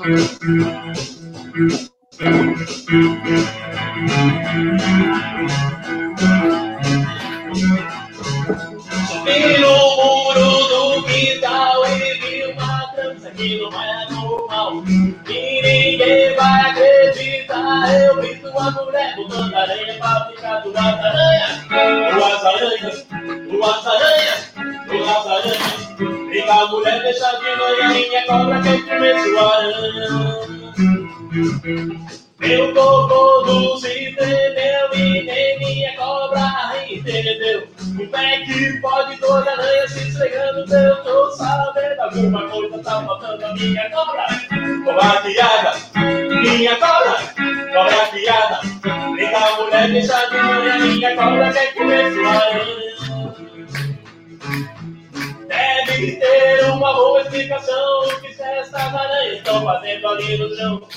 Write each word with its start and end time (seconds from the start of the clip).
Subi 0.00 0.16
minha 50.86 51.16
cobra 51.16 51.52
quer 51.52 51.74
comer 51.74 52.12
sua 52.12 52.30
aranha. 52.30 52.90
Deve 55.48 56.16
ter 56.16 56.64
uma 56.70 56.94
boa 56.94 57.22
explicação 57.22 58.08
que 58.20 58.28
essas 58.28 58.74
aranhas 58.74 59.38
estão 59.38 59.64
fazendo 59.64 60.08
ali 60.08 60.38
no 60.38 60.56
chão. 60.56 60.88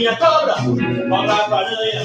Minha 0.00 0.16
cobra, 0.16 0.54
cobra 0.54 1.34
com 1.44 1.54
aranha. 1.54 2.04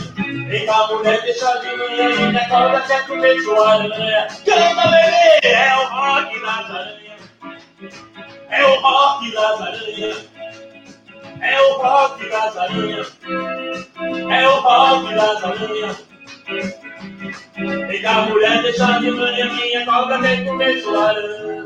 Vem 0.49 0.65
cá, 0.65 0.87
mulher, 0.87 1.21
deixa 1.21 1.57
de 1.59 1.77
manhã, 1.77 2.29
minha 2.29 2.49
cobra 2.49 2.81
comer 3.07 3.41
sua 3.41 3.73
aranha. 3.73 4.27
Canta, 4.45 4.87
bebê, 4.89 5.47
é 5.47 5.77
o 5.77 5.85
rock 5.87 6.41
das 6.41 6.71
aranhas, 6.71 7.21
é 8.49 8.65
o 8.65 8.75
rock 8.81 9.31
das 9.31 9.61
aranhas. 9.61 10.35
É 11.41 11.61
o 11.61 11.73
rock 11.77 12.29
das 12.29 12.57
aranhas. 12.57 13.17
É 14.29 14.47
o 14.47 14.59
rock 14.59 15.15
das 15.15 15.43
aranhas. 15.43 16.05
Vem 17.87 18.01
cá, 18.01 18.21
mulher, 18.23 18.61
deixa 18.61 18.99
de 18.99 19.11
manhã 19.11 19.53
minha 19.53 19.85
cobra 19.85 20.17
comer 20.43 20.81
sua 20.81 21.09
aranha. 21.09 21.65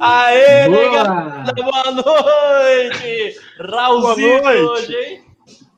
Aê, 0.00 0.68
Boa. 0.68 0.82
negada, 0.82 1.52
boa 1.54 1.90
noite! 1.90 3.40
Raulzinho 3.58 4.42
Boa 4.42 4.54
noite. 4.54 4.64
hoje, 4.64 4.96
hein? 4.96 5.22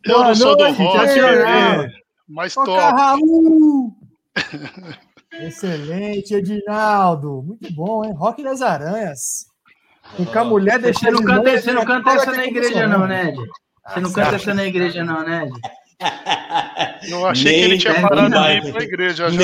Eu 0.04 0.24
não 0.24 0.34
sou 0.34 0.56
do 0.56 0.64
noite, 0.64 0.82
rock, 0.82 0.96
já 0.96 1.06
bebê, 1.06 1.92
mas 2.28 2.54
Toca 2.54 2.70
top. 2.70 3.00
Raul! 3.00 3.96
Excelente, 5.40 6.34
Edinaldo. 6.34 7.42
Muito 7.46 7.72
bom, 7.72 8.04
hein? 8.04 8.12
Rock 8.14 8.42
das 8.42 8.60
Aranhas. 8.60 9.46
Com 10.16 10.38
a 10.38 10.44
mulher 10.44 10.74
Você 10.74 10.82
deixar 10.82 11.12
não 11.12 11.22
canta, 11.22 11.50
longe, 11.50 11.62
você 11.62 11.72
não 11.72 11.84
canta 11.84 12.10
essa 12.10 12.32
na 12.32 12.44
igreja, 12.44 12.86
não, 12.86 13.06
né, 13.06 13.28
Ed? 13.28 13.38
Você 13.88 14.00
não 14.00 14.12
canta 14.12 14.36
essa 14.36 14.54
na 14.54 14.64
igreja, 14.64 15.04
não, 15.04 15.24
né, 15.24 15.44
Ed? 15.46 15.52
Eu 17.10 17.26
achei 17.26 17.52
Nem 17.52 17.60
que 17.60 17.64
ele 17.66 17.78
tinha 17.78 18.00
parado 18.00 18.34
ir 18.34 18.72
pra 18.72 18.82
igreja 18.82 19.30
já. 19.30 19.40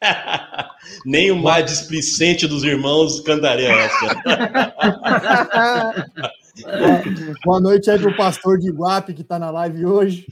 Nem, 1.04 1.30
o 1.30 1.36
mais 1.36 1.64
displicente 1.66 2.46
dos 2.46 2.64
irmãos 2.64 3.20
cantaria 3.20 3.70
essa. 3.72 4.14
Boa 7.44 7.60
noite 7.60 7.90
aí 7.90 7.98
pro 7.98 8.16
pastor 8.16 8.58
de 8.58 8.68
Iguape 8.68 9.14
que 9.14 9.24
tá 9.24 9.38
na 9.38 9.50
live 9.50 9.86
hoje. 9.86 10.26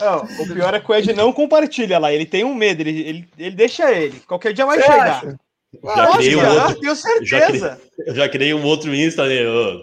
Não, 0.00 0.18
o 0.40 0.46
pior 0.52 0.74
é 0.74 0.80
que 0.80 0.90
o 0.90 0.94
Ed 0.94 1.12
não 1.12 1.32
compartilha 1.32 1.98
lá. 1.98 2.12
Ele 2.12 2.26
tem 2.26 2.44
um 2.44 2.54
medo, 2.54 2.80
ele, 2.82 3.00
ele, 3.02 3.28
ele 3.38 3.56
deixa 3.56 3.90
ele. 3.92 4.20
Qualquer 4.20 4.52
dia 4.52 4.66
vai 4.66 4.78
Você 4.78 4.86
chegar. 4.86 5.10
acha? 5.18 5.36
Já 5.82 5.94
Lógico, 5.96 6.16
criei 6.18 6.36
um 6.36 6.40
cara, 6.40 6.54
outro. 6.66 6.80
tenho 6.80 6.94
já 6.94 7.02
criei- 7.02 7.26
certeza. 7.60 7.80
Eu 8.06 8.14
já 8.14 8.28
criei 8.28 8.54
um 8.54 8.64
outro 8.64 8.94
Insta, 8.94 9.26
né? 9.26 9.34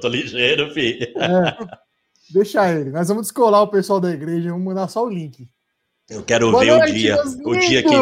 Tô 0.01 0.07
ligeiro, 0.07 0.71
filho. 0.73 1.05
É. 1.17 1.57
Deixa 2.33 2.71
ele. 2.71 2.91
Nós 2.91 3.09
vamos 3.09 3.23
descolar 3.23 3.61
o 3.61 3.67
pessoal 3.67 3.99
da 3.99 4.09
igreja, 4.09 4.51
vamos 4.51 4.65
mandar 4.65 4.87
só 4.87 5.05
o 5.05 5.09
link. 5.09 5.47
Eu 6.11 6.23
quero 6.23 6.51
Boa 6.51 6.63
ver 6.63 6.71
noite, 6.71 6.91
o 6.91 6.93
dia. 6.93 7.17
O 7.45 7.55
dia 7.55 7.83
que. 7.83 7.95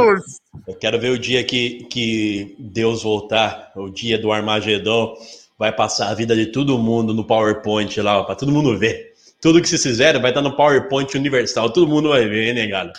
Eu 0.68 0.76
quero 0.80 1.00
ver 1.00 1.12
o 1.12 1.20
dia 1.20 1.44
que, 1.44 1.84
que 1.86 2.56
Deus 2.58 3.04
voltar, 3.04 3.72
o 3.76 3.88
dia 3.90 4.18
do 4.18 4.32
Armagedon, 4.32 5.16
vai 5.58 5.72
passar 5.72 6.10
a 6.10 6.14
vida 6.16 6.36
de 6.36 6.48
todo 6.48 6.78
mundo 6.80 7.14
no 7.14 7.24
PowerPoint 7.24 8.02
lá, 8.02 8.24
para 8.24 8.36
todo 8.36 8.52
mundo 8.52 8.76
ver. 8.78 9.14
Tudo 9.40 9.62
que 9.62 9.70
vocês 9.70 9.84
fizeram 9.84 10.20
vai 10.22 10.32
estar 10.32 10.42
no 10.42 10.56
PowerPoint 10.56 11.16
universal, 11.16 11.70
todo 11.70 11.88
mundo 11.88 12.10
vai 12.10 12.28
ver, 12.28 12.54
né, 12.56 12.66
galera? 12.68 12.94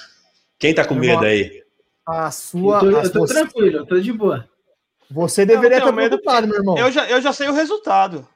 Quem 0.58 0.72
tá 0.72 0.84
com 0.84 0.94
medo 0.94 1.24
aí? 1.24 1.60
A 2.06 2.26
Eu 2.26 2.32
sua. 2.32 2.80
tô, 2.80 2.86
a 2.86 3.02
eu 3.02 3.12
tô 3.12 3.18
você, 3.20 3.34
tranquilo, 3.34 3.78
eu 3.78 3.86
tô 3.86 4.00
de 4.00 4.12
boa. 4.12 4.48
você 5.10 5.44
deveria 5.44 5.78
Eu 5.78 5.88
estar 5.88 5.92
preocupado, 5.92 6.46
meu 6.46 6.56
irmão. 6.56 6.78
Eu 6.78 6.90
já, 6.92 7.08
eu 7.10 7.20
já 7.20 7.32
sei 7.32 7.48
o 7.48 7.52
resultado. 7.52 8.26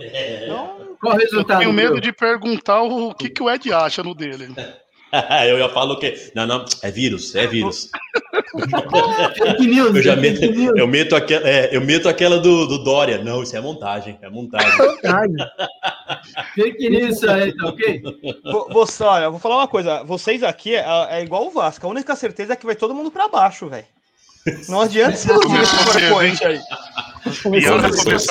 É. 0.00 0.44
Então, 0.44 0.96
Qual 1.00 1.14
o 1.14 1.16
Eu 1.16 1.20
resultado? 1.20 1.58
tenho 1.60 1.72
medo 1.72 1.88
Bruno? 1.88 2.00
de 2.02 2.12
perguntar 2.12 2.82
o 2.82 3.14
que, 3.14 3.30
que 3.30 3.42
o 3.42 3.48
Ed 3.50 3.72
acha 3.72 4.02
no 4.02 4.14
dele. 4.14 4.48
eu 5.48 5.58
já 5.58 5.68
falo 5.70 5.98
que. 5.98 6.30
Não, 6.34 6.46
não, 6.46 6.64
é 6.82 6.90
vírus, 6.90 7.34
é 7.34 7.46
vírus. 7.46 7.90
Eu 9.96 10.02
já 10.02 10.12
é 10.12 10.16
meto, 10.16 10.40
eu 10.78 10.86
meto 10.86 11.14
aquela, 11.16 11.48
é, 11.48 11.68
eu 11.76 11.80
meto 11.80 12.08
aquela 12.08 12.38
do, 12.38 12.66
do 12.66 12.78
Dória. 12.82 13.22
Não, 13.22 13.42
isso 13.42 13.56
é 13.56 13.60
montagem, 13.60 14.18
é 14.22 14.28
montagem. 14.30 14.70
Fake 16.54 16.88
news 16.90 17.16
isso 17.16 17.30
aí, 17.30 17.54
tá 17.56 17.66
ok? 17.68 18.02
vo- 18.44 18.68
você, 18.70 19.02
olha, 19.02 19.24
eu 19.24 19.30
vou 19.30 19.40
falar 19.40 19.56
uma 19.56 19.68
coisa. 19.68 20.02
Vocês 20.04 20.42
aqui 20.42 20.74
é, 20.74 20.84
é 21.10 21.22
igual 21.22 21.46
o 21.46 21.50
Vasco. 21.50 21.86
A 21.86 21.90
única 21.90 22.14
certeza 22.16 22.52
é 22.52 22.56
que 22.56 22.66
vai 22.66 22.74
todo 22.76 22.94
mundo 22.94 23.10
pra 23.10 23.28
baixo, 23.28 23.68
velho. 23.68 23.86
Não 24.68 24.80
adianta 24.82 25.16
se 25.16 25.28
iludir 25.28 25.60
esse 25.60 25.84
PowerPoint 25.84 26.44
aí. 26.44 26.60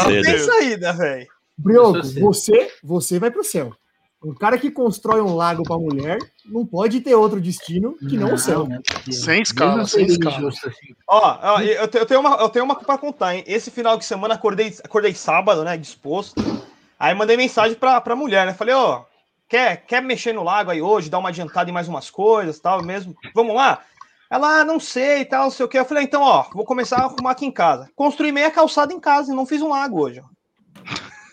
Não 0.04 0.24
tem 0.24 0.40
saída, 0.40 0.94
velho. 0.94 1.28
Brioco, 1.58 2.04
sou 2.04 2.22
você, 2.22 2.72
você 2.84 3.20
vai 3.20 3.32
pro 3.32 3.44
céu. 3.44 3.74
Um 4.24 4.34
cara 4.34 4.58
que 4.58 4.72
constrói 4.72 5.22
um 5.22 5.36
lago 5.36 5.62
pra 5.64 5.78
mulher 5.78 6.18
não 6.46 6.66
pode 6.66 7.00
ter 7.02 7.14
outro 7.14 7.40
destino 7.40 7.96
que 7.98 8.18
não, 8.18 8.34
o 8.34 8.38
céu. 8.38 8.66
não 8.68 8.78
é 8.78 8.80
possível. 8.80 9.14
Sem 9.14 9.42
escala, 9.42 9.72
Eu 9.74 9.78
não 9.78 9.86
sem 9.86 10.08
sei 10.08 10.16
escala. 10.18 10.50
assim. 10.50 10.70
Ó, 11.08 11.38
ó, 11.42 11.62
eu, 11.62 11.90
eu 11.94 12.06
tenho 12.06 12.20
uma, 12.22 12.36
eu 12.38 12.50
tenho 12.50 12.66
uma 12.66 12.76
pra 12.76 12.98
contar, 12.98 13.36
hein? 13.36 13.44
Esse 13.46 13.70
final 13.70 13.98
de 13.98 14.06
semana 14.06 14.34
acordei, 14.34 14.74
acordei 14.84 15.14
sábado, 15.14 15.64
né? 15.64 15.78
Disposto. 15.78 16.42
Aí 17.00 17.14
mandei 17.14 17.38
mensagem 17.38 17.78
pra, 17.78 18.02
pra 18.02 18.16
mulher, 18.16 18.48
né? 18.48 18.54
Falei, 18.54 18.74
ó, 18.74 19.04
quer, 19.48 19.86
quer 19.86 20.02
mexer 20.02 20.34
no 20.34 20.44
lago 20.44 20.72
aí 20.72 20.82
hoje, 20.82 21.10
dar 21.10 21.20
uma 21.20 21.30
adiantada 21.30 21.70
em 21.70 21.74
mais 21.74 21.88
umas 21.88 22.10
coisas 22.10 22.60
tal, 22.60 22.82
mesmo? 22.84 23.14
Vamos 23.36 23.56
lá? 23.56 23.84
Ela, 24.32 24.62
ah, 24.62 24.66
não 24.66 24.80
sei 24.80 25.20
e 25.22 25.26
tal, 25.26 25.44
não 25.44 25.52
sei 25.52 25.66
o 25.66 25.70
que. 25.70 25.78
Eu 25.78 25.86
falei, 25.86 26.04
então, 26.04 26.24
ó, 26.24 26.46
vou 26.52 26.66
começar 26.66 26.98
a 26.98 27.04
arrumar 27.04 27.32
aqui 27.32 27.46
em 27.46 27.52
casa. 27.52 27.88
Construí 27.96 28.32
meia 28.32 28.50
calçada 28.50 28.92
em 28.92 29.00
casa 29.00 29.32
e 29.32 29.36
não 29.36 29.46
fiz 29.46 29.62
um 29.62 29.70
lago 29.70 30.02
hoje. 30.02 30.20
ó. 30.20 30.36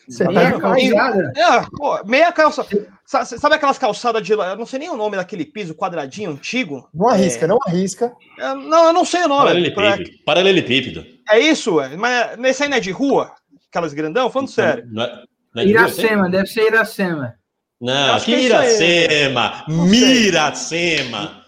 Você 0.08 0.24
Tá 0.24 0.32
tá? 0.32 0.60
Calçada? 0.60 1.32
É, 1.36 1.60
pô, 1.76 2.04
meia 2.04 2.32
calça. 2.32 2.66
Sa- 3.06 3.24
Sabe 3.24 3.54
aquelas 3.54 3.78
calçadas 3.78 4.22
de. 4.22 4.32
Eu 4.32 4.56
não 4.56 4.66
sei 4.66 4.78
nem 4.80 4.90
o 4.90 4.96
nome 4.96 5.16
daquele 5.16 5.44
piso 5.44 5.74
quadradinho 5.74 6.30
antigo? 6.30 6.88
Não 6.92 7.08
arrisca, 7.08 7.46
não 7.46 7.58
arrisca. 7.66 8.12
É, 8.38 8.54
não, 8.54 8.86
eu 8.86 8.92
não 8.92 9.04
sei 9.04 9.22
o 9.24 9.28
nome. 9.28 9.44
Paralelepípedo. 9.74 10.10
Paralelepípedo. 10.24 11.06
É 11.30 11.38
isso, 11.38 11.80
é. 11.80 11.96
Mas 11.96 12.36
nesse 12.38 12.62
aí 12.64 12.68
não 12.68 12.76
é 12.76 12.80
de 12.80 12.90
rua? 12.90 13.32
Aquelas 13.70 13.92
grandão? 13.94 14.28
Falando 14.30 14.48
sério. 14.50 14.84
Não 14.90 15.02
é- 15.04 15.22
não 15.54 15.62
é 15.62 15.66
de? 15.66 15.70
Iracema, 15.72 16.28
deve 16.30 16.46
ser 16.46 16.66
Iracema. 16.66 17.34
Não, 17.80 18.14
Acho 18.14 18.26
que 18.26 18.32
que 18.36 18.42
é. 18.42 18.44
Iracema! 18.46 19.64
Miracema! 19.68 21.42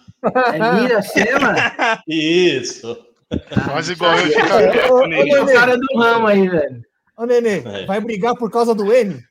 É 0.52 0.84
Iracema? 0.84 1.54
Isso! 2.08 2.98
Faz 3.66 3.88
igual 3.88 4.16
eu. 4.18 5.12
É 5.12 5.42
o 5.42 5.46
cara 5.46 5.76
do 5.76 5.86
ramo 5.98 6.26
aí, 6.26 6.48
velho. 6.48 6.82
Ô, 7.16 7.25
Nenê, 7.26 7.58
É. 7.64 7.87
vai 7.87 8.00
brigar 8.00 8.34
por 8.34 8.50
causa 8.50 8.75
do 8.75 8.93
N? 8.93 9.22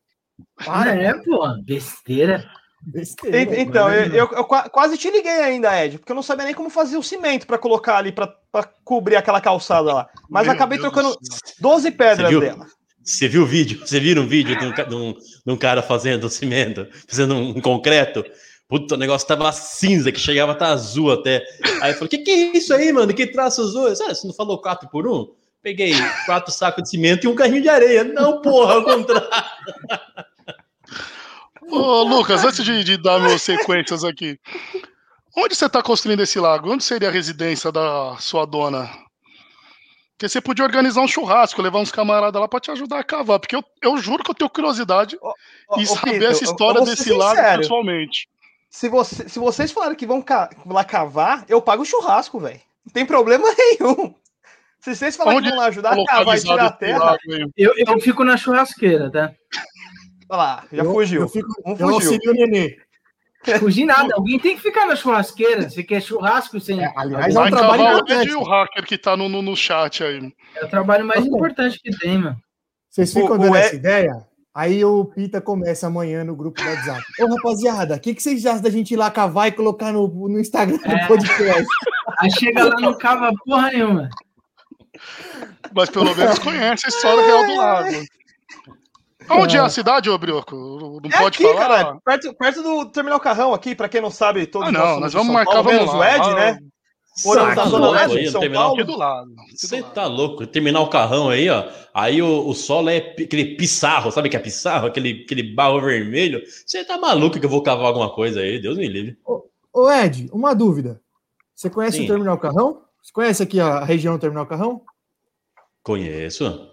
Para, 0.55 0.65
Para. 0.91 1.01
é, 1.01 1.13
pô, 1.23 1.47
besteira. 1.63 2.43
Besteira, 2.85 3.37
En- 3.55 3.61
Então, 3.61 3.89
eu, 3.93 4.13
eu- 4.13 4.29
eu 4.33 4.43
qua- 4.45 4.67
quase 4.69 4.97
te 4.97 5.09
liguei 5.09 5.31
ainda, 5.41 5.85
Ed, 5.85 5.97
porque 5.99 6.11
eu 6.11 6.15
não 6.15 6.23
sabia 6.23 6.45
nem 6.45 6.53
como 6.53 6.69
fazer 6.69 6.97
o 6.97 7.03
cimento 7.03 7.47
pra 7.47 7.57
colocar 7.57 7.97
ali, 7.97 8.11
pra 8.11 8.27
pra 8.51 8.69
cobrir 8.83 9.15
aquela 9.15 9.41
calçada 9.41 9.91
lá. 9.93 10.07
Mas 10.29 10.45
Meu 10.45 10.53
acabei 10.53 10.77
Deus 10.77 10.91
trocando 10.91 11.15
do 11.17 11.25
céu. 11.25 11.55
12 11.59 11.89
pedras 11.91 12.29
viu? 12.29 12.39
dela. 12.39 12.67
Você 13.03 13.27
viu 13.27 13.41
o 13.43 13.45
vídeo? 13.47 13.79
Você 13.85 13.99
viu 13.99 14.21
um 14.21 14.27
vídeo 14.27 14.55
de 14.59 14.65
um, 14.65 14.71
de 14.71 14.95
um- 14.95 15.13
de 15.13 15.51
um 15.53 15.57
cara 15.57 15.81
fazendo 15.81 16.29
cimento, 16.29 16.87
fazendo 17.07 17.33
um, 17.35 17.59
concreto? 17.59 18.23
Puta, 18.67 18.93
o 18.93 18.97
negócio 18.97 19.27
tava 19.27 19.51
cinza, 19.51 20.11
que 20.11 20.19
chegava 20.19 20.51
a 20.51 20.53
estar 20.53 20.67
azul 20.67 21.11
até. 21.11 21.43
Aí 21.81 21.91
eu 21.91 21.95
falei, 21.95 22.09
que 22.09 22.19
que 22.19 22.29
é 22.31 22.57
isso 22.57 22.71
aí, 22.73 22.93
mano? 22.93 23.11
Que 23.13 23.25
traço 23.25 23.61
azul? 23.61 23.87
"Ah, 23.87 23.95
Você 24.13 24.27
não 24.27 24.33
falou 24.35 24.61
quatro 24.61 24.87
por 24.89 25.07
um? 25.07 25.27
Peguei 25.63 25.93
quatro 26.25 26.51
sacos 26.51 26.83
de 26.83 26.89
cimento 26.89 27.23
e 27.23 27.27
um 27.29 27.35
carrinho 27.35 27.61
de 27.61 27.69
areia. 27.69 28.03
Não, 28.03 28.41
porra, 28.41 28.75
ao 28.75 28.83
contrário. 28.83 29.29
Ô, 31.71 32.03
Lucas, 32.03 32.43
antes 32.43 32.63
de, 32.63 32.83
de 32.83 32.97
dar 32.97 33.19
meus 33.19 33.41
sequências 33.41 34.03
aqui, 34.03 34.37
onde 35.35 35.55
você 35.55 35.65
está 35.65 35.81
construindo 35.81 36.19
esse 36.21 36.39
lago? 36.39 36.71
Onde 36.71 36.83
seria 36.83 37.07
a 37.07 37.11
residência 37.11 37.71
da 37.71 38.17
sua 38.19 38.45
dona? 38.45 38.89
Porque 40.11 40.27
você 40.29 40.41
podia 40.41 40.65
organizar 40.65 41.01
um 41.01 41.07
churrasco, 41.07 41.61
levar 41.61 41.79
uns 41.79 41.91
camaradas 41.91 42.39
lá 42.39 42.47
para 42.47 42.59
te 42.59 42.69
ajudar 42.71 42.99
a 42.99 43.03
cavar, 43.03 43.39
porque 43.39 43.55
eu, 43.55 43.63
eu 43.81 43.97
juro 43.97 44.23
que 44.23 44.31
eu 44.31 44.35
tenho 44.35 44.49
curiosidade 44.49 45.17
Ó, 45.21 45.33
em 45.77 45.83
ô, 45.83 45.87
saber 45.87 46.11
Peter, 46.11 46.31
essa 46.31 46.43
eu- 46.43 46.47
eu 46.47 46.51
história 46.51 46.81
desse 46.81 47.11
lago 47.13 47.57
pessoalmente. 47.57 48.27
Se, 48.69 48.89
você, 48.89 49.29
se 49.29 49.39
vocês 49.39 49.71
falarem 49.71 49.95
que 49.95 50.05
vão 50.05 50.21
ca- 50.21 50.49
lá 50.65 50.83
cavar, 50.83 51.45
eu 51.47 51.61
pago 51.61 51.83
o 51.83 51.85
churrasco, 51.85 52.39
velho. 52.39 52.59
Não 52.85 52.93
tem 52.93 53.05
problema 53.05 53.45
nenhum. 53.57 54.13
Se 54.83 54.95
vocês 54.95 55.15
falarem 55.15 55.41
que 55.41 55.49
vão 55.49 55.57
lá 55.59 55.65
ajudar 55.67 55.93
a 55.93 56.05
cavar 56.05 56.37
e 56.37 56.41
tirar 56.41 56.65
a 56.65 56.71
terra. 56.71 57.17
Eu, 57.55 57.73
eu 57.77 57.99
fico 57.99 58.23
na 58.23 58.35
churrasqueira, 58.37 59.09
tá? 59.11 59.31
olha 60.29 60.37
lá, 60.37 60.63
já 60.71 60.83
Eu- 60.83 60.91
fugiu. 60.91 61.21
Eu, 61.21 61.29
fico, 61.29 61.47
Um 61.65 61.71
eu 61.71 61.77
fugiu. 61.77 61.93
auxilio 61.95 62.31
o 62.31 62.33
nenê. 62.33 62.77
Fugir 63.59 63.85
nada. 63.85 64.13
Alguém 64.15 64.39
tem 64.39 64.55
que 64.55 64.61
ficar 64.61 64.85
na 64.85 64.95
churrasqueira. 64.95 65.69
Você 65.69 65.83
quer 65.83 66.01
churrasco 66.01 66.59
sem. 66.61 66.81
É, 66.83 66.91
aliás, 66.95 67.35
é 67.35 67.39
um 67.39 67.41
Vai 67.41 67.51
trabalho 67.51 67.83
importante. 67.83 68.29
E 68.29 68.35
o 68.35 68.43
hacker 68.43 68.85
que 68.85 68.97
tá 68.97 69.17
no, 69.17 69.27
no, 69.27 69.41
no 69.41 69.55
chat 69.55 70.01
aí. 70.03 70.31
É 70.55 70.63
o 70.65 70.69
trabalho 70.69 71.05
mais 71.05 71.21
Tá 71.21 71.27
importante 71.27 71.77
que 71.81 71.89
tem, 71.97 72.17
mano. 72.19 72.37
Vocês 72.89 73.11
ficam 73.13 73.35
O- 73.35 73.37
dando 73.37 73.51
o 73.51 73.55
essa 73.55 73.75
E- 73.75 73.77
ideia? 73.79 74.13
Aí 74.55 74.85
o 74.85 75.03
Pita 75.05 75.41
começa 75.41 75.87
amanhã 75.87 76.23
no 76.23 76.35
grupo 76.35 76.61
do 76.61 76.69
WhatsApp. 76.69 77.01
Ô, 77.19 77.25
rapaziada, 77.35 77.95
o 77.95 77.99
que, 77.99 78.13
que 78.13 78.21
vocês 78.21 78.45
acham 78.45 78.61
da 78.61 78.69
gente 78.69 78.91
ir 78.93 78.97
lá 78.97 79.09
cavar 79.09 79.47
e 79.47 79.51
colocar 79.51 79.91
no, 79.91 80.07
no 80.07 80.39
Instagram 80.39 80.77
do 80.77 80.85
É. 80.91 81.07
podcast? 81.07 81.65
Aí 82.19 82.31
chega 82.31 82.63
lá 82.65 82.75
não 82.79 82.95
cava 82.97 83.31
porra 83.45 83.71
nenhuma. 83.71 84.09
Mas 85.73 85.89
pelo 85.89 86.15
menos 86.15 86.39
conhece 86.39 86.85
a 86.85 86.89
história 86.89 87.25
real 87.25 87.45
do 87.45 87.55
lago. 87.57 88.05
Onde 89.29 89.55
é 89.55 89.59
a 89.61 89.69
cidade, 89.69 90.09
ô 90.09 90.17
Brioco? 90.17 90.99
Não 91.01 91.09
É 91.09 91.17
pode 91.17 91.37
aqui, 91.37 91.43
falar? 91.55 91.83
cara, 91.85 91.97
perto, 92.03 92.33
perto 92.35 92.61
do 92.61 92.85
Terminal 92.91 93.19
Carrão 93.19 93.53
aqui, 93.53 93.73
pra 93.73 93.87
quem 93.87 94.01
não 94.01 94.11
sabe, 94.11 94.45
todos 94.45 94.67
Ah, 94.67 94.71
nós 94.71 94.83
não, 94.89 94.99
nós 94.99 95.13
vamos 95.13 95.27
São 95.27 95.33
marcar, 95.33 95.53
Paulo, 95.63 95.69
vamos 95.69 95.79
menos 95.79 95.93
lá. 95.93 95.99
o 95.99 96.03
Ed, 96.03 96.21
Ah, 96.29 96.35
né? 96.35 96.59
Moramos 97.25 97.55
Tá 97.55 97.63
louco 97.65 97.91
Leste 97.91 98.17
aí 98.17 98.27
São 98.31 98.41
terminal 98.41 98.63
Paulo. 98.69 98.83
Do 98.85 98.97
lado. 98.97 99.29
do 99.29 99.35
Você 99.55 99.81
lado. 99.81 99.93
tá 99.93 100.07
louco? 100.07 100.47
Terminar 100.47 100.81
o 100.81 100.87
carrão 100.89 101.29
aí, 101.29 101.47
ó. 101.49 101.63
Aí 101.93 102.21
o, 102.23 102.47
o 102.47 102.53
solo 102.55 102.89
é 102.89 102.97
aquele 102.97 103.55
pissarro, 103.55 104.11
sabe 104.11 104.27
o 104.27 104.31
que 104.31 104.35
é 104.35 104.39
pissarro? 104.39 104.87
Aquele, 104.87 105.21
aquele 105.23 105.43
barro 105.43 105.79
vermelho. 105.79 106.41
Você 106.65 106.83
tá 106.83 106.97
maluco 106.97 107.39
que 107.39 107.45
eu 107.45 107.49
vou 107.49 107.61
cavar 107.61 107.85
alguma 107.85 108.09
coisa 108.09 108.39
aí? 108.41 108.59
Deus 108.59 108.77
me 108.79 108.87
livre. 108.87 109.15
Ô, 109.71 109.89
Ed, 109.91 110.27
uma 110.33 110.53
dúvida. 110.55 110.99
Você 111.55 111.69
conhece 111.69 111.97
Sim. 111.97 112.05
o 112.05 112.07
Terminal 112.07 112.37
Carrão? 112.39 112.81
Você 113.01 113.13
conhece 113.13 113.43
aqui 113.43 113.59
a 113.59 113.83
região 113.85 114.15
do 114.15 114.19
Terminal 114.19 114.47
Carrão? 114.47 114.81
Conheço. 115.83 116.69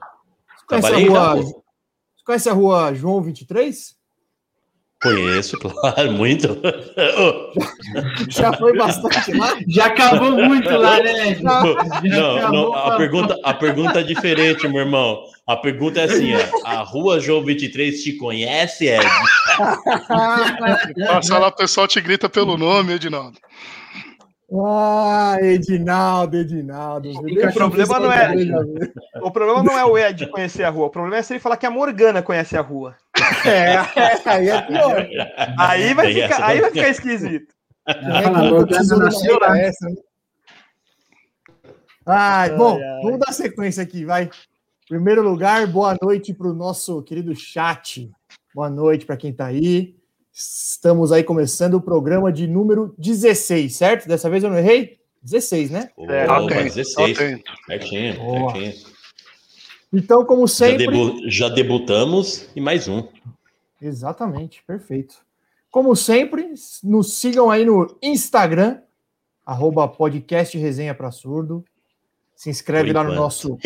Você 0.57 0.67
conhece 0.67 0.95
a 0.95 0.99
rua, 0.99 1.37
você 1.37 2.25
conhece 2.25 2.49
a 2.49 2.53
rua 2.53 2.95
João 2.95 3.21
23? 3.21 3.97
Conheço, 5.03 5.57
claro, 5.59 6.13
muito. 6.13 6.61
Já 8.29 8.53
foi 8.53 8.77
bastante 8.77 9.33
lá? 9.33 9.57
Já 9.67 9.87
acabou 9.87 10.33
muito 10.33 10.71
lá, 10.71 11.03
né? 11.03 11.39
Não, 11.41 11.63
Já 12.05 12.13
não, 12.21 12.37
acabou 12.37 12.75
a 12.75 12.97
pergunta, 12.97 13.41
a 13.43 13.55
pergunta 13.55 14.01
é 14.01 14.03
diferente, 14.03 14.69
meu 14.69 14.83
irmão. 14.83 15.25
A 15.47 15.57
pergunta 15.57 16.01
é 16.01 16.05
assim: 16.05 16.35
ó, 16.35 16.67
a 16.67 16.83
rua 16.83 17.19
João 17.19 17.43
23 17.43 18.03
te 18.03 18.13
conhece, 18.13 18.89
Ed? 18.89 19.07
Passa 21.09 21.39
lá, 21.39 21.49
o 21.49 21.57
pessoal 21.57 21.89
te 21.89 22.01
grita 22.01 22.29
pelo 22.29 22.57
nome, 22.57 22.93
Edinaldo. 22.93 23.39
Ah, 24.53 25.37
Edinaldo, 25.41 26.37
Edinaldo. 26.37 27.11
O 27.11 27.53
problema 27.53 28.01
não 28.01 28.13
é- 28.13 28.35
O 29.23 29.31
problema 29.31 29.63
não 29.63 29.79
é 29.79 29.85
o 29.85 29.97
Ed 29.97 30.27
conhecer 30.27 30.65
a 30.65 30.71
rua, 30.71 30.87
o 30.87 30.91
problema 30.91 31.19
é 31.19 31.23
se 31.23 31.33
ele 31.33 31.41
falar 31.41 31.57
que 31.57 31.67
a 31.67 31.71
Morgana 31.71 32.21
conhece 32.21 32.57
a 32.57 32.61
rua. 32.61 32.97
É, 33.47 33.77
aí 34.29 34.49
é 34.49 34.63
pior. 34.63 35.09
Aí 35.57 35.95
vai, 35.95 36.13
ficar, 36.13 36.45
aí 36.45 36.61
vai 36.61 36.71
ficar 36.73 36.89
esquisito. 36.89 37.55
É 37.87 37.95
Fala, 37.95 38.21
que 38.21 38.27
a 38.27 38.31
nunca 38.31 38.43
Morgana 38.43 38.67
precisou 38.67 38.99
de 38.99 39.03
uma 39.05 39.11
nasceu 39.11 39.33
regra 39.35 39.49
lá. 39.49 39.59
essa, 39.59 39.87
né? 39.89 39.95
Ai, 42.07 42.51
bom, 42.57 42.81
vamos 43.03 43.21
dar 43.21 43.33
sequência 43.33 43.83
aqui, 43.83 44.05
vai. 44.05 44.29
Primeiro 44.89 45.23
lugar, 45.23 45.65
boa 45.69 45.97
noite 46.03 46.35
para 46.35 46.49
o 46.49 46.55
nosso 46.55 47.01
querido 47.05 47.33
chat. 47.37 48.11
Boa 48.53 48.69
noite 48.69 49.07
para 49.07 49.17
quem 49.17 49.31
está 49.31 49.47
aí. 49.47 49.95
Estamos 50.33 51.13
aí 51.13 51.25
começando 51.25 51.75
o 51.75 51.81
programa 51.81 52.33
de 52.33 52.47
número 52.47 52.95
16, 52.99 53.75
certo? 53.77 54.09
Dessa 54.09 54.31
vez 54.31 54.43
eu 54.45 54.51
não 54.51 54.59
errei? 54.59 54.99
16, 55.23 55.71
né? 55.71 55.91
É, 55.99 56.25
Opa, 56.25 56.45
Atento, 56.47 56.75
16. 56.75 57.19
atento. 57.19 57.53
Certinho, 57.67 58.15
certinho. 58.15 58.73
Então, 59.93 60.25
como 60.25 60.47
Já, 60.47 60.55
sempre. 60.55 60.87
debu- 60.87 61.29
já 61.29 61.49
debutamos 61.49 62.49
e 62.55 62.61
mais 62.61 62.87
um. 62.89 63.07
Exatamente, 63.83 64.63
perfeito. 64.67 65.17
Como 65.71 65.95
sempre, 65.97 66.53
nos 66.83 67.15
sigam 67.15 67.51
aí 67.51 67.65
no 67.65 67.97
Instagram, 68.03 68.81
arroba 69.45 69.87
podcast 69.89 70.57
Resenha 70.57 70.95
para 70.95 71.11
Surdo. 71.11 71.65
Se 72.37 72.49
inscreve 72.49 72.93
lá 72.93 73.05
no 73.05 73.15
nosso 73.15 73.59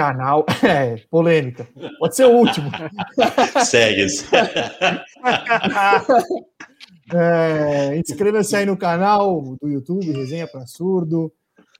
canal. 0.00 0.46
É, 0.62 0.96
polêmica. 1.10 1.66
Pode 1.98 2.14
ser 2.16 2.26
o 2.26 2.30
último. 2.30 2.70
Segues. 3.64 4.24
É, 7.12 7.96
Inscreva-se 7.96 8.54
aí 8.54 8.64
no 8.64 8.76
canal 8.76 9.56
do 9.60 9.68
YouTube, 9.68 10.12
Resenha 10.12 10.46
para 10.46 10.64
Surdo. 10.64 11.32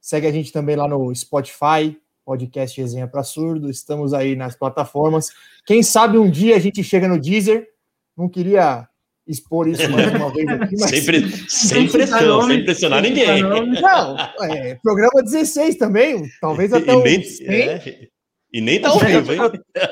Segue 0.03 0.27
a 0.27 0.33
gente 0.33 0.53
também 0.53 0.75
lá 0.75 0.89
no 0.89 1.15
Spotify, 1.15 1.97
podcast 2.25 2.81
Resenha 2.81 3.07
para 3.07 3.23
Surdo. 3.23 3.71
Estamos 3.71 4.13
aí 4.13 4.35
nas 4.35 4.57
plataformas. 4.57 5.29
Quem 5.65 5.85
sabe 5.85 6.19
um 6.19 6.29
dia 6.29 6.57
a 6.57 6.59
gente 6.59 6.83
chega 6.83 7.07
no 7.07 7.17
Deezer. 7.17 7.69
Não 8.17 8.29
queria 8.29 8.89
expor 9.31 9.69
isso 9.69 9.89
mais 9.91 10.13
uma 10.15 10.33
vez 10.33 10.49
aqui, 10.49 10.75
mas. 10.79 10.91
Sem, 10.91 11.05
pre- 11.05 11.31
sem 11.49 11.89
pressão, 11.89 12.27
nome, 12.41 12.55
sem 12.55 12.65
pressionar 12.65 13.01
ninguém. 13.03 13.43
Não, 13.43 14.17
é, 14.43 14.75
programa 14.83 15.23
16 15.23 15.77
também, 15.77 16.23
talvez 16.41 16.73
até 16.73 16.93
E 16.93 16.97
o 16.97 17.03
nem, 17.03 17.23
100. 17.23 17.47
é, 17.49 18.09
e 18.53 18.61
nem 18.61 18.81
tá 18.81 18.89
ao 18.91 18.99
vivo, 18.99 19.33
hein? 19.33 19.41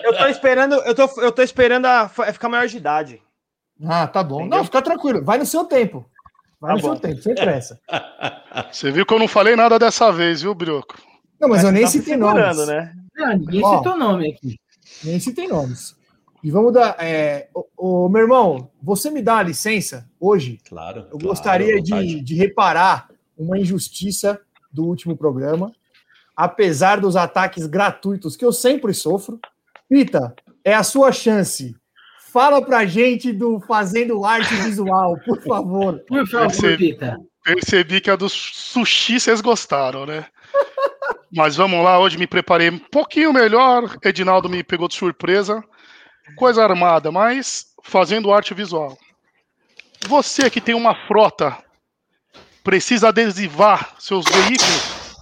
Eu 0.05 0.17
tô 0.19 0.27
esperando, 0.27 0.75
eu 0.75 0.95
tô, 0.95 1.23
eu 1.23 1.33
tô 1.33 1.43
esperando 1.43 1.87
a 1.87 2.09
fa- 2.09 2.33
ficar 2.33 2.49
maior 2.49 2.67
de 2.67 2.77
idade. 2.77 3.23
Ah, 3.85 4.07
tá 4.09 4.23
bom. 4.25 4.41
Entendeu? 4.41 4.59
Não, 4.59 4.65
fica 4.65 4.83
tranquilo, 4.83 5.25
vai 5.25 5.39
no 5.39 5.47
seu 5.47 5.65
tempo. 5.65 6.05
Vai 6.61 6.71
Tá 6.71 6.75
no 6.77 6.81
seu 6.81 6.95
bom. 6.95 6.99
tempo, 7.01 7.23
sem 7.23 7.35
pressa. 7.37 7.79
Você 8.73 8.91
viu 8.91 9.07
que 9.07 9.15
eu 9.15 9.19
não 9.21 9.29
falei 9.29 9.55
nada 9.55 9.79
dessa 9.79 10.11
vez, 10.11 10.43
viu, 10.43 10.53
Brioco? 10.55 10.97
Não, 11.41 11.49
mas 11.49 11.63
eu 11.63 11.71
nem 11.71 11.83
Tá 11.85 11.89
se 11.91 11.99
citei 11.99 12.17
nomes. 12.17 12.67
né? 12.67 12.93
Não, 13.15 13.37
ninguém 13.39 13.61
Ó. 13.65 13.77
citou 13.79 13.97
nome 13.97 14.33
aqui. 14.33 14.57
Nem 15.05 15.21
citei 15.21 15.47
nomes. 15.47 15.95
E 16.43 16.51
vamos 16.51 16.73
dar. 16.73 16.97
É, 16.99 17.49
ô, 17.55 17.67
ô, 17.77 18.09
meu 18.09 18.23
irmão, 18.23 18.71
você 18.83 19.11
me 19.11 19.21
dá 19.23 19.39
a 19.39 19.43
licença 19.43 20.09
hoje? 20.21 20.59
Claro. 20.69 21.01
Eu 21.01 21.19
claro, 21.19 21.27
gostaria 21.27 21.83
de, 21.83 22.21
de 22.21 22.35
reparar 22.35 23.09
uma 23.37 23.59
injustiça 23.59 24.41
do 24.73 24.85
último 24.85 25.17
programa, 25.17 25.73
apesar 26.37 27.01
dos 27.01 27.17
ataques 27.17 27.67
gratuitos 27.67 28.37
que 28.37 28.45
eu 28.45 28.53
sempre 28.53 28.95
sofro. 28.95 29.41
Pita, 29.89 30.35
é 30.65 30.75
a 30.75 30.83
sua 30.83 31.11
chance. 31.13 31.75
Fala 32.31 32.61
pra 32.63 32.85
gente 32.85 33.33
do 33.33 33.59
Fazendo 33.61 34.25
Arte 34.25 34.55
Visual, 34.57 35.19
por 35.25 35.43
favor. 35.43 35.99
Por 36.01 36.27
favor, 36.29 36.53
Você- 36.55 36.77
Pita. 36.77 37.19
Percebi 37.43 38.03
que 38.03 38.11
a 38.11 38.17
do 38.17 38.29
sushi 38.29 39.19
vocês 39.19 39.41
gostaram, 39.41 40.05
né? 40.05 40.27
Mas 41.35 41.57
vamos 41.57 41.83
lá, 41.83 41.99
hoje 41.99 42.19
me 42.19 42.27
preparei 42.27 42.69
um 42.69 42.79
pouquinho 42.79 43.33
melhor. 43.33 43.97
Edinaldo 44.05 44.51
me 44.51 44.63
pegou 44.63 44.87
de 44.87 44.95
surpresa. 44.95 45.65
Coisa 46.37 46.63
armada, 46.63 47.11
mas 47.11 47.67
fazendo 47.83 48.33
arte 48.33 48.55
visual. 48.55 48.97
Você 50.07 50.49
que 50.49 50.61
tem 50.61 50.75
uma 50.75 50.95
frota, 51.07 51.57
precisa 52.63 53.09
adesivar 53.09 53.95
seus 53.99 54.25
veículos 54.27 55.17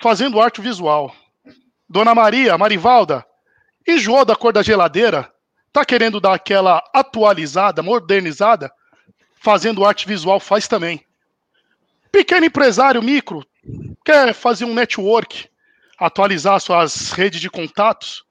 fazendo 0.00 0.40
arte 0.40 0.60
visual. 0.60 1.14
Dona 1.88 2.14
Maria, 2.14 2.58
Marivalda, 2.58 3.24
enjoou 3.88 4.24
da 4.24 4.36
cor 4.36 4.52
da 4.52 4.62
geladeira? 4.62 5.32
Tá 5.72 5.84
querendo 5.84 6.20
dar 6.20 6.34
aquela 6.34 6.82
atualizada, 6.94 7.82
modernizada? 7.82 8.70
Fazendo 9.40 9.84
arte 9.84 10.06
visual 10.06 10.38
faz 10.38 10.68
também. 10.68 11.04
Pequeno 12.12 12.46
empresário 12.46 13.02
micro 13.02 13.44
quer 14.04 14.34
fazer 14.34 14.64
um 14.66 14.74
network, 14.74 15.48
atualizar 15.98 16.60
suas 16.60 17.10
redes 17.10 17.40
de 17.40 17.50
contatos? 17.50 18.24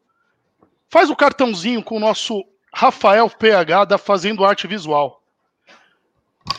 Faz 0.94 1.10
o 1.10 1.16
cartãozinho 1.16 1.84
com 1.84 1.98
o 1.98 2.00
nosso 2.00 2.46
Rafael 2.72 3.28
PH 3.28 3.86
da 3.86 3.98
Fazendo 3.98 4.46
Arte 4.46 4.68
Visual. 4.68 5.24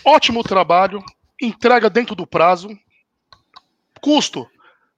ótimo 0.04 0.42
trabalho, 0.42 1.00
entrega 1.40 1.88
dentro 1.88 2.16
do 2.16 2.26
prazo. 2.26 2.76
Custo, 4.00 4.50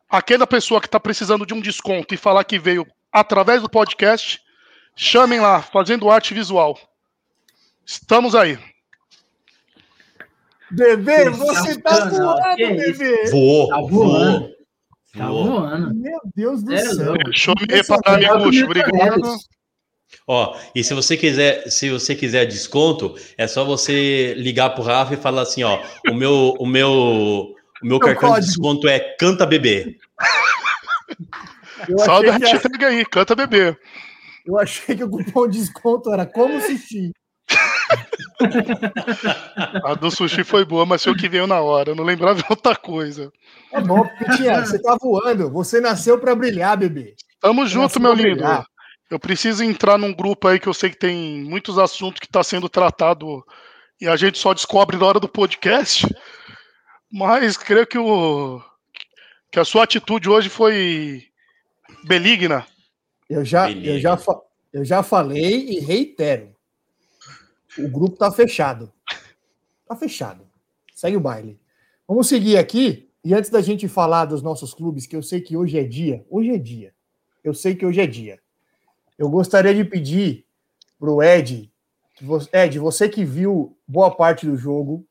aquela 0.08 0.46
pessoa 0.46 0.80
que 0.80 0.86
está 0.86 0.98
precisando 0.98 1.44
de 1.44 1.52
um 1.52 1.60
desconto 1.60 2.14
e 2.14 2.16
falar 2.16 2.44
que 2.44 2.58
veio 2.58 2.86
através 3.12 3.60
do 3.60 3.68
podcast, 3.68 4.40
chamem 4.96 5.38
lá, 5.38 5.60
fazendo 5.60 6.08
arte 6.08 6.32
visual. 6.32 6.78
Estamos 7.84 8.34
aí. 8.34 8.58
Bebê, 10.70 11.28
você 11.28 11.78
tá 11.82 12.08
voando, 12.08 12.56
bebê. 12.56 13.30
Voou, 13.30 13.68
Tá 13.68 13.76
voou, 13.82 13.88
voando. 13.90 14.55
Tá 15.16 15.28
voando. 15.30 15.94
Meu 15.94 16.20
Deus 16.34 16.62
do 16.62 16.74
É 16.74 16.78
céu. 16.78 17.14
eu 17.14 17.14
me 17.16 17.74
reparar, 17.74 18.18
Melhor 18.18 18.38
que 18.38 18.44
Miguel. 18.46 18.46
o 18.46 18.50
Milton 18.50 18.64
Obrigado. 18.66 19.36
Ó, 20.28 20.56
e 20.74 20.84
se 20.84 20.94
você 20.94 21.16
quiser, 21.16 21.68
se 21.70 21.90
você 21.90 22.14
quiser 22.14 22.46
desconto, 22.46 23.14
é 23.36 23.46
só 23.46 23.64
você 23.64 24.34
ligar 24.34 24.70
pro 24.70 24.82
Rafa 24.84 25.14
e 25.14 25.16
falar 25.16 25.42
assim, 25.42 25.62
ó, 25.64 25.82
o 26.08 26.14
meu, 26.14 26.54
o 26.58 26.66
meu, 26.66 26.90
o 27.82 27.86
meu 27.86 27.98
cartão 27.98 28.14
de 28.30 28.34
código. 28.34 28.46
desconto 28.46 28.88
é 28.88 28.98
Canta 29.18 29.44
Bebê. 29.46 29.96
Só 32.04 32.22
da 32.22 32.32
hashtag 32.36 32.84
aí, 32.84 33.04
canta 33.04 33.34
bebê. 33.34 33.76
eu 34.44 34.58
achei 34.58 34.96
que 34.96 35.04
o 35.04 35.10
cupom 35.10 35.46
de 35.48 35.58
desconto 35.58 36.12
era 36.12 36.24
como 36.26 36.60
sushi. 36.60 37.12
A 39.84 39.94
do 39.94 40.10
sushi 40.10 40.44
foi 40.44 40.64
boa, 40.64 40.84
mas 40.86 41.02
foi 41.02 41.12
o 41.12 41.16
que 41.16 41.28
veio 41.28 41.46
na 41.46 41.60
hora. 41.60 41.90
Eu 41.90 41.94
não 41.94 42.04
lembrava 42.04 42.40
de 42.42 42.44
outra 42.48 42.74
coisa. 42.76 43.32
É 43.72 43.80
bom, 43.80 44.06
Pitinha, 44.18 44.64
você 44.64 44.80
tá 44.80 44.96
voando. 45.00 45.50
Você 45.50 45.80
nasceu 45.80 46.18
pra 46.18 46.34
brilhar, 46.34 46.76
bebê. 46.76 47.14
Tamo 47.40 47.66
junto, 47.66 47.82
Nossa, 47.82 48.00
meu 48.00 48.12
lindo. 48.12 48.36
brilhar. 48.36 48.66
Eu 49.10 49.18
preciso 49.20 49.62
entrar 49.62 49.96
num 49.98 50.12
grupo 50.12 50.48
aí 50.48 50.58
que 50.58 50.66
eu 50.66 50.74
sei 50.74 50.90
que 50.90 50.98
tem 50.98 51.42
muitos 51.44 51.78
assuntos 51.78 52.18
que 52.18 52.26
está 52.26 52.42
sendo 52.42 52.68
tratado 52.68 53.44
e 54.00 54.08
a 54.08 54.16
gente 54.16 54.36
só 54.38 54.52
descobre 54.52 54.96
na 54.96 55.06
hora 55.06 55.20
do 55.20 55.28
podcast. 55.28 56.06
Mas 57.12 57.56
creio 57.56 57.86
que 57.86 57.96
o 57.98 58.60
que 59.52 59.60
a 59.60 59.64
sua 59.64 59.84
atitude 59.84 60.28
hoje 60.28 60.48
foi 60.48 61.22
beligna. 62.04 62.66
Eu 63.30 63.44
já, 63.44 63.66
Beleza. 63.68 63.90
eu, 63.90 64.00
já, 64.00 64.18
eu 64.72 64.84
já 64.84 65.02
falei 65.04 65.68
e 65.68 65.78
reitero. 65.80 66.55
O 67.78 67.88
grupo 67.88 68.16
tá 68.16 68.30
fechado. 68.30 68.92
Tá 69.86 69.94
fechado. 69.96 70.46
Segue 70.94 71.16
o 71.16 71.20
baile. 71.20 71.58
Vamos 72.06 72.28
seguir 72.28 72.56
aqui. 72.56 73.10
E 73.24 73.34
antes 73.34 73.50
da 73.50 73.60
gente 73.60 73.88
falar 73.88 74.24
dos 74.24 74.42
nossos 74.42 74.72
clubes, 74.72 75.06
que 75.06 75.16
eu 75.16 75.22
sei 75.22 75.40
que 75.40 75.56
hoje 75.56 75.78
é 75.78 75.84
dia. 75.84 76.24
Hoje 76.30 76.50
é 76.50 76.58
dia. 76.58 76.94
Eu 77.42 77.54
sei 77.54 77.74
que 77.74 77.84
hoje 77.84 78.00
é 78.00 78.06
dia. 78.06 78.38
Eu 79.18 79.28
gostaria 79.28 79.74
de 79.74 79.84
pedir 79.84 80.44
pro 80.98 81.22
Ed, 81.22 81.70
Ed, 82.52 82.78
você 82.78 83.08
que 83.08 83.24
viu 83.24 83.76
boa 83.86 84.10
parte 84.10 84.46
do 84.46 84.56
jogo, 84.56 85.06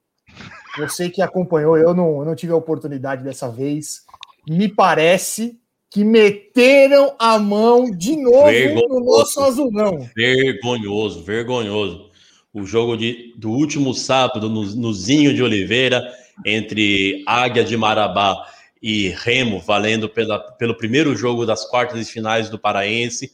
você 0.77 1.10
que 1.10 1.22
acompanhou, 1.22 1.77
eu 1.77 1.93
não, 1.93 2.19
eu 2.19 2.25
não 2.25 2.36
tive 2.36 2.51
a 2.51 2.57
oportunidade 2.57 3.24
dessa 3.24 3.50
vez. 3.50 4.03
Me 4.48 4.67
parece 4.67 5.60
que 5.89 6.03
meteram 6.03 7.15
a 7.19 7.39
mão 7.39 7.89
de 7.89 8.15
novo 8.17 8.48
Vergonhoso. 8.48 8.88
no 8.89 9.00
nosso 9.05 9.39
azulão. 9.39 10.10
Vergonhoso, 10.15 11.24
vergonhoso. 11.24 12.12
O 12.56 12.66
jogo 12.66 12.96
de, 12.96 13.34
do 13.36 13.52
último 13.52 13.94
sábado 13.94 14.50
no, 14.50 14.64
no 14.64 14.94
Zinho 14.94 15.34
de 15.34 15.44
Oliveira, 15.44 16.02
entre 16.46 17.22
Águia 17.28 17.66
de 17.66 17.76
Marabá 17.76 18.48
e 18.82 19.10
Remo, 19.10 19.60
valendo 19.60 20.08
pela, 20.08 20.40
pelo 20.40 20.74
primeiro 20.74 21.14
jogo 21.18 21.46
das 21.46 21.70
quartas 21.70 22.00
de 22.00 22.10
finais 22.10 22.50
do 22.50 22.58
Paraense, 22.58 23.30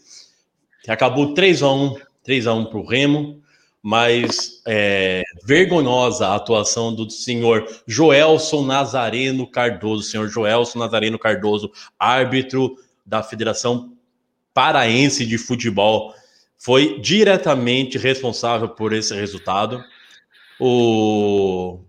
que 0.84 0.90
acabou 0.90 1.36
3 1.36 1.62
a 1.62 1.72
1 1.72 1.96
3 2.24 2.48
a 2.48 2.54
1 2.56 2.66
para 2.66 2.80
o 2.80 2.86
Remo, 2.86 3.40
mas 3.80 4.62
é, 4.68 5.22
vergonhosa 5.46 6.30
a 6.30 6.36
atuação 6.36 6.92
do 6.92 7.08
senhor 7.12 7.68
Joelson 7.86 8.66
Nazareno 8.66 9.46
Cardoso, 9.46 10.02
senhor 10.02 10.30
Joelson 10.30 10.80
Nazareno 10.80 11.20
Cardoso, 11.20 11.72
árbitro 12.00 12.76
da 13.06 13.22
Federação 13.22 13.94
Paraense 14.52 15.28
de 15.28 15.38
Futebol, 15.38 16.12
foi 16.64 17.00
diretamente 17.00 17.98
responsável 17.98 18.70
por 18.70 18.94
esse 18.94 19.16
resultado. 19.16 19.84
O, 20.60 21.80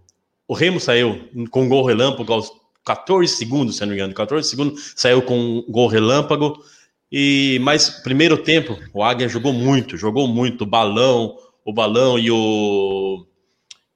o 0.49 0.55
Remo 0.55 0.81
saiu 0.81 1.29
com 1.51 1.69
gol 1.69 1.85
relâmpago 1.85 2.33
aos 2.33 2.51
14 2.83 3.37
segundos, 3.37 3.77
se 3.77 3.83
não 3.83 3.89
me 3.89 3.97
engano, 3.97 4.15
14 4.15 4.49
segundos, 4.49 4.95
saiu 4.97 5.21
com 5.21 5.63
gol 5.69 5.89
relâmpago. 5.89 6.65
E 7.11 7.59
mas 7.61 7.91
primeiro 8.03 8.39
tempo, 8.39 8.79
o 8.95 9.05
Águia 9.05 9.29
jogou 9.29 9.53
muito, 9.53 9.99
jogou 9.99 10.27
muito, 10.27 10.63
o 10.63 10.67
balão, 10.67 11.37
o 11.67 11.73
balão 11.73 12.19
e 12.19 12.31
o 12.31 13.27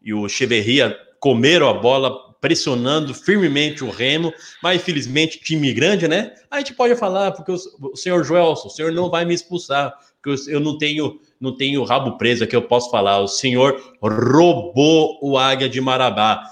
e 0.02 0.12
o 0.12 0.28
Cheverria 0.28 0.94
comeram 1.18 1.70
a 1.70 1.74
bola 1.74 2.25
pressionando 2.40 3.14
firmemente 3.14 3.84
o 3.84 3.90
Remo, 3.90 4.32
mas 4.62 4.80
infelizmente 4.80 5.40
time 5.40 5.72
grande, 5.72 6.06
né? 6.06 6.32
A 6.50 6.58
gente 6.58 6.74
pode 6.74 6.94
falar 6.96 7.32
porque 7.32 7.52
o, 7.52 7.58
o 7.92 7.96
senhor 7.96 8.24
Joelson, 8.24 8.68
o 8.68 8.70
senhor 8.70 8.92
não 8.92 9.10
vai 9.10 9.24
me 9.24 9.34
expulsar, 9.34 9.94
porque 10.22 10.50
eu, 10.50 10.54
eu 10.54 10.60
não 10.60 10.78
tenho 10.78 11.20
não 11.40 11.54
tenho 11.54 11.84
rabo 11.84 12.16
preso 12.16 12.44
aqui, 12.44 12.56
eu 12.56 12.62
posso 12.62 12.90
falar. 12.90 13.20
O 13.20 13.28
senhor 13.28 13.94
roubou 14.00 15.18
o 15.20 15.36
Águia 15.36 15.68
de 15.68 15.80
Marabá. 15.80 16.42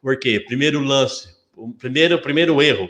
Por 0.00 0.18
quê? 0.18 0.38
Primeiro 0.38 0.80
lance, 0.80 1.28
o 1.56 1.72
primeiro 1.72 2.20
primeiro 2.20 2.60
erro, 2.60 2.88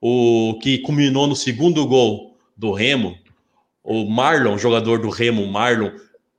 o 0.00 0.58
que 0.62 0.78
culminou 0.78 1.26
no 1.26 1.36
segundo 1.36 1.86
gol 1.86 2.36
do 2.56 2.72
Remo, 2.72 3.18
o 3.82 4.08
Marlon, 4.08 4.56
jogador 4.56 4.98
do 4.98 5.10
Remo, 5.10 5.46
Marlon, 5.46 5.90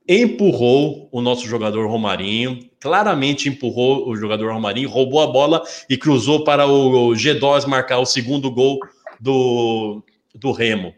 empurrou 0.08 1.08
o 1.10 1.20
nosso 1.20 1.46
jogador 1.46 1.88
Romarinho, 1.88 2.60
claramente 2.80 3.48
empurrou 3.48 4.08
o 4.08 4.16
jogador 4.16 4.52
Romarinho, 4.52 4.88
roubou 4.88 5.20
a 5.20 5.26
bola 5.26 5.62
e 5.88 5.96
cruzou 5.96 6.44
para 6.44 6.66
o 6.66 7.10
G2 7.10 7.66
marcar 7.66 7.98
o 7.98 8.06
segundo 8.06 8.50
gol 8.50 8.78
do, 9.20 10.02
do 10.34 10.52
Remo. 10.52 10.94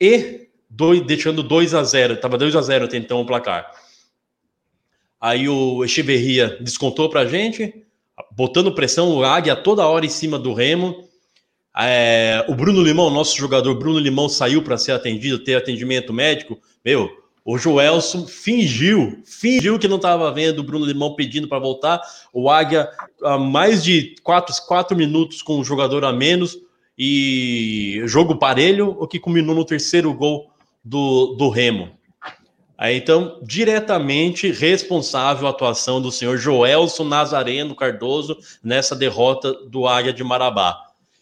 E 0.00 0.48
dois, 0.68 1.00
deixando 1.02 1.42
2 1.42 1.74
a 1.74 1.82
0 1.82 2.14
estava 2.14 2.36
2 2.36 2.56
a 2.56 2.62
0 2.62 2.84
até 2.86 2.96
então 2.96 3.20
o 3.20 3.26
placar. 3.26 3.70
Aí 5.20 5.48
o 5.48 5.84
Echeverria 5.84 6.58
descontou 6.60 7.08
para 7.08 7.20
a 7.20 7.26
gente, 7.26 7.84
botando 8.32 8.74
pressão, 8.74 9.16
o 9.16 9.24
Águia 9.24 9.56
toda 9.56 9.86
hora 9.86 10.06
em 10.06 10.10
cima 10.10 10.38
do 10.38 10.52
Remo. 10.52 11.08
É, 11.76 12.44
o 12.48 12.54
Bruno 12.54 12.82
Limão, 12.82 13.10
nosso 13.10 13.36
jogador 13.36 13.74
Bruno 13.76 13.98
Limão, 13.98 14.28
saiu 14.28 14.62
para 14.62 14.78
ser 14.78 14.92
atendido, 14.92 15.38
ter 15.38 15.56
atendimento 15.56 16.12
médico. 16.12 16.60
Meu, 16.84 17.10
o 17.50 17.56
Joelson 17.56 18.26
fingiu, 18.26 19.22
fingiu 19.24 19.78
que 19.78 19.88
não 19.88 19.96
estava 19.96 20.30
vendo 20.30 20.58
o 20.58 20.62
Bruno 20.62 20.84
Limão 20.84 21.14
pedindo 21.14 21.48
para 21.48 21.58
voltar. 21.58 21.98
O 22.30 22.50
Águia, 22.50 22.90
há 23.22 23.38
mais 23.38 23.82
de 23.82 24.16
quatro, 24.22 24.54
quatro 24.66 24.94
minutos 24.94 25.40
com 25.40 25.58
o 25.58 25.64
jogador 25.64 26.04
a 26.04 26.12
menos 26.12 26.58
e 26.98 28.02
jogo 28.04 28.36
parelho, 28.36 28.94
o 29.00 29.08
que 29.08 29.18
culminou 29.18 29.54
no 29.54 29.64
terceiro 29.64 30.12
gol 30.12 30.50
do, 30.84 31.36
do 31.38 31.48
Remo. 31.48 31.88
Aí, 32.76 32.98
então, 32.98 33.40
diretamente 33.42 34.52
responsável 34.52 35.46
a 35.46 35.50
atuação 35.50 36.02
do 36.02 36.12
senhor 36.12 36.36
Joelson 36.36 37.04
Nazareno 37.04 37.74
Cardoso 37.74 38.36
nessa 38.62 38.94
derrota 38.94 39.54
do 39.70 39.86
Águia 39.86 40.12
de 40.12 40.22
Marabá. 40.22 40.76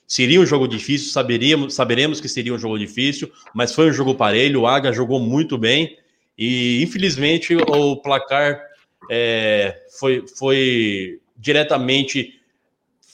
Seria 0.08 0.40
um 0.40 0.46
jogo 0.46 0.66
difícil, 0.66 1.12
saberíamos, 1.12 1.74
saberemos 1.74 2.20
que 2.20 2.28
seria 2.28 2.52
um 2.52 2.58
jogo 2.58 2.76
difícil, 2.76 3.30
mas 3.54 3.72
foi 3.72 3.88
um 3.88 3.92
jogo 3.92 4.12
parelho, 4.12 4.62
o 4.62 4.66
Águia 4.66 4.92
jogou 4.92 5.20
muito 5.20 5.56
bem 5.56 5.96
e, 6.38 6.82
infelizmente, 6.82 7.56
o 7.56 7.96
placar 7.96 8.60
é, 9.10 9.76
foi, 9.98 10.24
foi 10.26 11.20
diretamente 11.36 12.34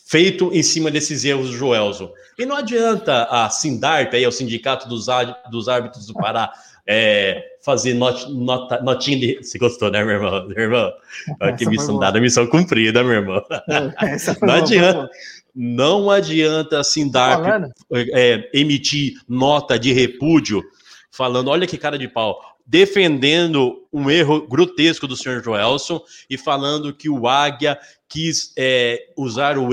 feito 0.07 0.51
em 0.53 0.63
cima 0.63 0.91
desses 0.91 1.25
erros 1.25 1.51
do 1.51 1.57
Joelson. 1.57 2.13
E 2.39 2.45
não 2.45 2.57
adianta 2.57 3.25
a 3.25 3.49
Sindarp, 3.49 4.13
aí, 4.13 4.27
o 4.27 4.33
Sindicato 4.33 4.89
dos, 4.89 5.07
dos 5.51 5.69
Árbitros 5.69 6.07
do 6.07 6.15
Pará, 6.15 6.53
é, 6.87 7.43
fazer 7.65 7.95
not, 7.95 8.31
nota, 8.31 8.83
notinha 8.83 9.19
de... 9.19 9.37
Você 9.43 9.57
gostou, 9.57 9.91
né, 9.91 10.05
meu 10.05 10.17
irmão? 10.17 10.49
Meu 10.49 10.59
irmão? 10.59 10.93
Olha 11.41 11.57
que 11.57 11.67
missão 11.67 11.99
dada, 11.99 12.21
missão 12.21 12.47
cumprida, 12.47 13.03
meu 13.05 13.15
irmão. 13.15 13.43
Essa 13.99 14.35
foi 14.37 14.49
Não 14.49 14.55
boa, 14.55 14.67
adianta. 14.67 15.11
Não 15.55 16.11
adianta 16.11 16.81
a 16.81 16.85
Sindarp 16.85 17.45
Falando, 17.45 17.73
é, 17.93 18.51
emitir 18.53 19.15
nota 19.29 19.79
de 19.79 19.93
repúdio, 19.93 20.63
falando, 21.11 21.49
olha 21.49 21.67
que 21.67 21.79
cara 21.79 21.99
de 21.99 22.09
pau, 22.09 22.41
defendendo 22.73 23.87
um 23.93 24.11
erro 24.11 24.49
grotesco 24.49 25.07
do 25.07 25.15
senhor 25.15 25.45
Joelson 25.45 26.01
e 26.31 26.39
falando 26.39 26.95
que 26.95 27.11
o 27.11 27.29
Águia 27.29 27.79
quis 28.09 28.51
é, 28.57 29.09
usar, 29.15 29.59
o 29.59 29.69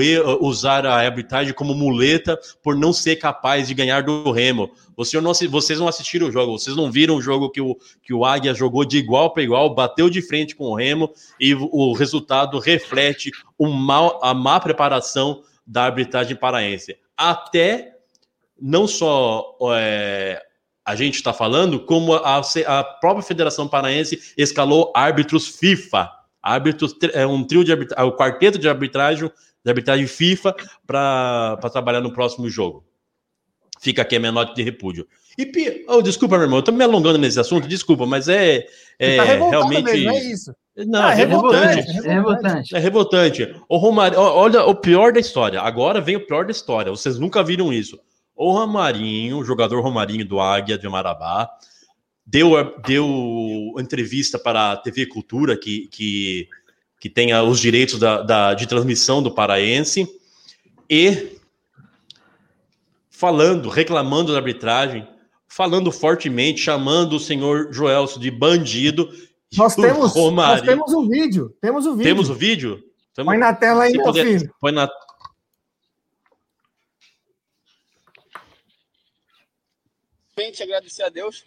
usar 0.46 0.84
a 0.84 0.96
arbitragem 0.96 1.54
como 1.54 1.74
muleta 1.74 2.38
por 2.62 2.76
não 2.76 2.92
ser 2.92 3.16
capaz 3.16 3.66
de 3.66 3.72
ganhar 3.72 4.02
do 4.02 4.30
Remo. 4.30 4.70
Você 4.98 5.18
não, 5.18 5.32
vocês 5.32 5.78
não 5.78 5.88
assistiram 5.88 6.28
o 6.28 6.30
jogo, 6.30 6.58
vocês 6.58 6.76
não 6.76 6.92
viram 6.92 7.16
o 7.16 7.22
jogo 7.22 7.48
que 7.48 7.62
o, 7.62 7.74
que 8.02 8.12
o 8.12 8.22
Águia 8.22 8.52
jogou 8.52 8.84
de 8.84 8.98
igual 8.98 9.32
para 9.32 9.42
igual, 9.42 9.74
bateu 9.74 10.10
de 10.10 10.20
frente 10.20 10.54
com 10.54 10.64
o 10.64 10.74
Remo 10.74 11.10
e 11.40 11.54
o, 11.54 11.70
o 11.72 11.94
resultado 11.94 12.58
reflete 12.58 13.30
o 13.56 13.66
mal, 13.66 14.20
a 14.22 14.34
má 14.34 14.60
preparação 14.60 15.42
da 15.66 15.84
arbitragem 15.84 16.36
paraense. 16.36 16.98
Até 17.16 17.94
não 18.60 18.86
só 18.86 19.56
é, 19.72 20.42
a 20.90 20.96
gente 20.96 21.14
está 21.14 21.32
falando, 21.32 21.78
como 21.78 22.14
a, 22.14 22.40
a 22.66 22.84
própria 22.84 23.22
Federação 23.22 23.68
Paraense 23.68 24.34
escalou 24.36 24.92
árbitros 24.94 25.46
FIFA. 25.46 26.10
árbitros, 26.42 26.96
é 27.12 27.24
um 27.24 27.44
trio 27.44 27.62
de 27.62 27.70
arbitragem, 27.70 28.10
o 28.10 28.16
quarteto 28.16 28.58
de 28.58 28.68
arbitragem, 28.68 29.30
de 29.64 29.70
arbitragem 29.70 30.06
FIFA 30.08 30.56
para 30.84 31.56
trabalhar 31.72 32.00
no 32.00 32.12
próximo 32.12 32.50
jogo. 32.50 32.84
Fica 33.80 34.02
aqui 34.02 34.16
a 34.16 34.18
minha 34.20 34.32
nota 34.32 34.52
de 34.52 34.62
repúdio. 34.62 35.06
E, 35.38 35.84
oh, 35.88 36.02
desculpa, 36.02 36.34
meu 36.36 36.46
irmão, 36.46 36.58
eu 36.58 36.62
tô 36.62 36.72
me 36.72 36.82
alongando 36.82 37.18
nesse 37.18 37.38
assunto, 37.38 37.68
desculpa, 37.68 38.04
mas 38.04 38.28
é, 38.28 38.66
é 38.98 39.16
tá 39.16 39.22
realmente. 39.22 39.84
mesmo, 39.84 40.10
é 40.10 40.24
isso. 40.24 40.54
Não, 40.76 41.02
Ah, 41.02 41.12
é 41.12 41.14
revoltante. 41.14 41.90
É 42.04 42.12
revoltante. 42.12 42.76
É 42.76 42.78
revoltante. 42.78 43.56
O 43.68 43.76
Romário, 43.76 44.18
olha 44.18 44.64
o 44.64 44.74
pior 44.74 45.12
da 45.12 45.20
história. 45.20 45.60
Agora 45.60 46.00
vem 46.00 46.16
o 46.16 46.26
pior 46.26 46.44
da 46.44 46.50
história. 46.50 46.90
Vocês 46.90 47.16
nunca 47.16 47.44
viram 47.44 47.72
isso. 47.72 47.98
O 48.42 48.52
Romarinho, 48.52 49.36
o 49.36 49.44
jogador 49.44 49.82
Romarinho 49.82 50.24
do 50.24 50.40
Águia 50.40 50.78
de 50.78 50.88
Marabá, 50.88 51.46
deu, 52.24 52.52
deu 52.86 53.74
entrevista 53.78 54.38
para 54.38 54.72
a 54.72 54.76
TV 54.78 55.04
Cultura, 55.04 55.58
que, 55.58 55.88
que, 55.88 56.48
que 56.98 57.10
tem 57.10 57.34
os 57.34 57.60
direitos 57.60 57.98
da, 57.98 58.22
da- 58.22 58.54
de 58.54 58.66
transmissão 58.66 59.22
do 59.22 59.30
Paraense, 59.30 60.08
e 60.88 61.36
falando, 63.10 63.68
reclamando 63.68 64.32
da 64.32 64.38
arbitragem, 64.38 65.06
falando 65.46 65.92
fortemente, 65.92 66.60
chamando 66.62 67.16
o 67.16 67.20
senhor 67.20 67.70
Joelso 67.72 68.18
de 68.18 68.30
bandido. 68.30 69.10
Nós 69.54 69.76
temos, 69.76 70.14
nós 70.14 70.62
temos 70.62 70.94
um 70.94 71.06
vídeo. 71.06 71.54
Temos 71.60 71.84
o 71.84 71.90
vídeo. 71.94 72.04
temos 72.04 72.30
o 72.30 72.34
vídeo? 72.34 72.82
Põe 73.22 73.36
na 73.36 73.52
tela 73.52 73.82
aí, 73.84 73.92
meu 73.92 74.06
filho. 74.14 74.54
põe 74.58 74.72
na. 74.72 74.88
Primeiramente, 80.40 80.62
agradecer 80.62 81.02
a 81.02 81.10
Deus 81.10 81.44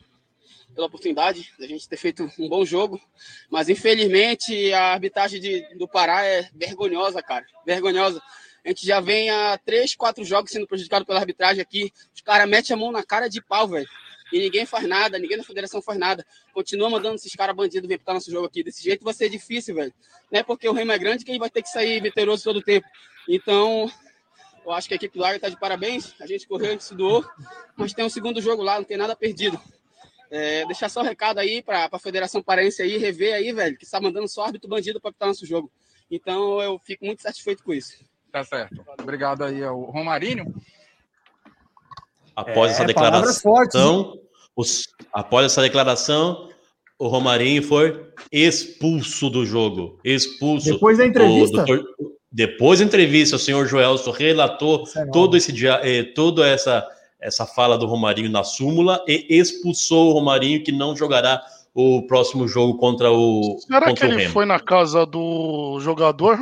pela 0.76 0.86
oportunidade 0.86 1.52
da 1.58 1.66
gente 1.66 1.90
ter 1.90 1.98
feito 1.98 2.32
um 2.38 2.48
bom 2.48 2.64
jogo, 2.64 3.02
mas 3.50 3.68
infelizmente 3.68 4.72
a 4.72 4.94
arbitragem 4.94 5.42
de- 5.42 5.76
do 5.76 5.88
Pará 5.88 6.24
é 6.24 6.48
vergonhosa, 6.54 7.20
cara, 7.24 7.44
vergonhosa. 7.66 8.22
A 8.64 8.70
gente 8.70 8.86
já 8.86 9.00
vem 9.00 9.32
há 9.32 9.58
três, 9.58 9.96
quatro 9.96 10.24
jogos 10.24 10.52
sendo 10.52 10.68
prejudicado 10.68 11.08
pela 11.08 11.20
arbitragem 11.20 11.60
aqui. 11.60 11.92
Os 12.14 12.22
caras 12.22 12.48
metem 12.48 12.72
a 12.76 12.78
mão 12.78 12.92
na 12.92 13.04
cara 13.04 13.28
de 13.28 13.42
pau, 13.42 13.68
velho. 13.68 13.90
E 14.32 14.38
ninguém 14.38 14.64
faz 14.64 14.88
nada, 14.88 15.18
ninguém 15.18 15.38
na 15.38 15.44
federação 15.44 15.82
faz 15.82 15.98
nada. 15.98 16.24
Continua 16.54 16.88
mandando 16.88 17.16
esses 17.16 17.34
caras 17.34 17.56
bandidos 17.56 17.90
vir 17.90 17.98
pitar 17.98 18.14
nosso 18.14 18.30
jogo 18.30 18.46
aqui. 18.46 18.64
Desse 18.64 18.84
jeito 18.84 19.04
vai 19.04 19.14
ser 19.16 19.28
difícil, 19.28 19.74
velho. 19.74 19.94
Não 20.32 20.40
é 20.40 20.44
porque 20.44 20.70
o 20.70 20.72
Remo 20.72 20.92
é 20.92 21.00
grande 21.00 21.26
que 21.26 21.32
ele 21.32 21.40
vai 21.40 21.50
ter 21.50 21.64
que 21.64 21.70
sair 21.70 22.00
vitorioso 22.00 22.44
todo 22.44 22.58
o 22.58 22.64
tempo. 22.64 22.88
Então, 23.28 23.92
eu 24.66 24.72
acho 24.72 24.88
que 24.88 24.94
a 24.94 24.98
equipe 24.98 25.18
do 25.18 25.24
Águia 25.26 25.36
está 25.38 25.50
de 25.50 25.60
parabéns. 25.60 26.14
A 26.20 26.26
gente 26.28 26.48
correu, 26.48 26.68
a 26.70 26.72
gente 26.72 26.84
se 26.84 26.96
doou, 26.96 27.24
mas 27.76 27.94
tem 27.94 28.06
um 28.06 28.10
segundo 28.10 28.42
jogo 28.42 28.62
lá, 28.64 28.78
não 28.78 28.84
tem 28.84 28.98
nada 28.98 29.16
perdido. 29.16 29.60
É, 30.32 30.66
deixar 30.66 30.90
só 30.90 31.02
um 31.02 31.06
recado 31.06 31.38
aí 31.40 31.62
para 31.62 31.88
a 31.92 32.00
Federação 32.00 32.42
Paraense 32.42 32.82
aí, 32.82 32.98
rever 32.98 33.36
aí, 33.36 33.52
velho, 33.52 33.78
que 33.78 33.84
está 33.86 34.02
mandando 34.02 34.28
só 34.28 34.46
árbitro 34.46 34.68
bandido 34.70 35.00
para 35.00 35.12
pitar 35.12 35.28
nosso 35.28 35.46
jogo. 35.46 35.72
Então 36.10 36.60
eu 36.62 36.80
fico 36.84 37.06
muito 37.06 37.22
satisfeito 37.22 37.64
com 37.64 37.74
isso. 37.74 37.94
Tá 38.32 38.44
certo. 38.44 38.84
Obrigado 39.00 39.44
aí 39.44 39.64
ao 39.64 39.80
Romarinho. 39.82 40.54
Após 42.36 42.72
É, 42.72 42.84
essa 42.84 42.94
palavras 42.94 43.42
fortes, 43.42 43.74
declaração, 43.80 44.20
os- 44.56 44.86
após 45.12 45.46
essa 45.46 45.62
declaração, 45.62 46.50
o 46.98 47.08
Romarinho 47.08 47.62
foi 47.62 48.12
expulso 48.32 49.30
do 49.30 49.46
jogo. 49.46 50.00
Expulso. 50.04 50.72
Depois 50.74 50.98
da 50.98 51.06
entrevista? 51.06 51.62
O 51.62 51.66
doutor- 51.66 52.13
depois 52.34 52.80
da 52.80 52.86
entrevista, 52.86 53.36
o 53.36 53.40
senhor 53.40 53.68
Joelson 53.68 54.10
relatou 54.10 54.86
é 54.96 55.06
todo 55.06 55.38
esse 55.38 55.52
dia, 55.52 55.80
eh, 55.84 56.02
toda 56.02 56.48
essa, 56.48 56.84
essa 57.22 57.46
fala 57.46 57.78
do 57.78 57.86
Romarinho 57.86 58.32
na 58.32 58.44
súmula 58.44 59.04
e 59.08 59.28
expulsou 59.30 60.10
o 60.10 60.14
Romarinho 60.14 60.64
que 60.64 60.72
não 60.72 60.96
jogará 60.96 61.44
o 61.76 62.02
próximo 62.08 62.48
jogo 62.48 62.78
contra 62.80 63.12
o, 63.12 63.58
Será 63.60 63.82
que 63.82 63.90
contra 63.90 64.08
o 64.08 64.12
ele 64.12 64.22
Remo. 64.22 64.34
foi 64.34 64.46
na 64.46 64.60
casa 64.60 65.06
do 65.06 65.80
jogador 65.80 66.40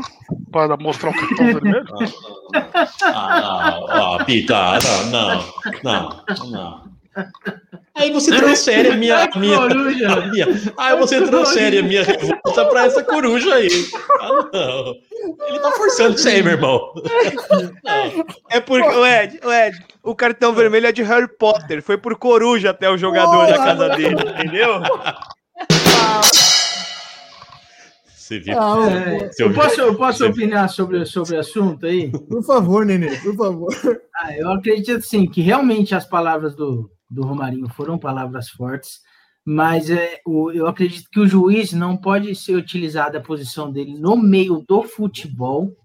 para 0.50 0.78
mostrar 0.78 1.10
o 1.10 1.14
cartão 1.14 1.46
vermelho? 1.60 1.86
Ah, 3.04 3.80
ah, 3.90 4.24
Pita, 4.26 4.80
não, 4.80 5.12
não, 5.12 5.44
não, 5.84 6.50
não. 6.52 6.92
Aí 7.94 8.12
você 8.12 8.32
transfere 8.36 8.90
a 8.90 8.96
minha, 8.96 9.30
a 9.32 9.38
minha, 9.40 9.58
Coruja. 9.58 10.12
a 10.14 10.26
minha, 10.28 10.48
aí 10.78 10.98
você 10.98 11.22
transfere 11.22 11.80
a 11.80 11.84
minha 11.84 12.04
revolta 12.04 12.66
pra 12.66 12.86
essa 12.86 13.04
coruja 13.04 13.54
aí. 13.56 13.68
Ah, 14.20 14.30
não. 14.54 14.96
Ele 15.48 15.60
tá 15.60 15.72
forçando 15.74 16.16
isso 16.16 16.28
aí, 16.28 16.42
meu 16.42 16.54
irmão. 16.54 16.94
Não. 17.84 18.26
É 18.50 18.60
porque, 18.60 18.88
o 18.96 19.06
Ed, 19.06 19.40
o 19.44 19.52
Ed, 19.52 19.78
o 20.04 20.16
cartão 20.16 20.54
vermelho 20.54 20.88
é 20.88 20.92
de 20.92 21.04
Harry 21.04 21.28
Potter. 21.38 21.82
Foi 21.84 21.98
por 21.98 22.16
coruja 22.16 22.70
até 22.72 22.90
o 22.90 22.98
jogador 22.98 23.46
da 23.48 23.58
casa 23.58 23.90
dele, 23.90 24.16
entendeu? 24.22 24.82
Você 28.16 28.40
viu? 28.40 28.58
Ah, 28.58 28.78
É, 28.90 29.30
eu 29.40 29.54
posso, 29.54 29.82
eu 29.82 29.96
posso 29.96 30.26
opinar 30.26 30.70
sobre, 30.70 31.06
sobre 31.06 31.36
o 31.36 31.40
assunto 31.40 31.86
aí? 31.86 32.10
Por 32.10 32.44
favor, 32.44 32.86
Nenê, 32.86 33.18
por 33.18 33.36
favor. 33.36 34.02
Ah, 34.16 34.36
eu 34.38 34.50
acredito 34.52 34.98
assim 35.00 35.28
que 35.28 35.42
realmente 35.42 35.94
as 35.94 36.06
palavras 36.06 36.56
do, 36.56 36.90
do 37.12 37.24
Romarinho 37.24 37.68
foram 37.68 38.00
palavras 38.00 38.50
fortes, 38.50 39.02
mas 39.46 39.90
é, 39.90 40.20
o, 40.26 40.52
eu 40.52 40.66
acredito 40.66 41.10
que 41.12 41.20
o 41.20 41.28
juiz 41.28 41.74
não 41.74 41.98
pode 41.98 42.34
ser 42.36 42.56
utilizado 42.56 43.18
a 43.18 43.22
posição 43.22 43.72
dele 43.72 44.00
no 44.00 44.16
meio 44.16 44.64
do 44.68 44.84
futebol 44.84 45.76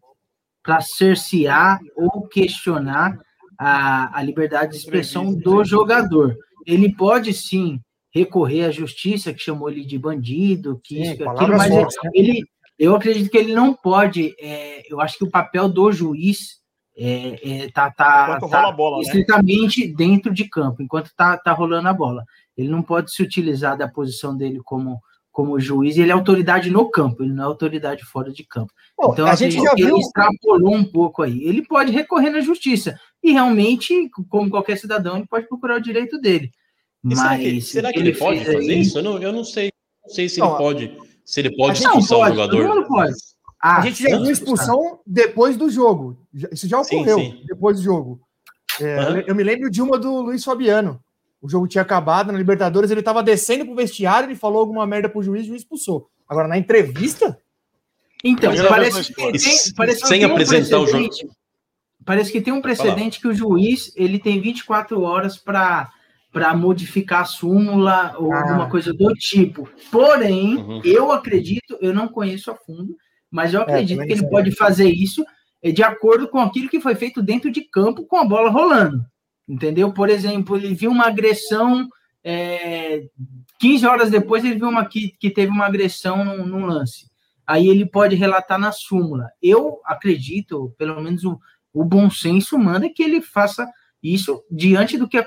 para 0.63 0.81
cercear 0.81 1.81
ou 1.97 2.29
questionar 2.29 3.19
a, 3.59 4.19
a 4.19 4.23
liberdade 4.23 4.73
de 4.73 4.79
expressão 4.79 5.35
do 5.35 5.65
jogador. 5.65 6.37
Ele 6.67 6.95
pode 6.95 7.33
sim 7.33 7.81
recorrer 8.11 8.65
à 8.65 8.71
justiça, 8.71 9.33
que 9.33 9.43
chamou 9.43 9.71
ele 9.71 9.85
de 9.85 9.99
bandido, 9.99 10.81
que 10.83 10.97
Sim, 10.97 11.03
isso, 11.03 11.17
que 11.17 11.23
aquilo, 11.23 11.57
mas 11.57 11.69
fortes, 11.69 11.97
né? 12.03 12.11
ele, 12.15 12.43
eu 12.79 12.95
acredito 12.95 13.31
que 13.31 13.37
ele 13.37 13.55
não 13.55 13.75
pode. 13.75 14.35
é, 14.41 14.83
eu 14.91 15.01
acho 15.01 15.19
que 15.19 15.25
o 15.25 15.31
papel 15.31 15.69
do 15.69 15.91
juiz 15.93 16.61
é, 16.97 17.65
é, 17.65 17.71
tá, 17.71 17.91
tá, 17.91 18.39
tá 18.41 18.47
rola 18.47 18.69
a 18.69 18.73
bola, 18.73 18.97
né? 18.99 19.03
estritamente 19.03 19.87
dentro 19.87 20.33
de 20.33 20.49
campo, 20.49 20.83
enquanto 20.83 21.11
tá, 21.15 21.37
tá 21.37 21.53
rolando 21.53 21.89
a 21.89 21.93
bola. 21.93 22.25
Ele 22.57 22.69
não 22.69 22.83
pode 22.83 23.13
se 23.13 23.23
utilizar 23.23 23.77
da 23.77 23.87
posição 23.87 24.35
dele 24.37 24.61
como, 24.65 24.99
como 25.31 25.61
juiz, 25.61 25.99
ele 25.99 26.11
é 26.11 26.15
autoridade 26.15 26.71
no 26.71 26.91
campo, 26.91 27.23
ele 27.23 27.35
não 27.35 27.45
é 27.45 27.47
autoridade 27.47 28.03
fora 28.05 28.33
de 28.33 28.43
campo. 28.45 28.73
Pô, 28.97 29.13
Então, 29.13 29.27
a 29.27 29.33
assim, 29.33 29.51
gente 29.51 29.63
já 29.63 29.73
ele 29.77 29.87
viu. 29.89 29.99
extrapolou 29.99 30.75
um 30.75 30.85
pouco 30.85 31.23
aí. 31.23 31.45
Ele 31.45 31.61
pode 31.67 31.93
recorrer 31.93 32.31
na 32.31 32.41
justiça. 32.41 32.99
E 33.23 33.33
realmente, 33.33 34.09
como 34.31 34.49
qualquer 34.49 34.79
cidadão, 34.79 35.19
ele 35.19 35.27
pode 35.27 35.47
procurar 35.47 35.77
o 35.77 35.83
direito 35.83 36.19
dele. 36.19 36.51
E 37.05 37.15
será 37.15 37.29
Mas 37.31 37.41
que, 37.43 37.61
será 37.61 37.93
que 37.93 37.99
ele, 37.99 38.15
pode 38.15 38.39
fez 38.43 38.55
fazer 38.57 38.71
aí- 38.73 38.81
isso? 38.81 38.99
Eu 38.99 39.03
não, 39.03 39.19
eu 39.23 39.33
não 39.33 39.45
sei. 39.45 39.71
Não 40.03 40.15
sei 40.15 40.29
se 40.31 40.41
Não, 40.41 40.49
ele 40.49 40.57
pode. 40.57 40.99
Se 41.27 41.41
ele 41.41 41.55
pode 41.57 41.79
expulsar 41.81 42.11
Não, 42.11 42.17
o 42.17 42.21
pode, 42.25 42.37
jogador. 42.37 42.57
todo 42.67 42.75
mundo 42.77 42.89
pode. 42.89 43.13
Ah, 43.63 43.79
A 43.79 43.81
gente 43.81 44.03
já 44.03 44.11
viu 44.19 44.31
expulsão 44.31 45.01
depois 45.07 45.57
do 45.57 45.71
jogo. 45.71 46.19
Isso 46.53 46.69
já 46.69 46.83
Sim, 46.85 46.97
ocorreu 46.97 47.19
sim. 47.19 47.43
depois 47.47 47.79
do 47.79 47.83
jogo. 47.83 48.21
É, 48.81 48.99
Aham. 48.99 49.25
Eu 49.27 49.35
me 49.35 49.43
lembro 49.43 49.71
de 49.71 49.81
uma 49.81 49.99
do 49.99 50.21
Luiz 50.21 50.45
Fabiano. 50.45 51.01
O 51.41 51.49
jogo 51.49 51.67
tinha 51.69 51.83
acabado 51.83 52.33
na 52.33 52.39
Libertadores, 52.39 52.91
ele 52.91 53.03
tava 53.03 53.23
descendo 53.23 53.65
pro 53.65 53.75
vestiário, 53.75 54.27
ele 54.29 54.35
falou 54.37 54.61
alguma 54.61 54.87
merda 54.87 55.09
pro 55.09 55.23
juiz, 55.23 55.45
o 55.45 55.49
juiz 55.49 55.63
expulsou. 55.63 56.09
Agora, 56.29 56.49
na 56.49 56.59
entrevista, 56.59 57.39
Então, 58.25 58.51
parece 58.69 59.13
que, 59.13 59.15
tem, 59.15 59.33
parece 59.77 60.01
que 60.03 60.09
Sem 60.09 60.21
tem 60.21 60.29
um 60.29 60.33
apresentar 60.33 60.79
o 60.79 60.83
precedente- 60.85 61.29
Parece 62.05 62.31
que 62.33 62.41
tem 62.41 62.53
um 62.53 62.63
precedente 62.63 63.21
que 63.21 63.29
o 63.29 63.35
juiz 63.35 63.93
ele 63.97 64.19
tem 64.19 64.41
24 64.41 65.01
horas 65.03 65.37
para 65.39 65.91
para 66.33 66.55
modificar 66.55 67.23
a 67.23 67.25
súmula 67.25 68.15
ou 68.19 68.31
Ah. 68.31 68.41
alguma 68.43 68.69
coisa 68.69 68.93
do 68.93 69.11
tipo. 69.15 69.67
Porém, 69.91 70.57
Uhum. 70.59 70.81
eu 70.85 71.11
acredito, 71.11 71.79
eu 71.81 71.95
não 71.95 72.09
conheço 72.09 72.51
a 72.51 72.55
fundo, 72.55 72.95
mas 73.31 73.55
eu 73.55 73.63
acredito 73.63 73.99
também 73.99 74.15
que 74.15 74.21
ele 74.21 74.31
pode 74.31 74.51
fazer 74.53 74.89
isso 74.89 75.25
eh, 75.63 75.73
de 75.73 75.83
acordo 75.83 76.29
com 76.29 76.39
aquilo 76.39 76.69
que 76.69 76.81
foi 76.81 76.95
feito 76.95 77.23
dentro 77.23 77.51
de 77.51 77.63
campo 77.63 78.05
com 78.05 78.17
a 78.17 78.25
bola 78.25 78.51
rolando. 78.51 79.05
Entendeu? 79.49 79.93
Por 79.93 80.09
exemplo, 80.09 80.57
ele 80.57 80.75
viu 80.75 80.91
uma 80.91 81.07
agressão, 81.07 81.89
é, 82.25 83.05
15 83.61 83.87
horas 83.87 84.11
depois 84.11 84.45
ele 84.45 84.57
viu 84.57 84.69
uma 84.69 84.85
que, 84.85 85.15
que 85.21 85.31
teve 85.31 85.51
uma 85.51 85.67
agressão 85.67 86.25
num, 86.25 86.47
num 86.47 86.67
lance. 86.67 87.07
Aí 87.47 87.69
ele 87.69 87.87
pode 87.87 88.17
relatar 88.17 88.59
na 88.59 88.73
súmula. 88.73 89.31
Eu 89.41 89.81
acredito, 89.85 90.75
pelo 90.77 91.01
menos 91.01 91.25
o, 91.25 91.39
o 91.73 91.85
bom 91.85 92.11
senso 92.11 92.59
manda 92.59 92.89
que 92.89 93.03
ele 93.03 93.23
faça 93.23 93.71
isso 94.03 94.43
diante 94.51 94.99
do 94.99 95.09
que, 95.09 95.25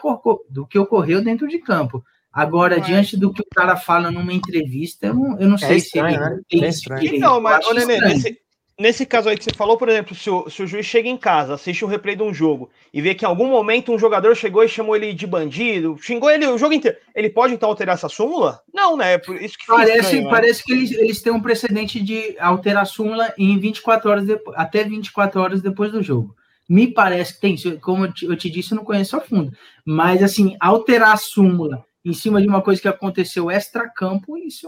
do 0.50 0.68
que 0.68 0.78
ocorreu 0.78 1.24
dentro 1.24 1.48
de 1.48 1.60
campo. 1.60 2.04
Agora, 2.32 2.78
Mas- 2.78 2.86
diante 2.88 3.18
do 3.18 3.34
que 3.34 3.42
o 3.42 3.46
cara 3.56 3.76
fala 3.76 4.12
numa 4.12 4.34
entrevista, 4.34 5.08
eu 5.08 5.14
não, 5.16 5.40
eu 5.40 5.50
não 5.50 5.58
sei 5.58 5.78
estranho, 5.78 6.10
se 6.10 6.16
ele 6.16 6.30
né? 6.36 6.42
tem 6.50 6.64
É 6.64 6.68
esse 6.68 6.80
estranho. 6.80 7.16
Então, 7.16 7.36
Eu 7.36 7.42
mas, 7.42 7.66
ô, 7.66 7.74
Nenê, 7.74 8.00
nesse, 8.00 8.38
nesse 8.80 9.06
caso 9.06 9.30
aí 9.30 9.38
que 9.38 9.44
você 9.44 9.50
falou, 9.56 9.78
por 9.78 9.90
exemplo, 9.90 10.14
se 10.16 10.30
o, 10.30 10.48
se 10.48 10.62
o 10.62 10.68
juiz 10.68 10.86
chega 10.86 11.10
em 11.10 11.18
casa, 11.18 11.56
assiste 11.56 11.84
o 11.84 11.88
replay 11.88 12.16
de 12.16 12.22
um 12.22 12.32
jogo 12.34 12.70
e 12.94 13.02
vê 13.02 13.16
que 13.16 13.26
em 13.26 13.28
algum 13.28 13.48
momento 13.48 13.92
um 13.92 13.98
jogador 13.98 14.36
chegou 14.36 14.64
e 14.64 14.70
chamou 14.70 14.96
ele 14.96 15.12
de 15.12 15.26
bandido, 15.26 15.98
xingou 16.00 16.30
ele 16.30 16.46
o 16.46 16.58
jogo 16.58 16.74
inteiro, 16.74 16.98
ele 17.16 17.32
pode 17.32 17.56
então 17.56 17.68
alterar 17.68 17.96
essa 17.96 18.08
súmula? 18.08 18.62
Não, 18.72 18.96
né? 18.96 19.14
É 19.14 19.18
por 19.18 19.36
isso 19.42 19.58
que 19.58 19.66
Parece, 19.66 20.00
estranho, 20.00 20.24
né? 20.26 20.30
parece 20.30 20.64
que 20.64 20.72
eles, 20.72 20.92
eles 20.92 21.22
têm 21.24 21.34
um 21.34 21.42
precedente 21.42 22.00
de 22.00 22.36
alterar 22.40 22.84
a 22.84 22.86
súmula 22.86 23.34
em 23.40 23.58
24 23.58 24.08
horas 24.10 24.26
depois, 24.26 24.56
até 24.58 24.84
24 24.84 25.42
horas 25.42 25.62
depois 25.64 25.92
do 25.92 26.04
jogo. 26.04 26.36
Me 26.70 26.86
parece 26.86 27.34
que 27.34 27.42
tem, 27.42 27.80
como 27.80 28.06
eu 28.06 28.14
te, 28.14 28.26
eu 28.26 28.36
te 28.38 28.48
disse, 28.52 28.72
eu 28.72 28.76
não 28.78 28.86
conheço 28.86 29.18
a 29.18 29.20
fundo. 29.20 29.52
Mas, 29.84 30.22
assim, 30.22 30.56
alterar 30.60 31.14
a 31.14 31.18
súmula 31.18 31.84
em 32.10 32.14
cima 32.14 32.42
de 32.42 32.48
uma 32.48 32.62
coisa 32.62 32.82
que 32.82 32.88
aconteceu 32.88 33.50
extra-campo, 33.52 34.38
isso, 34.38 34.68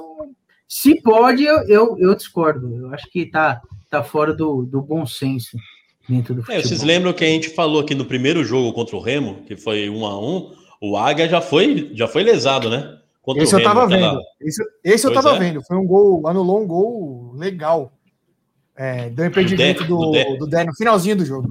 Se 0.68 1.02
pode, 1.02 1.44
eu, 1.44 1.58
eu, 1.68 1.98
eu 1.98 2.16
discordo. 2.16 2.76
Eu 2.76 2.94
acho 2.94 3.10
que 3.10 3.26
tá, 3.26 3.62
tá 3.90 4.04
fora 4.04 4.34
do, 4.34 4.64
do 4.64 4.82
bom 4.82 5.06
senso 5.06 5.58
dentro 6.08 6.34
do 6.34 6.52
É, 6.52 6.62
vocês 6.62 6.82
lembram 6.84 7.14
que 7.14 7.24
a 7.24 7.28
gente 7.28 7.50
falou 7.50 7.82
aqui 7.82 7.94
no 7.96 8.06
primeiro 8.06 8.44
jogo 8.44 8.74
contra 8.74 8.96
o 8.96 9.02
Remo, 9.02 9.44
que 9.46 9.56
foi 9.56 9.90
um 9.90 10.06
a 10.06 10.20
um, 10.20 10.54
o 10.82 10.98
Águia 10.98 11.28
já 11.30 11.42
foi, 11.42 11.92
já 11.94 12.08
foi 12.08 12.24
lesado, 12.24 12.70
né? 12.70 12.98
Contra 13.22 13.44
Esse 13.44 13.56
o 13.56 13.60
eu 13.60 13.64
tava 13.64 13.84
aquela- 13.86 14.14
vendo. 14.14 14.22
Esse, 14.42 14.64
esse 14.84 15.08
eu 15.08 15.14
tava 15.14 15.36
é. 15.36 15.40
vendo. 15.40 15.62
Foi 15.64 15.78
um 15.78 15.86
gol, 15.86 16.28
anulou 16.28 16.62
um 16.64 16.68
gol 16.68 17.34
legal. 17.36 17.94
É, 18.76 19.10
deu 19.10 19.26
impedimento 19.28 19.84
Dé, 19.84 19.88
do, 19.88 19.98
do 19.98 20.12
Dé. 20.12 20.38
do 20.38 20.48
Dé 20.48 20.64
no 20.64 20.74
finalzinho 20.74 21.18
do 21.18 21.26
jogo. 21.26 21.48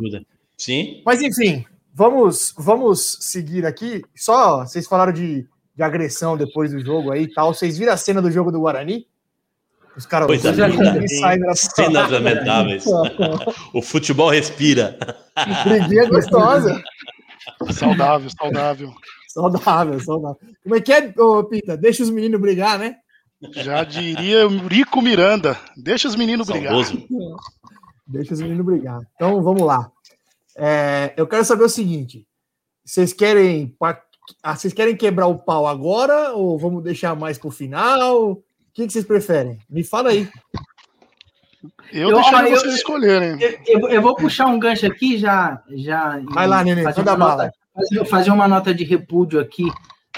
Sim. 0.56 1.00
Mas 1.06 1.22
enfim, 1.22 1.64
vamos, 1.94 2.52
vamos 2.58 3.18
seguir 3.20 3.64
aqui. 3.64 4.02
Só 4.16 4.64
vocês 4.66 4.86
falaram 4.88 5.12
de, 5.12 5.46
de 5.80 5.84
agressão 5.84 6.36
depois 6.36 6.72
do 6.72 6.80
jogo 6.80 7.10
aí 7.10 7.22
e 7.22 7.32
tal. 7.32 7.54
Vocês 7.54 7.78
viram 7.78 7.94
a 7.94 7.96
cena 7.96 8.20
do 8.20 8.30
jogo 8.30 8.52
do 8.52 8.60
Guarani? 8.60 9.06
Os 9.96 10.04
caras 10.04 10.26
Pois 10.26 10.44
é. 10.44 10.50
os 10.50 10.56
meninos 10.56 11.18
saem 11.18 11.40
da- 11.40 11.54
Cenas 11.56 12.10
lamentáveis. 12.10 12.84
o 13.72 13.80
futebol 13.80 14.28
respira. 14.30 14.98
Briguinha 15.64 16.06
gostosa. 16.08 16.82
Saudável, 17.72 18.28
saudável. 18.38 18.92
Saudável, 19.28 20.00
saudável. 20.00 20.38
Como 20.62 20.76
é 20.76 20.80
que 20.80 20.92
é, 20.92 21.12
ô, 21.16 21.42
Pita? 21.44 21.76
Deixa 21.76 22.02
os 22.02 22.10
meninos 22.10 22.40
brigar, 22.40 22.78
né? 22.78 22.96
Já 23.52 23.82
diria 23.84 24.46
Rico 24.68 25.00
Miranda. 25.00 25.58
Deixa 25.76 26.06
os 26.08 26.14
meninos 26.14 26.46
brigar. 26.48 26.72
Saudoso. 26.74 27.06
Deixa 28.06 28.34
os 28.34 28.40
meninos 28.40 28.64
brigar. 28.66 29.00
Então 29.16 29.42
vamos 29.42 29.62
lá. 29.62 29.90
É, 30.56 31.14
eu 31.16 31.26
quero 31.26 31.44
saber 31.44 31.64
o 31.64 31.68
seguinte: 31.70 32.26
vocês 32.84 33.12
querem, 33.14 33.74
ah, 34.42 34.54
vocês 34.56 34.72
querem 34.72 34.96
quebrar 34.96 35.26
o 35.26 35.38
pau 35.38 35.66
agora 35.66 36.32
ou 36.32 36.58
vamos 36.58 36.82
deixar 36.82 37.14
mais 37.16 37.38
pro 37.38 37.50
final? 37.50 38.32
O 38.32 38.42
que, 38.72 38.86
que 38.86 38.92
vocês 38.92 39.04
preferem? 39.04 39.58
Me 39.68 39.82
fala 39.84 40.10
aí. 40.10 40.28
Eu, 41.92 42.10
Eu- 42.10 42.14
deixaria 42.16 42.50
eu- 42.52 42.56
vocês 42.60 42.74
escolherem. 42.76 43.38
Eu, 43.66 43.88
eu 43.88 44.02
vou 44.02 44.14
puxar 44.14 44.46
um 44.46 44.58
gancho 44.58 44.86
aqui 44.86 45.18
já. 45.18 45.62
já 45.70 46.20
Vai 46.32 46.46
lá, 46.46 46.62
Nenê, 46.64 46.82
fazer 46.82 47.00
manda 47.00 47.12
uma 47.14 47.18
bala. 47.26 47.44
nota- 47.44 47.54
fazer, 47.74 48.04
fazer 48.06 48.30
uma 48.30 48.48
nota 48.48 48.72
de 48.74 48.84
repúdio 48.84 49.40
aqui 49.40 49.64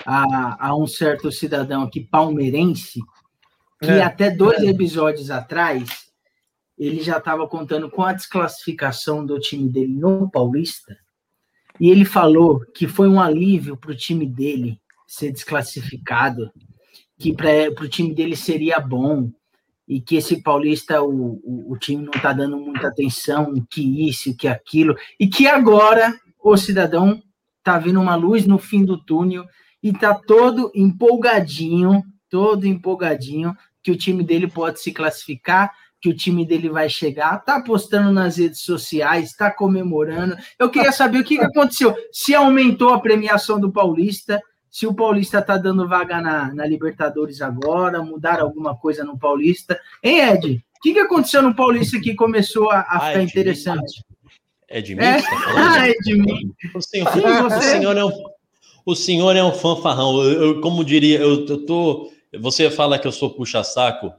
a, 0.07 0.69
a 0.69 0.77
um 0.77 0.87
certo 0.87 1.31
cidadão 1.33 1.83
aqui 1.83 2.01
palmeirense 2.01 3.01
que 3.81 3.91
É. 3.91 4.03
até 4.03 4.31
dois 4.31 4.63
episódios 4.63 5.31
atrás 5.31 5.89
ele 6.79 7.03
já 7.03 7.19
estava 7.19 7.47
contando 7.49 7.91
com 7.91 8.03
a 8.03 8.13
desclassificação 8.13 9.25
do 9.25 9.39
time 9.39 9.69
dele 9.69 9.93
no 9.95 10.31
Paulista 10.31 10.97
e 11.81 11.91
ele 11.91 12.05
falou 12.05 12.61
que 12.75 12.87
foi 12.87 13.09
um 13.09 13.21
alívio 13.21 13.77
para 13.77 13.93
o 13.93 13.97
time 13.97 14.27
dele 14.27 14.81
ser 15.07 15.33
desclassificado, 15.33 16.51
que 17.19 17.35
para 17.35 17.85
o 17.85 17.89
time 17.89 18.15
dele 18.15 18.37
seria 18.37 18.81
bom 18.81 19.31
e 19.87 20.01
que 20.01 20.17
esse 20.17 20.43
Paulista 20.43 21.03
o, 21.03 21.41
o, 21.45 21.73
o 21.73 21.77
time 21.77 22.05
não 22.05 22.13
está 22.13 22.33
dando 22.33 22.57
muita 22.57 22.89
atenção, 22.89 23.55
que 23.71 24.09
isso, 24.09 24.37
que 24.37 24.49
aquilo, 24.49 24.97
e 25.19 25.27
que 25.27 25.47
agora 25.47 26.19
o 26.43 26.57
cidadão 26.57 27.23
tá 27.63 27.79
vendo 27.79 28.01
uma 28.01 28.15
luz 28.15 28.47
no 28.47 28.59
fim 28.59 28.85
do 28.85 28.97
túnel 28.97 29.45
e 29.83 29.93
tá 29.93 30.15
todo 30.15 30.71
empolgadinho, 30.75 32.03
todo 32.31 32.67
empolgadinho 32.67 33.57
que 33.83 33.91
o 33.91 33.97
time 33.97 34.23
dele 34.23 34.47
pode 34.47 34.81
se 34.81 34.93
classificar, 34.93 35.73
que 36.03 36.09
o 36.09 36.17
time 36.17 36.45
dele 36.45 36.69
vai 36.69 36.89
chegar, 36.91 37.39
tá 37.45 37.63
postando 37.63 38.11
nas 38.13 38.37
redes 38.37 38.61
sociais, 38.63 39.33
tá 39.35 39.53
comemorando. 39.53 40.37
Eu 40.59 40.69
queria 40.69 40.91
saber 40.93 41.19
o 41.21 41.25
que, 41.25 41.39
que 41.39 41.45
aconteceu, 41.45 41.95
se 42.13 42.35
aumentou 42.35 42.91
a 42.91 42.99
premiação 43.01 43.61
do 43.61 43.71
Paulista, 43.71 44.43
se 44.69 44.85
o 44.87 44.93
Paulista 44.93 45.41
tá 45.41 45.57
dando 45.57 45.87
vaga 45.87 46.21
na, 46.21 46.53
na 46.53 46.67
Libertadores 46.67 47.41
agora, 47.41 48.03
mudaram 48.03 48.45
alguma 48.47 48.75
coisa 48.77 49.05
no 49.05 49.17
Paulista. 49.17 49.79
Hein, 50.03 50.19
Ed? 50.31 50.65
O 50.79 50.83
que, 50.83 50.93
que 50.95 50.99
aconteceu 50.99 51.41
no 51.41 51.55
Paulista 51.55 52.01
que 52.01 52.15
começou 52.15 52.69
a, 52.71 52.81
a 52.81 52.97
Ah, 52.97 53.01
ficar 53.09 53.21
é 53.21 53.23
interessante? 53.23 54.03
É 54.67 54.81
de 54.81 54.97
mim 54.97 55.03
É? 55.05 55.23
tá? 55.23 55.29
Ah, 55.57 55.89
é 55.89 55.93
de 55.93 56.15
mim. 56.19 56.53
O 56.75 56.81
senhor, 56.81 57.13
Sim, 57.13 57.21
o 57.21 57.43
você. 57.51 57.61
senhor 57.61 57.97
é 57.97 58.05
um, 58.05 58.13
o 58.85 58.95
senhor 58.97 59.37
é 59.37 59.45
um 59.45 59.53
fanfarrão. 59.53 60.21
Eu, 60.25 60.43
eu- 60.43 60.61
como 60.61 60.85
diria, 60.85 61.21
eu, 61.21 61.47
eu 61.47 61.65
tô. 61.67 62.11
Você 62.41 62.69
fala 62.71 62.99
que 62.99 63.07
eu 63.07 63.13
sou 63.13 63.31
puxa-saco 63.31 64.13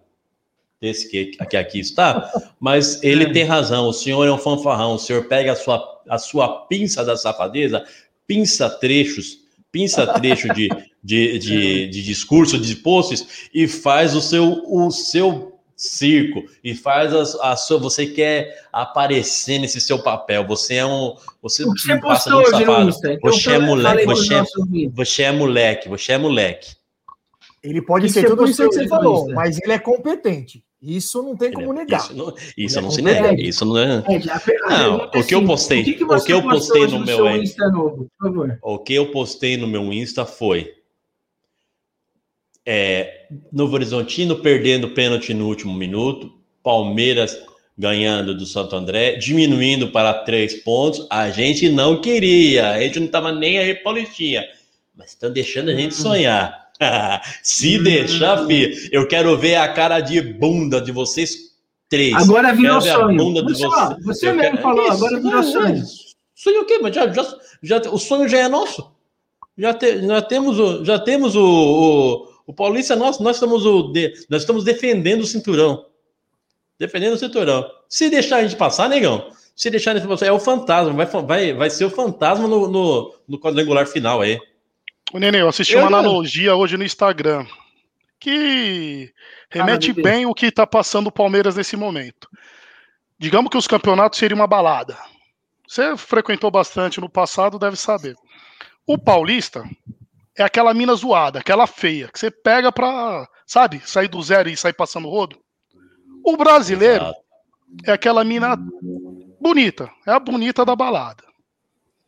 desse 0.83 1.09
que, 1.09 1.27
que 1.27 1.55
aqui 1.55 1.79
está, 1.79 2.29
mas 2.59 3.01
ele 3.01 3.23
É. 3.23 3.31
tem 3.31 3.45
razão. 3.45 3.87
O 3.87 3.93
senhor 3.93 4.27
é 4.27 4.31
um 4.31 4.37
fanfarrão. 4.37 4.95
O 4.95 4.99
senhor 4.99 5.23
pega 5.25 5.53
a 5.53 5.55
sua, 5.55 6.01
a 6.09 6.17
sua 6.17 6.65
pinça 6.67 7.05
da 7.05 7.15
safadeza, 7.15 7.85
pinça 8.27 8.69
trechos, 8.69 9.37
pinça 9.71 10.05
trecho 10.19 10.53
de, 10.53 10.67
de, 11.01 11.39
de, 11.39 11.87
de 11.87 12.03
discurso, 12.03 12.57
de 12.59 12.75
posts 12.75 13.49
e 13.53 13.65
faz 13.65 14.13
o 14.13 14.19
seu, 14.21 14.61
o 14.67 14.91
seu 14.91 15.57
circo 15.77 16.43
e 16.61 16.75
faz 16.75 17.13
a, 17.13 17.53
a 17.53 17.55
sua. 17.55 17.77
Você 17.79 18.05
quer 18.07 18.65
aparecer 18.73 19.59
nesse 19.59 19.79
seu 19.79 19.99
papel. 20.03 20.45
Você 20.47 20.75
é 20.75 20.85
um. 20.85 21.15
Você, 21.41 21.63
O 21.63 21.67
você 21.71 21.93
não 21.95 22.01
passa 22.01 22.35
hoje 22.35 22.51
no 22.51 22.57
safado. 22.59 22.89
Então, 22.89 23.31
Você 23.31 23.51
é 23.53 23.59
moleque, 23.59 24.05
você 24.05 24.33
é, 24.33 24.43
ouvintes. 24.57 24.93
você 24.93 25.23
é 25.23 25.31
moleque, 25.31 25.87
você 25.89 26.11
é 26.11 26.17
moleque. 26.17 26.75
Ele 27.63 27.81
pode 27.81 28.07
Que 28.07 28.11
ser 28.13 28.21
você 28.23 28.27
tudo 28.27 28.45
isso 28.45 28.61
que 28.67 28.75
você 28.75 28.87
falou, 28.89 29.19
Insta? 29.23 29.33
mas 29.35 29.57
ele 29.61 29.71
é 29.71 29.79
competente. 29.79 30.61
Isso 30.85 31.23
não 31.23 31.33
tem 31.37 31.49
como 31.53 31.71
negar. 31.71 32.01
Isso 32.01 32.13
não, 32.13 32.35
isso 32.57 32.77
é 32.77 32.81
não 32.81 32.91
se 32.91 33.01
nega. 33.01 33.41
Isso 33.41 33.63
não 33.63 33.77
é. 33.77 34.03
A 34.67 34.69
Não, 34.69 34.99
é 34.99 35.05
o 35.05 35.09
que 35.11 35.17
eu 35.17 35.23
simples. 35.23 35.47
postei- 35.47 35.81
O 35.81 35.85
que, 35.85 35.93
que 35.93 36.03
o 36.03 36.07
você 36.07 36.25
que 36.25 36.33
eu 36.33 36.41
postei 36.43 36.81
no 36.87 36.99
no 36.99 37.05
meu 37.05 37.37
Insta- 37.37 37.69
novo, 37.69 38.07
por 38.19 38.27
favor? 38.27 38.59
O 38.61 38.77
que 38.79 38.93
eu 38.93 39.09
postei 39.11 39.55
no 39.55 39.65
meu 39.65 39.93
Insta 39.93 40.25
foi 40.25 40.73
é, 42.65 43.27
Novo 43.51 43.75
Horizontino 43.75 44.37
perdendo 44.37 44.89
pênalti 44.89 45.33
no 45.33 45.47
último 45.47 45.73
minuto, 45.73 46.31
Palmeiras 46.61 47.37
ganhando 47.77 48.35
do 48.35 48.45
Santo 48.45 48.75
André, 48.75 49.15
diminuindo 49.15 49.89
para 49.89 50.13
três 50.13 50.53
pontos. 50.63 51.07
A 51.09 51.29
gente 51.29 51.69
não 51.69 51.99
queria, 52.01 52.69
a 52.71 52.79
gente 52.81 52.99
não 52.99 53.07
estava 53.07 53.31
nem 53.31 53.57
aí 53.57 53.73
Paulistinha, 53.75 54.43
mas 54.95 55.09
estão 55.09 55.31
deixando 55.31 55.69
a 55.71 55.75
gente 55.75 55.93
sonhar. 55.95 56.62
Se 57.43 57.77
deixar, 57.79 58.45
filho, 58.45 58.75
eu 58.91 59.07
quero 59.07 59.37
ver 59.37 59.55
a 59.55 59.67
cara 59.71 59.99
de 59.99 60.21
bunda 60.21 60.81
de 60.81 60.91
vocês 60.91 61.53
três. 61.89 62.13
Agora 62.15 62.53
virou 62.53 62.81
sonho. 62.81 63.17
bunda 63.17 63.43
de 63.43 63.53
Você, 63.53 63.67
você 64.03 64.33
mesmo 64.33 64.51
quero- 64.51 64.61
falou, 64.63 64.83
Isso, 64.85 64.93
agora 64.93 65.17
virou 65.17 65.31
não, 65.41 65.43
sonho. 65.43 65.83
Sonho 66.35 66.61
o 66.61 66.65
quê? 66.65 66.79
Mas 66.81 66.95
já, 66.95 67.07
já, 67.11 67.35
já, 67.61 67.77
o 67.89 67.97
sonho 67.97 68.27
já 68.27 68.39
é 68.39 68.47
nosso. 68.47 68.91
Já, 69.57 69.73
te- 69.73 70.01
já 70.05 70.21
temos 70.21 70.59
o, 70.59 70.83
já 70.83 70.97
temos 70.99 71.35
o, 71.35 71.43
o, 71.45 72.27
o 72.47 72.53
Paulista 72.53 72.93
é 72.93 72.97
nosso. 72.97 73.21
Nós 73.23 73.35
estamos, 73.37 73.65
o, 73.65 73.83
de- 73.91 74.13
nós 74.29 74.41
estamos 74.41 74.63
defendendo 74.63 75.21
o 75.21 75.27
cinturão. 75.27 75.85
Defendendo 76.79 77.13
o 77.13 77.17
cinturão. 77.17 77.65
Se 77.87 78.09
deixar 78.09 78.37
a 78.37 78.41
gente 78.43 78.55
passar, 78.57 78.89
negão. 78.89 79.29
Se 79.55 79.69
deixar 79.69 79.91
a 79.91 79.99
gente 79.99 80.07
passar, 80.07 80.25
é 80.25 80.31
o 80.31 80.39
fantasma. 80.39 80.91
Vai, 80.93 81.05
vai, 81.23 81.53
vai 81.53 81.69
ser 81.69 81.85
o 81.85 81.89
fantasma 81.91 82.47
no, 82.47 82.67
no, 82.67 83.13
no 83.27 83.39
quadrangular 83.39 83.85
final 83.85 84.19
aí. 84.21 84.39
O 85.13 85.19
Nenê, 85.19 85.41
eu 85.41 85.47
assisti 85.47 85.73
Eu 85.73 85.81
uma 85.81 85.89
não. 85.91 85.99
analogia 85.99 86.55
hoje 86.55 86.75
no 86.75 86.83
Instagram 86.83 87.45
que 88.19 89.13
remete 89.49 89.91
Ah, 89.91 90.01
bem 90.01 90.25
o 90.25 90.33
que 90.33 90.45
está 90.45 90.65
passando 90.65 91.07
o 91.07 91.11
Palmeiras 91.11 91.55
nesse 91.57 91.75
momento. 91.75 92.29
Digamos 93.19 93.51
que 93.51 93.57
os 93.57 93.67
campeonatos 93.67 94.17
seriam 94.17 94.39
uma 94.39 94.47
balada. 94.47 94.97
Você 95.67 95.95
frequentou 95.97 96.49
bastante 96.49 97.01
no 97.01 97.09
passado, 97.09 97.59
deve 97.59 97.75
saber. 97.75 98.15
O 98.87 98.97
Paulista 98.97 99.63
é 100.37 100.43
aquela 100.43 100.73
mina 100.73 100.95
zoada, 100.95 101.39
aquela 101.39 101.67
feia, 101.67 102.07
que 102.07 102.17
você 102.17 102.31
pega 102.31 102.71
pra, 102.71 103.27
sabe, 103.45 103.81
sair 103.85 104.07
do 104.07 104.21
zero 104.21 104.49
e 104.49 104.57
sair 104.57 104.73
passando 104.73 105.09
rodo. 105.09 105.37
O 106.25 106.37
brasileiro 106.37 107.03
Exato. 107.03 107.19
é 107.85 107.91
aquela 107.91 108.23
mina 108.23 108.57
bonita, 109.39 109.91
é 110.07 110.11
a 110.11 110.19
bonita 110.19 110.63
da 110.65 110.75
balada. 110.75 111.23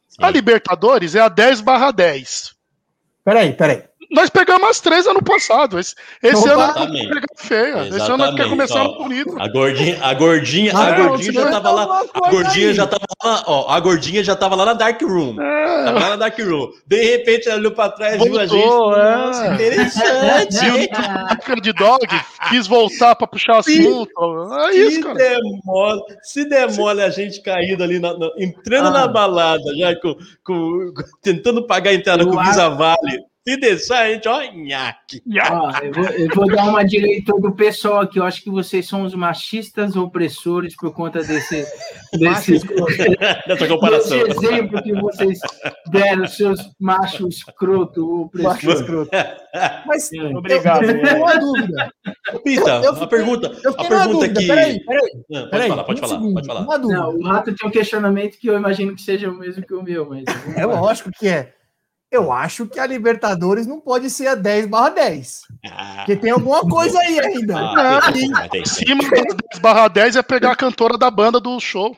Sim. 0.08 0.24
A 0.24 0.30
Libertadores 0.30 1.14
é 1.14 1.20
a 1.20 1.28
10 1.28 1.62
barra 1.62 1.92
10. 1.92 2.55
Peraí, 3.26 3.54
peraí. 3.58 3.80
Nós 4.12 4.30
pegamos 4.30 4.70
as 4.70 4.80
três 4.80 5.06
ano 5.08 5.22
passado. 5.24 5.80
Esse, 5.80 5.96
esse 6.22 6.48
ano 6.50 6.74
vamos 6.74 7.02
pegar 7.08 7.28
feia. 7.36 7.88
Esse 7.88 8.12
ano 8.12 8.36
quer 8.36 8.50
começar 8.50 8.84
ó. 8.84 8.98
bonito. 8.98 9.36
A 9.40 9.48
gordinha, 9.48 9.98
a 10.04 10.14
gordinha, 10.14 10.72
a 10.78 10.92
Não, 10.98 11.08
gordinha 11.10 11.34
já 11.34 11.50
tava 11.52 11.72
lá. 11.72 12.02
A 12.14 12.30
gordinha 12.30 12.68
aí. 12.70 12.74
já 12.74 12.88
tava 12.88 13.06
lá, 13.24 13.44
ó. 13.48 13.70
A 13.72 13.80
gordinha 13.80 14.24
já 14.24 14.36
tava 14.36 14.56
lá 14.56 14.66
na 14.66 14.74
Dark 14.74 15.02
Room. 15.02 15.42
É, 15.42 15.86
Tava 15.86 16.00
lá 16.00 16.10
na 16.12 16.16
Dark 16.16 16.38
Room. 16.40 16.72
De 16.88 17.04
repente 17.04 17.48
ela 17.50 17.58
olhou 17.60 17.72
pra 17.72 17.90
trás, 17.90 18.22
viu 18.22 18.40
a 18.40 18.46
gente. 18.46 18.64
É. 18.64 19.16
Nossa, 19.18 19.48
interessante. 19.54 20.66
hein? 20.66 20.90
Fica 21.42 21.62
de 21.62 21.74
dog, 21.74 22.08
quis 22.50 22.68
voltar 22.68 23.16
pra 23.16 23.28
puxar 23.28 23.58
assunto. 23.60 24.10
É 24.70 24.76
isso, 24.76 24.92
Se 24.98 25.02
cara. 25.04 25.16
demora, 25.16 26.00
se 26.24 26.46
demora 26.48 27.06
a 27.06 27.10
gente 27.10 27.42
caído 27.42 27.84
ali, 27.84 28.00
na- 28.00 28.18
na- 28.18 28.32
entrando 28.38 28.88
Ah. 28.88 28.92
na 28.92 29.08
balada, 29.08 29.64
já 29.78 29.96
com, 30.00 30.16
com- 30.44 30.94
tentando 31.22 31.66
pagar 31.66 31.92
a 31.92 31.94
entrada 31.94 32.24
Eu 32.24 32.30
com 32.30 32.36
o 32.38 32.44
Visa 32.44 32.70
Vale. 32.70 33.24
Se 33.48 33.58
deixar, 33.58 34.00
a 34.06 34.10
gente, 34.12 34.28
ó, 34.28 34.42
nhaque. 34.42 35.22
Eu, 35.84 35.92
vou, 35.94 36.04
eu 36.06 36.28
vou 36.34 36.48
dar 36.48 36.64
uma 36.68 36.84
direita 36.84 37.32
do 37.40 37.52
pessoal 37.54 38.00
aqui. 38.02 38.18
Eu 38.18 38.24
acho 38.24 38.42
que 38.42 38.50
vocês 38.50 38.88
são 38.88 39.04
os 39.04 39.14
machistas 39.14 39.96
opressores 39.96 40.76
por 40.76 40.92
conta 40.92 41.20
desse, 41.24 41.64
desse, 42.18 42.60
Dessa 43.48 43.68
comparação. 43.68 44.18
desse 44.24 44.46
exemplo 44.48 44.82
que 44.82 44.94
vocês 44.94 45.38
deram, 45.92 46.26
seus 46.26 46.60
machos 46.80 47.38
escroto 47.38 48.32
Macho 48.34 48.58
opressor. 48.58 48.82
escroto. 48.82 49.12
Mas 49.86 50.12
eu, 50.12 50.38
Obrigado. 50.38 50.84
eu 50.84 51.16
uma 51.18 51.38
dúvida. 51.40 51.94
Pita, 52.44 52.70
Eu 52.84 52.90
a 52.90 52.94
fiquei- 52.94 53.08
pergunta, 53.10 53.56
Eu 53.64 53.72
a 53.78 53.84
pergunta 53.86 54.30
que. 54.30 54.48
Peraí, 54.48 54.84
peraí. 54.84 55.12
Não, 55.30 55.40
pode 55.42 55.50
peraí. 55.52 55.70
falar, 55.70 55.84
pode 55.84 56.00
um 56.00 56.04
falar, 56.08 56.16
segundo, 56.20 56.34
pode 56.34 56.48
falar. 56.48 56.78
Não, 56.80 57.10
o 57.16 57.24
Rato 57.24 57.54
tem 57.54 57.68
um 57.70 57.72
questionamento 57.72 58.38
que 58.40 58.48
eu 58.48 58.56
imagino 58.58 58.96
que 58.96 59.04
seja 59.04 59.30
o 59.30 59.36
mesmo 59.38 59.64
que 59.64 59.74
o 59.76 59.84
meu, 59.84 60.10
mas. 60.10 60.24
É 60.58 60.66
lógico 60.66 61.12
que 61.12 61.28
é. 61.28 61.54
Eu 62.16 62.32
acho 62.32 62.66
que 62.68 62.80
a 62.80 62.86
Libertadores 62.88 63.68
não 63.68 63.80
pode 63.80 64.10
ser 64.10 64.28
a 64.28 64.36
10 64.36 64.68
barra 64.68 64.90
10. 64.90 65.42
Ah, 65.70 65.94
Porque 65.98 66.16
tem 66.16 66.32
alguma 66.32 66.62
coisa 66.62 66.98
aí 67.00 67.20
ainda. 67.22 67.56
ah, 67.58 68.12
tem- 68.12 68.62
Acima 68.62 69.02
das 69.04 69.12
10 69.12 69.60
barra 69.62 69.88
10 69.88 70.16
é 70.16 70.22
pegar 70.24 70.52
a 70.52 70.56
cantora 70.56 70.98
da 70.98 71.12
banda 71.12 71.40
do 71.40 71.60
show. 71.60 71.96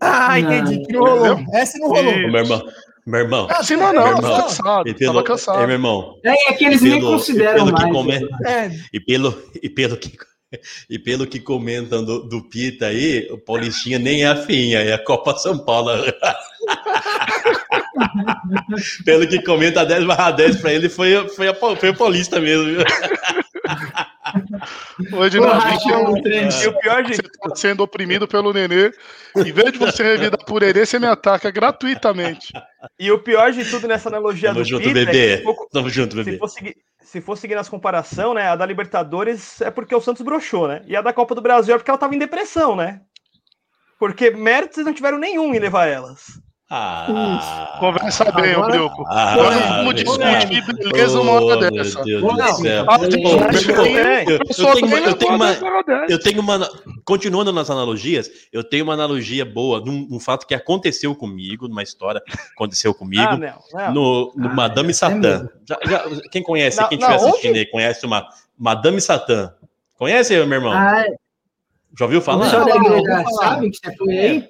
Ah, 0.00 0.38
entendi. 0.40 0.82
Que 0.86 0.92
não 0.92 1.00
rolou. 1.02 1.32
Entendeu? 1.34 1.54
Essa 1.54 1.78
não 1.78 1.88
rolou. 1.88 2.04
Meu 2.16 2.36
irmão, 2.40 2.62
meu 3.06 3.20
irmão. 3.20 3.46
Assim 3.50 3.76
não, 3.76 3.92
Meu 3.92 4.00
não, 4.00 4.06
irmão, 4.08 4.22
tava 4.22 4.42
cansado. 4.42 4.88
E 4.88 4.94
pelo, 4.94 5.12
Tava 5.12 5.24
é, 5.24 5.26
cansado. 5.28 5.58
meu 5.58 5.70
irmão, 5.70 6.18
É, 6.24 6.50
é 6.50 6.52
que 6.54 6.64
eles 6.64 6.80
E 6.80 6.84
nem 6.88 6.98
pelo- 7.00 7.12
consideram 7.12 7.66
pelo 7.66 7.76
que 7.76 7.82
mais. 7.82 7.92
come- 7.92 8.28
É, 8.46 8.70
E 8.92 9.00
pelo, 9.00 9.42
e 9.62 9.68
pelo 9.68 9.96
que 9.98 10.16
e 10.88 10.98
pelo 10.98 11.26
que 11.26 11.38
comentam 11.40 12.02
do, 12.04 12.22
do 12.28 12.48
Pita 12.48 12.86
aí, 12.86 13.28
o 13.30 13.36
Paulistinha 13.36 13.98
nem 13.98 14.22
é 14.24 14.28
a 14.28 14.36
finha, 14.36 14.78
é 14.78 14.92
a 14.94 15.04
Copa 15.04 15.36
São 15.36 15.58
Paulo. 15.58 15.90
pelo 19.04 19.26
que 19.28 19.42
comenta 19.42 19.80
a 19.82 19.84
10 19.84 20.04
barra 20.04 20.30
10 20.32 20.56
pra 20.60 20.72
ele 20.72 20.88
foi, 20.88 21.28
foi, 21.28 21.48
a, 21.48 21.54
foi 21.54 21.88
o 21.90 21.96
Paulista 21.96 22.40
mesmo. 22.40 22.64
viu? 22.66 22.78
Um 25.12 26.22
trem. 26.22 26.48
E 26.62 26.66
o 26.66 26.78
pior 26.78 27.02
de 27.02 27.16
você 27.16 27.22
tá 27.22 27.54
sendo 27.56 27.82
oprimido 27.82 28.26
pelo 28.26 28.52
Nenê. 28.52 28.90
Em 29.36 29.52
vez 29.52 29.72
de 29.72 29.78
você 29.78 30.02
revidar 30.02 30.44
por 30.44 30.60
Nenê, 30.60 30.84
você 30.86 30.98
me 30.98 31.06
ataca 31.06 31.50
gratuitamente. 31.50 32.52
E 32.98 33.10
o 33.10 33.18
pior 33.18 33.52
de 33.52 33.64
tudo 33.64 33.86
nessa 33.88 34.08
analogia 34.08 34.50
Tamo 34.50 34.60
do 34.62 34.68
junto, 34.68 34.82
Peter 34.84 35.02
é 35.02 35.06
bebê. 35.06 35.36
se 35.38 35.42
for- 35.42 35.68
Tamo 35.72 35.88
junto, 35.90 36.16
se 36.16 36.22
bebê. 36.24 36.38
for 36.38 36.48
seguir, 36.48 36.76
se 37.02 37.20
for 37.20 37.36
seguir 37.36 37.54
nas 37.54 37.68
comparação, 37.68 38.34
né, 38.34 38.48
a 38.48 38.56
da 38.56 38.66
Libertadores 38.66 39.60
é 39.60 39.70
porque 39.70 39.94
o 39.94 40.00
Santos 40.00 40.22
broxou, 40.22 40.68
né? 40.68 40.82
E 40.86 40.96
a 40.96 41.02
da 41.02 41.12
Copa 41.12 41.34
do 41.34 41.40
Brasil 41.42 41.74
é 41.74 41.78
porque 41.78 41.90
ela 41.90 41.98
tava 41.98 42.14
em 42.14 42.18
depressão, 42.18 42.76
né? 42.76 43.00
Porque 43.98 44.30
méritos 44.30 44.78
eles 44.78 44.86
não 44.86 44.94
tiveram 44.94 45.18
nenhum 45.18 45.54
em 45.54 45.58
levar 45.58 45.86
elas. 45.86 46.24
Ah, 46.76 47.76
Conversa 47.78 48.24
bem, 48.32 48.50
ô 48.54 48.58
Agora- 48.58 48.72
Brioco. 48.72 49.04
ah, 49.08 49.34
Vamos 49.36 49.84
meu 49.84 49.92
discutir 49.92 50.46
Deus. 50.64 50.90
beleza 50.90 51.20
uma 51.20 51.32
hora 51.32 51.70
dessa. 51.70 52.04
Meu 52.04 52.04
Deus 52.04 52.22
Não, 52.22 52.46
do 52.46 52.54
céu. 52.62 52.66
É. 52.66 52.80
eu- 52.80 53.08
tenho 53.08 53.28
uma- 53.28 53.48
tenho 54.74 55.06
eu 55.06 55.14
tenho 55.16 55.34
uma, 55.34 55.46
10 55.46 55.60
barra 55.60 55.82
10. 55.82 56.10
Eu 56.10 56.18
tenho 56.20 56.40
uma. 56.40 56.70
Continuando 57.04 57.52
nas 57.52 57.70
analogias, 57.70 58.28
eu 58.52 58.64
tenho 58.64 58.82
uma 58.84 58.94
analogia 58.94 59.44
boa 59.44 59.78
num, 59.80 60.06
num 60.10 60.18
fato 60.18 60.46
que 60.46 60.54
aconteceu 60.54 61.14
comigo, 61.14 61.68
numa 61.68 61.82
história 61.82 62.20
que 62.20 62.32
aconteceu 62.56 62.92
comigo, 62.92 63.22
Ah, 63.22 63.36
não, 63.36 63.54
não. 63.72 63.92
no, 63.94 64.32
no 64.36 64.48
Ah, 64.48 64.54
Madame 64.54 64.90
é 64.90 64.94
Satã. 64.94 65.48
Já- 65.68 65.78
já- 65.86 66.04
quem 66.32 66.42
conhece, 66.42 66.78
quem 66.88 66.98
estiver 66.98 67.16
assistindo 67.16 67.56
aí, 67.56 67.66
conhece 67.66 68.04
uma 68.04 68.26
Madame 68.58 69.00
Satã. 69.00 69.52
Conhece, 69.96 70.34
meu 70.44 70.58
irmão? 70.58 70.72
Ah, 70.72 71.04
Já 71.96 72.04
ouviu 72.06 72.18
o 72.18 72.22
falar? 72.22 72.46
igreja 72.48 72.80
vou 72.82 73.24
falar. 73.34 73.50
sabe 73.54 73.70
que 73.70 73.76
você 73.78 73.96
foi 73.96 74.18
aí? 74.18 74.48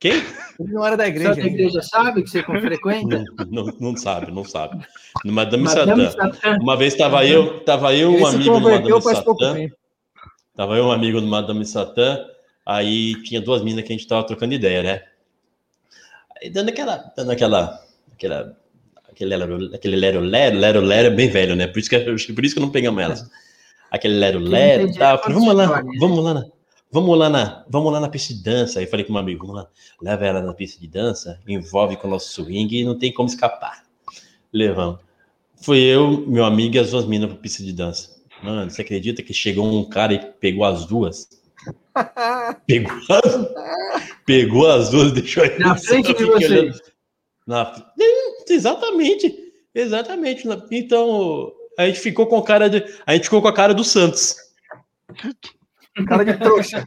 Quem? 0.00 0.22
Ele 0.60 0.72
não 0.72 0.86
era 0.86 0.96
da 0.96 1.04
pessoal 1.04 1.32
igreja. 1.32 1.48
da 1.48 1.54
igreja 1.54 1.82
sabe 1.82 2.22
que 2.22 2.30
você 2.30 2.42
frequenta? 2.42 3.24
Não, 3.50 3.64
não, 3.64 3.74
não 3.80 3.96
sabe, 3.96 4.30
não 4.32 4.44
sabe. 4.44 4.84
No 5.24 5.32
Madame, 5.32 5.64
Madame 5.64 6.06
Satã. 6.06 6.32
Satã. 6.32 6.58
Uma 6.60 6.76
vez 6.76 6.92
estava 6.92 7.24
eu, 7.26 7.60
tava 7.64 7.94
eu, 7.94 8.12
Ele 8.12 8.22
um 8.22 8.26
amigo 8.26 8.60
do 8.60 8.70
Madame 8.70 9.02
Satã. 9.02 9.68
Tava 10.56 10.76
eu, 10.76 10.84
um 10.86 10.92
amigo 10.92 11.20
do 11.20 11.26
Madame 11.26 11.66
Satã, 11.66 12.24
aí 12.64 13.20
tinha 13.22 13.40
duas 13.40 13.62
minas 13.62 13.84
que 13.84 13.92
a 13.92 13.96
gente 13.96 14.06
tava 14.06 14.26
trocando 14.26 14.54
ideia, 14.54 14.82
né? 14.82 15.02
Aí 16.40 16.50
dando 16.50 16.68
aquela. 16.68 17.12
Dando 17.16 17.32
aquela. 17.32 17.80
aquela 18.12 18.56
aquele 19.14 19.36
lero, 19.36 19.74
aquele 19.74 19.96
lero, 19.96 20.20
lero, 20.20 20.58
lero, 20.58 20.80
lero 20.80 21.06
é 21.08 21.10
bem 21.10 21.30
velho, 21.30 21.54
né? 21.54 21.66
Por 21.66 21.78
isso 21.78 21.88
que, 21.88 21.98
por 22.34 22.44
isso 22.44 22.54
que 22.54 22.60
não 22.60 22.70
pegamos 22.70 23.02
elas. 23.02 23.30
Aquele 23.90 24.14
lero, 24.14 24.40
lero 24.40 24.88
e 24.88 25.02
a 25.02 25.16
Falei, 25.18 25.38
vamos 25.38 25.54
lá, 25.54 25.82
né? 25.82 25.92
vamos 26.00 26.24
lá 26.24 26.34
na. 26.34 26.46
Vamos 26.94 27.18
lá, 27.18 27.28
na, 27.28 27.64
vamos 27.68 27.92
lá 27.92 27.98
na 27.98 28.08
pista 28.08 28.32
de 28.32 28.40
dança. 28.40 28.78
Aí 28.78 28.86
falei 28.86 29.04
com 29.04 29.14
um 29.14 29.18
amigo, 29.18 29.44
vamos 29.44 29.62
lá, 29.62 29.68
leva 30.00 30.26
ela 30.26 30.40
na 30.40 30.54
pista 30.54 30.80
de 30.80 30.86
dança, 30.86 31.40
envolve 31.44 31.96
com 31.96 32.06
o 32.06 32.10
nosso 32.12 32.30
swing 32.30 32.72
e 32.72 32.84
não 32.84 32.96
tem 32.96 33.12
como 33.12 33.28
escapar. 33.28 33.82
Levamos. 34.52 35.00
Fui 35.60 35.80
eu, 35.80 36.24
meu 36.24 36.44
amigo 36.44 36.76
e 36.76 36.78
as 36.78 36.92
duas 36.92 37.04
minas 37.04 37.28
pra 37.28 37.36
pista 37.36 37.64
de 37.64 37.72
dança. 37.72 38.14
Mano, 38.44 38.70
você 38.70 38.82
acredita 38.82 39.24
que 39.24 39.34
chegou 39.34 39.66
um 39.66 39.88
cara 39.88 40.14
e 40.14 40.24
pegou 40.38 40.64
as 40.64 40.86
duas? 40.86 41.28
Pegou 42.64 42.92
as, 43.10 43.48
pegou 44.24 44.70
as 44.70 44.90
duas, 44.90 45.10
deixou 45.10 45.42
aí. 45.42 45.58
Na 45.58 45.76
frente 45.76 46.14
de 46.14 46.24
vocês. 46.24 46.50
olhando. 46.50 46.80
Na- 47.44 47.92
exatamente, 48.48 49.52
exatamente. 49.74 50.46
Então, 50.70 51.52
a 51.76 51.86
gente 51.86 51.98
ficou 51.98 52.28
com 52.28 52.38
a 52.38 52.44
cara 52.44 52.70
de, 52.70 52.84
a 53.04 53.14
gente 53.14 53.24
ficou 53.24 53.42
com 53.42 53.48
a 53.48 53.52
cara 53.52 53.74
do 53.74 53.82
Santos. 53.82 54.36
Cara 56.06 56.24
de 56.24 56.36
trouxa. 56.38 56.84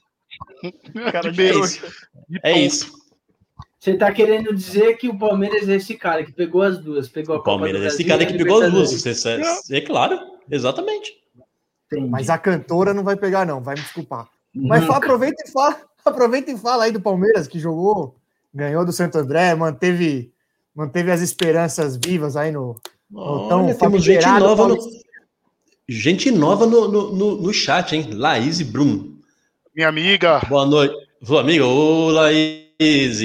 Cara 1.12 1.32
de 1.32 1.42
É 1.42 1.50
trouxa. 1.52 1.86
isso. 1.88 2.40
É 2.44 2.60
isso. 2.60 2.98
Você 3.80 3.96
tá 3.96 4.12
querendo 4.12 4.54
dizer 4.54 4.98
que 4.98 5.08
o 5.08 5.18
Palmeiras 5.18 5.70
é 5.70 5.76
esse 5.76 5.96
cara 5.96 6.24
que 6.26 6.32
pegou 6.34 6.62
as 6.62 6.78
duas, 6.80 7.08
pegou 7.08 7.36
a 7.36 7.38
O 7.40 7.42
Copa 7.42 7.52
do 7.52 7.60
Palmeiras, 7.60 7.94
esse 7.94 8.04
Brasil 8.04 8.08
cara 8.08 8.26
que 8.26 8.44
pegou 8.44 8.62
as 8.62 8.72
duas. 8.72 8.92
Você- 9.02 9.76
É 9.76 9.82
claro, 9.82 10.20
exatamente. 10.50 11.14
Entendi. 11.92 12.10
Mas 12.10 12.30
a 12.30 12.38
cantora 12.38 12.94
não 12.94 13.04
vai 13.04 13.16
pegar, 13.16 13.46
não, 13.46 13.62
vai 13.62 13.76
me 13.76 13.82
desculpar. 13.82 14.28
Mas 14.54 14.82
Nunca. 14.82 14.94
fa- 14.94 14.98
aproveita 15.00 15.44
e 15.48 15.52
fala, 15.52 15.82
aproveita 16.04 16.52
e 16.52 16.58
fala 16.58 16.84
aí 16.84 16.92
do 16.92 17.00
Palmeiras 17.00 17.48
que 17.48 17.60
jogou, 17.60 18.16
ganhou 18.54 18.84
do 18.84 18.92
Santo 18.92 19.18
André, 19.20 19.56
manteve, 19.56 20.34
manteve 20.76 21.12
as 21.12 21.22
esperanças 21.22 21.96
vivas 21.96 22.36
aí 22.36 22.52
no. 22.52 22.76
Então, 23.10 23.64
Olha, 23.66 23.76
temos 23.76 24.04
gente 24.04 24.26
nova, 24.28 24.68
no. 24.68 24.78
Gente 25.88 26.32
nova 26.32 26.66
no, 26.66 26.88
no, 26.88 27.16
no, 27.16 27.42
no 27.42 27.54
chat, 27.54 27.96
hein? 27.96 28.10
Laís 28.14 28.62
Brum. 28.62 29.18
Minha 29.76 29.90
amiga, 29.90 30.42
Boa 30.50 30.66
noite. 30.66 30.96
Ô, 31.28 31.38
amigo, 31.38 31.66
ô, 31.66 32.10
Laís. 32.10 33.20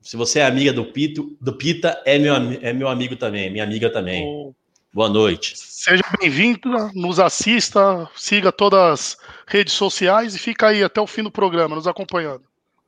Se 0.00 0.16
você 0.16 0.38
é 0.38 0.46
amiga 0.46 0.72
do 0.72 0.84
Pito, 0.84 1.36
do 1.40 1.52
Pita, 1.52 2.00
é 2.04 2.18
meu, 2.18 2.34
é 2.34 2.72
meu 2.72 2.88
amigo 2.88 3.16
também, 3.16 3.50
minha 3.50 3.64
amiga 3.64 3.90
também. 3.90 4.24
ô, 4.24 4.54
Boa 4.92 5.10
noite. 5.10 5.52
seja 5.56 6.02
bem-vinda, 6.18 6.90
nos 6.94 7.20
assista, 7.20 8.08
siga 8.16 8.50
todas 8.50 8.80
as 8.80 9.18
redes 9.46 9.74
sociais 9.74 10.34
e 10.34 10.38
fica 10.38 10.68
aí 10.68 10.82
até 10.82 11.00
o 11.00 11.06
fim 11.06 11.22
do 11.22 11.30
programa, 11.30 11.76
nos 11.76 11.86
acompanhando. 11.86 12.44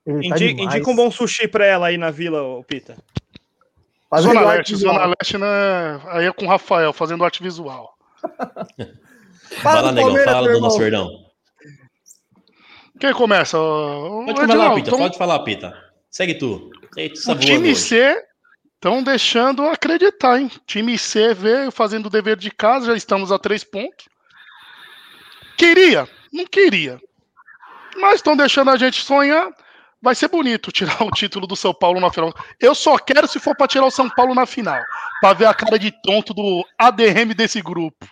Ele 0.06 0.30
tá 0.30 0.42
indica 0.42 0.90
um 0.90 0.96
bom 0.96 1.10
sushi 1.10 1.46
pra 1.46 1.66
ela 1.66 1.88
aí 1.88 1.98
na 1.98 2.10
vila, 2.10 2.42
ô 2.42 2.64
Pita. 2.64 2.96
Fazendo 4.08 4.32
Zona 4.32 4.46
Leste. 4.52 4.76
Zona 4.76 5.06
Leste, 5.06 5.36
né? 5.36 5.46
Aí 6.06 6.24
é 6.24 6.32
com 6.32 6.46
o 6.46 6.48
Rafael, 6.48 6.92
fazendo 6.94 7.24
arte 7.24 7.42
visual. 7.42 7.97
Fala 9.62 9.92
do 9.92 9.94
negão, 9.94 10.24
fala 10.24 10.52
do 10.52 10.60
nosso 10.60 10.78
verdão. 10.78 11.28
Quem 12.98 13.12
começa? 13.12 13.58
O 13.58 14.24
Pode 14.26 14.46
falar, 14.46 14.74
Pita, 14.74 14.90
pode 14.90 15.18
falar, 15.18 15.38
Pita. 15.40 15.84
Segue 16.10 16.34
tu. 16.34 16.70
Segue 16.94 17.14
tu, 17.14 17.30
o 17.30 17.38
time. 17.38 17.74
C 17.74 18.24
estão 18.74 19.02
deixando 19.02 19.62
acreditar, 19.66 20.40
hein? 20.40 20.50
Time 20.66 20.98
C 20.98 21.34
veio 21.34 21.70
fazendo 21.70 22.06
o 22.06 22.10
dever 22.10 22.36
de 22.36 22.50
casa, 22.50 22.86
já 22.86 22.94
estamos 22.96 23.30
a 23.30 23.38
três 23.38 23.64
pontos. 23.64 24.08
Queria, 25.56 26.08
não 26.32 26.46
queria. 26.46 27.00
Mas 27.96 28.16
estão 28.16 28.36
deixando 28.36 28.70
a 28.70 28.76
gente 28.76 29.02
sonhar. 29.02 29.48
Vai 30.00 30.14
ser 30.14 30.28
bonito 30.28 30.70
tirar 30.70 31.02
o 31.02 31.10
título 31.10 31.46
do 31.46 31.56
São 31.56 31.74
Paulo 31.74 32.00
na 32.00 32.10
final. 32.12 32.32
Eu 32.60 32.74
só 32.74 32.96
quero 32.98 33.26
se 33.26 33.38
for 33.40 33.56
para 33.56 33.66
tirar 33.66 33.86
o 33.86 33.90
São 33.90 34.08
Paulo 34.08 34.34
na 34.34 34.46
final. 34.46 34.80
Para 35.20 35.34
ver 35.34 35.46
a 35.46 35.54
cara 35.54 35.78
de 35.78 35.92
tonto 36.02 36.32
do 36.32 36.64
ADM 36.78 37.34
desse 37.34 37.60
grupo. 37.60 38.06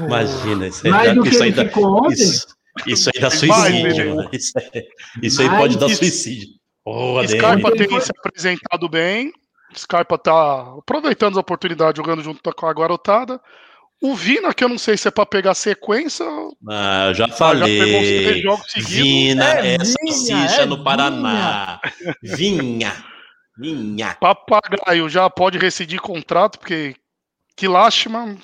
Imagina, 0.00 0.66
isso 0.66 0.84
aí, 0.86 0.90
Mais 0.92 1.08
dá- 1.08 1.14
do 1.14 1.22
que 1.22 1.28
isso 1.28 1.42
aí 1.42 1.48
ele 1.50 1.56
dá, 1.56 1.64
ficou 1.66 2.04
ontem? 2.04 2.14
isso, 2.14 2.46
isso 2.86 3.10
aí 3.14 3.20
dá 3.20 3.30
suicídio. 3.30 4.16
mano. 4.16 4.30
Isso 4.32 4.52
aí, 4.58 4.82
isso 5.22 5.42
aí 5.42 5.48
Vai, 5.48 5.58
pode 5.58 5.78
dar 5.78 5.88
suicídio. 5.90 6.48
ADM. 6.86 7.28
Scarpa 7.28 7.72
tem 7.76 8.00
se 8.00 8.10
apresentado 8.16 8.88
bem. 8.88 9.32
Scarpa 9.76 10.16
tá 10.16 10.74
aproveitando 10.78 11.32
as 11.34 11.38
oportunidades, 11.38 11.96
jogando 11.98 12.22
junto 12.22 12.40
com 12.54 12.66
a 12.66 12.72
garotada. 12.72 13.40
O 14.02 14.14
Vina, 14.14 14.52
que 14.52 14.62
eu 14.62 14.68
não 14.68 14.76
sei 14.78 14.96
se 14.96 15.08
é 15.08 15.10
para 15.10 15.24
pegar 15.24 15.54
sequência, 15.54 16.26
Ah, 16.68 17.12
já 17.14 17.26
já 17.28 17.34
pegou 17.36 17.54
os 17.54 18.06
três 18.06 18.26
falei. 18.26 18.42
jogos 18.42 18.70
seguidos. 18.72 18.92
Vina 18.94 19.44
É 19.60 19.74
é, 19.74 19.78
salsicha 19.84 20.62
é 20.62 20.66
no 20.66 20.84
Paraná. 20.84 21.80
Vinha. 22.22 22.92
Vinha. 23.58 24.14
Papagaio 24.20 25.08
já 25.08 25.28
pode 25.30 25.56
rescindir 25.58 26.00
contrato, 26.00 26.58
porque 26.58 26.94
que 27.56 27.66
lástima. 27.66 28.36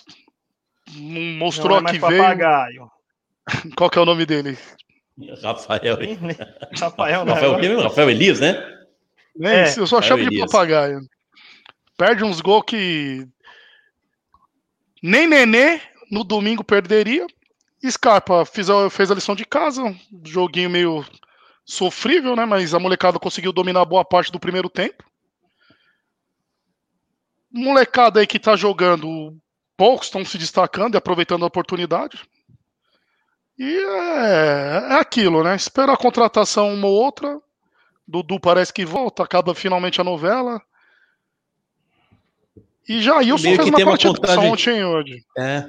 Não 0.94 1.20
mostrou 1.38 1.68
Não 1.70 1.76
é 1.76 1.78
a 1.80 1.82
mais 1.82 1.98
que 1.98 2.06
veio. 2.08 2.22
papagaio. 2.22 2.90
Qual 3.76 3.90
que 3.90 3.98
é 3.98 4.02
o 4.02 4.06
nome 4.06 4.24
dele? 4.24 4.56
Rafael. 5.42 5.98
Rafael, 6.80 7.24
não. 7.26 7.34
Rafael, 7.34 7.58
mesmo? 7.58 7.80
Rafael 7.82 8.10
Elias, 8.10 8.40
né? 8.40 8.56
É, 9.42 9.64
É, 9.64 9.78
eu 9.78 9.86
só 9.86 9.96
Rafael 9.96 10.02
chamo 10.02 10.22
de 10.30 10.34
Elias. 10.36 10.50
papagaio. 10.50 11.00
Perde 11.96 12.24
uns 12.24 12.40
gols 12.40 12.64
que 12.66 13.26
Nem 15.02 15.26
Nenê 15.26 15.80
no 16.10 16.22
domingo 16.22 16.62
perderia. 16.62 17.26
Scarpa 17.90 18.44
fez 18.44 18.70
a, 18.70 18.88
fez 18.88 19.10
a 19.10 19.14
lição 19.14 19.34
de 19.34 19.44
casa, 19.44 19.82
um 19.82 19.96
joguinho 20.24 20.70
meio 20.70 21.04
sofrível, 21.64 22.36
né? 22.36 22.44
Mas 22.44 22.74
a 22.74 22.78
molecada 22.78 23.18
conseguiu 23.18 23.52
dominar 23.52 23.84
boa 23.84 24.04
parte 24.04 24.30
do 24.30 24.38
primeiro 24.38 24.68
tempo. 24.68 25.02
Molecada 27.50 28.20
aí 28.20 28.26
que 28.26 28.38
tá 28.38 28.54
jogando, 28.54 29.36
poucos 29.76 30.06
estão 30.06 30.24
se 30.24 30.38
destacando 30.38 30.94
e 30.94 30.96
aproveitando 30.98 31.42
a 31.42 31.48
oportunidade. 31.48 32.22
E 33.58 33.78
é, 33.78 34.92
é 34.92 35.00
aquilo, 35.00 35.42
né? 35.42 35.56
Espera 35.56 35.92
a 35.92 35.96
contratação 35.96 36.72
uma 36.72 36.86
ou 36.86 36.94
outra. 36.94 37.40
Dudu 38.06 38.38
parece 38.40 38.72
que 38.72 38.84
volta, 38.84 39.22
acaba 39.22 39.54
finalmente 39.54 40.00
a 40.00 40.04
novela. 40.04 40.62
E 42.88 43.00
Jailson 43.00 43.42
fez 43.56 43.68
uma 43.68 43.96
contagem- 43.98 44.50
ontem 44.50 44.84
hoje. 44.84 45.24
É. 45.38 45.64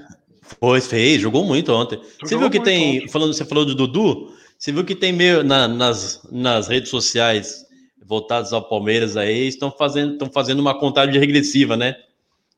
Foi, 0.60 0.82
fez, 0.82 1.22
jogou 1.22 1.44
muito 1.46 1.72
ontem. 1.72 1.98
você 2.22 2.32
Jogou 2.36 2.50
viu 2.50 2.60
que 2.60 2.60
tem. 2.66 2.98
ontem. 2.98 3.08
Falando, 3.08 3.34
você 3.34 3.46
falou 3.46 3.66
do 3.66 3.74
Dudu, 3.76 4.34
você 4.58 4.72
viu 4.72 4.84
que 4.84 4.96
tem 4.96 5.12
meio 5.14 5.44
na- 5.44 5.68
nas, 5.68 6.22
nas 6.32 6.68
redes 6.68 6.90
sociais 6.90 7.66
voltadas 8.06 8.52
ao 8.54 8.62
Palmeiras 8.68 9.16
aí, 9.16 9.48
estão 9.48 9.72
fazendo, 9.72 10.14
estão 10.14 10.30
fazendo 10.30 10.60
uma 10.60 10.78
contagem 10.78 11.20
regressiva, 11.20 11.78
né? 11.78 11.96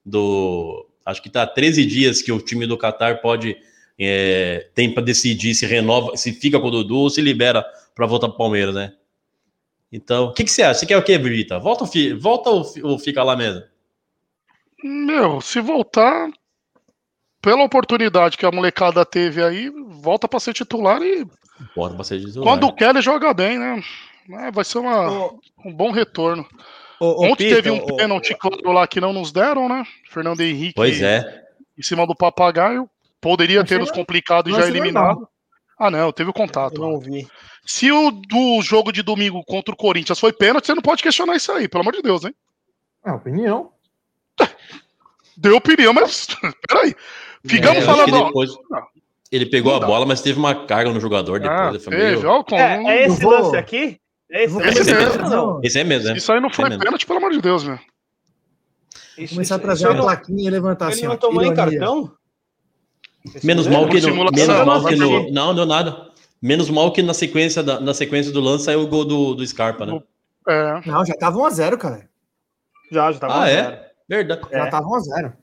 Do. 0.06 0.88
Acho 1.06 1.22
que 1.22 1.30
tá 1.30 1.46
13 1.46 1.86
dias 1.86 2.22
que 2.22 2.32
o 2.32 2.39
time 2.41 2.65
do 2.65 2.78
Qatar 2.78 3.22
pode. 3.22 3.56
é, 3.98 4.68
tem 4.76 4.91
para 4.94 5.02
decidir 5.02 5.56
se 5.56 5.65
renova, 5.65 6.18
se 6.18 6.34
fica 6.34 6.60
com 6.60 6.68
o 6.68 6.72
Dudu 6.72 6.98
ou 6.98 7.10
se 7.10 7.22
libera 7.22 7.63
para 7.96 8.06
voltar 8.06 8.28
para 8.28 8.36
o 8.36 8.38
Palmeiras, 8.38 8.76
né? 8.76 8.91
Então, 9.89 10.26
o 10.26 10.34
que, 10.34 10.44
que 10.44 10.52
você 10.52 10.63
acha? 10.63 10.82
Você 10.82 10.86
quer 10.86 10.98
o 10.98 11.02
quê, 11.04 11.18
Brita? 11.18 11.58
Volta, 11.60 11.86
volta 12.20 12.50
ou 12.84 13.00
fica 13.00 13.24
lá 13.24 13.38
mesmo? 13.38 13.63
Meu, 14.88 15.41
se 15.41 15.60
voltar, 15.60 16.30
pela 17.41 17.63
oportunidade 17.63 18.38
que 18.38 18.45
a 18.45 18.52
molecada 18.52 19.04
teve 19.06 19.43
aí, 19.43 19.69
volta 19.88 20.28
pra 20.28 20.39
ser 20.39 20.54
titular 20.54 21.02
e 21.02 21.26
Volta 21.76 21.95
para 21.95 22.04
ser 22.04 22.19
titular. 22.19 22.45
quando 22.48 22.71
quer 22.74 22.89
ele 22.91 23.02
joga 23.02 23.34
bem, 23.34 23.58
né? 23.58 23.82
É, 24.30 24.52
vai 24.52 24.63
ser 24.63 24.78
uma, 24.80 25.10
um 25.65 25.74
bom 25.74 25.89
retorno. 25.91 26.45
ô, 27.00 27.06
ô, 27.06 27.26
Ontem 27.32 27.45
Pita, 27.50 27.56
teve 27.56 27.71
um 27.71 27.84
pênalti 27.95 28.36
claro 28.36 28.71
lá 28.71 28.88
que 28.88 29.02
não 29.02 29.12
nos 29.13 29.32
deram, 29.32 29.67
né? 29.69 29.84
Fernando 30.10 30.41
Henrique 30.41 30.74
Pois 30.76 31.02
é. 31.02 31.43
em 31.78 31.82
cima 31.82 32.06
do 32.06 32.15
papagaio. 32.15 32.88
Poderia 33.21 33.63
ter 33.63 33.80
nos 33.80 33.89
não- 33.89 33.95
complicado 33.95 34.50
e 34.50 34.52
não 34.52 34.60
já 34.60 34.67
eliminado. 34.67 35.28
Ah, 35.80 35.89
não, 35.89 36.12
teve 36.12 36.30
o 36.30 36.34
contato. 36.34 36.76
Eu 36.76 36.89
não 36.89 37.00
vi. 37.00 37.28
Se 37.65 37.91
o 37.91 38.12
do 38.12 38.62
jogo 38.62 38.91
de 38.91 39.02
domingo 39.02 39.43
contra 39.45 39.74
o 39.74 39.78
Corinthians 39.78 40.19
foi 40.19 40.32
pênalti, 40.32 40.67
você 40.67 40.76
não 40.76 40.82
pode 40.82 41.02
questionar 41.02 41.36
isso 41.36 41.52
aí, 41.52 41.67
pelo 41.67 41.82
amor 41.82 41.93
de 41.93 42.02
Deus, 42.04 42.24
hein? 42.24 42.34
É 43.04 43.12
opinião. 43.12 43.71
Deu 45.38 45.56
opinião, 45.58 45.93
mas 45.93 46.28
peraí. 46.67 46.95
Ficamos 47.45 47.78
É, 47.78 47.82
falando. 47.82 48.26
depois 48.26 48.52
ele 49.32 49.45
pegou 49.48 49.71
Não 49.74 49.84
a 49.84 49.86
bola, 49.86 50.06
mas 50.06 50.21
teve 50.21 50.39
uma 50.39 50.65
carga 50.65 50.91
no 50.91 51.00
jogador 51.00 51.39
depois. 51.39 51.60
Ah, 51.60 51.69
ele 51.69 51.80
foi 51.80 51.95
teve, 51.95 52.26
ó, 52.26 52.43
com- 52.43 52.56
É, 52.56 52.84
é 52.86 53.06
esse 53.08 53.21
vou- 53.21 53.32
lance 53.32 53.56
aqui? 53.58 54.00
É 54.32 54.43
esse, 54.45 54.60
é 54.62 54.67
esse 54.69 54.84
fazer 55.19 55.36
não? 55.36 55.58
um- 55.58 55.62
Esse 55.63 55.80
é 55.80 55.84
mesmo, 55.84 56.10
né? 56.10 56.17
Isso 56.17 56.32
aí 56.32 56.39
não 56.39 56.50
foi 56.50 56.65
É 56.65 56.69
mesmo. 56.69 56.84
pênalti, 56.84 57.06
pelo 57.06 57.19
amor 57.19 57.32
de 57.32 57.41
Deus, 57.41 57.63
meu. 57.63 57.78
Isso, 59.17 59.34
Começar 59.36 59.56
a 59.56 59.60
trazer 59.60 59.88
uma 59.88 59.93
não- 59.93 60.04
plaquinha 60.04 60.48
e 60.48 60.50
levantar 60.50 60.86
Ele 60.88 60.93
assim. 60.95 61.06
não 61.06 61.13
ó, 61.13 61.17
tomou 61.17 61.41
nem 61.41 61.52
ironia. 61.52 61.80
cartão? 61.80 62.12
Menos 63.43 63.65
Esse 63.65 63.76
mal 63.76 63.88
que 63.89 64.02
no, 64.02 64.15
menos 64.32 64.65
mal 64.65 64.86
que 64.86 64.95
no, 64.95 65.32
não, 65.32 65.54
não 65.54 65.65
nada. 65.65 66.10
Menos 66.41 66.69
mal 66.69 66.91
que 66.91 67.02
na 67.02 67.13
sequência 67.13 67.63
da, 67.63 67.80
na 67.80 67.93
sequência 67.93 68.32
do 68.32 68.39
lance 68.39 68.65
saiu 68.65 68.82
o 68.82 68.88
gol 68.88 69.04
do, 69.06 69.34
do 69.36 69.45
Scarpa, 69.48 69.86
né? 69.86 70.00
É, 70.48 70.82
Não, 70.86 71.04
já 71.06 71.15
tava 71.15 71.38
1x0, 71.39 71.78
cara. 71.78 72.08
Já, 72.91 73.12
já 73.12 73.19
tava 73.19 73.34
Ah, 73.34 73.39
um 73.41 73.45
é? 73.45 73.85
Verdade. 74.08 74.41
Já 74.52 74.65
É. 74.65 74.70
tava 74.70 74.88
1x0. 74.88 75.34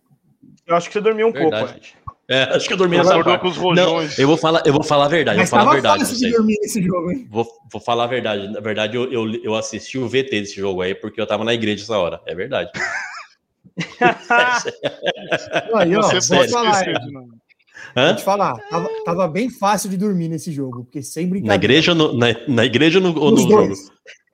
Eu 0.66 0.76
acho 0.76 0.86
que 0.88 0.92
você 0.92 1.00
dormiu 1.00 1.28
um 1.28 1.32
Verdade. 1.32 1.64
pouco, 1.66 1.78
Ed. 1.78 1.94
É, 2.28 2.42
acho 2.54 2.66
que 2.66 2.72
eu 2.72 2.76
dormi 2.76 2.96
nessa 2.96 3.22
parte. 3.22 3.40
com 3.42 3.48
os 3.48 3.76
Não, 3.76 4.00
eu 4.16 4.26
vou 4.28 4.36
falar, 4.36 4.62
eu 4.64 4.72
vou 4.72 4.82
falar 4.84 5.06
a 5.06 5.08
verdade, 5.08 5.38
eu 5.38 5.42
Mas 5.42 5.50
vou 5.50 5.58
falar 5.58 5.62
a 5.62 5.74
tava 5.74 5.82
verdade. 5.82 6.10
fácil 6.10 6.16
de 6.26 6.30
dormir 6.32 6.56
nesse 6.62 6.82
jogo, 6.82 7.10
hein? 7.10 7.26
Vou, 7.28 7.46
vou 7.70 7.80
falar 7.82 8.04
a 8.04 8.06
verdade. 8.06 8.48
Na 8.48 8.60
verdade, 8.60 8.96
eu, 8.96 9.12
eu, 9.12 9.34
eu 9.42 9.54
assisti 9.54 9.98
o 9.98 10.08
VT 10.08 10.30
desse 10.30 10.54
jogo 10.56 10.80
aí 10.82 10.94
porque 10.94 11.20
eu 11.20 11.26
tava 11.26 11.44
na 11.44 11.52
igreja 11.52 11.82
essa 11.82 11.98
hora. 11.98 12.20
É 12.26 12.34
verdade. 12.34 12.70
Aí, 15.74 15.96
ó, 15.96 16.02
Você 16.02 16.20
te 16.46 16.50
falar, 16.50 16.84
não. 17.10 17.28
Hã? 17.96 18.06
vou 18.08 18.16
te 18.16 18.22
falar. 18.24 18.54
Tava, 18.70 18.88
tava 19.04 19.28
bem 19.28 19.50
fácil 19.50 19.90
de 19.90 19.96
dormir 19.96 20.28
nesse 20.28 20.52
jogo, 20.52 20.84
porque 20.84 21.02
sem 21.02 21.26
brincadeira. 21.28 21.48
Na 21.48 21.54
igreja, 21.64 21.92
ou 21.92 21.98
no, 21.98 22.12
na, 22.16 22.26
na 22.48 22.64
igreja 22.64 23.00
no, 23.00 23.08
ou 23.18 23.30
no 23.30 23.36
Os 23.36 23.42
jogo? 23.42 23.66
dois. 23.66 23.90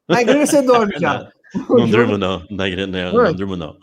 Na 0.09 0.21
igreja 0.23 0.47
você 0.47 0.62
dorme 0.62 0.95
já. 0.99 1.29
Não 1.55 1.79
jogo- 1.87 1.91
durmo, 1.91 2.19
não. 2.19 2.47
Na 2.51 2.69
igreja, 2.69 2.87
não, 2.87 3.12
não 3.12 3.33
durmo, 3.35 3.57
não. 3.57 3.77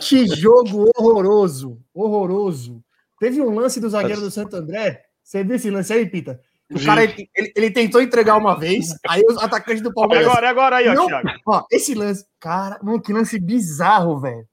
Que 0.00 0.26
jogo 0.26 0.90
horroroso. 0.96 1.78
Horroroso. 1.94 2.82
Teve 3.18 3.40
um 3.40 3.54
lance 3.54 3.80
do 3.80 3.88
zagueiro 3.88 4.20
do 4.20 4.30
Santo 4.30 4.56
André. 4.56 5.02
Você 5.22 5.42
viu 5.42 5.56
esse 5.56 5.70
lance 5.70 5.92
aí, 5.92 6.06
Pita? 6.06 6.40
O 6.70 6.84
cara, 6.84 7.04
ele, 7.04 7.28
ele 7.54 7.70
tentou 7.70 8.02
entregar 8.02 8.36
uma 8.36 8.58
vez, 8.58 8.88
aí 9.08 9.22
os 9.28 9.38
atacantes 9.38 9.80
do 9.82 9.94
Palmeiras. 9.94 10.26
agora, 10.26 10.46
é 10.46 10.50
agora 10.50 10.76
aí, 10.76 10.88
ó, 10.88 10.94
Não. 10.94 11.06
Thiago. 11.06 11.28
Ó, 11.46 11.64
esse 11.70 11.94
lance, 11.94 12.26
cara, 12.40 12.78
mano, 12.82 13.00
que 13.00 13.12
lance 13.12 13.38
bizarro, 13.38 14.20
velho. 14.20 14.44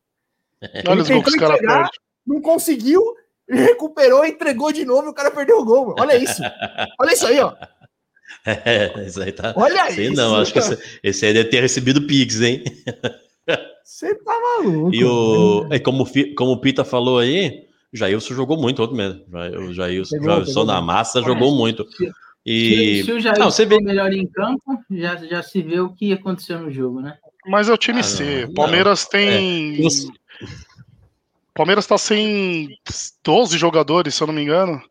Olha 0.87 1.01
os 1.01 1.09
gols 1.09 1.23
que 1.23 1.29
os 1.31 1.35
caras 1.35 1.55
entregar, 1.55 1.73
perdem. 1.75 1.99
Não 2.25 2.39
conseguiu, 2.41 3.01
recuperou, 3.49 4.25
entregou 4.25 4.71
de 4.71 4.85
novo 4.85 5.09
o 5.09 5.13
cara 5.13 5.31
perdeu 5.31 5.57
o 5.59 5.65
gol. 5.65 5.87
mano. 5.87 5.95
Olha 5.99 6.15
isso. 6.15 6.41
Olha 6.99 7.13
isso 7.13 7.27
aí, 7.27 7.39
ó. 7.39 7.53
É, 8.45 9.05
isso 9.05 9.21
aí 9.21 9.31
tá. 9.31 9.53
Olha 9.55 9.89
Sei 9.91 10.07
isso. 10.07 10.15
não, 10.15 10.35
acho 10.35 10.51
que 10.51 10.59
esse, 10.59 10.99
esse 11.03 11.25
aí 11.25 11.33
deve 11.33 11.49
ter 11.49 11.61
recebido 11.61 12.05
Pix, 12.07 12.41
hein? 12.41 12.63
Você 13.93 14.15
tá 14.15 14.33
maluco. 14.57 14.91
E 14.91 15.05
o, 15.05 15.67
é 15.69 15.77
como, 15.77 16.03
como 16.35 16.51
o 16.53 16.57
Pita 16.59 16.83
falou 16.83 17.19
aí, 17.19 17.67
o 17.93 17.97
Jailson 17.97 18.33
jogou 18.33 18.57
muito 18.59 18.81
ontem 18.81 18.95
mesmo. 18.95 19.21
O 19.69 19.71
Jailson, 19.71 20.15
Pegou, 20.17 20.29
Jailson 20.31 20.49
pegou 20.51 20.65
na 20.65 20.81
massa 20.81 21.19
É. 21.19 21.23
jogou 21.23 21.53
muito. 21.55 21.85
E 22.43 23.01
Se, 23.01 23.05
se 23.05 23.11
o 23.11 23.19
Jair 23.19 23.37
não, 23.37 23.51
você 23.51 23.67
for 23.67 23.77
vê- 23.77 23.83
melhor 23.83 24.11
em 24.11 24.25
campo, 24.25 24.83
já, 24.89 25.15
já 25.17 25.43
se 25.43 25.61
vê 25.61 25.79
o 25.79 25.93
que 25.93 26.11
aconteceu 26.11 26.59
no 26.59 26.71
jogo, 26.71 27.01
né? 27.01 27.19
Mas 27.45 27.69
é 27.69 27.73
o 27.73 27.77
time 27.77 27.99
Ah, 27.99 28.03
C. 28.03 28.45
não, 28.47 28.53
Palmeiras 28.55 29.05
tem. 29.05 29.75
E 29.75 29.83
você- 29.83 30.07
Palmeiras 31.53 31.85
tá 31.85 31.97
sem 31.99 32.75
12 33.23 33.59
jogadores, 33.59 34.15
se 34.15 34.23
eu 34.23 34.27
não 34.27 34.33
me 34.33 34.41
engano. 34.41 34.81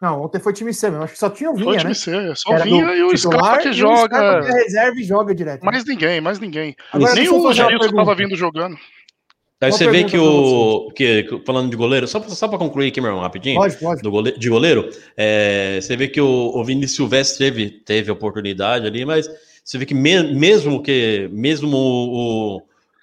Não, 0.00 0.22
ontem 0.22 0.38
foi 0.40 0.52
time 0.52 0.72
C 0.72 0.88
mesmo. 0.90 1.04
Acho 1.04 1.12
que 1.14 1.18
só 1.18 1.28
tinha 1.28 1.50
o 1.50 1.54
Foi 1.54 1.64
Vinha, 1.64 1.78
time 1.78 1.88
né? 1.90 1.94
C. 1.94 2.34
Só 2.36 2.52
Era 2.52 2.64
vinha 2.64 2.94
e 2.94 3.02
o 3.02 3.16
Scarpa 3.16 3.58
que 3.58 3.68
e 3.68 3.70
o 3.70 3.74
Scarpa 3.74 4.08
que 4.12 4.16
é 4.16 4.40
joga. 4.40 4.40
reserva 4.42 5.00
e 5.00 5.04
joga 5.04 5.34
direto. 5.34 5.64
Mais 5.64 5.84
ninguém, 5.84 6.20
mais 6.20 6.38
ninguém. 6.38 6.76
Agora, 6.92 7.14
Nem 7.14 7.24
o 7.28 7.32
fazer 7.32 7.42
uma 7.44 7.54
Jailson 7.54 7.78
tava 7.78 7.94
pergunta. 7.96 8.14
vindo 8.14 8.36
jogando. 8.36 8.76
Aí 9.60 9.72
você 9.72 9.90
vê 9.90 10.04
que 10.04 10.16
o. 10.16 10.92
Que, 10.94 11.26
falando 11.44 11.68
de 11.68 11.76
goleiro, 11.76 12.06
só, 12.06 12.20
só 12.28 12.46
para 12.46 12.58
concluir 12.58 12.88
aqui, 12.88 13.00
meu 13.00 13.10
irmão, 13.10 13.22
rapidinho. 13.24 13.56
Pode, 13.58 13.76
pode. 13.76 14.02
do 14.02 14.10
gole- 14.12 14.38
de 14.38 14.48
goleiro, 14.48 14.88
é, 15.16 15.80
você 15.82 15.96
vê 15.96 16.06
que 16.06 16.20
o, 16.20 16.52
o 16.54 16.64
Vinícius 16.64 16.94
Silvestre 16.94 17.38
teve, 17.50 17.68
teve 17.68 18.08
oportunidade 18.12 18.86
ali, 18.86 19.04
mas 19.04 19.28
você 19.64 19.76
vê 19.76 19.84
que 19.84 19.94
me- 19.94 20.32
mesmo 20.32 20.80
que 20.80 21.28
mesmo 21.32 21.76
o, 21.76 22.58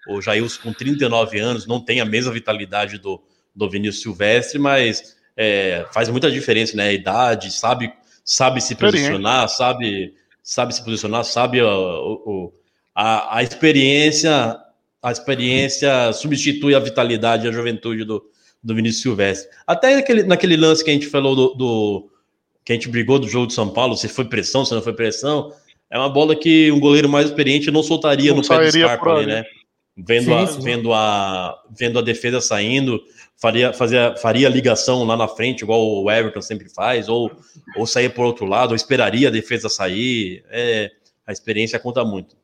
o, 0.07 0.15
o 0.15 0.21
Jailson 0.21 0.61
com 0.63 0.71
39 0.71 1.37
anos 1.39 1.67
não 1.67 1.81
tem 1.83 1.99
a 1.99 2.05
mesma 2.05 2.31
vitalidade 2.31 2.99
do, 2.99 3.21
do 3.53 3.69
Vinícius 3.69 4.01
Silvestre, 4.03 4.57
mas 4.57 5.14
é, 5.37 5.85
faz 5.93 6.09
muita 6.09 6.31
diferença, 6.31 6.75
né? 6.77 6.89
A 6.89 6.93
idade, 6.93 7.51
sabe, 7.51 7.91
sabe 8.23 8.61
se 8.61 8.75
posicionar, 8.75 9.49
sabe, 9.49 10.13
sabe 10.41 10.73
se 10.75 10.83
posicionar, 10.83 11.23
sabe 11.25 11.61
o, 11.61 12.53
a, 12.93 13.37
a 13.37 13.43
experiência, 13.43 14.57
a 15.01 15.11
experiência 15.11 16.11
substitui 16.13 16.73
a 16.75 16.79
vitalidade 16.79 17.45
e 17.45 17.49
a 17.49 17.51
juventude 17.51 18.03
do, 18.05 18.23
do 18.63 18.75
Vinícius 18.75 19.01
Silvestre. 19.03 19.49
Até 19.67 19.95
naquele, 19.95 20.23
naquele 20.23 20.55
lance 20.57 20.83
que 20.83 20.89
a 20.89 20.93
gente 20.93 21.07
falou 21.07 21.35
do, 21.35 21.53
do- 21.55 22.11
que 22.63 22.71
a 22.71 22.75
gente 22.75 22.89
brigou 22.89 23.19
do 23.19 23.27
jogo 23.27 23.45
de 23.47 23.53
São 23.53 23.69
Paulo, 23.69 23.95
se 23.95 24.07
foi 24.07 24.25
pressão, 24.25 24.65
se 24.65 24.73
não 24.73 24.81
foi 24.81 24.93
pressão, 24.93 25.53
é 25.91 25.99
uma 25.99 26.09
bola 26.09 26.35
que 26.35 26.71
um 26.71 26.79
goleiro 26.79 27.07
mais 27.07 27.27
experiente 27.27 27.69
não 27.69 27.83
soltaria 27.83 28.31
Não 28.31 28.37
no 28.37 28.47
pé 28.47 28.57
do 28.57 28.71
Scarpa 28.71 29.11
ali. 29.19 29.27
né? 29.27 29.43
Vendo, 29.97 30.25
Sim, 30.25 30.33
a, 30.33 30.47
sim. 30.47 30.61
vendo, 30.61 30.93
a, 30.93 31.63
vendo 31.69 31.97
a 31.99 32.01
defesa 32.01 32.41
saindo, 32.41 33.01
faria, 33.37 33.71
fazia, 33.71 34.13
faria 34.17 34.49
ligação 34.49 35.05
lá 35.05 35.15
na 35.15 35.27
frente, 35.27 35.61
igual 35.61 35.81
o 36.03 36.11
Everton 36.11 36.41
sempre 36.41 36.67
faz, 36.69 37.07
ou, 37.07 37.31
ou 37.77 37.87
sair 37.87 38.09
por 38.13 38.25
outro 38.25 38.45
lado, 38.45 38.71
ou 38.71 38.75
esperaria 38.75 39.29
a 39.29 39.31
defesa 39.31 39.69
sair. 39.69 40.43
É, 40.49 40.91
a 41.25 41.31
experiência 41.31 41.79
conta 41.79 42.03
muito. 42.03 42.35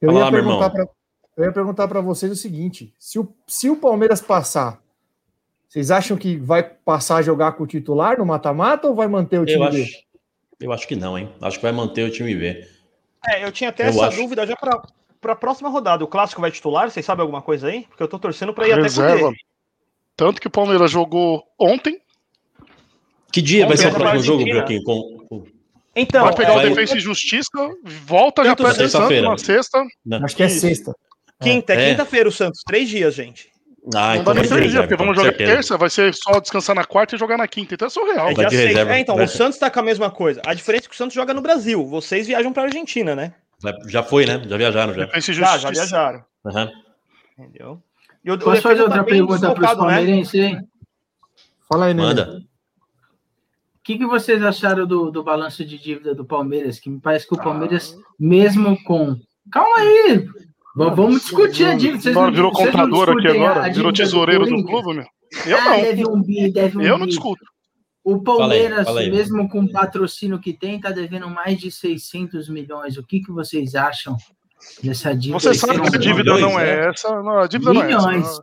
Eu 0.00 0.08
Fala 0.08 0.20
ia, 0.20 0.24
lá, 0.24 0.30
meu 0.30 0.40
perguntar 0.42 0.66
irmão. 0.72 0.86
pra, 0.86 0.88
eu 1.36 1.44
ia 1.44 1.52
perguntar 1.52 1.86
para 1.88 2.00
vocês 2.00 2.32
o 2.32 2.36
seguinte: 2.36 2.94
se 2.98 3.18
o, 3.18 3.30
se 3.46 3.68
o 3.68 3.76
Palmeiras 3.76 4.22
passar, 4.22 4.82
vocês 5.68 5.90
acham 5.90 6.16
que 6.16 6.36
vai 6.36 6.62
passar 6.62 7.16
a 7.16 7.22
jogar 7.22 7.52
com 7.52 7.64
o 7.64 7.66
titular 7.66 8.16
no 8.18 8.24
mata-mata 8.24 8.88
ou 8.88 8.94
vai 8.94 9.06
manter 9.06 9.38
o 9.38 9.44
time 9.44 9.66
Eu 9.66 9.70
B? 9.70 9.82
acho, 9.82 10.02
eu 10.60 10.72
acho 10.72 10.88
que 10.88 10.96
não, 10.96 11.18
hein? 11.18 11.30
Acho 11.42 11.58
que 11.58 11.62
vai 11.62 11.72
manter 11.72 12.04
o 12.04 12.10
time 12.10 12.34
B. 12.34 12.66
É, 13.28 13.44
eu 13.44 13.52
tinha 13.52 13.68
até 13.68 13.84
Eu 13.84 13.88
essa 13.88 14.06
acho. 14.06 14.16
dúvida 14.16 14.46
já 14.46 14.56
pra, 15.20 15.34
pra 15.34 15.36
próxima 15.36 15.68
rodada. 15.68 16.04
O 16.04 16.08
clássico 16.08 16.40
vai 16.40 16.50
titular? 16.50 16.90
Vocês 16.90 17.04
sabem 17.04 17.22
alguma 17.22 17.42
coisa 17.42 17.68
aí? 17.68 17.84
Porque 17.88 18.02
eu 18.02 18.08
tô 18.08 18.18
torcendo 18.18 18.52
pra 18.54 18.66
ir 18.66 18.72
até 18.72 18.76
com 18.80 18.82
Reserva. 18.84 19.28
ele. 19.28 19.36
Tanto 20.16 20.40
que 20.40 20.46
o 20.46 20.50
Palmeiras 20.50 20.90
jogou 20.90 21.42
ontem, 21.58 22.00
Que 23.32 23.42
dia 23.42 23.66
vai 23.66 23.76
Vamos 23.76 23.80
ser 23.80 23.88
o 23.88 23.94
próximo 24.00 24.20
a 24.20 24.22
jogo. 24.22 24.42
Brioquinho? 24.44 24.82
Com, 24.84 25.44
Então, 25.94 26.24
vai 26.24 26.34
pegar 26.34 26.54
vai- 26.54 26.66
o 26.66 26.68
Defensa 26.70 26.96
e 26.96 27.00
Justiça, 27.00 27.50
volta 27.84 28.42
já 28.44 28.50
Tanto 28.56 28.62
pega 28.62 28.70
o 28.72 28.76
Santos 28.76 28.92
sexta-feira. 28.92 29.28
na 29.28 29.38
sexta. 29.38 29.84
na- 30.06 30.24
Acho 30.24 30.36
que 30.36 30.42
é 30.42 30.48
sexta. 30.48 30.94
quinta, 31.42 31.74
é 31.74 31.76
É. 31.86 31.90
quinta-feira 31.90 32.28
o 32.28 32.32
Santos. 32.32 32.62
Três 32.66 32.88
dias, 32.88 33.14
gente. 33.14 33.50
Ah, 33.94 34.14
Não 34.14 34.22
então 34.22 34.24
dá 34.24 34.32
vai 34.32 34.34
nem 34.42 34.48
três 34.48 34.48
dias, 34.48 34.62
reserva. 34.72 34.82
porque 34.88 34.96
vamos 34.96 35.16
jogar 35.16 35.28
certeza. 35.30 35.52
terça, 35.52 35.76
vai 35.78 35.90
ser 35.90 36.14
só 36.14 36.40
descansar 36.40 36.74
na 36.74 36.84
quarta 36.84 37.14
e 37.14 37.18
jogar 37.18 37.36
na 37.36 37.46
quinta. 37.46 37.74
Então 37.74 37.86
é 37.86 37.90
surreal. 37.90 38.28
É, 38.30 38.34
Vai 38.34 38.46
de 38.46 38.56
reserva. 38.56 38.96
É, 38.96 38.98
então, 39.00 39.16
Vai. 39.16 39.24
o 39.26 39.28
Santos 39.28 39.58
tá 39.58 39.70
com 39.70 39.78
a 39.80 39.82
mesma 39.82 40.10
coisa. 40.10 40.40
A 40.46 40.54
diferença 40.54 40.86
é 40.86 40.88
que 40.88 40.94
o 40.94 40.96
Santos 40.98 41.14
joga 41.14 41.32
no 41.34 41.40
Brasil. 41.42 41.84
Vocês 41.86 42.26
viajam 42.26 42.52
pra 42.52 42.64
Argentina, 42.64 43.14
né? 43.14 43.34
Já 43.86 44.02
foi, 44.02 44.26
né? 44.26 44.42
Já 44.46 44.56
viajaram 44.56 44.94
já. 44.94 45.06
Já, 45.18 45.58
já 45.58 45.70
viajaram. 45.70 46.24
Aham. 46.44 46.70
Entendeu? 47.38 47.82
E 48.24 48.30
o, 48.30 48.38
Posso 48.38 48.62
fazer 48.62 48.76
tá 48.78 48.84
outra 48.84 49.04
pergunta 49.04 49.52
para 49.54 49.64
os 49.64 49.70
né? 49.70 49.76
palmeirenses 49.76 50.40
aí? 50.40 50.58
Fala 51.68 51.86
aí, 51.86 51.94
Nenê. 51.94 52.08
Manda. 52.08 52.38
O 52.38 53.82
que, 53.86 53.98
que 53.98 54.06
vocês 54.06 54.42
acharam 54.42 54.86
do, 54.86 55.10
do 55.12 55.22
balanço 55.22 55.64
de 55.64 55.78
dívida 55.78 56.12
do 56.14 56.24
Palmeiras? 56.24 56.80
Que 56.80 56.90
me 56.90 57.00
parece 57.00 57.26
que 57.26 57.34
o 57.34 57.38
Palmeiras, 57.38 57.96
mesmo 58.18 58.76
com. 58.82 59.16
Calma 59.50 59.76
aí! 59.78 60.18
v- 60.18 60.30
Vamos 60.74 61.22
discutir 61.22 61.66
a 61.66 61.74
dívida. 61.74 62.02
Vocês 62.02 62.16
Agora 62.16 62.32
virou 62.32 62.52
contador 62.52 63.10
aqui 63.10 63.28
agora, 63.28 63.72
virou 63.72 63.92
tesoureiro 63.92 64.44
do 64.44 64.64
clube, 64.64 64.94
meu. 64.94 65.06
Eu 65.46 65.58
ah, 65.58 65.64
não. 65.64 65.76
deve 65.82 66.08
um 66.08 66.22
bi, 66.22 66.50
deve 66.52 66.78
um 66.78 66.82
Eu 66.82 66.98
não 66.98 67.06
discuto. 67.06 67.44
O 68.08 68.22
Palmeiras, 68.22 68.84
Fala 68.84 68.84
aí, 68.84 68.84
fala 68.84 69.00
aí. 69.00 69.10
mesmo 69.10 69.48
com 69.48 69.62
o 69.62 69.72
patrocínio 69.72 70.38
que 70.38 70.52
tem, 70.52 70.76
está 70.76 70.90
devendo 70.90 71.28
mais 71.28 71.58
de 71.58 71.72
600 71.72 72.48
milhões. 72.48 72.96
O 72.96 73.02
que, 73.02 73.18
que 73.18 73.32
vocês 73.32 73.74
acham 73.74 74.16
dessa 74.80 75.12
dívida? 75.12 75.40
Você 75.40 75.54
sabe 75.54 75.80
que 75.80 75.96
a 75.96 75.98
dívida 75.98 76.34
milhões, 76.34 76.40
não 76.40 76.60
é 76.60 76.64
né? 76.82 76.88
essa. 76.90 77.08
Não, 77.20 77.38
a 77.40 77.48
dívida 77.48 77.72
não 77.72 77.82
é 77.82 77.92
essa. 77.92 78.06
milhões. 78.06 78.38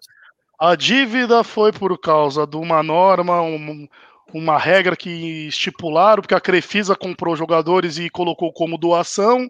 A 0.59 0.75
dívida 0.75 1.45
foi 1.45 1.71
por 1.71 1.97
causa 1.97 2.45
de 2.45 2.57
uma 2.57 2.83
norma, 2.83 3.41
um- 3.41 3.87
uma 4.33 4.57
regra 4.57 4.97
que 4.97 5.47
estipularam, 5.47 6.21
porque 6.21 6.35
a 6.35 6.41
Crefisa 6.41 6.93
comprou 6.93 7.33
jogadores 7.35 7.97
e 7.97 8.09
colocou 8.09 8.51
como 8.51 8.77
doação. 8.77 9.47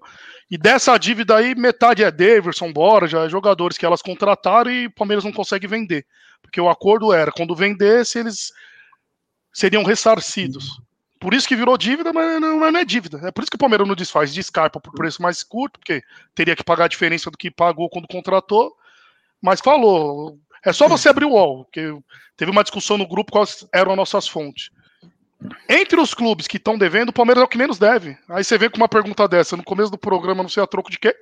E 0.52 0.60
dessa 0.60 0.96
dívida 0.98 1.38
aí, 1.38 1.56
metade 1.56 2.04
é 2.04 2.12
Davidson, 2.12 2.72
Borja, 2.72 3.28
jogadores 3.30 3.80
que 3.80 3.86
elas 3.86 4.02
contrataram 4.04 4.70
e 4.70 4.86
o 4.86 4.92
Palmeiras 4.92 5.24
não 5.26 5.32
consegue 5.32 5.66
vender. 5.66 6.06
Porque 6.42 6.62
o 6.62 6.70
acordo 6.70 7.12
era, 7.12 7.32
quando 7.32 7.56
vendesse, 7.56 8.20
eles 8.20 8.52
seriam 9.54 9.84
ressarcidos. 9.84 10.82
Por 11.20 11.34
isso 11.34 11.48
que 11.48 11.56
virou 11.56 11.78
dívida, 11.78 12.12
mas 12.12 12.42
não, 12.42 12.60
mas 12.60 12.74
não 12.74 12.80
é 12.82 12.84
dívida. 12.84 13.22
É 13.24 13.32
por 13.32 13.42
isso 13.44 13.50
que 13.52 13.56
o 13.56 13.60
Palmeiras 13.60 13.88
não 13.88 13.96
desfaz, 13.96 14.34
descarpa 14.34 14.80
por 14.82 14.92
preço 14.94 15.22
mais 15.22 15.42
curto, 15.42 15.80
porque 15.80 16.02
teria 16.36 16.56
que 16.56 16.64
pagar 16.64 16.86
a 16.86 16.90
diferença 16.90 17.32
do 17.32 17.38
que 17.38 17.50
pagou 17.50 17.90
quando 17.90 18.08
contratou. 18.10 18.74
Mas 19.42 19.62
falou, 19.62 20.38
é 20.66 20.74
só 20.74 20.88
você 20.88 21.08
abrir 21.08 21.26
o 21.26 21.30
UOL, 21.32 21.64
porque 21.66 21.96
teve 22.36 22.52
uma 22.52 22.64
discussão 22.64 22.98
no 22.98 23.08
grupo 23.08 23.32
quais 23.32 23.66
eram 23.74 23.92
as 23.92 23.98
nossas 23.98 24.28
fontes. 24.28 24.70
Entre 25.70 26.00
os 26.00 26.14
clubes 26.14 26.48
que 26.48 26.58
estão 26.58 26.78
devendo, 26.78 27.10
o 27.10 27.14
Palmeiras 27.14 27.42
é 27.42 27.46
o 27.46 27.50
que 27.50 27.58
menos 27.58 27.78
deve. 27.78 28.18
Aí 28.30 28.44
você 28.44 28.58
vem 28.58 28.70
com 28.70 28.78
uma 28.78 28.88
pergunta 28.90 29.28
dessa 29.28 29.56
no 29.58 29.64
começo 29.64 29.92
do 29.92 29.98
programa, 29.98 30.42
não 30.44 30.50
sei 30.50 30.64
a 30.64 30.68
troco 30.68 30.90
de 30.92 30.98
quê? 31.00 31.16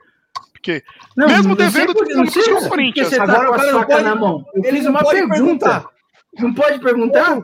Porque 0.52 0.84
Não, 1.18 1.28
Mesmo 1.28 1.50
não 1.50 1.56
devendo, 1.56 1.94
por- 1.94 2.08
não 2.08 2.24
o 2.24 2.26
porque 2.28 2.70
Corinthians. 2.70 3.10
Tá 3.10 3.24
Agora 3.24 3.48
com 3.48 3.54
a 3.80 3.86
pode- 3.86 4.04
na 4.04 4.16
mão. 4.16 4.46
Eu 4.54 4.64
ele 4.64 4.78
fiz 4.78 4.84
não 4.86 4.92
uma 4.92 5.04
pode 5.04 5.20
pergunta. 5.20 5.36
perguntar. 5.36 5.86
Não 6.40 6.54
pode 6.54 6.80
perguntar? 6.80 7.42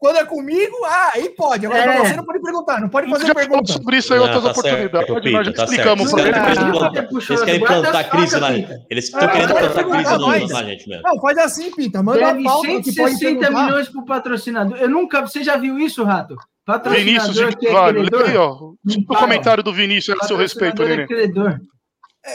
Quando 0.00 0.16
é 0.16 0.24
comigo, 0.24 0.74
ah, 0.86 1.10
aí 1.12 1.28
pode. 1.28 1.66
Agora 1.66 1.82
É. 1.82 1.84
pra 2.00 2.04
você 2.08 2.16
não 2.16 2.24
pode 2.24 2.40
perguntar, 2.40 2.80
não 2.80 2.88
pode 2.88 3.06
a 3.06 3.10
fazer 3.10 3.26
já 3.26 3.34
pergunta. 3.34 3.70
sobre 3.70 3.98
isso 3.98 4.14
aí 4.14 4.18
Não, 4.18 4.26
outras 4.32 4.42
tá 4.44 4.54
certo, 4.62 4.96
oportunidades. 4.96 5.14
Pepito, 5.14 5.30
Nós 5.36 5.46
já 5.46 5.52
tá 5.52 5.64
explicamos 5.64 6.10
certo. 6.10 6.22
pra 6.22 6.30
Os 6.30 6.36
ele. 6.38 6.46
caras 6.56 6.58
Ah, 6.58 6.72
plantar- 6.78 7.02
puxou 7.08 7.36
Eles 7.36 7.44
querem 7.44 7.60
plantar 7.60 8.04
crise 8.10 8.36
lá. 8.40 8.52
Eles 8.54 8.74
Ah, 8.90 8.98
estão 8.98 9.28
querendo 9.28 9.48
plantar 9.54 9.84
crise 9.84 10.52
na 10.54 10.62
gente 10.64 10.88
mesmo. 10.88 11.02
Não, 11.04 11.20
faz 11.20 11.38
assim, 11.38 11.70
Pita. 11.72 12.02
Manda 12.02 12.18
Deve 12.18 12.38
uma 12.40 12.50
pauta 12.50 12.66
que 12.66 12.72
pode 12.72 12.92
160 12.94 13.40
perguntar. 13.40 13.64
milhões 13.66 13.88
pro 13.90 14.04
patrocinador. 14.06 14.78
Eu 14.78 14.88
nunca. 14.88 15.20
Você 15.20 15.44
já 15.44 15.56
viu 15.58 15.78
isso, 15.78 16.02
Rato? 16.02 16.34
Vinícius 16.88 17.34
de 17.34 17.42
é 17.44 17.52
Carvalho, 17.52 18.00
lê 18.02 18.24
aí, 18.30 18.36
ó. 18.38 18.52
O 18.54 18.74
comentário 19.18 19.62
do 19.62 19.72
Vinícius 19.74 20.16
a 20.18 20.24
seu 20.26 20.36
respeito, 20.38 20.82
Nenê. 20.82 21.02
é 21.02 21.06
credor. 21.06 21.60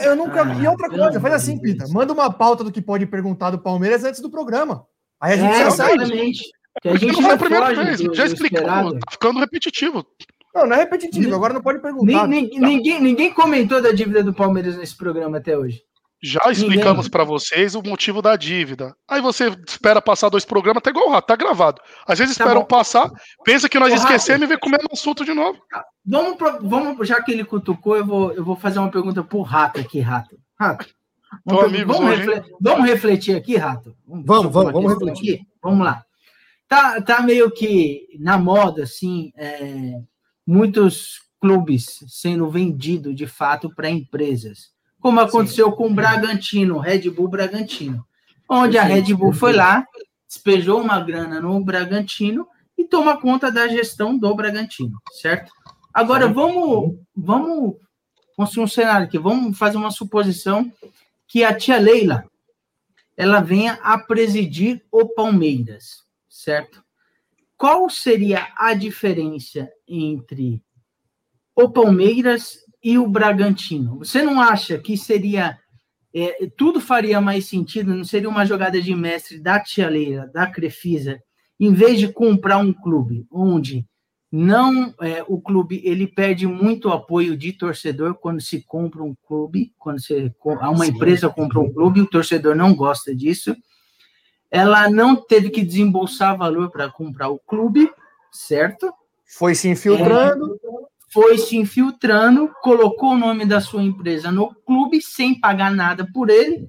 Eu 0.02 0.14
nunca. 0.14 0.42
Ah, 0.42 0.54
e 0.54 0.68
outra 0.68 0.88
coisa, 0.88 1.18
faz 1.20 1.34
assim. 1.34 1.58
Pita. 1.60 1.84
Manda 1.88 2.12
uma 2.12 2.30
pauta 2.32 2.62
do 2.62 2.70
que 2.70 2.80
pode 2.80 3.06
perguntar 3.06 3.50
do 3.50 3.58
Palmeiras 3.58 4.04
antes 4.04 4.20
do 4.20 4.30
programa. 4.30 4.84
Aí 5.20 5.32
a 5.32 5.36
gente 5.36 5.54
É, 5.54 5.58
já 5.64 5.70
sabe. 5.72 5.94
exatamente. 5.94 6.44
Que 6.82 6.88
a 6.88 6.96
gente 6.96 7.22
já 7.22 7.32
a 7.34 7.36
primeira 7.38 7.74
vez, 7.74 8.00
do- 8.00 8.14
já 8.14 8.26
explicamos, 8.26 8.92
tá 8.94 9.10
ficando 9.10 9.40
repetitivo. 9.40 10.04
Não, 10.54 10.66
não 10.66 10.74
é 10.76 10.78
repetitivo, 10.80 11.34
agora 11.34 11.52
não 11.54 11.62
pode 11.62 11.80
perguntar. 11.80 12.26
Nin- 12.26 12.48
Ninguém, 12.58 13.00
ninguém 13.00 13.32
comentou 13.32 13.80
da 13.82 13.92
dívida 13.92 14.22
do 14.22 14.32
Palmeiras 14.32 14.76
nesse 14.76 14.96
programa 14.96 15.38
até 15.38 15.56
hoje. 15.56 15.80
Já 16.22 16.40
explicamos 16.50 17.08
pra 17.08 17.24
vocês 17.24 17.74
o 17.74 17.82
motivo 17.82 18.22
da 18.22 18.36
dívida. 18.36 18.94
Aí 19.08 19.20
você 19.20 19.54
espera 19.68 20.00
passar 20.00 20.30
dois 20.30 20.46
programas, 20.46 20.82
tá 20.82 20.88
igual 20.90 21.08
o 21.08 21.10
rato, 21.12 21.26
tá 21.26 21.36
gravado. 21.36 21.80
Às 22.06 22.18
vezes 22.18 22.36
Tá 22.36 22.44
esperam 22.44 22.62
bom. 22.62 22.66
passar, 22.66 23.10
pensa 23.44 23.68
que 23.68 23.78
nós 23.78 23.92
Ô, 23.92 23.96
Rato. 23.96 24.04
esquecemos 24.06 24.42
e 24.44 24.46
vem 24.46 24.58
comer 24.58 24.78
no 24.82 24.88
assunto 24.92 25.24
de 25.26 25.34
novo. 25.34 25.58
Vamos, 26.04 26.36
pro- 26.36 26.58
vamos, 26.62 27.06
já 27.06 27.22
que 27.22 27.32
ele 27.32 27.44
cutucou, 27.44 27.96
eu 27.96 28.06
vou, 28.06 28.32
eu 28.32 28.42
vou 28.42 28.56
fazer 28.56 28.78
uma 28.78 28.90
pergunta 28.90 29.22
pro 29.22 29.42
Rato 29.42 29.78
aqui, 29.78 30.00
Rato. 30.00 30.36
Rato. 30.58 30.86
Tô 31.46 31.56
pergunta- 31.58 31.66
amigos 31.66 31.96
vamos, 31.98 32.12
hoje, 32.12 32.22
hein? 32.22 32.28
refle- 32.34 32.52
vamos 32.60 32.86
refletir 32.86 33.36
aqui, 33.36 33.56
Rato? 33.56 33.94
Vamos, 34.06 34.50
vamos, 34.52 34.72
vamos 34.72 34.92
refletir. 34.94 35.34
aqui. 35.34 35.44
Vamos 35.62 35.84
lá. 35.84 36.02
Tá, 36.68 37.00
tá 37.00 37.22
meio 37.22 37.50
que 37.50 38.08
na 38.18 38.36
moda, 38.36 38.82
assim, 38.82 39.32
é, 39.36 40.00
muitos 40.46 41.20
clubes 41.40 42.04
sendo 42.08 42.50
vendidos 42.50 43.14
de 43.14 43.26
fato 43.26 43.72
para 43.74 43.90
empresas. 43.90 44.72
Como 45.00 45.20
aconteceu 45.20 45.70
com 45.72 45.86
o 45.86 45.94
Bragantino, 45.94 46.78
Red 46.78 47.10
Bull 47.10 47.28
Bragantino. 47.28 48.04
Onde 48.48 48.78
a 48.78 48.82
Red 48.82 49.14
Bull 49.14 49.32
foi 49.32 49.52
lá, 49.52 49.86
despejou 50.26 50.80
uma 50.80 51.00
grana 51.00 51.40
no 51.40 51.62
Bragantino 51.64 52.46
e 52.76 52.84
toma 52.84 53.20
conta 53.20 53.50
da 53.50 53.68
gestão 53.68 54.18
do 54.18 54.34
Bragantino, 54.34 55.00
certo? 55.12 55.52
Agora 55.92 56.28
vamos, 56.28 56.98
vamos 57.14 57.76
construir 58.36 58.64
um 58.64 58.68
cenário 58.68 59.06
aqui, 59.06 59.18
vamos 59.18 59.56
fazer 59.56 59.76
uma 59.76 59.90
suposição 59.90 60.70
que 61.26 61.42
a 61.42 61.54
tia 61.54 61.78
Leila 61.78 62.24
ela 63.16 63.40
venha 63.40 63.78
a 63.82 63.98
presidir 63.98 64.84
o 64.92 65.08
Palmeiras, 65.08 66.04
certo? 66.46 66.80
Qual 67.56 67.90
seria 67.90 68.46
a 68.56 68.72
diferença 68.72 69.68
entre 69.88 70.62
o 71.56 71.68
Palmeiras 71.68 72.58
e 72.84 72.96
o 72.96 73.08
Bragantino? 73.08 73.98
Você 73.98 74.22
não 74.22 74.40
acha 74.40 74.78
que 74.78 74.96
seria 74.96 75.58
é, 76.14 76.48
tudo 76.56 76.80
faria 76.80 77.20
mais 77.20 77.46
sentido? 77.46 77.92
Não 77.92 78.04
seria 78.04 78.28
uma 78.28 78.46
jogada 78.46 78.80
de 78.80 78.94
mestre 78.94 79.40
da 79.40 79.58
tia 79.58 79.88
Leila, 79.88 80.30
da 80.32 80.46
Crefisa, 80.46 81.20
em 81.58 81.72
vez 81.72 81.98
de 81.98 82.12
comprar 82.12 82.58
um 82.58 82.72
clube 82.72 83.26
onde 83.28 83.84
não 84.30 84.94
é, 85.00 85.24
o 85.26 85.40
clube 85.40 85.80
ele 85.84 86.06
perde 86.06 86.46
muito 86.46 86.90
apoio 86.90 87.36
de 87.36 87.52
torcedor 87.52 88.14
quando 88.14 88.40
se 88.40 88.62
compra 88.62 89.02
um 89.02 89.16
clube, 89.26 89.72
quando 89.78 90.00
você 90.00 90.32
uma 90.44 90.86
empresa 90.86 91.28
compra 91.28 91.58
um 91.58 91.72
clube, 91.72 92.00
o 92.00 92.06
torcedor 92.06 92.54
não 92.54 92.72
gosta 92.72 93.14
disso. 93.14 93.56
Ela 94.50 94.88
não 94.88 95.16
teve 95.16 95.50
que 95.50 95.64
desembolsar 95.64 96.36
valor 96.36 96.70
para 96.70 96.88
comprar 96.90 97.28
o 97.28 97.38
clube, 97.38 97.90
certo? 98.30 98.92
Foi 99.26 99.54
se 99.54 99.68
infiltrando. 99.68 100.58
Foi 101.12 101.38
se 101.38 101.56
infiltrando, 101.56 102.50
colocou 102.62 103.12
o 103.12 103.18
nome 103.18 103.46
da 103.46 103.60
sua 103.60 103.82
empresa 103.82 104.30
no 104.30 104.54
clube 104.66 105.00
sem 105.00 105.38
pagar 105.38 105.70
nada 105.70 106.06
por 106.12 106.28
ele, 106.28 106.68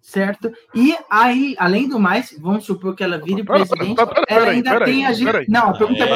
certo? 0.00 0.50
E 0.74 0.96
aí, 1.10 1.54
além 1.58 1.86
do 1.88 1.98
mais, 2.00 2.34
vamos 2.40 2.64
supor 2.64 2.94
que 2.94 3.04
ela 3.04 3.18
vire 3.18 3.44
Pera, 3.44 3.66
pera, 3.66 3.68
presidente, 3.68 3.96
pera, 3.96 4.06
pera, 4.26 4.26
ela 4.40 4.50
ainda 4.50 4.84
tem 4.84 5.04
a 5.04 5.12
pera 5.14 5.38
aí. 5.40 5.46
Não, 5.48 5.70
a 5.70 5.72
pergunta 5.76 5.98
é 5.98 6.02
É, 6.04 6.08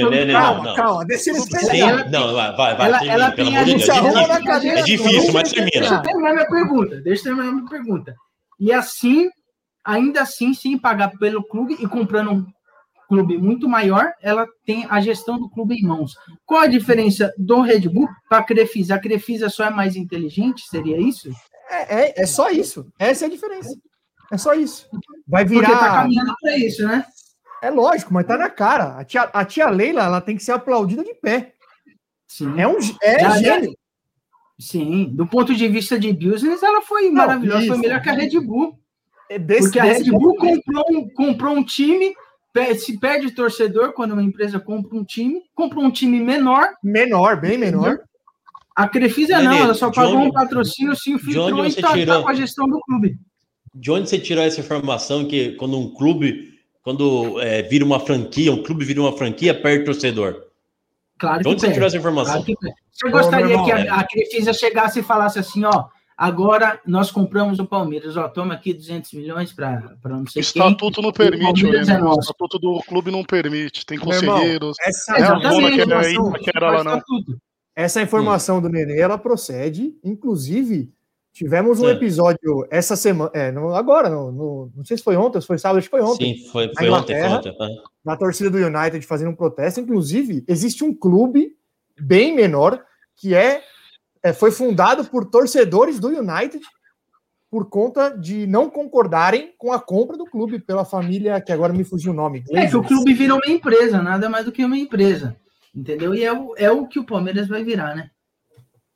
pro 0.00 0.14
é 0.14 0.24
não, 0.26 0.32
Calma, 0.40 0.64
não. 0.64 0.74
calma, 0.76 1.04
deixa 1.06 1.30
ele 1.30 1.46
terminar. 1.46 2.10
não, 2.10 2.34
vai, 2.34 2.56
vai, 2.56 2.76
vai, 2.76 2.86
Ela- 2.86 2.98
termina, 2.98 3.14
ela 3.14 3.30
tem 3.32 3.56
a 3.56 3.64
gente 3.64 3.90
É 3.90 3.94
difícil. 3.94 4.28
na 4.28 4.42
cadeira, 4.44 4.80
É 4.80 4.82
difícil, 4.82 5.10
deixa 5.20 5.32
mas 5.32 5.52
termina. 5.52 5.70
Deixa 5.80 5.94
eu 5.94 6.02
terminar 6.02 6.32
minha 6.34 6.48
pergunta. 6.48 7.00
Deixa 7.00 7.20
eu 7.22 7.24
terminar 7.36 7.52
minha 7.56 7.68
pergunta. 7.68 8.14
E 8.60 8.72
assim, 8.72 9.30
ainda 9.84 10.22
assim, 10.22 10.54
sem 10.54 10.78
pagar 10.78 11.10
pelo 11.18 11.42
clube 11.42 11.76
e 11.78 11.86
comprando 11.86 12.30
um 12.32 12.46
clube 13.08 13.36
muito 13.36 13.68
maior, 13.68 14.12
ela 14.22 14.46
tem 14.64 14.86
a 14.88 15.00
gestão 15.00 15.38
do 15.38 15.48
clube 15.50 15.74
em 15.74 15.82
mãos. 15.82 16.14
Qual 16.46 16.60
a 16.60 16.66
diferença 16.66 17.32
do 17.36 17.60
Red 17.60 17.88
Bull 17.88 18.08
para 18.28 18.38
a 18.38 18.42
Crefisa? 18.42 18.94
A 18.94 18.98
Crefisa 18.98 19.48
só 19.48 19.64
é 19.66 19.70
mais 19.70 19.94
inteligente? 19.94 20.66
Seria 20.68 20.98
isso? 20.98 21.30
É, 21.68 22.00
é, 22.06 22.22
é 22.22 22.26
só 22.26 22.50
isso. 22.50 22.86
Essa 22.98 23.24
é 23.24 23.28
a 23.28 23.30
diferença. 23.30 23.76
É 24.32 24.38
só 24.38 24.54
isso. 24.54 24.88
Vai 25.28 25.44
Porque 25.44 25.60
virar. 25.60 25.78
tá 25.78 25.94
caminhando 25.96 26.34
para 26.40 26.56
isso, 26.56 26.86
né? 26.86 27.04
É 27.62 27.70
lógico, 27.70 28.12
mas 28.12 28.26
tá 28.26 28.36
na 28.36 28.50
cara. 28.50 28.98
A 28.98 29.04
tia, 29.04 29.22
a 29.22 29.44
tia 29.44 29.68
Leila, 29.70 30.02
ela 30.04 30.20
tem 30.20 30.36
que 30.36 30.42
ser 30.44 30.52
aplaudida 30.52 31.04
de 31.04 31.14
pé. 31.14 31.54
Sim. 32.26 32.60
É 32.60 32.66
um 32.66 32.78
é 33.02 33.20
Já- 33.20 33.38
gênio. 33.38 33.76
Sim, 34.58 35.10
do 35.12 35.26
ponto 35.26 35.54
de 35.54 35.66
vista 35.68 35.98
de 35.98 36.12
business, 36.12 36.62
ela 36.62 36.80
foi 36.80 37.10
maravilhosa, 37.10 37.66
foi 37.66 37.68
isso. 37.68 37.78
melhor 37.78 38.00
que 38.00 38.08
a 38.08 38.12
Red 38.12 38.38
Bull. 38.40 38.78
É 39.34 39.38
desse, 39.38 39.62
Porque 39.62 39.80
a 39.80 39.84
desse 39.84 40.04
Red 40.04 40.10
Bull 40.12 40.36
comprou 40.36 40.84
um, 40.90 41.08
comprou 41.08 41.56
um 41.56 41.64
time, 41.64 42.14
se 42.78 42.98
perde 43.00 43.32
torcedor 43.32 43.92
quando 43.92 44.12
uma 44.12 44.22
empresa 44.22 44.60
compra 44.60 44.96
um 44.96 45.04
time, 45.04 45.42
comprou 45.56 45.82
um 45.84 45.90
time 45.90 46.20
menor, 46.20 46.68
menor, 46.82 47.40
bem 47.40 47.58
menor. 47.58 47.98
a 48.76 48.86
Crefisa 48.88 49.42
não, 49.42 49.52
ela 49.54 49.74
só 49.74 49.90
pagou 49.90 50.18
onde- 50.18 50.28
um 50.28 50.32
patrocínio, 50.32 50.94
se 50.94 51.10
infiltrou 51.10 51.66
e 51.66 51.72
você 51.72 51.80
tá, 51.82 51.92
tirou? 51.94 52.22
com 52.22 52.28
a 52.28 52.34
gestão 52.34 52.68
do 52.68 52.78
clube. 52.80 53.18
De 53.74 53.90
onde 53.90 54.08
você 54.08 54.20
tirou 54.20 54.44
essa 54.44 54.60
informação 54.60 55.24
que 55.26 55.56
quando 55.56 55.76
um 55.76 55.92
clube, 55.92 56.54
quando 56.80 57.40
é, 57.40 57.62
vira 57.62 57.84
uma 57.84 57.98
franquia, 57.98 58.52
um 58.52 58.62
clube 58.62 58.84
vira 58.84 59.00
uma 59.00 59.16
franquia, 59.16 59.52
perde 59.52 59.84
torcedor? 59.84 60.44
Claro 61.18 61.38
De 61.38 61.42
que 61.44 61.48
onde 61.50 61.60
você 61.60 61.66
perde. 61.66 61.74
tirou 61.74 61.86
essa 61.88 61.96
informação? 61.96 62.44
Claro 62.44 62.46
que. 62.46 62.54
Você 62.92 63.10
gostaria 63.10 63.46
irmão, 63.50 63.64
que 63.64 63.72
é. 63.72 63.88
a, 63.88 63.96
a 63.96 64.04
Crefisa 64.06 64.52
chegasse 64.52 65.00
e 65.00 65.02
falasse 65.02 65.40
assim, 65.40 65.64
ó, 65.64 65.86
Agora 66.16 66.80
nós 66.86 67.10
compramos 67.10 67.58
o 67.58 67.66
Palmeiras. 67.66 68.16
Ó, 68.16 68.28
toma 68.28 68.54
aqui 68.54 68.72
200 68.72 69.12
milhões 69.14 69.52
para 69.52 69.96
não 70.04 70.26
sei 70.26 70.40
O 70.40 70.42
estatuto 70.42 71.02
não 71.02 71.12
permite, 71.12 71.66
é 71.66 71.96
O 72.00 72.04
nosso. 72.04 72.20
estatuto 72.20 72.58
do 72.58 72.80
clube 72.86 73.10
não 73.10 73.24
permite. 73.24 73.84
Tem 73.84 73.98
irmão, 73.98 74.12
conselheiros. 74.12 74.76
essa, 74.86 75.12
É, 75.12 75.16
que 75.16 75.22
era 75.80 76.00
aí, 76.00 76.12
informação, 76.14 76.32
que 76.32 76.50
era 76.54 76.70
lá, 76.70 76.84
não. 76.84 76.92
Estatuto. 76.98 77.38
essa 77.76 78.00
informação 78.02 78.62
do 78.62 78.68
Nenê, 78.68 79.00
ela 79.00 79.18
procede. 79.18 79.92
Inclusive, 80.04 80.92
tivemos 81.32 81.80
um 81.80 81.88
É. 81.88 81.92
episódio 81.92 82.64
essa 82.70 82.94
semana, 82.94 83.32
é, 83.34 83.50
no- 83.50 83.74
agora, 83.74 84.08
no, 84.08 84.30
no- 84.30 84.72
não 84.76 84.84
sei 84.84 84.96
se 84.96 85.02
foi 85.02 85.16
ontem, 85.16 85.40
se 85.40 85.46
foi 85.48 85.58
sábado, 85.58 85.78
acho 85.78 85.88
que 85.88 85.96
foi 85.96 86.00
ontem. 86.00 86.36
Sim, 86.36 86.48
foi, 86.52 86.66
Na 86.68 86.72
foi 86.78 86.90
ontem, 86.90 87.18
foi 87.20 87.28
ontem. 87.28 87.56
Da 88.04 88.16
torcida 88.16 88.48
do 88.50 88.58
United 88.58 89.04
fazendo 89.04 89.30
um 89.32 89.34
protesto. 89.34 89.80
Inclusive, 89.80 90.44
existe 90.46 90.84
um 90.84 90.94
clube 90.94 91.56
bem 92.00 92.32
menor 92.36 92.80
que 93.16 93.34
é, 93.34 93.62
é, 94.24 94.32
foi 94.32 94.50
fundado 94.50 95.04
por 95.04 95.24
torcedores 95.26 96.00
do 96.00 96.08
United 96.08 96.60
por 97.50 97.68
conta 97.68 98.08
de 98.10 98.48
não 98.48 98.68
concordarem 98.68 99.52
com 99.56 99.70
a 99.72 99.78
compra 99.78 100.16
do 100.16 100.24
clube 100.24 100.58
pela 100.58 100.84
família, 100.84 101.40
que 101.40 101.52
agora 101.52 101.72
me 101.72 101.84
fugiu 101.84 102.10
o 102.10 102.14
nome. 102.14 102.40
É 102.50 102.66
que 102.66 102.74
o 102.76 102.80
Glazers. 102.80 102.86
clube 102.88 103.14
vira 103.14 103.34
uma 103.34 103.46
empresa, 103.46 104.02
nada 104.02 104.28
mais 104.28 104.44
do 104.44 104.50
que 104.50 104.64
uma 104.64 104.76
empresa. 104.76 105.36
Entendeu? 105.72 106.12
E 106.16 106.24
é 106.24 106.32
o, 106.32 106.54
é 106.56 106.70
o 106.72 106.86
que 106.88 106.98
o 106.98 107.04
Palmeiras 107.04 107.46
vai 107.46 107.62
virar, 107.62 107.94
né? 107.94 108.10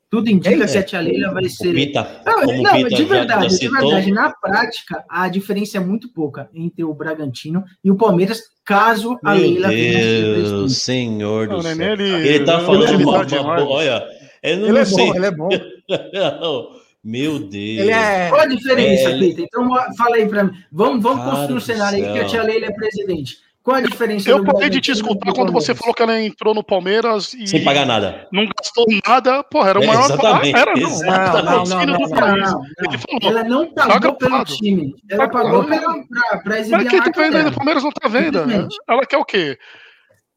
Tudo 0.09 0.29
indica 0.29 0.63
É, 0.63 0.67
que 0.67 0.77
a 0.77 0.83
Tia 0.83 0.99
Leila 0.99 1.31
vai 1.31 1.43
O 1.45 1.49
ser. 1.49 1.73
Pita, 1.73 2.21
Não, 2.25 2.41
não, 2.63 2.73
Pita 2.73 2.89
de 2.89 3.03
verdade, 3.05 3.47
de 3.47 3.53
citou, 3.57 3.79
verdade. 3.91 4.11
Na 4.11 4.31
prática, 4.33 5.05
a 5.07 5.27
diferença 5.29 5.77
é 5.77 5.79
muito 5.79 6.11
pouca 6.11 6.49
entre 6.53 6.83
o 6.83 6.93
Bragantino 6.93 7.63
e 7.83 7.91
o 7.91 7.95
Palmeiras, 7.95 8.41
caso 8.65 9.17
a 9.23 9.35
Meu 9.35 9.41
Leila 9.43 9.67
venha 9.69 9.93
Deus, 9.99 10.33
presidente. 10.49 10.71
senhor 10.73 11.47
Não, 11.47 11.55
do 11.55 11.59
o 11.59 11.63
céu. 11.75 11.93
Ele, 11.93 12.27
Ele 12.27 12.43
tá 12.43 12.59
falando 12.59 12.83
ele 12.93 13.03
uma, 13.05 13.25
tá 13.25 13.41
uma 13.41 13.55
boa- 13.57 13.69
olha, 13.69 14.07
eu 14.43 14.57
não, 14.57 14.67
Ele 14.69 14.79
é 14.79 14.85
sei. 14.85 15.05
bom, 15.07 15.15
ele 15.15 15.25
é 15.25 15.31
bom. 15.31 15.49
Meu 17.03 17.39
Deus. 17.39 17.53
Ele 17.53 17.91
é. 17.91 18.27
Qual 18.29 18.41
a 18.41 18.45
diferença, 18.45 19.09
É, 19.09 19.17
Peter? 19.19 19.45
Então, 19.45 19.69
fala 19.97 20.15
aí 20.17 20.27
pra 20.27 20.43
mim. 20.43 20.51
Vamos, 20.71 21.01
vamos 21.01 21.19
Cara 21.23 21.31
construir 21.37 21.55
um 21.57 21.59
cenário 21.61 21.97
aí 22.05 22.13
que 22.13 22.19
a. 22.19 22.25
Tia 22.25 22.43
Leila 22.43 22.65
é 22.67 22.71
presidente. 22.73 23.37
Qual 23.63 23.77
a 23.77 23.81
diferença 23.81 24.29
Eu 24.29 24.43
do 24.43 24.51
parei 24.53 24.69
de 24.69 24.81
te 24.81 24.91
escutar 24.91 25.31
quando 25.33 25.51
você 25.51 25.75
falou 25.75 25.93
que 25.93 26.01
ela 26.01 26.19
entrou 26.21 26.53
no 26.55 26.63
Palmeiras 26.63 27.33
e 27.33 27.45
Sem 27.47 27.63
pagar 27.63 27.85
nada. 27.85 28.27
não 28.31 28.45
gastou 28.57 28.85
nada. 29.07 29.43
Porra, 29.43 29.69
era 29.71 29.79
o 29.79 29.83
É, 29.83 29.87
maior. 29.87 30.05
exatamente, 30.05 30.55
Ah, 30.55 30.59
era, 30.59 30.73
não. 30.73 30.81
exatamente. 30.89 31.69
Não, 31.69 31.85
não, 31.85 31.85
não. 31.85 32.09
Não, 32.09 32.37
não. 32.37 32.63
Ele 32.79 32.97
falou. 32.97 33.37
Ela 33.37 33.43
não 33.43 33.65
Tá 33.73 33.87
pagou 33.87 34.13
pelo 34.15 34.29
gravado. 34.31 34.53
time. 34.55 34.95
Ela 35.09 35.27
Tá 35.27 35.31
pagou 35.33 35.63
pela, 35.65 35.93
pra, 36.07 36.37
pra 36.39 36.59
exibir 36.59 36.77
Mas 36.77 36.89
quem 36.89 36.99
tá 36.99 37.05
marca 37.05 37.21
vendendo? 37.21 37.37
dela. 37.37 37.49
O 37.51 37.55
Palmeiras 37.55 37.83
não 37.83 37.91
tá 37.91 38.07
vendo. 38.07 38.39
Simplesmente. 38.39 38.75
Ela 38.89 39.05
quer 39.05 39.17
o 39.17 39.25
quê? 39.25 39.57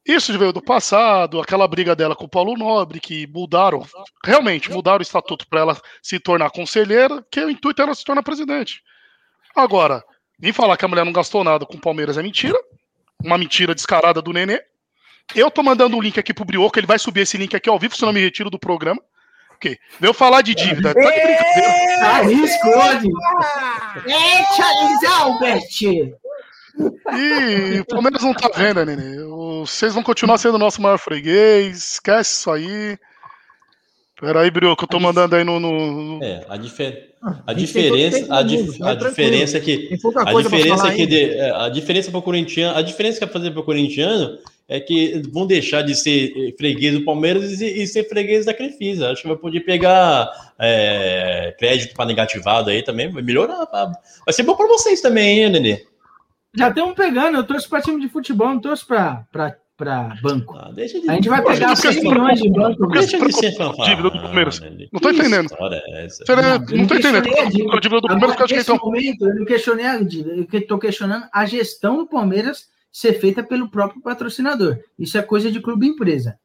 Isso 0.05 0.37
veio 0.37 0.53
do 0.53 0.61
passado, 0.61 1.41
aquela 1.41 1.69
briga 1.69 1.95
dela 1.95 2.17
com 2.17 2.25
o 2.25 2.29
Paulo 2.29 2.57
Nobre, 2.57 2.99
que 2.99 3.27
mudaram, 3.29 3.87
realmente 4.25 4.71
mudaram 4.71 4.99
o 4.99 5.03
estatuto 5.03 5.47
para 5.49 5.61
ela 5.61 5.81
se 6.03 6.19
tornar 6.19 6.51
conselheira, 6.51 7.25
que 7.31 7.41
o 7.41 7.49
intuito 7.49 7.81
era 7.81 7.95
se 7.95 8.05
tornar 8.05 8.23
presidente. 8.23 8.83
Agora, 9.55 10.03
vir 10.39 10.53
falar 10.53 10.77
que 10.77 10.85
a 10.85 10.89
mulher 10.89 11.05
não 11.05 11.13
gastou 11.13 11.45
nada 11.45 11.65
com 11.65 11.77
o 11.77 11.81
Palmeiras 11.81 12.19
é 12.19 12.23
mentira, 12.23 12.59
uma 13.23 13.39
mentira 13.39 13.75
descarada 13.75 14.21
do 14.21 14.33
Nenê. 14.33 14.61
Eu 15.37 15.51
tô 15.53 15.63
mandando 15.63 15.97
um 15.97 16.03
link 16.03 16.19
aqui 16.19 16.35
pro 16.35 16.45
Brioco, 16.45 16.77
ele 16.79 16.87
vai 16.87 16.99
subir 16.99 17.21
esse 17.21 17.39
link 17.39 17.55
aqui 17.55 17.69
ao 17.69 17.79
vivo, 17.79 17.95
senão 17.95 18.11
eu 18.11 18.15
me 18.15 18.21
retiro 18.21 18.51
do 18.51 18.59
programa. 18.59 19.01
Porque 19.51 19.79
veio 20.01 20.13
falar 20.13 20.43
de 20.43 20.57
dívida. 20.57 20.93
Tá 20.93 21.01
de 21.01 21.07
brincadeira. 21.07 22.07
Arriscou. 22.09 22.83
É, 24.09 24.45
Charles 24.57 25.05
Albert! 25.21 26.19
E 26.79 27.81
o 27.81 27.85
Palmeiras 27.87 28.23
não 28.23 28.33
tá 28.35 28.51
vendo, 28.55 28.85
Nenê. 28.85 29.19
Vocês 29.61 29.95
vão 29.95 30.03
continuar 30.03 30.39
sendo 30.39 30.55
o 30.55 30.59
nosso 30.59 30.81
maior 30.81 30.99
freguês. 30.99 31.93
Esquece 31.95 32.39
isso 32.41 32.51
aí. 32.51 32.99
Peraí, 34.21 34.51
Brioco, 34.51 34.85
eu 34.85 34.89
tô 34.89 35.01
mandando 35.01 35.35
aí 35.35 35.43
no. 35.45 35.59
no- 35.59 36.23
É, 36.23 36.45
a, 36.49 36.57
difer... 36.57 37.11
a 37.21 37.43
A 37.49 37.55
gente 37.55 37.73
tem 37.73 37.89
todo 37.89 37.99
diferença, 37.99 38.35
a, 38.35 38.43
dif- 38.43 38.83
a 38.83 38.97
tranquilo. 38.97 39.31
diferença 39.31 39.57
é 39.57 39.61
que 39.61 39.99
a 40.17 40.33
diferença 40.43 40.89
é 40.89 40.95
que 40.95 41.07
de- 41.07 41.31
é, 41.35 41.51
a 41.51 41.69
diferença 41.69 42.11
para 42.11 42.19
o 42.21 42.23
corintiano, 42.23 42.79
a 42.79 42.83
diferença 42.83 43.19
que 43.19 43.25
vai 43.25 43.33
fazer 43.33 43.51
para 43.51 43.61
o 43.61 43.65
corintiano 43.65 44.39
é 44.69 44.79
que 44.79 45.21
vão 45.33 45.45
deixar 45.45 45.83
de 45.83 45.95
ser 45.97 46.33
eh, 46.37 46.55
freguês 46.57 46.95
do 46.95 47.05
Palmeiras 47.05 47.61
e, 47.61 47.83
e 47.83 47.87
ser 47.87 48.09
freguês 48.09 48.47
da 48.47 48.55
Crefisa. 48.55 49.11
Acho 49.11 49.23
que 49.23 49.29
vai 49.29 49.37
poder 49.37 49.61
pegar 49.61 50.31
é, 50.57 51.53
crédito 51.59 51.93
para 51.95 52.07
negativado 52.07 52.71
aí 52.71 52.81
também, 52.83 53.11
vai 53.11 53.23
melhorar. 53.25 53.67
Vai 54.25 54.33
ser 54.33 54.45
bom 54.45 54.55
para 54.55 54.69
vocês 54.69 55.01
também, 55.01 55.41
hein, 55.43 55.51
Nenê? 55.51 55.83
Já 56.55 56.69
estamos 56.69 56.95
pegando, 56.95 57.39
eu 57.39 57.45
torço 57.45 57.69
para 57.69 57.81
time 57.81 58.01
de 58.01 58.09
futebol, 58.09 58.49
não 58.49 58.61
torço 58.61 58.87
para 58.87 59.27
banco. 60.23 60.55
Ah, 60.57 60.71
deixa 60.73 61.01
de, 61.01 61.11
A 61.11 61.15
gente 61.15 61.29
vai 61.29 61.43
pegar 61.43 61.69
não 61.69 61.77
6 61.77 61.95
se 61.95 62.01
milhões 62.03 62.41
de 62.41 62.51
banco. 62.51 62.87
deixa 62.89 63.19
de 63.19 63.33
ser 63.33 63.53
fanfarrão, 63.57 63.85
dívida 63.89 64.11
do 64.11 64.21
Palmeiras. 64.23 64.61
Nenê. 64.61 64.89
Não 64.93 65.01
tô 65.01 65.09
Que 65.09 65.15
entendendo. 65.17 65.49
é 65.53 66.07
não, 66.37 66.67
eu 66.71 66.77
não 66.79 66.87
tô 66.87 66.95
entendendo. 66.95 67.29
a 67.29 67.45
dívida. 67.47 68.01
Do 68.01 68.07
Palmeiras, 68.09 68.37
que 68.37 68.43
eu 68.43 68.45
acho 68.45 68.55
que 68.55 68.61
então. 68.61 68.79
momento, 68.83 69.27
eu 69.29 69.35
não 69.35 69.45
questionei 69.45 69.87
a 69.87 69.99
dívida, 69.99 70.37
eu 70.37 70.59
estou 70.61 70.79
questionando 70.79 71.27
a 71.33 71.47
gestão 71.47 71.97
do 71.97 72.07
Palmeiras 72.07 72.67
ser 72.93 73.15
feita 73.15 73.43
pelo 73.43 73.69
próprio 73.71 74.03
patrocinador. 74.03 74.79
Isso 74.99 75.17
é 75.17 75.23
coisa 75.23 75.51
de 75.51 75.61
clube 75.61 75.87
empresa. 75.87 76.39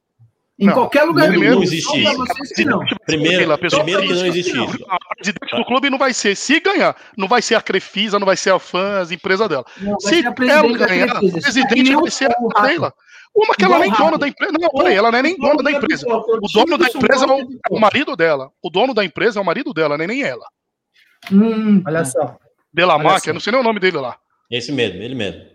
Em 0.59 0.65
Não, 0.65 0.73
qualquer 0.73 1.03
lugar 1.03 1.27
primeiro 1.27 1.55
do 1.55 1.59
não 1.59 1.61
mundo. 1.61 1.71
existe 1.71 2.03
só 2.03 2.15
pra 2.25 2.43
isso. 2.43 2.65
não. 2.65 2.79
Primeiro, 3.05 3.51
A 3.53 3.57
pessoa 3.59 3.83
primeiro 3.83 4.07
que 4.07 4.13
não 4.19 4.25
existe 4.25 4.49
isso. 4.51 4.85
A 4.89 4.97
presidente 5.15 5.55
do 5.55 5.65
clube 5.65 5.89
não 5.91 5.99
vai 5.99 6.13
ser, 6.13 6.35
se 6.35 6.59
ganhar, 6.59 6.95
não 7.15 7.27
vai 7.27 7.43
ser 7.43 7.53
a 7.55 7.61
Crefisa, 7.61 8.17
não 8.17 8.25
vai 8.25 8.35
ser 8.35 8.51
a 8.51 8.57
fã, 8.57 8.99
as 8.99 9.11
empresas 9.11 9.47
dela. 9.47 9.63
Não, 9.79 9.99
Se 9.99 10.23
ela 10.25 10.77
ganhar, 10.77 11.15
a 11.15 11.19
presidente 11.19 11.95
vai 11.95 12.09
ser 12.09 12.29
a 12.55 12.61
Leila. 12.63 12.91
Uma 13.35 13.53
que 13.53 13.63
ela 13.65 13.77
nem 13.77 13.91
o 13.93 13.95
dona 13.95 14.17
da 14.17 14.27
empresa. 14.27 14.51
Não, 14.59 14.69
peraí, 14.69 14.95
ela 14.95 15.11
não 15.11 15.19
é 15.19 15.21
nem 15.21 15.37
dona 15.37 15.61
da 15.61 15.71
empresa. 15.71 16.07
O 16.07 16.47
dono 16.51 16.75
da 16.75 16.87
empresa 16.87 17.25
é 17.25 17.27
o, 17.27 17.39
é 17.39 17.45
o 17.69 17.79
marido 17.79 18.15
dela. 18.15 18.49
O 18.63 18.69
dono 18.71 18.95
da 18.95 19.05
empresa 19.05 19.37
é 19.39 19.41
o 19.41 19.45
marido 19.45 19.71
dela, 19.75 19.95
não 19.95 20.05
é 20.05 20.07
nem 20.07 20.23
ela. 20.23 20.45
Hum, 21.31 21.83
Olha 21.85 22.03
só, 22.03 22.35
máquina, 22.97 23.19
só. 23.19 23.33
não 23.33 23.39
sei 23.39 23.51
nem 23.51 23.61
o 23.61 23.63
nome 23.63 23.79
dele 23.79 23.97
lá. 23.97 24.17
Esse 24.49 24.71
mesmo, 24.71 25.03
ele 25.03 25.13
mesmo. 25.13 25.45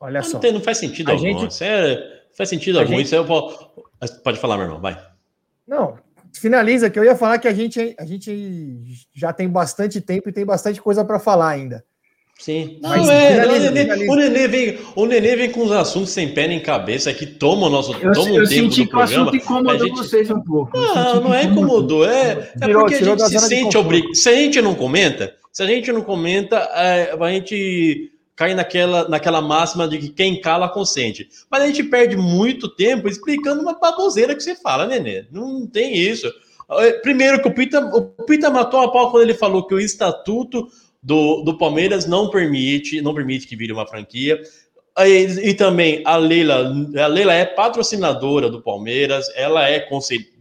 olha 0.00 0.22
só. 0.22 0.34
Não, 0.34 0.40
tem- 0.40 0.52
não 0.52 0.60
faz 0.62 0.78
sentido 0.78 1.10
A 1.10 1.12
algum. 1.12 1.22
gente- 1.24 1.50
Isso 1.50 1.64
é- 1.64 1.96
não 1.96 2.13
faz 2.36 2.48
sentido 2.48 2.78
A 2.78 2.82
algum. 2.82 2.94
gente- 2.96 3.06
Isso 3.06 3.14
é, 3.16 3.22
pô- 3.24 3.52
pode 4.22 4.38
falar, 4.38 4.56
meu 4.56 4.66
irmão, 4.66 4.80
vai. 4.80 4.98
Não, 5.66 5.96
finaliza 6.32 6.90
que 6.90 6.98
eu 6.98 7.04
ia 7.04 7.16
falar 7.16 7.38
que 7.38 7.48
a 7.48 7.54
gente, 7.54 7.94
a 7.98 8.04
gente 8.04 8.82
já 9.14 9.32
tem 9.32 9.48
bastante 9.48 10.00
tempo 10.00 10.28
e 10.28 10.32
tem 10.32 10.44
bastante 10.44 10.80
coisa 10.80 11.04
para 11.04 11.18
falar 11.18 11.48
ainda. 11.50 11.84
Sim. 12.36 12.78
Não, 12.82 12.90
Mas 12.90 13.08
é, 13.08 13.30
finaliza, 13.30 13.68
o, 13.68 13.72
nenê, 13.72 13.82
finaliza. 13.84 14.12
o, 14.12 14.16
nenê 14.16 14.48
vem, 14.48 14.78
o 14.96 15.06
Nenê 15.06 15.36
vem 15.36 15.50
com 15.52 15.62
os 15.62 15.70
assuntos 15.70 16.10
sem 16.10 16.34
pé 16.34 16.48
nem 16.48 16.58
cabeça 16.60 17.14
que 17.14 17.24
tomam 17.26 17.68
o 17.68 17.70
nosso 17.70 17.92
Eu, 17.92 18.12
toma 18.12 18.30
eu 18.30 18.48
tempo 18.48 18.72
senti 18.72 18.82
do 18.82 18.90
que 18.90 18.96
o 18.96 19.00
assunto 19.00 19.30
programa. 19.30 19.36
incomodou 19.36 19.70
a 19.72 19.78
gente- 19.78 19.96
vocês 19.96 20.30
um 20.32 20.40
pouco. 20.40 20.76
Eu 20.76 20.94
Não, 20.94 21.20
não 21.20 21.34
é 21.34 21.44
incomodou. 21.44 22.04
É, 22.04 22.32
é 22.32 22.66
Tirou- 22.66 22.80
porque 22.80 22.94
a 22.96 22.98
tirou 22.98 23.16
gente 23.16 23.30
da 23.32 23.38
se 23.40 23.48
sente 23.48 23.78
obrigado. 23.78 24.14
Se 24.16 24.28
a 24.28 24.32
gente 24.34 24.60
não 24.60 24.74
comenta, 24.74 25.32
se 25.52 25.62
a 25.62 25.66
gente 25.66 25.92
não 25.92 26.02
comenta, 26.02 26.56
é, 26.74 27.16
a 27.18 27.30
gente 27.30 28.10
cai 28.36 28.54
naquela, 28.54 29.08
naquela 29.08 29.40
máxima 29.40 29.86
de 29.86 29.98
que 29.98 30.08
quem 30.08 30.40
cala 30.40 30.68
consente. 30.68 31.28
Mas 31.50 31.62
a 31.62 31.66
gente 31.66 31.84
perde 31.84 32.16
muito 32.16 32.68
tempo 32.68 33.08
explicando 33.08 33.62
uma 33.62 33.78
baboseira 33.78 34.34
que 34.34 34.42
você 34.42 34.56
fala, 34.56 34.86
Nenê. 34.86 35.26
Não 35.30 35.66
tem 35.66 35.96
isso. 35.96 36.30
É, 36.70 36.92
Primeiro 36.92 37.40
que 37.40 37.48
o 37.48 37.54
Pita, 37.54 37.80
o 37.80 38.02
Pita 38.24 38.50
matou 38.50 38.80
a 38.80 38.90
pau 38.90 39.10
quando 39.10 39.22
ele 39.22 39.34
falou 39.34 39.66
que 39.66 39.74
o 39.74 39.80
estatuto 39.80 40.68
do, 41.02 41.42
do 41.42 41.56
Palmeiras 41.56 42.06
não 42.06 42.30
permite, 42.30 43.00
não 43.00 43.14
permite 43.14 43.46
que 43.46 43.56
vire 43.56 43.72
uma 43.72 43.86
franquia. 43.86 44.40
E, 44.98 45.50
e 45.50 45.54
também 45.54 46.02
a 46.04 46.16
Leila, 46.16 46.72
a 46.96 47.06
Leila 47.06 47.34
é 47.34 47.44
patrocinadora 47.44 48.48
do 48.48 48.62
Palmeiras, 48.62 49.26
ela 49.34 49.68
é 49.68 49.86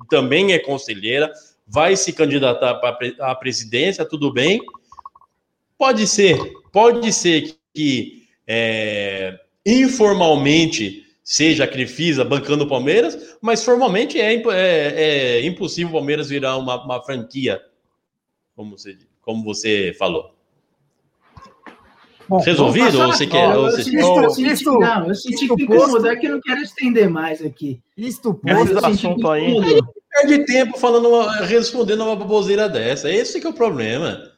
também 0.09 0.53
é 0.53 0.59
conselheira, 0.59 1.31
vai 1.67 1.95
se 1.95 2.13
candidatar 2.13 2.79
a 3.19 3.35
presidência, 3.35 4.05
tudo 4.05 4.31
bem. 4.31 4.61
Pode 5.77 6.07
ser, 6.07 6.37
pode 6.71 7.11
ser 7.11 7.55
que 7.74 8.24
é, 8.47 9.39
informalmente 9.65 11.03
seja 11.24 11.63
a 11.63 11.67
Crefisa 11.67 12.26
bancando 12.26 12.65
o 12.65 12.67
Palmeiras, 12.67 13.38
mas 13.41 13.63
formalmente 13.63 14.19
é, 14.19 14.34
é- 14.36 15.39
é 15.39 15.45
impossível 15.45 15.89
o 15.89 15.93
Palmeiras 15.93 16.30
virar 16.30 16.57
uma, 16.57 16.84
uma 16.84 17.01
franquia, 17.03 17.61
como 18.55 18.78
você, 18.78 18.97
como 19.21 19.43
você 19.43 19.95
falou. 19.97 20.34
Bom, 22.28 22.39
Resolvido? 22.39 23.01
Ou 23.01 23.07
você 23.07 23.28
quer? 23.28 23.53
Eu 23.53 23.59
ou 23.61 23.71
você- 23.71 23.84
senti- 23.84 23.97
Isto- 23.97 24.19
eu 24.24 24.30
senti- 24.30 24.51
isto- 24.53 24.80
Não, 24.80 25.07
eu 25.07 25.15
senti 25.15 25.39
que 25.39 25.47
posto- 25.47 25.63
incomodar 25.89 26.17
que 26.19 26.28
eu 26.28 26.32
não 26.32 26.41
quero 26.41 26.61
estender 26.61 27.09
mais 27.09 27.41
aqui. 27.43 27.82
Isto 27.97 28.39
Esse 28.45 28.61
eu 28.61 28.65
posto, 28.65 28.67
senti 28.67 28.80
que 29.01 29.07
assunto 29.07 29.30
aí- 29.30 29.49
incomodou. 29.51 29.93
perde 30.09 30.45
tempo 30.45 30.78
falando, 30.78 31.09
uma- 31.09 31.36
respondendo 31.45 32.01
uma 32.03 32.15
baboseira 32.15 32.69
dessa. 32.69 33.09
Esse 33.11 33.41
que 33.41 33.47
é 33.47 33.49
o 33.49 33.53
problema. 33.53 34.32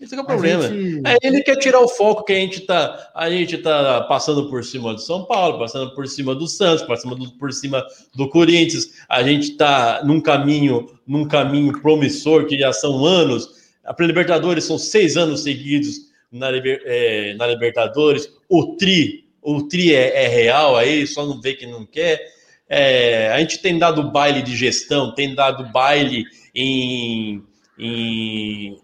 Esse 0.00 0.10
que 0.14 0.20
é 0.20 0.22
o 0.22 0.26
problema. 0.26 0.68
gente- 0.68 1.02
É, 1.06 1.16
ele 1.22 1.42
quer 1.42 1.56
tirar 1.56 1.80
o 1.80 1.88
foco 1.88 2.24
que 2.24 2.32
a 2.32 2.36
gente 2.36 2.60
tá, 2.60 3.10
a 3.14 3.30
gente 3.30 3.56
tá 3.58 4.02
passando 4.02 4.50
por 4.50 4.64
cima 4.64 4.94
de 4.94 5.02
São 5.04 5.24
Paulo, 5.24 5.58
passando 5.58 5.94
por 5.94 6.06
cima 6.08 6.34
do 6.34 6.46
Santos, 6.48 6.84
passando 6.84 7.14
do- 7.14 7.30
por 7.38 7.52
cima 7.52 7.84
do 8.14 8.28
Corinthians. 8.28 8.88
A 9.08 9.22
gente 9.22 9.56
tá 9.56 10.02
num 10.04 10.20
caminho, 10.20 10.90
num 11.06 11.26
caminho 11.26 11.80
promissor 11.80 12.46
que 12.46 12.58
já 12.58 12.72
são 12.72 13.04
anos. 13.04 13.48
A 13.84 13.94
Libertadores 14.02 14.64
são 14.64 14.78
seis 14.78 15.16
anos 15.16 15.42
seguidos 15.44 16.10
na, 16.30 16.50
Liber- 16.50 16.82
é, 16.84 17.34
na 17.34 17.46
Libertadores. 17.46 18.28
O 18.48 18.76
tri, 18.76 19.24
o 19.40 19.62
tri 19.62 19.94
é, 19.94 20.24
é 20.24 20.28
real 20.28 20.76
aí, 20.76 21.06
só 21.06 21.24
não 21.24 21.40
vê 21.40 21.54
que 21.54 21.66
não 21.66 21.86
quer. 21.86 22.20
É, 22.68 23.28
a 23.32 23.38
gente 23.38 23.58
tem 23.58 23.78
dado 23.78 24.10
baile 24.10 24.42
de 24.42 24.56
gestão, 24.56 25.14
tem 25.14 25.34
dado 25.34 25.70
baile 25.70 26.24
em, 26.54 27.42
em 27.78 28.76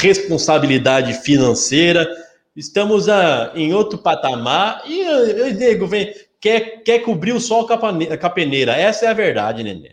responsabilidade 0.00 1.14
financeira. 1.22 2.08
Estamos 2.56 3.08
a, 3.08 3.52
em 3.54 3.72
outro 3.72 3.98
patamar 3.98 4.82
e 4.86 5.02
o 5.04 5.54
nego 5.54 5.86
vem 5.86 6.12
quer, 6.40 6.82
quer 6.82 7.00
cobrir 7.00 7.32
o 7.32 7.40
sol 7.40 7.66
com 7.66 7.74
a 7.74 8.30
peneira. 8.30 8.72
Essa 8.72 9.06
é 9.06 9.08
a 9.08 9.14
verdade, 9.14 9.62
Nenê. 9.62 9.92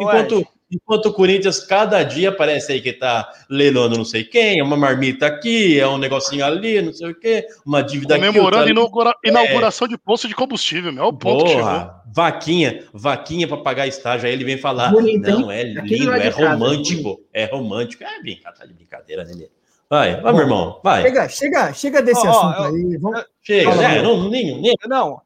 Enquanto, 0.00 0.46
enquanto 0.70 1.06
o 1.06 1.12
Corinthians 1.12 1.60
cada 1.60 2.02
dia 2.02 2.30
parece 2.30 2.72
aí 2.72 2.80
que 2.80 2.92
tá 2.92 3.28
leilando 3.48 3.96
não 3.96 4.04
sei 4.04 4.24
quem, 4.24 4.62
uma 4.62 4.76
marmita 4.76 5.26
aqui, 5.26 5.78
é 5.78 5.86
um 5.86 5.98
negocinho 5.98 6.44
ali, 6.44 6.80
não 6.82 6.92
sei 6.92 7.10
o 7.10 7.14
quê, 7.14 7.46
uma 7.64 7.82
dívida 7.82 8.16
aqui. 8.16 8.26
Comemorando 8.26 8.68
é. 9.24 9.28
inauguração 9.28 9.88
de 9.88 9.96
posto 9.96 10.28
de 10.28 10.34
combustível, 10.34 10.92
meu, 10.92 11.04
é 11.04 11.06
o 11.06 11.12
ponto 11.12 11.44
Porra, 11.44 12.02
vaquinha, 12.14 12.84
vaquinha 12.92 13.48
para 13.48 13.56
pagar 13.58 13.86
estágio. 13.86 14.26
Aí 14.26 14.32
ele 14.32 14.44
vem 14.44 14.58
falar, 14.58 14.90
Bonito, 14.90 15.30
não, 15.30 15.50
é 15.50 15.62
lindo, 15.62 16.12
é 16.12 16.28
romântico, 16.28 17.20
é 17.32 17.44
romântico. 17.44 18.04
É 18.04 18.20
brincadeira, 18.20 18.58
tá 18.58 18.66
de 18.66 18.74
brincadeira, 18.74 19.24
Nenê. 19.24 19.48
Vai, 19.90 20.20
vai, 20.20 20.32
meu 20.34 20.42
irmão, 20.42 20.80
vai. 20.84 21.02
Chega, 21.02 21.28
chega, 21.28 21.72
chega 21.72 22.02
desse 22.02 22.26
oh, 22.26 22.30
assunto 22.30 22.58
eu, 22.58 22.64
aí. 22.64 22.98
Vamos... 22.98 23.24
Chega, 23.42 23.70
é, 23.70 24.02
não, 24.02 24.28
nem, 24.28 24.60
nem, 24.60 24.74
não, 24.86 25.22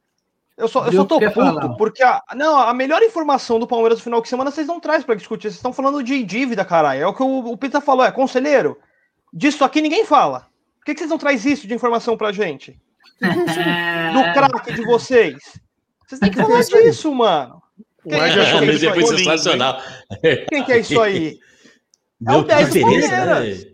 eu 0.56 0.68
só, 0.68 0.86
eu 0.86 0.92
só 0.92 1.04
tô 1.04 1.18
puto, 1.18 1.32
falar. 1.32 1.68
porque 1.76 2.02
a, 2.02 2.22
não, 2.36 2.58
a 2.58 2.74
melhor 2.74 3.02
informação 3.02 3.58
do 3.58 3.66
Palmeiras 3.66 3.98
no 3.98 4.04
final 4.04 4.20
de 4.20 4.28
semana 4.28 4.50
vocês 4.50 4.66
não 4.66 4.78
trazem 4.78 5.06
para 5.06 5.14
discutir. 5.14 5.44
Vocês 5.44 5.54
estão 5.54 5.72
falando 5.72 6.02
de 6.02 6.22
dívida, 6.22 6.64
caralho. 6.64 7.02
É 7.02 7.06
o 7.06 7.14
que 7.14 7.22
o, 7.22 7.52
o 7.52 7.56
Pita 7.56 7.80
falou, 7.80 8.04
é 8.04 8.12
conselheiro. 8.12 8.78
Disso 9.32 9.64
aqui 9.64 9.80
ninguém 9.80 10.04
fala. 10.04 10.46
Por 10.78 10.86
que, 10.86 10.94
que 10.94 11.00
vocês 11.00 11.10
não 11.10 11.18
trazem 11.18 11.52
isso 11.52 11.66
de 11.66 11.74
informação 11.74 12.16
pra 12.16 12.32
gente? 12.32 12.78
do 13.20 14.22
craque 14.34 14.74
de 14.74 14.84
vocês. 14.84 15.36
Vocês 16.06 16.20
têm 16.20 16.30
que 16.30 16.36
falar 16.36 16.60
disso, 16.60 17.14
mano. 17.14 17.62
Quem, 18.02 18.20
é, 18.20 18.28
é, 18.28 18.98
é, 18.98 19.06
sensacional. 19.06 19.80
Quem 20.48 20.64
que 20.64 20.72
é 20.72 20.78
isso 20.80 21.00
aí? 21.00 21.38
É 22.24 22.36
o 22.36 22.44
10 22.44 22.68
do 22.72 22.80
Palmeiras. 22.82 23.66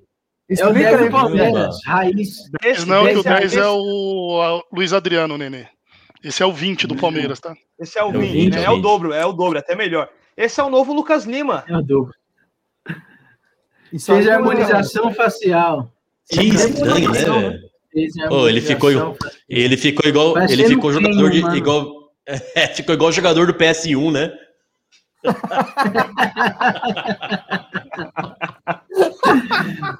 É 0.48 0.66
o 0.66 0.72
10 0.72 1.00
do 1.00 1.10
Palmeiras. 1.10 1.76
Raiz. 1.84 2.86
Não, 2.86 3.06
que 3.06 3.16
o 3.16 3.22
10 3.22 3.56
é 3.56 3.66
o 3.66 4.64
Luiz 4.72 4.94
Adriano, 4.94 5.36
Nenê. 5.36 5.68
Esse 6.22 6.42
é 6.42 6.46
o 6.46 6.52
20 6.52 6.86
do 6.86 6.96
Palmeiras, 6.96 7.40
tá? 7.40 7.56
Esse 7.78 7.98
é 7.98 8.02
o 8.02 8.10
20, 8.10 8.14
é 8.14 8.18
o, 8.18 8.32
20, 8.32 8.54
né? 8.54 8.64
é 8.64 8.70
o 8.70 8.78
dobro, 8.78 9.12
é 9.12 9.24
o 9.24 9.32
dobro, 9.32 9.58
até 9.58 9.74
melhor. 9.74 10.08
Esse 10.36 10.60
é 10.60 10.64
o 10.64 10.70
novo 10.70 10.92
Lucas 10.92 11.24
Lima. 11.24 11.64
É 11.68 11.76
o 11.76 11.82
dobro. 11.82 12.14
Isso 13.92 14.12
Fez 14.12 14.28
a 14.28 14.34
harmonização 14.34 15.12
facial. 15.14 15.90
Que 16.30 16.42
estranho, 16.42 17.10
né? 17.10 17.60
Oh, 18.30 18.48
ele 18.48 18.60
ficou 18.60 19.16
ele 19.48 19.76
ficou 19.76 20.08
igual 20.08 20.38
ele 20.38 20.68
ficou 20.68 20.92
jogador 20.92 21.30
de 21.30 21.38
igual 21.56 22.12
é, 22.26 22.68
ficou 22.68 22.94
igual 22.94 23.10
jogador 23.10 23.46
do 23.46 23.54
PS1, 23.54 24.12
né? 24.12 24.30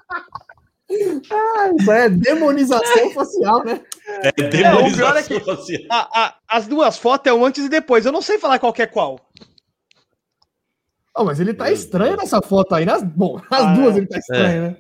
ah, 0.90 1.70
isso 1.78 1.92
é 1.92 2.08
demonização 2.08 3.10
facial, 3.12 3.64
né? 3.64 3.80
É, 4.22 4.32
demonização 4.32 5.36
é, 5.36 5.40
é 5.40 5.44
facial. 5.44 5.82
A, 5.90 6.24
a, 6.24 6.34
as 6.48 6.66
duas 6.66 6.96
fotos 6.96 7.30
é 7.30 7.34
o 7.34 7.44
antes 7.44 7.64
e 7.66 7.68
depois. 7.68 8.06
Eu 8.06 8.12
não 8.12 8.22
sei 8.22 8.38
falar 8.38 8.58
qual 8.58 8.74
é 8.78 8.86
qual. 8.86 9.20
Oh, 11.14 11.24
mas 11.24 11.40
ele 11.40 11.52
tá 11.52 11.70
estranho 11.70 12.16
nessa 12.16 12.40
foto 12.40 12.74
aí. 12.74 12.84
Nas, 12.84 13.02
bom, 13.02 13.40
as 13.50 13.64
ah, 13.64 13.74
duas 13.74 13.96
ele 13.96 14.06
tá 14.06 14.18
estranho, 14.18 14.64
é. 14.64 14.68
né? 14.68 14.76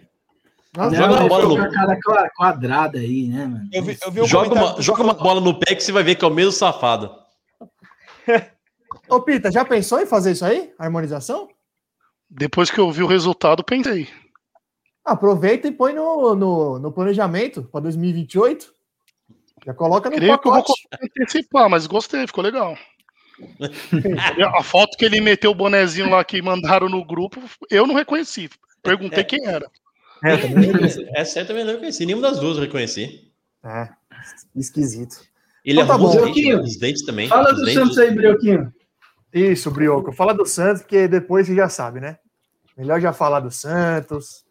Nas 0.76 0.94
joga 0.94 1.14
uma 1.14 1.28
bola 1.28 1.66
no... 1.66 1.72
cara 1.72 2.30
quadrada 2.36 2.98
aí, 2.98 3.26
né, 3.26 3.46
mano? 3.46 3.68
Eu 3.72 3.82
vi, 3.82 3.98
eu 4.00 4.12
vi 4.12 4.20
um 4.22 4.26
joga, 4.26 4.54
uma, 4.54 4.80
joga 4.80 5.02
uma 5.02 5.14
bola 5.14 5.40
no 5.40 5.58
pé 5.58 5.74
que 5.74 5.82
você 5.82 5.90
vai 5.90 6.02
ver 6.02 6.14
que 6.14 6.24
é 6.24 6.28
o 6.28 6.32
mesmo 6.32 6.52
safado. 6.52 7.10
Ô, 9.08 9.20
Pita, 9.20 9.50
já 9.50 9.64
pensou 9.64 10.00
em 10.00 10.06
fazer 10.06 10.32
isso 10.32 10.44
aí? 10.44 10.72
Harmonização? 10.78 11.48
Depois 12.30 12.70
que 12.70 12.78
eu 12.78 12.90
vi 12.92 13.02
o 13.02 13.06
resultado, 13.06 13.64
pensei. 13.64 14.06
Aproveita 15.08 15.66
e 15.66 15.72
põe 15.72 15.92
no, 15.92 16.34
no, 16.34 16.78
no 16.78 16.92
planejamento 16.92 17.62
para 17.64 17.80
2028. 17.82 18.72
Já 19.64 19.74
coloca 19.74 20.08
no 20.10 20.16
Creio 20.16 20.32
pacote. 20.32 20.72
que 20.72 20.94
eu 20.94 20.98
vou 21.00 21.10
antecipar, 21.20 21.70
mas 21.70 21.86
gostei, 21.86 22.26
ficou 22.26 22.44
legal. 22.44 22.76
a 24.56 24.62
foto 24.62 24.96
que 24.96 25.04
ele 25.04 25.20
meteu 25.20 25.50
o 25.50 25.54
bonezinho 25.54 26.10
lá 26.10 26.24
que 26.24 26.42
mandaram 26.42 26.88
no 26.88 27.04
grupo, 27.04 27.40
eu 27.70 27.86
não 27.86 27.94
reconheci. 27.94 28.50
Perguntei 28.82 29.20
é. 29.20 29.24
quem 29.24 29.46
era. 29.46 29.70
É, 30.24 30.36
também 30.36 30.70
Essa 31.14 31.40
eu 31.40 31.46
também 31.46 31.64
não 31.64 31.72
reconheci. 31.72 32.04
Nenhuma 32.04 32.28
das 32.28 32.38
duas 32.38 32.56
eu 32.56 32.62
reconheci. 32.62 33.30
É, 33.64 33.88
esquisito. 34.54 35.22
Ele 35.64 35.80
então, 35.80 35.96
tá 35.96 35.98
bom. 35.98 36.62
os 36.62 36.78
dentes 36.78 37.04
também. 37.04 37.28
Fala 37.28 37.52
do 37.52 37.60
dentes. 37.60 37.74
Santos 37.74 37.98
aí, 37.98 38.10
Brioquinho. 38.10 38.72
Isso, 39.32 39.70
Brioco. 39.70 40.12
Fala 40.12 40.32
do 40.32 40.46
Santos, 40.46 40.82
porque 40.82 41.06
depois 41.06 41.46
você 41.46 41.54
já 41.54 41.68
sabe, 41.68 42.00
né? 42.00 42.18
Melhor 42.76 43.00
já 43.00 43.12
falar 43.12 43.40
do 43.40 43.50
Santos. 43.50 44.44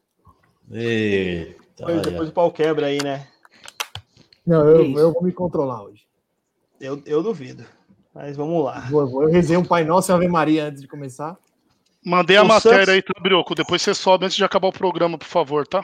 Eita, 0.72 1.56
depois, 1.78 2.02
depois 2.02 2.30
o 2.30 2.32
pau 2.34 2.52
quebra 2.52 2.88
aí, 2.88 3.02
né? 3.02 3.28
Não, 4.46 4.68
eu, 4.68 4.98
eu 4.98 5.14
vou 5.14 5.24
me 5.24 5.32
controlar 5.32 5.84
hoje. 5.84 6.04
Eu, 6.80 7.02
eu 7.06 7.24
duvido. 7.24 7.66
Mas 8.14 8.36
vamos 8.36 8.64
lá. 8.64 8.88
Vou, 8.90 9.08
vou. 9.08 9.24
Eu 9.24 9.30
rezei 9.30 9.58
um 9.58 9.64
Pai 9.64 9.84
Nosso 9.84 10.12
e 10.12 10.14
Ave 10.14 10.28
Maria 10.28 10.66
antes 10.66 10.82
de 10.82 10.88
começar. 10.88 11.38
Mandei 12.04 12.38
a 12.38 12.44
o 12.44 12.48
matéria 12.48 12.80
Santos... 12.80 12.94
aí, 12.94 13.02
tá, 13.02 13.14
Brioco? 13.22 13.54
Depois 13.54 13.82
você 13.82 13.94
sobe 13.94 14.26
antes 14.26 14.38
de 14.38 14.44
acabar 14.44 14.68
o 14.68 14.72
programa, 14.72 15.18
por 15.18 15.28
favor, 15.28 15.68
tá? 15.68 15.84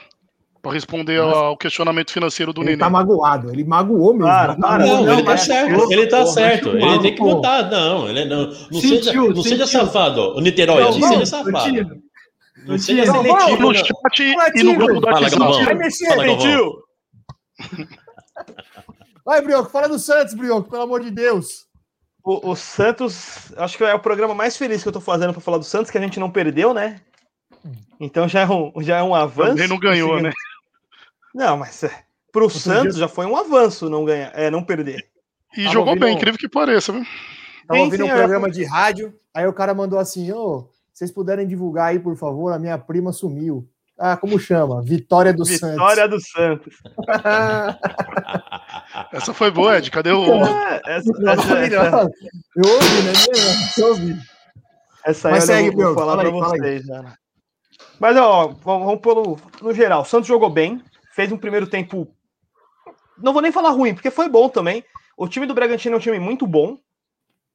Para 0.62 0.72
responder 0.72 1.22
Nossa. 1.22 1.38
ao 1.38 1.58
questionamento 1.58 2.12
financeiro 2.12 2.54
do 2.54 2.62
ele 2.62 2.72
Nenê. 2.72 2.76
Ele 2.76 2.80
tá 2.80 2.90
magoado, 2.90 3.50
ele 3.52 3.64
magoou 3.66 4.14
mesmo. 4.14 4.28
Cara, 4.28 4.56
cara, 4.56 4.86
não, 4.86 5.04
não, 5.04 5.14
ele 5.14 5.24
tá 5.24 5.38
certo, 5.38 5.92
ele 5.92 6.08
tá 6.08 6.26
certo. 6.26 6.70
Ele 6.70 7.00
tem 7.00 7.16
que 7.16 7.22
votar, 7.22 7.70
não. 7.70 8.08
Ele 8.08 8.26
não, 8.26 8.48
não 8.48 8.80
sentiu, 8.80 9.02
seja, 9.02 9.34
não 9.34 9.44
seja 9.44 9.68
safado, 9.68 10.38
o 10.38 10.40
Niterói, 10.40 10.82
não, 10.82 10.98
não 10.98 11.10
seja 11.10 11.26
safado. 11.26 12.03
Não 12.66 12.78
seja 12.78 13.12
seletivo 13.12 13.62
no 13.62 13.74
chat 13.74 13.92
e 14.56 14.64
no 14.64 14.76
grupo 14.76 15.00
do 15.00 15.08
WhatsApp. 15.08 15.66
Vai 15.66 15.76
mexer, 15.76 16.16
mentiu. 16.16 16.84
Vai, 19.26 19.42
Brioco, 19.42 19.70
fala 19.70 19.88
do 19.88 19.98
Santos, 20.00 20.34
Brioco, 20.34 20.70
pelo 20.70 20.84
amor 20.84 21.02
de 21.02 21.12
Deus. 21.12 21.66
O, 22.24 22.52
o, 22.52 22.56
Santos, 22.56 23.54
acho 23.58 23.78
que 23.78 23.84
é 23.84 23.94
o 23.94 24.00
programa 24.00 24.34
mais 24.34 24.56
feliz 24.56 24.82
que 24.82 24.88
eu 24.88 24.94
tô 24.94 25.02
fazendo 25.02 25.34
para 25.34 25.42
falar 25.42 25.58
do 25.58 25.64
Santos, 25.64 25.92
que 25.92 25.98
a 25.98 26.02
gente 26.02 26.20
não 26.20 26.32
perdeu, 26.32 26.74
né? 26.74 27.02
Então 28.00 28.28
já 28.28 28.42
é 28.42 28.48
um, 28.48 28.72
já 28.82 28.98
é 28.98 29.04
um 29.04 29.14
avanço. 29.14 29.52
Também 29.52 29.68
não 29.68 29.80
ganhou, 29.80 30.22
né? 30.22 30.32
Não, 31.34 31.58
mas 31.58 31.84
é, 31.84 32.04
pro 32.32 32.50
Santos 32.50 32.96
já 32.96 33.08
foi 33.08 33.26
um 33.26 33.36
avanço 33.36 33.90
não 33.90 34.06
ganhar, 34.06 34.32
é, 34.36 34.50
não 34.50 34.64
perder. 34.64 35.06
E 35.56 35.64
Tava 35.64 35.74
jogou 35.74 36.00
bem, 36.00 36.14
um... 36.14 36.18
incrível 36.18 36.40
que 36.40 36.50
pareça, 36.50 36.92
viu? 36.92 37.04
Tava 37.68 37.82
ouvindo 37.82 38.06
um 38.06 38.10
é. 38.10 38.16
programa 38.16 38.50
de 38.50 38.64
rádio, 38.64 39.14
aí 39.34 39.48
o 39.48 39.54
cara 39.54 39.74
mandou 39.74 40.00
assim, 40.00 40.32
ô, 40.32 40.38
oh, 40.38 40.70
vocês 40.94 41.12
puderem 41.12 41.48
divulgar 41.48 41.88
aí, 41.88 42.00
por 42.00 42.16
favor, 42.16 42.54
a 42.54 42.60
minha 42.60 42.78
prima 42.78 43.12
sumiu. 43.12 43.68
Ah, 43.98 44.16
como 44.18 44.40
chama? 44.40 44.82
Vitória 44.82 45.32
do 45.34 45.46
Vitória 45.46 45.60
Santos. 45.60 45.74
Vitória 45.74 46.08
do 46.08 46.20
Santos. 46.20 46.76
essa 49.14 49.34
foi 49.34 49.52
boa, 49.52 49.78
Ed. 49.78 49.92
Cadê 49.92 50.12
o. 50.12 50.46
É, 50.46 50.82
essa, 50.88 51.12
essa, 51.28 51.60
essa, 51.60 52.10
Eu 52.56 52.74
ouvi, 52.74 53.02
né? 53.04 53.14
Eu 53.78 53.88
ouvi. 53.88 54.18
Essa 55.06 55.28
aí 55.28 55.34
Mas 55.36 55.44
segue, 55.44 55.68
eu 55.68 55.74
vou 55.74 55.94
falar 55.96 56.18
para 56.18 56.32
vocês. 56.32 56.86
Já. 56.86 57.14
Mas, 58.00 58.18
ó, 58.18 58.48
vamos 58.48 59.00
pelo. 59.00 59.38
No 59.62 59.74
geral, 59.74 60.02
o 60.02 60.06
Santos 60.06 60.28
jogou 60.28 60.50
bem, 60.50 60.82
fez 61.14 61.32
um 61.32 61.38
primeiro 61.38 61.68
tempo. 61.68 62.08
Não 63.18 63.32
vou 63.32 63.42
nem 63.42 63.52
falar 63.52 63.70
ruim, 63.70 63.94
porque 63.94 64.10
foi 64.10 64.28
bom 64.28 64.50
também. 64.50 64.84
O 65.16 65.28
time 65.28 65.46
do 65.46 65.54
Bragantino 65.54 65.96
é 65.96 65.98
um 65.98 66.02
time 66.02 66.20
muito 66.20 66.48
bom, 66.48 66.80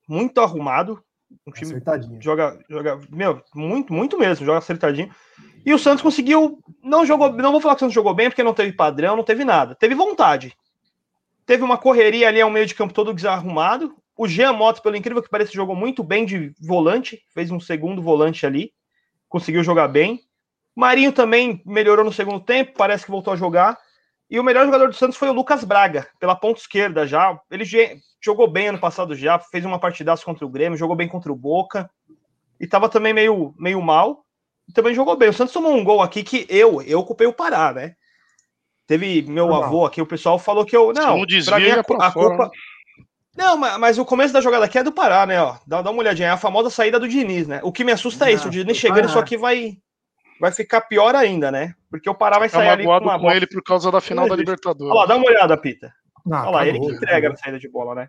muito 0.08 0.40
arrumado. 0.40 1.02
Um 1.46 1.52
time 1.52 1.80
joga, 2.20 2.58
joga, 2.68 3.00
meu, 3.10 3.42
muito, 3.54 3.92
muito 3.92 4.18
mesmo, 4.18 4.44
joga 4.44 4.58
acertadinho. 4.58 5.10
E 5.64 5.72
o 5.72 5.78
Santos 5.78 6.02
conseguiu. 6.02 6.58
Não 6.82 7.04
jogou. 7.04 7.32
Não 7.32 7.52
vou 7.52 7.60
falar 7.60 7.74
que 7.74 7.78
o 7.78 7.80
Santos 7.80 7.94
jogou 7.94 8.14
bem, 8.14 8.28
porque 8.28 8.42
não 8.42 8.54
teve 8.54 8.72
padrão, 8.72 9.16
não 9.16 9.24
teve 9.24 9.44
nada. 9.44 9.74
Teve 9.74 9.94
vontade. 9.94 10.56
Teve 11.44 11.62
uma 11.62 11.78
correria 11.78 12.28
ali 12.28 12.40
ao 12.40 12.50
meio 12.50 12.66
de 12.66 12.74
campo 12.74 12.94
todo 12.94 13.14
desarrumado. 13.14 13.94
O 14.16 14.26
Jean 14.26 14.52
Motos, 14.52 14.82
pelo 14.82 14.96
incrível 14.96 15.22
que 15.22 15.30
pareça, 15.30 15.52
jogou 15.52 15.76
muito 15.76 16.02
bem 16.02 16.24
de 16.24 16.52
volante. 16.60 17.22
Fez 17.32 17.50
um 17.50 17.60
segundo 17.60 18.02
volante 18.02 18.44
ali. 18.44 18.72
Conseguiu 19.28 19.62
jogar 19.62 19.88
bem. 19.88 20.20
Marinho 20.74 21.12
também 21.12 21.60
melhorou 21.66 22.04
no 22.04 22.12
segundo 22.12 22.40
tempo, 22.40 22.72
parece 22.76 23.04
que 23.04 23.10
voltou 23.10 23.32
a 23.32 23.36
jogar. 23.36 23.76
E 24.30 24.38
o 24.38 24.44
melhor 24.44 24.64
jogador 24.66 24.88
do 24.88 24.94
Santos 24.94 25.16
foi 25.16 25.28
o 25.28 25.32
Lucas 25.32 25.64
Braga, 25.64 26.06
pela 26.18 26.36
ponta 26.36 26.60
esquerda 26.60 27.06
já. 27.06 27.38
Ele 27.50 27.64
jogou 28.20 28.46
bem 28.46 28.68
ano 28.68 28.78
passado 28.78 29.14
já, 29.14 29.38
fez 29.38 29.64
uma 29.64 29.78
partidaça 29.78 30.24
contra 30.24 30.44
o 30.44 30.50
Grêmio, 30.50 30.78
jogou 30.78 30.96
bem 30.96 31.08
contra 31.08 31.32
o 31.32 31.36
Boca. 31.36 31.90
E 32.60 32.66
tava 32.66 32.88
também 32.88 33.14
meio, 33.14 33.54
meio 33.56 33.80
mal 33.80 34.24
também 34.72 34.94
jogou 34.94 35.16
bem. 35.16 35.28
O 35.28 35.32
Santos 35.32 35.52
tomou 35.52 35.74
um 35.74 35.84
gol 35.84 36.02
aqui 36.02 36.22
que 36.22 36.46
eu, 36.48 36.82
eu 36.82 37.00
ocupei 37.00 37.26
o 37.26 37.32
Pará, 37.32 37.72
né? 37.72 37.94
Teve 38.86 39.22
meu 39.22 39.54
ah, 39.54 39.66
avô 39.66 39.84
aqui, 39.84 40.00
o 40.00 40.06
pessoal 40.06 40.38
falou 40.38 40.64
que 40.64 40.76
eu. 40.76 40.92
Não, 40.92 41.24
pra 41.44 41.60
mim 41.60 41.70
a, 41.70 42.06
a 42.06 42.12
culpa. 42.12 42.44
Né? 42.44 42.50
Não, 43.36 43.56
mas, 43.56 43.78
mas, 43.78 43.98
o 43.98 44.04
começo 44.04 44.32
da 44.32 44.40
jogada 44.40 44.64
aqui 44.64 44.78
é 44.78 44.82
do 44.82 44.90
Pará, 44.90 45.26
né? 45.26 45.40
Ó, 45.40 45.56
dá, 45.66 45.82
dá 45.82 45.90
uma 45.90 46.00
olhadinha, 46.00 46.28
é 46.28 46.30
a 46.30 46.36
famosa 46.36 46.70
saída 46.70 46.98
do 46.98 47.06
Diniz, 47.06 47.46
né? 47.46 47.60
O 47.62 47.70
que 47.70 47.84
me 47.84 47.92
assusta 47.92 48.28
é 48.28 48.32
isso, 48.32 48.48
o 48.48 48.50
Diniz 48.50 48.76
chegando, 48.76 49.06
isso 49.08 49.18
aqui 49.18 49.36
vai, 49.36 49.76
vai 50.40 50.52
ficar 50.52 50.82
pior 50.82 51.14
ainda, 51.14 51.50
né? 51.50 51.74
Porque 51.90 52.08
o 52.08 52.14
Pará 52.14 52.38
vai 52.38 52.48
sair 52.48 52.68
ali 52.68 52.84
com, 52.84 52.90
uma 52.90 53.18
com 53.18 53.30
ele 53.30 53.46
por 53.46 53.62
causa 53.62 53.90
da 53.90 54.00
final 54.00 54.28
da 54.28 54.36
Libertadores. 54.36 54.90
Olha 54.90 55.00
lá, 55.00 55.06
dá 55.06 55.16
uma 55.16 55.26
olhada, 55.26 55.56
Pita. 55.56 55.92
Ah, 56.30 56.42
Olha 56.42 56.50
lá, 56.50 56.66
ele 56.66 56.78
que 56.78 56.86
entrega 56.86 57.30
na 57.30 57.36
saída 57.36 57.58
de 57.58 57.68
bola, 57.68 57.94
né? 57.94 58.08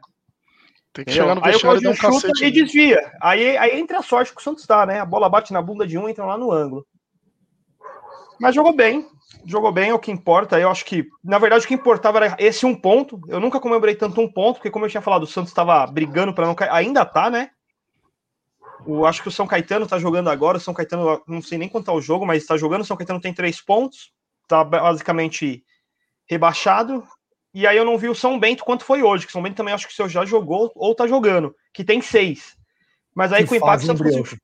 Tem 0.92 1.06
que 1.06 1.12
chegar 1.12 1.36
no 1.36 1.42
vestiário 1.42 1.80
e 1.80 1.84
dar 1.84 1.92
um 1.92 1.96
cacete. 1.96 2.46
E 2.46 2.52
desvia. 2.52 3.12
Aí, 3.22 3.58
aí 3.58 3.80
entra 3.80 4.00
a 4.00 4.04
sorte 4.04 4.34
que 4.34 4.42
o 4.42 4.44
Santos 4.44 4.66
dá, 4.66 4.86
né? 4.86 5.00
A 5.00 5.06
bola 5.06 5.30
bate 5.30 5.54
na 5.54 5.62
bunda 5.62 5.86
de 5.86 5.98
um 5.98 6.08
e 6.08 6.12
entra 6.12 6.26
lá 6.26 6.38
no 6.38 6.52
ângulo. 6.52 6.86
Mas 8.40 8.56
jogou 8.56 8.74
bem. 8.74 9.08
Jogou 9.46 9.72
bem, 9.72 9.92
é 9.92 9.94
o 9.94 10.00
que 10.00 10.12
importa. 10.12 10.60
Eu 10.60 10.70
acho 10.70 10.84
que, 10.84 11.08
na 11.24 11.38
verdade, 11.38 11.64
o 11.64 11.68
que 11.68 11.74
importava 11.74 12.26
era 12.26 12.36
esse 12.40 12.66
um 12.66 12.76
ponto. 12.76 13.20
Eu 13.28 13.40
nunca 13.40 13.60
comemorei 13.60 13.96
tanto 13.96 14.20
um 14.20 14.32
ponto, 14.32 14.56
porque, 14.56 14.72
como 14.72 14.86
eu 14.86 14.90
tinha 14.90 15.02
falado, 15.02 15.24
o 15.24 15.28
Santos 15.28 15.52
estava 15.52 15.86
brigando 15.88 16.34
para 16.34 16.48
não 16.48 16.56
cair. 16.56 16.72
Ainda 16.72 17.06
tá, 17.06 17.30
né? 17.30 17.52
O, 18.86 19.06
acho 19.06 19.22
que 19.22 19.28
o 19.28 19.32
São 19.32 19.46
Caetano 19.48 19.86
tá 19.88 20.00
jogando 20.00 20.30
agora. 20.30 20.58
O 20.58 20.62
São 20.62 20.74
Caetano, 20.74 21.22
não 21.28 21.42
sei 21.42 21.58
nem 21.58 21.68
quanto 21.70 21.86
tá 21.88 21.94
o 21.94 22.02
jogo, 22.02 22.26
mas 22.26 22.42
está 22.44 22.56
jogando. 22.58 22.82
O 22.82 22.86
São 22.86 22.96
Caetano 22.98 23.20
tem 23.22 23.34
três 23.34 23.62
pontos. 23.62 24.12
Tá 24.48 24.64
basicamente 24.64 25.64
rebaixado. 26.28 27.04
E 27.54 27.66
aí 27.66 27.76
eu 27.78 27.86
não 27.86 27.98
vi 27.98 28.08
o 28.10 28.16
São 28.16 28.40
Bento 28.40 28.64
quanto 28.64 28.84
foi 28.86 29.02
hoje, 29.02 29.26
que 29.26 29.30
o 29.32 29.34
São 29.34 29.42
Bento 29.42 29.56
também 29.56 29.74
acho 29.74 29.88
que 29.88 29.94
o 29.94 29.96
senhor 29.96 30.08
já 30.10 30.24
jogou 30.24 30.72
ou 30.76 30.94
tá 30.94 31.08
jogando, 31.08 31.56
que 31.74 31.84
tem 31.84 32.00
seis. 32.02 32.56
Mas 33.14 33.34
aí 33.34 33.42
Que 33.44 33.50
com 33.50 33.54
o 33.56 33.58
impacto 33.58 33.72
fase, 33.72 33.86
Santos 33.88 34.02
conseguiu- 34.16 34.40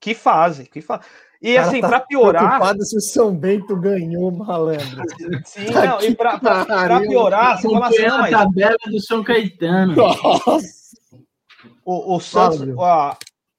Que 0.00 0.14
fase, 0.14 0.64
que 0.66 0.80
fase. 0.82 1.02
E 1.40 1.54
Cara, 1.54 1.66
assim, 1.66 1.80
tá 1.80 1.88
pra 1.88 2.00
piorar. 2.00 2.42
Preocupado 2.44 2.84
se 2.84 2.96
o 2.96 3.00
São 3.00 3.34
Bento 3.34 3.74
ganhou, 3.74 4.30
malandro. 4.30 5.02
Sim, 5.44 5.64
não, 5.70 6.00
e 6.02 6.14
pra, 6.14 6.38
pra- 6.38 6.64
pra 6.64 6.76
pariu. 6.88 7.08
piorar, 7.08 7.56
você 7.60 7.68
fala 7.70 7.86
assim, 7.88 8.02
não, 8.06 8.14
a 8.16 8.18
mas 8.20 8.30
tabela 8.30 8.76
do 8.86 9.00
São 9.00 9.24
Caetano. 9.24 9.96
Nossa. 9.96 10.58
o, 11.84 12.16
o 12.16 12.20
Santos, 12.20 12.78
a, 12.78 13.16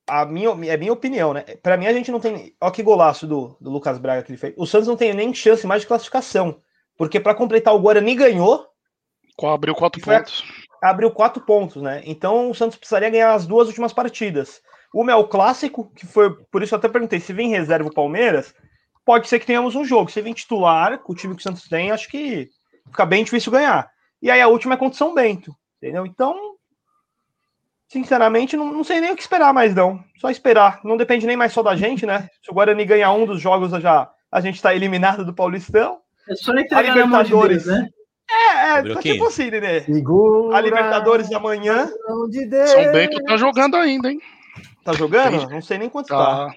a 0.08 0.26
minha, 0.26 0.49
é 0.49 0.78
minha 0.78 0.93
opinião, 0.93 1.34
né? 1.34 1.41
Pra 1.62 1.78
mim, 1.78 1.88
a 1.88 1.93
gente 1.93 2.12
não 2.12 2.20
tem. 2.20 2.54
Olha 2.60 2.72
que 2.72 2.84
golaço 2.84 3.26
do, 3.26 3.58
do 3.60 3.70
Lucas 3.70 3.97
Braga 3.97 4.24
que 4.24 4.32
ele 4.32 4.38
fez. 4.38 4.54
O 4.58 4.66
Santos 4.66 4.88
não 4.88 4.97
tem 4.97 5.14
nem 5.14 5.34
chance 5.34 5.66
mais 5.66 5.82
de 5.82 5.88
classificação. 5.88 6.60
Porque 6.97 7.20
pra 7.20 7.34
completar 7.34 7.74
o 7.74 7.80
Guarani 7.80 8.16
ganhou, 8.16 8.68
Abriu 9.41 9.74
quatro 9.74 9.99
pontos. 10.01 10.43
abriu 10.82 11.12
quatro 11.12 11.41
pontos, 11.41 11.82
né? 11.82 12.04
Então 12.06 12.51
o 12.51 12.56
Santos 12.56 12.78
precisaria 12.78 13.10
ganhar 13.10 13.34
as 13.34 13.47
duas 13.47 13.68
últimas 13.68 13.93
partidas. 13.93 14.62
Uma 14.93 15.12
é 15.12 15.16
o 15.16 15.28
clássico, 15.28 15.91
que 15.95 16.06
foi. 16.06 16.32
Por 16.51 16.62
isso 16.62 16.76
eu 16.76 16.78
até 16.78 16.88
perguntei: 16.88 17.20
se 17.20 17.34
vem 17.34 17.49
reserva 17.49 17.89
o 17.89 17.93
Palmeiras, 17.93 18.54
pode 19.04 19.28
ser 19.28 19.39
que 19.39 19.45
tenhamos 19.45 19.76
um 19.76 19.84
jogo. 19.84 20.12
Se 20.12 20.22
vem 20.22 20.34
titular, 20.34 20.99
com 20.99 21.14
o 21.14 21.16
time 21.16 21.34
que 21.36 21.39
o 21.39 21.43
Santos 21.43 21.68
tem, 21.68 21.91
acho 21.91 22.08
que 22.10 22.49
fica 22.86 23.06
bem 23.06 23.24
difícil 23.24 23.51
ganhar. 23.51 23.89
E 24.22 24.30
aí 24.30 24.39
a 24.39 24.47
última 24.47 24.76
é 24.76 24.78
contra 24.78 24.93
o 24.93 24.97
São 24.97 25.14
Bento, 25.14 25.54
entendeu? 25.82 26.06
Então, 26.06 26.53
sinceramente, 27.94 28.58
não, 28.58 28.74
não 28.74 28.84
sei 28.84 29.00
nem 29.00 29.12
o 29.12 29.16
que 29.16 29.22
esperar 29.22 29.54
mais, 29.54 29.74
não. 29.76 30.04
Só 30.20 30.30
esperar. 30.30 30.82
Não 30.84 30.98
depende 30.98 31.28
nem 31.28 31.38
mais 31.38 31.54
só 31.54 31.62
da 31.62 31.76
gente, 31.76 32.06
né? 32.06 32.28
Se 32.44 32.50
o 32.50 32.54
Guarani 32.54 32.84
ganhar 32.84 33.14
um 33.14 33.26
dos 33.26 33.39
jogos, 33.39 33.72
já 33.82 34.10
a 34.32 34.41
gente 34.41 34.62
tá 34.62 34.76
eliminado 34.76 35.24
do 35.24 35.34
Paulistão. 35.34 36.00
É 36.28 36.36
só 36.36 36.54
entregar 36.54 36.96
na 36.96 37.06
mão 37.06 37.24
de 37.24 37.30
Libertadores. 37.30 37.66
Deus, 37.66 37.78
né? 37.78 37.89
É, 38.30 38.80
é, 38.80 38.94
tá 38.94 39.02
tipo 39.02 39.26
assim, 39.26 39.52
Nenê. 39.52 39.82
Segura 39.82 40.58
A 40.58 40.62
Libertadores 40.62 41.32
amanhã. 41.32 41.88
a 41.88 42.30
de 42.30 42.48
Deus. 42.48 42.70
São 42.72 42.91
Bento 42.91 43.24
tá 43.24 43.38
jogando 43.38 43.78
ainda, 43.78 44.10
hein? 44.10 44.20
Tá 44.84 44.94
jogando? 44.94 45.50
Não 45.50 45.62
sei 45.62 45.78
nem 45.78 45.89
quanto 45.89 46.08
tá. 46.08 46.48
Tá. 46.48 46.54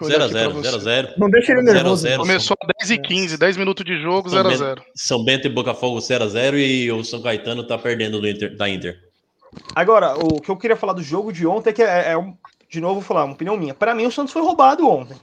Deixa 0.00 0.04
eu 0.04 0.06
olhar 0.06 0.22
aqui 0.22 0.32
pra 0.32 0.70
0x0, 0.70 0.80
você. 0.80 0.88
0x0. 0.88 1.14
Não 1.18 1.28
deixa 1.28 1.52
ele 1.52 1.62
nervoso. 1.62 2.06
0x0. 2.06 2.16
Começou 2.16 2.56
a 2.62 2.66
10 2.80 2.90
e 2.92 2.98
15, 2.98 3.36
10 3.36 3.56
minutos 3.58 3.84
de 3.84 4.00
jogo, 4.00 4.30
São 4.30 4.42
0x0. 4.42 4.82
São 4.94 5.24
Bento 5.24 5.46
e 5.46 5.50
Botafogo 5.50 5.98
0x0 5.98 6.54
e 6.56 6.90
o 6.90 7.04
São 7.04 7.20
Caetano 7.20 7.66
tá 7.66 7.76
perdendo 7.76 8.18
do 8.18 8.26
Inter, 8.26 8.56
da 8.56 8.70
Inter. 8.70 9.11
Agora, 9.74 10.14
o 10.16 10.40
que 10.40 10.50
eu 10.50 10.56
queria 10.56 10.76
falar 10.76 10.92
do 10.92 11.02
jogo 11.02 11.32
de 11.32 11.46
ontem 11.46 11.70
é 11.70 11.72
que 11.72 11.82
é, 11.82 12.12
é 12.12 12.18
um, 12.18 12.36
de 12.70 12.80
novo 12.80 12.94
vou 12.94 13.02
falar, 13.02 13.24
uma 13.24 13.34
opinião 13.34 13.56
minha. 13.56 13.74
Pra 13.74 13.94
mim, 13.94 14.06
o 14.06 14.10
Santos 14.10 14.32
foi 14.32 14.42
roubado 14.42 14.88
ontem. 14.88 15.16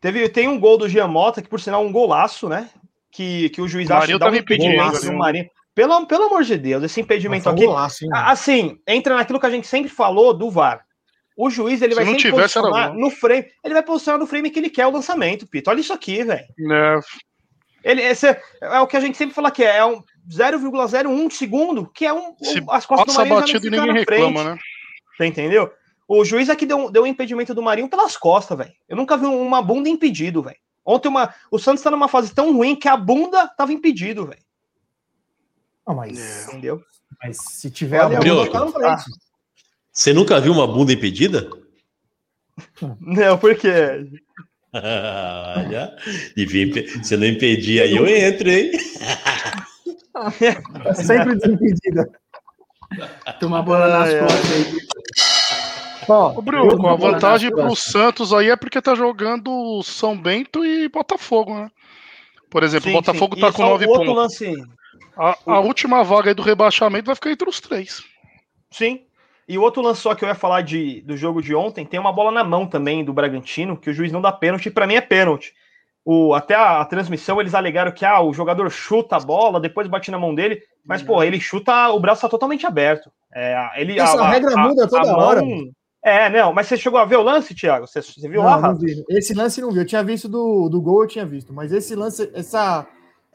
Teve, 0.00 0.28
tem 0.28 0.48
um 0.48 0.60
gol 0.60 0.76
do 0.76 0.88
Giamota, 0.88 1.40
que 1.40 1.48
por 1.48 1.60
sinal 1.60 1.82
é 1.82 1.86
um 1.86 1.92
golaço, 1.92 2.48
né? 2.48 2.70
Que, 3.10 3.48
que 3.50 3.60
o 3.60 3.68
juiz 3.68 3.88
O 3.88 3.94
acha 3.94 4.06
dá 4.06 4.16
um 4.16 4.18
tava 4.18 4.36
impedido 4.36 4.66
impedimento 4.66 4.96
ali, 4.98 5.06
no 5.06 5.12
né? 5.12 5.18
Marinho. 5.18 5.50
Pelo, 5.74 6.06
pelo 6.06 6.24
amor 6.24 6.42
de 6.42 6.56
Deus, 6.56 6.84
esse 6.84 7.00
impedimento 7.00 7.48
um 7.48 7.52
aqui. 7.52 7.66
golaço, 7.66 8.04
hein, 8.04 8.10
Assim, 8.12 8.78
entra 8.86 9.14
naquilo 9.14 9.40
que 9.40 9.46
a 9.46 9.50
gente 9.50 9.66
sempre 9.66 9.90
falou 9.90 10.32
do 10.32 10.50
VAR. 10.50 10.84
O 11.36 11.50
juiz 11.50 11.82
ele 11.82 11.92
Se 11.92 11.96
vai 11.96 12.04
não 12.04 12.12
sempre 12.12 12.30
tivesse, 12.30 12.54
posicionar 12.54 12.94
no 12.94 13.10
frame. 13.10 13.46
Ele 13.62 13.74
vai 13.74 13.82
posicionar 13.82 14.18
no 14.18 14.26
frame 14.26 14.50
que 14.50 14.58
ele 14.58 14.70
quer 14.70 14.86
o 14.86 14.90
lançamento, 14.90 15.46
Pito. 15.46 15.68
Olha 15.68 15.80
isso 15.80 15.92
aqui, 15.92 16.24
velho. 16.24 16.46
É, 16.72 17.00
Ele, 17.86 18.02
esse 18.02 18.26
é, 18.26 18.42
é 18.60 18.80
o 18.80 18.86
que 18.88 18.96
a 18.96 19.00
gente 19.00 19.16
sempre 19.16 19.32
fala 19.32 19.48
que 19.48 19.62
é, 19.62 19.76
é 19.76 19.86
um 19.86 20.02
0,01 20.28 21.30
segundo, 21.30 21.86
que 21.86 22.04
é 22.04 22.12
um, 22.12 22.36
Se 22.42 22.58
um- 22.60 22.70
as 22.72 22.84
costas 22.84 23.06
do 23.14 23.16
passa 23.16 23.18
Marinho 23.20 23.46
já 23.46 23.52
batido 23.54 23.70
ninguém 23.70 23.86
na 23.86 23.92
reclama, 23.92 24.42
frente. 24.42 24.54
né? 24.56 24.58
Você 25.16 25.26
entendeu? 25.26 25.72
O 26.08 26.24
juiz 26.24 26.50
aqui 26.50 26.66
deu, 26.66 26.90
deu 26.90 27.04
um 27.04 27.06
impedimento 27.06 27.54
do 27.54 27.62
Marinho 27.62 27.88
pelas 27.88 28.16
costas, 28.16 28.58
velho. 28.58 28.72
Eu 28.88 28.96
nunca 28.96 29.16
vi 29.16 29.26
uma 29.26 29.62
bunda 29.62 29.88
impedido, 29.88 30.42
velho. 30.42 30.56
Ontem 30.84 31.06
uma, 31.06 31.32
o 31.48 31.60
Santos 31.60 31.80
tá 31.82 31.88
numa 31.90 32.08
fase 32.08 32.34
tão 32.34 32.52
ruim 32.52 32.74
que 32.74 32.88
a 32.88 32.96
bunda 32.96 33.46
tava 33.56 33.72
impedido, 33.72 34.26
velho. 34.26 34.42
Não, 35.86 35.94
mas, 35.94 36.48
Entendeu? 36.48 36.82
mas 37.22 37.36
se 37.38 37.70
tiver 37.70 38.04
Olha, 38.04 38.18
a 38.18 38.50
tá 38.50 38.64
na 38.64 38.72
frente. 38.72 39.04
Você 39.92 40.12
nunca 40.12 40.40
viu 40.40 40.52
uma 40.52 40.66
bunda 40.66 40.92
impedida? 40.92 41.48
Não, 43.00 43.38
porque 43.38 43.70
Olha, 45.56 45.96
devia 46.36 47.02
se 47.02 47.16
não 47.16 47.26
impedir 47.26 47.82
aí, 47.82 47.96
eu 47.96 48.06
entro, 48.06 48.50
hein? 48.50 48.70
Tá 50.12 50.94
sempre 50.94 51.36
desimpedida. 51.36 52.08
Tomar 53.40 53.62
bola 53.62 53.88
nas 53.88 54.14
costas 54.14 54.52
aí. 54.52 54.86
Ó, 56.08 56.38
Ô, 56.38 56.42
Bruno, 56.42 56.88
a 56.88 56.94
vantagem 56.96 57.50
pro 57.50 57.68
costas. 57.68 57.92
Santos 57.92 58.32
aí 58.32 58.48
é 58.50 58.56
porque 58.56 58.80
tá 58.80 58.94
jogando 58.94 59.82
São 59.82 60.16
Bento 60.16 60.64
e 60.64 60.88
Botafogo, 60.88 61.54
né? 61.54 61.68
Por 62.50 62.62
exemplo, 62.62 62.90
o 62.90 62.92
Botafogo 62.92 63.34
sim. 63.34 63.40
tá 63.40 63.48
E 63.48 63.52
com 63.52 63.62
só 63.62 63.68
9 63.70 63.86
o 63.86 63.88
outro 63.90 64.14
pontos. 64.14 64.14
lance, 64.14 64.52
A, 65.18 65.36
a 65.46 65.60
última 65.60 66.04
vaga 66.04 66.30
aí 66.30 66.34
do 66.34 66.42
rebaixamento 66.42 67.06
vai 67.06 67.14
ficar 67.14 67.30
entre 67.32 67.48
os 67.48 67.60
três. 67.60 68.02
sim. 68.70 69.00
E 69.48 69.56
o 69.56 69.62
outro 69.62 69.82
lance 69.82 70.00
só 70.00 70.14
que 70.14 70.24
eu 70.24 70.28
ia 70.28 70.34
falar 70.34 70.62
de, 70.62 71.00
do 71.02 71.16
jogo 71.16 71.40
de 71.40 71.54
ontem, 71.54 71.86
tem 71.86 72.00
uma 72.00 72.12
bola 72.12 72.32
na 72.32 72.42
mão 72.42 72.66
também 72.66 73.04
do 73.04 73.12
Bragantino, 73.12 73.76
que 73.76 73.90
o 73.90 73.94
juiz 73.94 74.10
não 74.10 74.20
dá 74.20 74.32
pênalti, 74.32 74.70
pra 74.70 74.86
mim 74.86 74.94
é 74.94 75.00
pênalti. 75.00 75.54
O, 76.04 76.34
até 76.34 76.54
a, 76.54 76.80
a 76.80 76.84
transmissão 76.84 77.40
eles 77.40 77.54
alegaram 77.54 77.92
que 77.92 78.04
ah, 78.04 78.20
o 78.20 78.32
jogador 78.32 78.70
chuta 78.70 79.16
a 79.16 79.20
bola, 79.20 79.60
depois 79.60 79.88
bate 79.88 80.10
na 80.10 80.18
mão 80.18 80.34
dele, 80.34 80.62
mas 80.84 81.02
pô, 81.02 81.22
ele 81.22 81.40
chuta, 81.40 81.90
o 81.90 82.00
braço 82.00 82.22
tá 82.22 82.28
totalmente 82.28 82.66
aberto. 82.66 83.10
É, 83.34 83.56
ele, 83.76 83.98
Essa 83.98 84.24
regra 84.28 84.56
muda 84.56 84.88
toda 84.88 85.16
hora. 85.16 85.42
É, 86.04 86.30
não, 86.30 86.52
mas 86.52 86.68
você 86.68 86.76
chegou 86.76 87.00
a 87.00 87.04
ver 87.04 87.16
o 87.16 87.22
lance, 87.22 87.52
Thiago? 87.52 87.86
Você, 87.88 88.00
você 88.00 88.28
viu 88.28 88.40
lá? 88.40 88.60
Não, 88.60 88.68
não 88.70 88.78
vi. 88.78 89.04
Esse 89.10 89.34
lance 89.34 89.60
não 89.60 89.72
vi. 89.72 89.80
Eu 89.80 89.86
tinha 89.86 90.04
visto 90.04 90.28
do, 90.28 90.68
do 90.68 90.80
gol, 90.80 91.02
eu 91.02 91.08
tinha 91.08 91.26
visto. 91.26 91.52
Mas 91.52 91.72
esse 91.72 91.96
lance, 91.96 92.30
essa, 92.32 92.86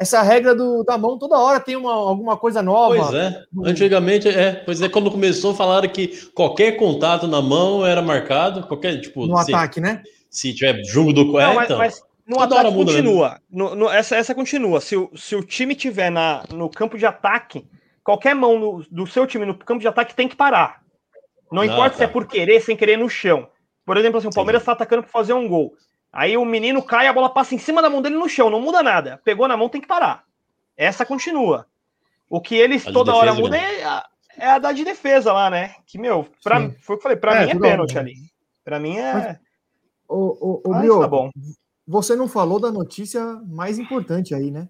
essa 0.02 0.22
regra 0.24 0.56
do, 0.56 0.84
da 0.84 0.98
mão, 0.98 1.18
toda 1.18 1.38
hora 1.38 1.60
tem 1.60 1.76
uma, 1.76 1.94
alguma 1.94 2.36
coisa 2.36 2.62
nova. 2.62 2.96
Pois 2.96 3.14
é. 3.14 3.44
Antigamente, 3.64 4.28
é. 4.28 4.54
Pois 4.66 4.82
é, 4.82 4.90
quando 4.90 5.12
começou, 5.12 5.54
falaram 5.54 5.88
que 5.88 6.08
qualquer 6.34 6.72
contato 6.74 7.28
na 7.28 7.42
mão 7.42 7.86
era 7.86 8.02
marcado, 8.02 8.66
qualquer, 8.68 9.00
tipo, 9.00 9.28
no 9.28 9.38
se, 9.44 9.54
ataque, 9.54 9.80
né? 9.80 10.02
se 10.30 10.54
tiver 10.54 10.84
jungo 10.86 11.14
do 11.14 11.26
Não, 11.26 11.40
é, 11.40 11.54
mas, 11.54 11.66
então. 11.66 11.78
mas 11.78 12.02
no 12.26 12.36
Toda 12.38 12.46
ataque 12.56 12.60
hora 12.68 12.72
muda, 12.76 12.92
né? 12.92 12.98
continua. 12.98 13.40
No, 13.50 13.76
no- 13.76 13.90
essa, 13.90 14.16
essa 14.16 14.34
continua. 14.34 14.82
Se 14.82 14.98
o, 14.98 15.12
se 15.16 15.36
o 15.36 15.44
time 15.44 15.76
tiver 15.76 16.10
na, 16.10 16.44
no 16.52 16.68
campo 16.70 16.98
de 16.98 17.06
ataque, 17.06 17.68
qualquer 18.04 18.34
mão 18.34 18.58
no- 18.60 18.86
do 18.90 19.06
seu 19.06 19.28
time 19.28 19.46
no 19.46 19.54
campo 19.56 19.82
de 19.82 19.88
ataque 19.88 20.16
tem 20.16 20.28
que 20.28 20.36
parar. 20.36 20.82
Não 21.52 21.62
Ah, 21.62 21.66
importa 21.68 21.94
se 21.94 22.00
tá. 22.00 22.06
é 22.06 22.08
por 22.08 22.26
querer, 22.26 22.60
sem 22.62 22.76
querer 22.76 22.98
no 22.98 23.08
chão. 23.10 23.48
Por 23.86 23.98
exemplo, 23.98 24.18
assim, 24.18 24.28
o 24.30 24.34
Palmeiras 24.34 24.62
está 24.64 24.72
atacando 24.72 25.04
para 25.04 25.12
fazer 25.12 25.34
um 25.34 25.48
gol. 25.48 25.74
Aí 26.14 26.36
o 26.38 26.44
menino 26.46 26.84
cai, 26.84 27.08
a 27.08 27.14
bola 27.14 27.30
passa 27.30 27.56
em 27.56 27.58
cima 27.58 27.82
da 27.82 27.90
mão 27.90 28.02
dele 28.02 28.16
no 28.16 28.28
chão, 28.28 28.50
não 28.50 28.60
muda 28.62 28.84
nada. 28.84 29.22
Pegou 29.24 29.48
na 29.48 29.56
mão, 29.56 29.70
tem 29.70 29.80
que 29.82 29.88
parar. 29.88 30.24
Essa 30.76 31.06
continua. 31.06 31.66
O 32.30 32.42
que 32.42 32.56
eles 32.56 32.84
A 32.86 32.88
de 32.90 32.94
toda 32.94 33.14
hora 33.16 33.32
defesa, 33.32 33.42
mudam 33.42 33.60
é 33.60 33.84
a, 33.84 34.06
é 34.38 34.48
a 34.48 34.60
da 34.60 34.72
de 34.72 34.84
defesa 34.84 35.32
lá, 35.32 35.50
né? 35.50 35.76
Que, 35.86 35.98
meu, 35.98 36.28
pra, 36.44 36.60
Sim. 36.60 36.76
foi 36.82 36.96
o 36.96 37.00
que 37.00 37.02
eu 37.02 37.04
falei, 37.04 37.18
pra 37.18 37.36
É, 37.36 37.46
mim 37.46 37.52
é 37.52 37.56
hora. 37.56 37.60
pênalti 37.62 37.98
ali. 37.98 38.14
Pra 38.64 38.80
mim 38.80 38.98
é. 38.98 39.40
Ô, 40.08 40.16
ô, 40.16 40.62
ô 40.66 40.70
Mas 40.72 40.82
Brioco, 40.82 41.02
tá 41.02 41.08
bom. 41.08 41.30
você 41.88 42.16
não 42.16 42.28
falou 42.28 42.60
da 42.60 42.72
notícia 42.72 43.24
mais 43.48 43.80
importante 43.80 44.36
aí, 44.36 44.52
né? 44.52 44.68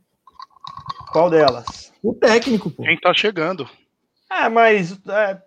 Qual 1.12 1.30
delas? 1.30 1.92
O 2.04 2.14
técnico, 2.14 2.70
pô. 2.72 2.84
Quem 2.84 3.00
tá 3.00 3.14
chegando? 3.14 3.68
É, 4.32 4.48
mas 4.48 4.98
é, 5.08 5.42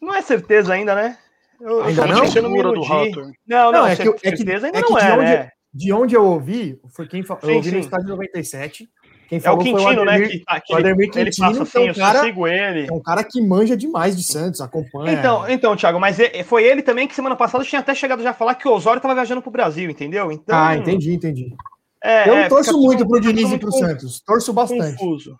não 0.00 0.14
é 0.14 0.22
certeza 0.22 0.72
ainda, 0.72 0.94
né? 0.94 1.18
Eu, 1.60 1.82
Ainda 1.82 2.02
eu 2.02 2.08
tô 2.08 2.42
não? 2.42 2.50
me 2.50 2.62
do 2.62 2.82
rato. 2.82 3.20
Não, 3.46 3.72
não, 3.72 3.72
Não, 3.72 3.86
é 3.86 3.96
que 3.96 4.08
eu- 4.08 4.14
é 4.22 4.30
que- 4.30 4.36
certeza 4.36 4.66
ainda 4.66 4.78
é 4.78 4.82
que 4.82 4.90
não 4.90 4.98
de 4.98 5.04
é, 5.06 5.12
onde- 5.12 5.22
né? 5.24 5.48
De 5.72 5.92
onde 5.92 6.14
eu 6.14 6.24
ouvi, 6.24 6.78
foi 6.94 7.08
quem 7.08 7.22
fa... 7.24 7.36
Sim, 7.42 7.50
eu 7.50 7.56
ouvi 7.56 7.70
no 7.72 7.74
sim. 7.78 7.80
estádio 7.80 8.08
97. 8.08 8.88
Quem 9.28 9.38
É 9.38 9.40
o 9.40 9.42
falou 9.44 9.60
foi 9.62 9.72
Quintino, 9.72 10.04
né? 10.04 10.12
Ademir- 10.12 10.30
Que, 10.30 10.44
tá, 10.44 10.60
que 10.60 10.72
o 10.72 10.78
ele, 10.78 10.88
Ademir 10.88 11.10
ele 11.16 11.24
Quintino, 11.30 11.46
passa 11.48 11.58
é 11.58 11.62
assim, 11.62 11.78
um 11.78 11.86
eu 11.86 11.94
cara- 11.94 12.20
sigo 12.20 12.46
ele. 12.46 12.86
É 12.88 12.92
um 12.92 13.02
cara 13.02 13.24
que 13.24 13.40
manja 13.40 13.76
demais 13.76 14.14
de 14.16 14.22
Santos, 14.22 14.60
acompanha. 14.60 15.12
Então, 15.18 15.48
então, 15.48 15.74
Thiago, 15.74 15.98
mas 15.98 16.20
é- 16.20 16.44
foi 16.44 16.62
ele 16.64 16.82
também 16.82 17.08
que 17.08 17.14
semana 17.14 17.34
passada 17.34 17.64
tinha 17.64 17.80
até 17.80 17.94
chegado 17.94 18.22
já 18.22 18.30
a 18.30 18.34
falar 18.34 18.54
que 18.54 18.68
o 18.68 18.72
Osório 18.72 19.00
tava 19.02 19.14
viajando 19.14 19.40
pro 19.42 19.50
Brasil, 19.50 19.90
entendeu? 19.90 20.30
Então, 20.30 20.56
ah, 20.56 20.76
entendi, 20.76 21.14
entendi. 21.14 21.54
é, 22.02 22.28
eu 22.28 22.34
é, 22.36 22.48
torço 22.48 22.72
muito 22.78 22.98
fica 22.98 23.08
tudo 23.08 23.20
Diniz 23.20 23.50
e 23.50 23.58
pro 23.58 23.70
confuso- 23.70 23.86
Santos. 23.88 24.20
Torço 24.24 24.52
bastante. 24.52 24.96
Confuso. 24.98 25.36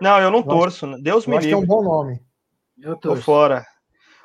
Não, 0.00 0.18
eu 0.20 0.30
não 0.30 0.42
torço. 0.42 0.86
né? 0.86 0.96
Deus 1.02 1.24
Eu 1.26 1.30
me 1.32 1.36
acho 1.36 1.48
que 1.48 1.52
é 1.52 1.56
um 1.56 1.60
livre. 1.60 1.74
bom 1.74 1.82
nome. 1.82 2.20
Eu 2.80 2.96
Tô 2.96 3.10
tô. 3.10 3.16
fora. 3.16 3.64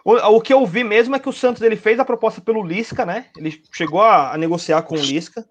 O, 0.03 0.13
o 0.13 0.41
que 0.41 0.53
eu 0.53 0.65
vi 0.65 0.83
mesmo 0.83 1.15
é 1.15 1.19
que 1.19 1.29
o 1.29 1.33
Santos 1.33 1.61
ele 1.61 1.75
fez 1.75 1.99
a 1.99 2.05
proposta 2.05 2.41
pelo 2.41 2.63
Lisca, 2.63 3.05
né? 3.05 3.27
Ele 3.37 3.61
chegou 3.71 4.01
a, 4.01 4.33
a 4.33 4.37
negociar 4.37 4.81
com 4.83 4.95
o 4.95 5.01
Lisca. 5.01 5.45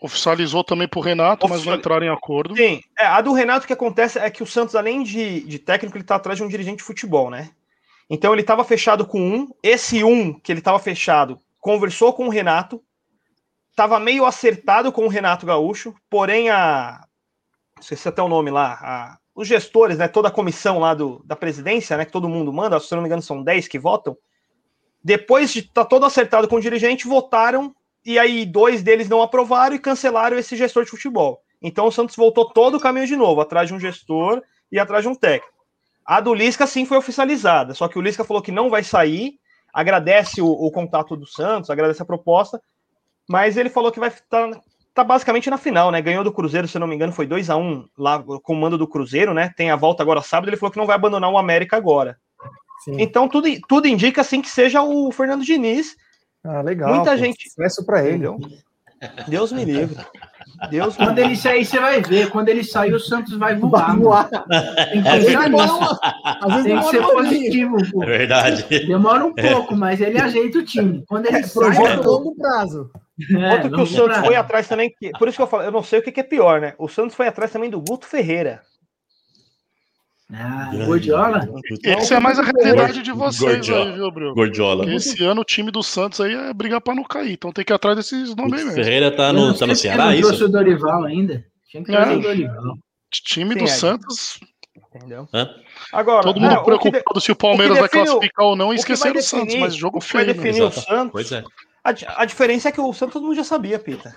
Oficializou 0.00 0.62
também 0.62 0.86
pro 0.86 1.00
Renato, 1.00 1.48
mas 1.48 1.50
não 1.50 1.56
Oficial- 1.56 1.76
entraram 1.78 2.06
em 2.06 2.10
acordo. 2.10 2.54
Sim, 2.56 2.82
é, 2.98 3.06
a 3.06 3.20
do 3.20 3.32
Renato 3.32 3.64
o 3.64 3.66
que 3.66 3.72
acontece 3.72 4.18
é 4.18 4.28
que 4.30 4.42
o 4.42 4.46
Santos, 4.46 4.74
além 4.74 5.02
de, 5.02 5.40
de 5.40 5.58
técnico, 5.58 5.96
ele 5.96 6.04
tá 6.04 6.16
atrás 6.16 6.36
de 6.38 6.44
um 6.44 6.48
dirigente 6.48 6.78
de 6.78 6.82
futebol, 6.84 7.30
né? 7.30 7.50
Então 8.10 8.32
ele 8.32 8.42
estava 8.42 8.62
fechado 8.64 9.06
com 9.06 9.18
um, 9.20 9.48
esse 9.62 10.04
um 10.04 10.38
que 10.38 10.52
ele 10.52 10.60
estava 10.60 10.78
fechado 10.78 11.40
conversou 11.58 12.12
com 12.12 12.26
o 12.26 12.30
Renato 12.30 12.82
tava 13.74 13.98
meio 13.98 14.24
acertado 14.24 14.92
com 14.92 15.04
o 15.04 15.08
Renato 15.08 15.46
Gaúcho, 15.46 15.94
porém 16.08 16.50
a. 16.50 17.04
Se 17.80 17.94
é 17.94 18.08
até 18.08 18.22
o 18.22 18.28
nome 18.28 18.50
lá. 18.50 18.78
A, 18.80 19.18
os 19.34 19.48
gestores, 19.48 19.98
né? 19.98 20.06
Toda 20.06 20.28
a 20.28 20.30
comissão 20.30 20.78
lá 20.78 20.94
do, 20.94 21.22
da 21.24 21.34
presidência, 21.34 21.96
né? 21.96 22.04
Que 22.04 22.12
todo 22.12 22.28
mundo 22.28 22.52
manda, 22.52 22.78
se 22.78 22.92
não 22.92 23.02
me 23.02 23.08
engano, 23.08 23.22
são 23.22 23.42
10 23.42 23.68
que 23.68 23.78
votam. 23.78 24.16
Depois 25.02 25.52
de 25.52 25.60
estar 25.60 25.82
tá 25.82 25.84
todo 25.84 26.06
acertado 26.06 26.48
com 26.48 26.56
o 26.56 26.60
dirigente, 26.60 27.06
votaram 27.06 27.74
e 28.04 28.18
aí 28.18 28.44
dois 28.44 28.82
deles 28.82 29.08
não 29.08 29.22
aprovaram 29.22 29.74
e 29.74 29.78
cancelaram 29.78 30.38
esse 30.38 30.56
gestor 30.56 30.84
de 30.84 30.90
futebol. 30.90 31.42
Então 31.60 31.86
o 31.86 31.92
Santos 31.92 32.16
voltou 32.16 32.50
todo 32.50 32.76
o 32.76 32.80
caminho 32.80 33.06
de 33.06 33.16
novo, 33.16 33.40
atrás 33.40 33.68
de 33.68 33.74
um 33.74 33.80
gestor 33.80 34.42
e 34.70 34.78
atrás 34.78 35.02
de 35.02 35.08
um 35.08 35.14
técnico. 35.14 35.54
A 36.04 36.20
do 36.20 36.34
Lisca 36.34 36.66
sim 36.66 36.84
foi 36.84 36.98
oficializada, 36.98 37.72
só 37.72 37.88
que 37.88 37.98
o 37.98 38.02
Lisca 38.02 38.24
falou 38.24 38.42
que 38.42 38.52
não 38.52 38.68
vai 38.68 38.84
sair, 38.84 39.38
agradece 39.72 40.42
o, 40.42 40.46
o 40.46 40.70
contato 40.70 41.16
do 41.16 41.26
Santos, 41.26 41.70
agradece 41.70 42.02
a 42.02 42.06
proposta, 42.06 42.60
mas 43.26 43.56
ele 43.56 43.70
falou 43.70 43.90
que 43.90 43.98
vai 43.98 44.10
estar 44.10 44.50
tá, 44.94 45.04
basicamente 45.04 45.50
na 45.50 45.58
final, 45.58 45.90
né? 45.90 46.00
Ganhou 46.00 46.24
do 46.24 46.32
Cruzeiro, 46.32 46.68
se 46.68 46.78
não 46.78 46.86
me 46.86 46.94
engano, 46.94 47.12
foi 47.12 47.26
2 47.26 47.50
a 47.50 47.56
1 47.56 47.88
lá 47.98 48.22
com 48.22 48.52
o 48.52 48.56
mando 48.56 48.78
do 48.78 48.86
Cruzeiro, 48.86 49.34
né? 49.34 49.52
Tem 49.56 49.70
a 49.70 49.76
volta 49.76 50.02
agora 50.02 50.22
sábado, 50.22 50.48
ele 50.48 50.56
falou 50.56 50.70
que 50.70 50.78
não 50.78 50.86
vai 50.86 50.94
abandonar 50.94 51.30
o 51.30 51.38
América 51.38 51.76
agora. 51.76 52.16
Sim. 52.84 52.96
Então 52.98 53.28
tudo, 53.28 53.48
tudo 53.68 53.88
indica 53.88 54.20
assim 54.20 54.40
que 54.40 54.50
seja 54.50 54.82
o 54.82 55.10
Fernando 55.10 55.44
Diniz. 55.44 55.96
Ah, 56.44 56.60
legal. 56.60 56.94
Muita 56.94 57.12
pô, 57.12 57.16
gente. 57.16 57.48
Sucesso 57.48 57.84
para 57.84 58.04
ele. 58.04 58.26
Deus 59.26 59.52
me 59.52 59.64
livre. 59.64 59.96
Deus 60.70 60.96
Quando 60.96 61.18
ele 61.18 61.36
sair, 61.36 61.64
você 61.64 61.78
vai 61.78 62.00
ver. 62.00 62.30
Quando 62.30 62.48
ele 62.48 62.64
sair, 62.64 62.92
o 62.92 63.00
Santos 63.00 63.36
vai 63.36 63.54
voar. 63.56 63.86
Vai 63.88 63.96
voar. 63.96 64.28
Tem 64.28 65.02
que 65.02 65.48
nisso. 65.48 66.00
Tem 66.64 66.78
que 66.78 66.84
ser 66.84 67.02
positivo. 67.02 67.76
Pô. 67.92 68.02
É 68.02 68.06
verdade. 68.06 68.86
Demora 68.86 69.24
um 69.24 69.34
pouco, 69.34 69.76
mas 69.76 70.00
ele 70.00 70.18
ajeita 70.18 70.58
o 70.58 70.64
time. 70.64 71.04
Quando 71.06 71.26
ele 71.26 71.38
é, 71.38 71.42
sai. 71.42 71.74
Projeto 71.74 72.06
longo 72.06 72.34
prazo. 72.36 72.90
É, 73.30 73.52
Outro 73.52 73.70
que 73.70 73.80
o 73.80 73.86
Santos 73.86 74.06
prazo. 74.06 74.26
foi 74.26 74.36
atrás 74.36 74.68
também. 74.68 74.94
Que, 74.98 75.10
por 75.12 75.28
isso 75.28 75.36
que 75.36 75.42
eu 75.42 75.46
falo, 75.46 75.62
eu 75.62 75.72
não 75.72 75.82
sei 75.82 76.00
o 76.00 76.02
que 76.02 76.18
é 76.18 76.24
pior, 76.24 76.60
né? 76.60 76.74
O 76.78 76.88
Santos 76.88 77.14
foi 77.14 77.28
atrás 77.28 77.52
também 77.52 77.70
do 77.70 77.80
Guto 77.80 78.06
Ferreira. 78.06 78.60
Ah, 80.32 80.70
Gordiola? 80.86 81.46
Essa 81.84 82.14
é 82.14 82.20
mais 82.20 82.38
a 82.38 82.42
realidade 82.42 83.02
de 83.02 83.12
vocês 83.12 83.40
Gordiola. 83.56 83.84
aí, 83.90 83.92
viu, 83.92 84.10
Bruno? 84.10 84.34
Gordiola. 84.34 84.82
Porque 84.82 84.96
esse 84.96 85.22
ano 85.22 85.42
o 85.42 85.44
time 85.44 85.70
do 85.70 85.82
Santos 85.82 86.20
aí 86.20 86.34
é 86.34 86.52
brigar 86.54 86.80
pra 86.80 86.94
não 86.94 87.04
cair. 87.04 87.32
Então 87.32 87.52
tem 87.52 87.64
que 87.64 87.72
ir 87.72 87.74
atrás 87.76 87.96
desses 87.96 88.34
nomes 88.34 88.54
aí 88.58 88.64
mesmo. 88.64 88.72
Ferreira 88.82 89.10
tá 89.14 89.32
no, 89.32 89.56
tá 89.56 89.66
no 89.66 89.76
Ceará, 89.76 90.06
não 90.06 90.12
isso? 90.14 90.22
trouxe 90.28 90.44
o 90.44 90.48
Dorival 90.48 91.04
ainda. 91.04 91.44
Tinha 91.70 91.84
que 91.84 91.92
trazer 91.92 92.12
é. 92.12 92.16
o 92.16 92.20
Dorival. 92.22 92.74
Time 93.12 93.52
Sim, 93.52 93.58
do 93.58 93.64
é. 93.64 93.66
Santos. 93.68 94.40
Entendeu? 94.96 95.28
Hã? 95.34 95.50
Agora, 95.92 96.22
Todo 96.22 96.40
mundo 96.40 96.54
é, 96.54 96.58
o 96.58 96.64
preocupado 96.64 97.18
de- 97.18 97.24
se 97.24 97.30
o 97.32 97.36
Palmeiras 97.36 97.76
o 97.76 97.80
vai 97.80 97.88
classificar 97.88 98.46
ou 98.46 98.56
não 98.56 98.72
e 98.72 98.76
esquecer 98.76 99.14
o 99.14 99.22
Santos, 99.22 99.54
mas 99.56 99.74
jogo 99.74 99.98
o 99.98 100.00
que 100.00 100.12
vai 100.12 100.24
feio. 100.24 100.36
né? 100.36 100.42
definir 100.42 100.62
o 100.64 100.68
Exato. 100.68 100.86
Santos. 100.88 101.12
Pois 101.12 101.32
é. 101.32 101.44
A, 101.84 102.22
a 102.22 102.24
diferença 102.24 102.68
é 102.68 102.72
que 102.72 102.80
o 102.80 102.92
Santos 102.92 103.12
todo 103.12 103.24
mundo 103.24 103.36
já 103.36 103.44
sabia, 103.44 103.78
Pita. 103.78 104.16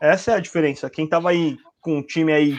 Essa 0.00 0.32
é 0.32 0.34
a 0.34 0.40
diferença. 0.40 0.90
Quem 0.90 1.06
tava 1.06 1.30
aí 1.30 1.56
com 1.80 1.98
o 2.00 2.02
time 2.02 2.32
aí. 2.32 2.56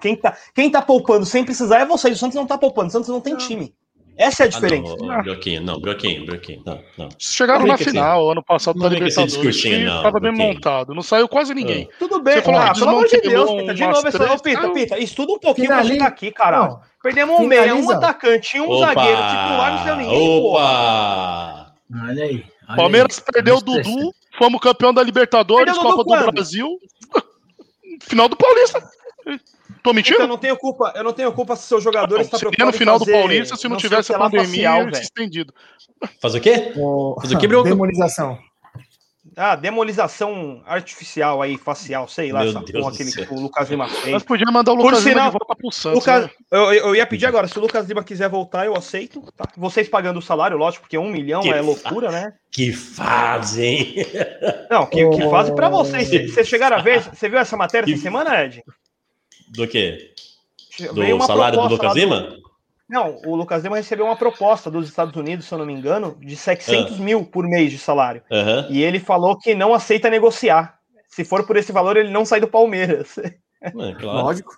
Quem 0.00 0.16
tá, 0.16 0.36
quem 0.54 0.70
tá 0.70 0.80
poupando 0.82 1.24
sem 1.26 1.44
precisar 1.44 1.80
é 1.80 1.86
vocês. 1.86 2.16
O 2.16 2.18
Santos 2.18 2.36
não 2.36 2.46
tá 2.46 2.56
poupando. 2.58 2.88
O 2.88 2.90
Santos 2.90 3.08
não 3.08 3.20
tem 3.20 3.36
time. 3.36 3.74
Essa 4.16 4.42
é 4.42 4.46
a 4.46 4.48
Ah, 4.48 4.50
diferença. 4.50 4.96
não, 4.98 5.22
Broquinho, 5.22 5.62
não, 5.62 5.80
Broquinho, 5.80 6.26
Broquinho, 6.26 6.60
não, 6.66 6.80
não. 6.98 7.08
Chegaram 7.20 7.60
Não 7.60 7.68
na 7.68 7.78
final 7.78 8.28
ano 8.32 8.42
passado 8.42 8.74
não 8.76 8.88
da 8.88 8.88
Libertadores. 8.94 9.32
discursinho, 9.32 9.82
e 9.82 9.84
não, 9.84 10.02
tava 10.02 10.18
bem 10.18 10.32
montado. 10.32 10.92
Não 10.92 11.02
saiu 11.02 11.28
quase 11.28 11.54
ninguém. 11.54 11.88
Tudo 12.00 12.20
bem, 12.20 12.34
Você 12.34 12.42
falou 12.42 12.60
ah, 12.60 12.72
que 12.72 12.78
pelo 12.80 12.90
amor 12.90 13.06
de 13.06 13.20
Deus, 13.20 13.50
Pita. 13.52 13.74
De 13.74 13.80
novo, 13.86 14.08
essa, 14.08 14.18
três, 14.18 14.32
ô, 14.32 14.38
Pita, 14.42 14.68
Pita, 14.70 14.98
estuda 14.98 15.32
um 15.34 15.38
pouquinho 15.38 15.68
pra 15.68 15.76
Finaliza. 15.76 15.94
chegar 15.94 16.06
aqui, 16.08 16.32
caralho. 16.32 16.72
Não, 16.72 16.80
Perdemos 17.00 17.38
um 17.38 17.46
meia, 17.46 17.62
um 17.62 17.66
Finaliza. 17.82 17.94
atacante, 17.94 18.60
um 18.60 18.78
zagueiro 18.80 19.16
titular, 19.18 19.70
não 19.72 19.78
saiu 19.84 19.96
ninguém, 19.96 20.40
pô. 20.40 20.50
Opa! 20.50 21.72
Olha 22.08 22.24
aí. 22.24 22.44
olha 22.68 22.76
Palmeiras 22.76 23.18
aí. 23.24 23.32
perdeu 23.32 23.56
o 23.58 23.60
Dudu, 23.60 24.12
fomos 24.36 24.60
campeão 24.60 24.92
da 24.92 25.02
Libertadores, 25.04 25.72
Perdeu 25.78 25.92
Copa 25.94 26.26
do? 26.26 26.32
Brasil. 26.32 26.76
Final 28.02 28.28
do 28.28 28.36
Paulista. 28.36 28.82
Tô 29.88 29.94
mentindo? 29.94 30.16
Então, 30.16 30.26
eu 30.26 30.28
não 30.28 30.36
tenho 30.38 30.56
culpa, 30.56 30.92
eu 30.94 31.02
não 31.02 31.12
tenho 31.14 31.32
culpa 31.32 31.56
se 31.56 31.66
seus 31.66 31.82
jogadores 31.82 32.28
Não, 32.28 32.36
estão 32.36 32.50
seria 32.50 32.66
no 32.66 32.72
final 32.74 32.98
do 32.98 33.06
Paulista 33.06 33.56
se 33.56 33.68
não, 33.68 33.76
tivesse 33.78 34.12
a 34.12 34.18
pandemia 34.18 34.82
e 34.82 34.90
esse 34.90 35.02
estendido. 35.04 35.54
Faz 36.20 36.34
o 36.34 36.40
quê? 36.40 36.74
O... 36.76 37.16
Faz 37.18 37.32
o 37.32 37.38
quê, 37.38 37.48
Broco? 37.48 37.66
Demonização. 37.66 38.38
Ah, 39.34 39.54
demolização 39.54 40.62
artificial 40.66 41.40
aí, 41.40 41.56
facial, 41.56 42.08
sei 42.08 42.32
lá, 42.32 42.40
Meu 42.40 42.50
essa 42.50 42.60
Deus 42.60 42.84
porra 42.84 42.96
que 42.96 43.04
que 43.04 43.32
o 43.34 43.40
Lucas 43.40 43.70
Lima 43.70 43.88
fez. 43.88 44.12
Nós 44.12 44.22
podíamos 44.24 44.52
mandar 44.52 44.72
o 44.72 44.76
Por 44.76 44.86
Lucas 44.86 44.98
Lima 45.04 45.10
sinal, 45.10 45.26
de 45.26 45.38
volta 45.38 45.54
pro 45.56 45.72
Santos. 45.72 45.98
Lucas, 46.00 46.24
né? 46.24 46.30
eu, 46.50 46.72
eu 46.72 46.96
ia 46.96 47.06
pedir 47.06 47.26
agora, 47.26 47.46
se 47.46 47.56
o 47.56 47.60
Lucas 47.62 47.86
Lima 47.86 48.02
quiser 48.02 48.28
voltar, 48.28 48.66
eu 48.66 48.76
aceito. 48.76 49.22
Tá? 49.36 49.44
Vocês 49.56 49.88
pagando 49.88 50.18
o 50.18 50.22
salário, 50.22 50.56
lógico, 50.56 50.82
porque 50.82 50.98
um 50.98 51.08
milhão 51.08 51.40
Que 51.40 51.50
é 51.50 51.60
loucura, 51.60 52.10
né? 52.10 52.32
Que 52.50 52.72
fazem! 52.72 53.94
Não, 54.70 54.86
que, 54.86 55.08
que 55.08 55.22
Oh. 55.22 55.30
fazem 55.30 55.54
pra 55.54 55.68
vocês. 55.68 56.08
Vocês 56.08 56.48
chegaram 56.48 56.76
a 56.76 56.82
ver? 56.82 57.00
Você 57.02 57.28
viu 57.28 57.38
essa 57.38 57.56
matéria 57.56 57.90
essa 57.92 58.02
semana, 58.02 58.44
Ed? 58.44 58.62
Do 59.50 59.66
quê? 59.66 60.12
Do 60.92 61.26
salário 61.26 61.60
do 61.60 61.68
Lucas 61.68 61.94
Lima? 61.94 62.36
Não, 62.88 63.20
o 63.26 63.34
Lucas 63.36 63.62
Lima 63.62 63.76
recebeu 63.76 64.06
uma 64.06 64.16
proposta 64.16 64.70
dos 64.70 64.88
Estados 64.88 65.14
Unidos, 65.14 65.44
se 65.46 65.52
eu 65.52 65.58
não 65.58 65.66
me 65.66 65.74
engano, 65.74 66.16
de 66.20 66.34
700 66.34 66.98
Ah. 66.98 67.02
mil 67.02 67.24
por 67.24 67.46
mês 67.46 67.70
de 67.70 67.78
salário. 67.78 68.22
Aham. 68.32 68.66
E 68.70 68.82
ele 68.82 68.98
falou 68.98 69.36
que 69.38 69.54
não 69.54 69.74
aceita 69.74 70.08
negociar. 70.08 70.78
Se 71.08 71.24
for 71.24 71.46
por 71.46 71.56
esse 71.56 71.72
valor, 71.72 71.96
ele 71.96 72.10
não 72.10 72.24
sai 72.24 72.40
do 72.40 72.48
Palmeiras. 72.48 73.18
É, 73.60 73.70
claro. 73.70 74.18
Lógico. 74.24 74.56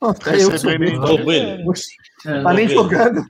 Não, 0.00 0.14
tá 0.14 0.34
eu 0.34 0.58
sou 0.58 0.70
É, 0.70 2.42
Tá 2.42 2.52
nem 2.54 2.68
jogando. 2.68 3.22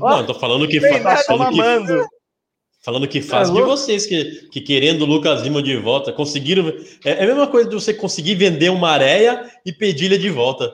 Não, 0.00 0.26
tô 0.26 0.34
falando 0.34 0.66
que, 0.66 0.80
tá 0.80 0.98
fa 1.00 1.16
falando 1.24 1.52
que. 1.54 2.19
Falando 2.80 3.06
que 3.08 3.20
faz 3.20 3.48
É 3.48 3.52
de 3.52 3.60
vocês 3.62 4.06
que, 4.06 4.48
que 4.50 4.60
querendo 4.60 5.02
o 5.02 5.06
Lucas 5.06 5.42
Lima 5.42 5.62
de 5.62 5.76
volta, 5.76 6.12
conseguiram. 6.12 6.68
É, 7.04 7.10
é 7.12 7.22
a 7.24 7.26
mesma 7.26 7.46
coisa 7.46 7.68
de 7.68 7.74
você 7.74 7.92
conseguir 7.94 8.34
vender 8.34 8.70
uma 8.70 8.90
areia 8.90 9.50
e 9.64 9.72
pedir 9.72 10.06
ele 10.06 10.18
de 10.18 10.30
volta. 10.30 10.72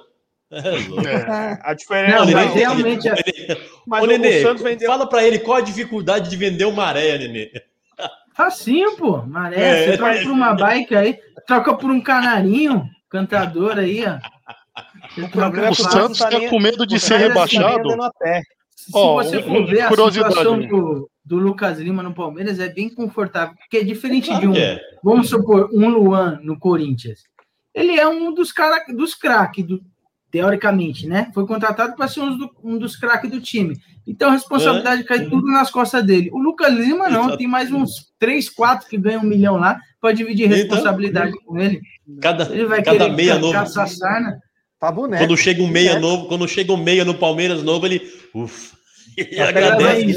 É 0.50 0.70
louco. 0.88 1.06
É. 1.08 1.58
A 1.62 1.74
diferença 1.74 2.18
Não, 2.18 2.24
Nenê, 2.24 2.34
mas 2.44 2.54
realmente 2.54 3.08
é- 3.08 3.14
Mas 3.86 4.00
Ô, 4.02 4.04
o- 4.04 4.06
Nenê, 4.06 4.44
vendeu. 4.54 4.88
fala 4.90 5.08
pra 5.08 5.24
ele 5.24 5.40
qual 5.40 5.58
a 5.58 5.60
dificuldade 5.60 6.30
de 6.30 6.36
vender 6.36 6.64
uma 6.66 6.84
areia, 6.84 7.18
Nenê. 7.18 7.50
Facinho, 8.36 8.96
pô. 8.96 9.22
Maré, 9.22 9.60
É, 9.60 9.84
você 9.90 9.96
troca 9.96 10.12
mas- 10.12 10.22
por 10.22 10.30
uma 10.32 10.54
bike 10.54 10.94
aí, 10.94 11.18
troca 11.46 11.74
por 11.74 11.90
um 11.90 12.00
canarinho, 12.00 12.84
cantador 13.10 13.78
aí, 13.78 14.04
ó. 14.06 14.18
Você 15.14 15.20
O 15.22 15.30
problema 15.30 15.68
é 15.68 15.70
O 15.70 15.74
que 15.74 15.80
o 15.82 15.84
por- 15.84 15.92
Santos 15.92 16.18
tá 16.18 16.28
tá 16.30 16.40
com 16.48 16.60
medo 16.60 16.86
de 16.86 17.00
ser 17.00 17.16
rebaixado. 17.16 17.88
andando 17.90 18.02
a 18.04 18.12
pé. 18.12 18.42
Se 18.74 18.90
Ó, 18.94 19.14
você 19.22 19.42
for 19.42 19.66
ver 19.66 19.80
a 19.80 19.88
curiosidade. 19.88 20.34
situação 20.34 20.60
do, 20.60 21.08
do 21.26 21.36
Lucas 21.38 21.78
Lima 21.80 22.02
no 22.04 22.14
Palmeiras, 22.14 22.60
é 22.60 22.68
bem 22.68 22.88
confortável. 22.88 23.56
Porque 23.56 23.78
é 23.78 23.82
diferente 23.84 24.32
de 24.38 24.46
um, 24.46 24.54
é. 24.54 24.80
vamos 25.02 25.28
supor, 25.28 25.68
um 25.72 25.88
Luan 25.88 26.38
no 26.42 26.56
Corinthians. 26.56 27.24
Ele 27.74 27.98
é 27.98 28.06
um 28.06 28.32
dos 28.32 28.52
cara, 28.52 28.84
dos 28.94 29.12
craques, 29.14 29.64
do, 29.66 29.80
teoricamente, 30.30 31.06
né? 31.06 31.30
Foi 31.34 31.46
contratado 31.46 31.96
para 31.96 32.08
ser 32.08 32.20
um, 32.20 32.36
do- 32.38 32.50
um 32.62 32.78
dos 32.78 32.96
craques 32.96 33.30
do 33.30 33.40
time. 33.40 33.76
Então 34.06 34.28
a 34.28 34.32
responsabilidade 34.32 35.02
cai 35.04 35.24
tudo 35.28 35.46
nas 35.48 35.70
costas 35.70 36.04
dele. 36.04 36.30
O 36.32 36.38
Lucas 36.38 36.72
Lima 36.72 37.08
não, 37.08 37.22
Exato. 37.24 37.38
tem 37.38 37.46
mais 37.48 37.72
uns 37.72 38.12
3, 38.18 38.48
4 38.50 38.88
que 38.88 38.96
ganham 38.96 39.22
um 39.22 39.26
milhão 39.26 39.56
lá 39.56 39.80
para 40.00 40.12
dividir 40.12 40.46
Então, 40.46 40.56
responsabilidade 40.58 41.32
com 41.44 41.58
ele. 41.58 41.80
Cada, 42.20 42.44
Ele 42.54 42.66
vai 42.66 42.82
cada 42.82 43.08
meia 43.08 43.38
novo. 43.38 43.66
sarna. 43.66 44.38
Tá 44.78 44.92
boneco. 44.92 45.24
Quando 45.24 45.36
chega 45.36 45.62
um 45.62 45.68
meia 45.68 45.92
É. 45.92 45.98
novo, 45.98 46.26
quando 46.28 46.46
chega 46.46 46.72
um 46.72 46.76
meia 46.76 47.04
no 47.04 47.14
Palmeiras 47.14 47.62
novo, 47.62 47.86
ele. 47.86 48.00
Ufa. 48.34 48.75
Ele 49.16 49.40
agradece. 49.40 50.14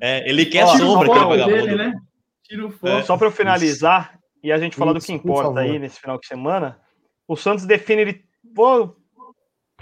É, 0.00 0.28
ele 0.28 0.46
quer 0.46 0.64
Ó, 0.64 0.76
sombra, 0.78 1.08
vagabundo. 1.08 1.46
dele, 1.46 1.74
né? 1.76 1.94
Tira 2.44 2.66
o 2.66 2.70
foco. 2.70 2.88
É. 2.88 3.02
Só 3.02 3.16
para 3.16 3.30
finalizar 3.30 4.18
e 4.42 4.50
a 4.50 4.58
gente 4.58 4.76
falar 4.76 4.92
do 4.92 5.00
que 5.00 5.06
por 5.06 5.14
importa 5.14 5.60
aí 5.60 5.78
nesse 5.78 6.00
final 6.00 6.18
de 6.18 6.26
semana, 6.26 6.78
o 7.28 7.36
Santos 7.36 7.66
define 7.66 8.02
ele. 8.02 8.24
Pô, 8.54 8.96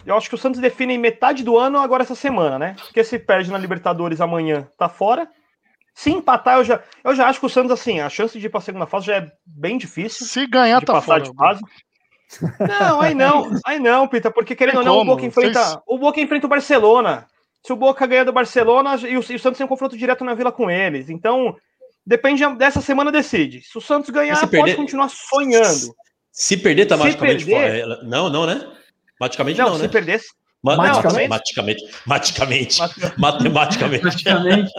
eu 0.05 0.17
acho 0.17 0.29
que 0.29 0.35
o 0.35 0.39
Santos 0.39 0.61
define 0.61 0.95
em 0.95 0.99
metade 0.99 1.43
do 1.45 1.57
ano 1.57 1.79
agora 1.79 2.03
essa 2.03 2.15
semana, 2.15 2.59
né? 2.59 2.77
Porque 2.79 3.05
se 3.05 3.19
perde 3.19 3.51
na 3.51 3.59
Libertadores 3.59 4.21
amanhã, 4.21 4.69
tá 4.77 4.89
fora. 4.89 5.29
Se 5.95 6.11
empatar, 6.11 6.59
eu 6.59 6.65
já, 6.65 6.83
eu 7.03 7.15
já 7.15 7.29
acho 7.29 7.41
que 7.41 7.47
o 7.47 7.49
Santos, 7.49 7.73
assim, 7.73 7.99
a 8.01 8.09
chance 8.09 8.39
de 8.39 8.47
ir 8.47 8.49
para 8.51 8.59
a 8.59 8.63
segunda 8.63 8.87
fase 8.87 9.07
já 9.07 9.17
é 9.17 9.33
bem 9.45 9.77
difícil. 9.77 10.27
Se 10.27 10.47
ganhar, 10.47 10.79
de 10.81 10.87
tá 10.87 10.93
passar 10.93 11.07
fora. 11.07 11.23
de 11.23 11.35
fase. 11.35 11.61
Não, 12.61 13.01
aí 13.01 13.15
não, 13.15 13.51
aí 13.65 13.79
não, 13.81 14.07
Pita, 14.07 14.31
porque 14.31 14.55
querendo 14.55 14.81
ou 14.81 14.85
não, 14.85 14.99
o 14.99 15.05
Boca 15.05 15.25
enfrenta, 15.25 15.65
vocês- 15.65 15.81
o 15.87 15.97
Boca 15.99 16.21
enfrenta 16.21 16.47
o 16.47 16.51
Barcelona. 16.51 17.27
Se 17.67 17.73
o 17.73 17.77
Boca 17.77 18.07
ganhar 18.07 18.25
do 18.25 18.33
Barcelona 18.33 18.95
e 18.97 19.17
o, 19.17 19.25
e 19.31 19.35
o 19.35 19.39
Santos 19.39 19.59
tem 19.59 19.65
um 19.65 19.69
confronto 19.69 19.97
direto 19.97 20.25
na 20.25 20.35
Vila 20.35 20.51
com 20.53 20.71
eles. 20.71 21.11
Então, 21.11 21.57
depende 22.07 22.47
dessa 22.57 22.81
semana 22.81 23.11
decide. 23.13 23.63
Se 23.63 23.77
o 23.77 23.81
Santos 23.81 24.11
ganhar, 24.11 24.37
se 24.37 24.43
pode 24.43 24.53
perder- 24.53 24.77
continuar 24.77 25.09
sonhando. 25.11 25.95
Se 26.33 26.57
perder, 26.57 26.87
tá 26.87 26.97
Se 26.97 27.03
magicamente 27.05 27.45
perder- 27.45 27.83
fora. 27.85 28.03
Não, 28.05 28.29
não, 28.31 28.47
né? 28.47 28.55
Matematicamente 29.21 29.59
Não, 29.59 29.69
não, 29.71 29.77
se 29.77 29.83
né? 29.83 29.89
perder, 29.89 30.21
Ma- 30.63 30.77
Maticamente? 30.77 31.29
Matematicamente. 31.29 31.85
Matematicamente. 32.07 32.79
Mat- 32.81 32.93
Matematicamente. 33.19 34.03
Praticamente. 34.03 34.73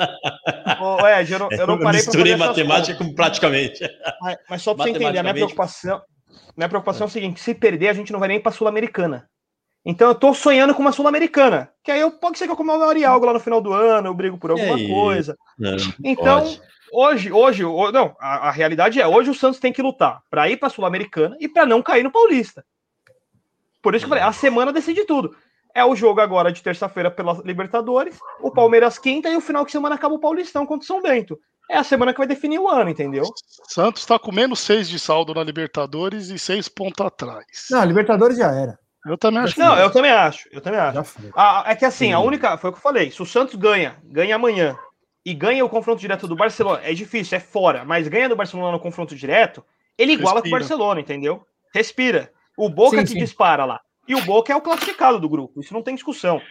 Ô, 0.82 1.08
Ed, 1.08 1.32
eu 1.34 1.40
não, 1.40 1.52
eu 1.52 1.68
não 1.68 1.80
parei 1.80 2.00
misturei 2.02 2.36
matemática 2.36 2.98
com 2.98 3.14
praticamente. 3.14 3.80
Mas, 4.22 4.38
mas 4.50 4.62
só 4.62 4.74
pra 4.74 4.84
você 4.86 4.90
entender, 4.92 5.06
a 5.06 5.12
minha 5.12 5.24
Matematicamente. 5.24 5.56
preocupação, 5.56 6.02
minha 6.58 6.70
preocupação 6.70 7.06
é 7.06 7.08
o 7.08 7.12
seguinte: 7.12 7.40
se 7.40 7.54
perder, 7.56 7.90
a 7.90 7.94
gente 7.94 8.12
não 8.12 8.20
vai 8.20 8.28
nem 8.30 8.40
pra 8.42 8.52
Sul-Americana. 8.52 9.30
Então 9.90 10.08
eu 10.08 10.14
tô 10.14 10.36
sonhando 10.36 10.76
com 10.76 10.84
uma 10.84 10.92
Sul-Americana. 10.92 11.68
Que 11.84 11.92
aí 11.92 12.00
eu, 12.00 12.12
pode 12.12 12.38
ser 12.38 12.46
que 12.46 12.52
eu 12.52 12.56
comemore 12.56 13.04
algo 13.04 13.26
lá 13.26 13.34
no 13.34 13.40
final 13.40 13.60
do 13.60 13.74
ano, 13.74 14.08
eu 14.08 14.14
brigo 14.14 14.38
por 14.38 14.52
alguma 14.52 14.76
aí? 14.76 14.88
coisa. 14.88 15.36
Não, 15.58 15.76
Então, 16.04 16.42
pode. 16.42 16.62
Hoje, 16.92 17.32
hoje, 17.32 17.64
não, 17.64 18.16
a, 18.20 18.50
a 18.50 18.52
realidade 18.52 19.02
é, 19.02 19.08
hoje 19.08 19.32
o 19.32 19.34
Santos 19.34 19.60
tem 19.60 19.74
que 19.74 19.82
lutar 19.82 20.22
para 20.30 20.48
ir 20.48 20.58
para 20.58 20.68
a 20.68 20.70
Sul-Americana 20.70 21.36
e 21.40 21.48
para 21.48 21.66
não 21.66 21.82
cair 21.82 22.04
no 22.04 22.12
Paulista. 22.12 22.64
Por 23.82 23.96
isso 23.96 24.06
que 24.06 24.12
eu 24.12 24.18
falei, 24.18 24.24
a 24.24 24.32
semana 24.32 24.72
decide 24.72 25.06
tudo. 25.06 25.36
É 25.74 25.84
o 25.84 25.96
jogo 25.96 26.22
agora 26.22 26.52
de 26.52 26.62
terça-feira 26.62 27.10
pela 27.10 27.42
Libertadores, 27.44 28.20
o 28.42 28.52
Palmeiras 28.52 29.00
quinta 29.00 29.28
e 29.30 29.36
o 29.36 29.42
final 29.42 29.66
de 29.66 29.72
semana 29.72 29.96
acaba 29.96 30.14
o 30.14 30.20
Paulistão 30.20 30.68
contra 30.68 30.84
o 30.84 30.88
São 30.88 31.02
Bento. 31.02 31.40
É 31.70 31.78
a 31.78 31.84
semana 31.84 32.12
que 32.12 32.20
vai 32.20 32.28
definir 32.28 32.60
o 32.60 32.68
ano, 32.68 32.90
entendeu? 32.92 33.24
Santos 33.68 34.06
tá 34.06 34.20
com 34.20 34.32
menos 34.32 34.60
seis 34.60 34.88
de 34.88 35.00
saldo 35.00 35.34
na 35.34 35.44
Libertadores 35.44 36.30
e 36.30 36.38
seis 36.38 36.68
pontos 36.68 37.04
atrás. 37.04 37.46
Não, 37.72 37.84
Libertadores 37.84 38.38
já 38.38 38.52
era. 38.52 38.78
Eu 39.06 39.18
também 39.18 39.41
acho 39.41 39.54
que 39.54 39.60
Não, 39.60 39.78
eu 39.78 39.89
também 39.91 40.12
acho, 40.12 40.50
eu 40.52 40.62
também 40.62 40.80
acho. 40.80 40.95
Já 40.95 41.04
foi. 41.04 41.32
Ah, 41.36 41.64
é 41.68 41.76
que 41.76 41.86
assim, 41.86 42.12
a 42.12 42.20
única, 42.20 42.58
foi 42.58 42.70
o 42.70 42.74
que 42.74 42.80
eu 42.80 42.84
falei, 42.84 43.12
se 43.12 43.22
o 43.22 43.26
Santos 43.26 43.56
ganha, 43.56 43.97
ganha 44.04 44.36
amanhã 44.36 44.78
e 45.26 45.34
ganha 45.34 45.64
o 45.64 45.70
confronto 45.70 46.02
direto 46.02 46.28
do 46.28 46.36
Barcelona, 46.36 46.82
é 46.84 46.93
difícil, 46.93 47.38
é 47.38 47.39
fora, 47.39 47.86
mas 47.86 48.08
ganha 48.08 48.28
do 48.28 48.36
Barcelona 48.36 48.74
no 48.74 48.80
confronto 48.80 49.16
direto, 49.16 49.64
ele 49.97 50.14
iguala 50.14 50.41
com 50.41 50.47
o 50.47 50.52
Respira. 50.52 50.60
Barcelona, 50.60 51.00
entendeu? 51.00 51.45
Respira. 51.74 52.32
O 52.58 52.70
Boca 52.70 52.97
Sim, 52.97 53.04
que 53.04 53.10
sim. 53.12 53.20
dispara 53.20 53.64
lá. 53.64 53.80
E 54.08 54.16
o 54.16 54.22
Boca 54.22 54.52
é 54.52 54.56
o 54.56 54.62
classificado 54.62 55.20
do 55.20 55.30
grupo, 55.30 55.62
isso 55.62 55.74
não 55.74 55.84
tem 55.84 55.95
discussão. 55.95 56.41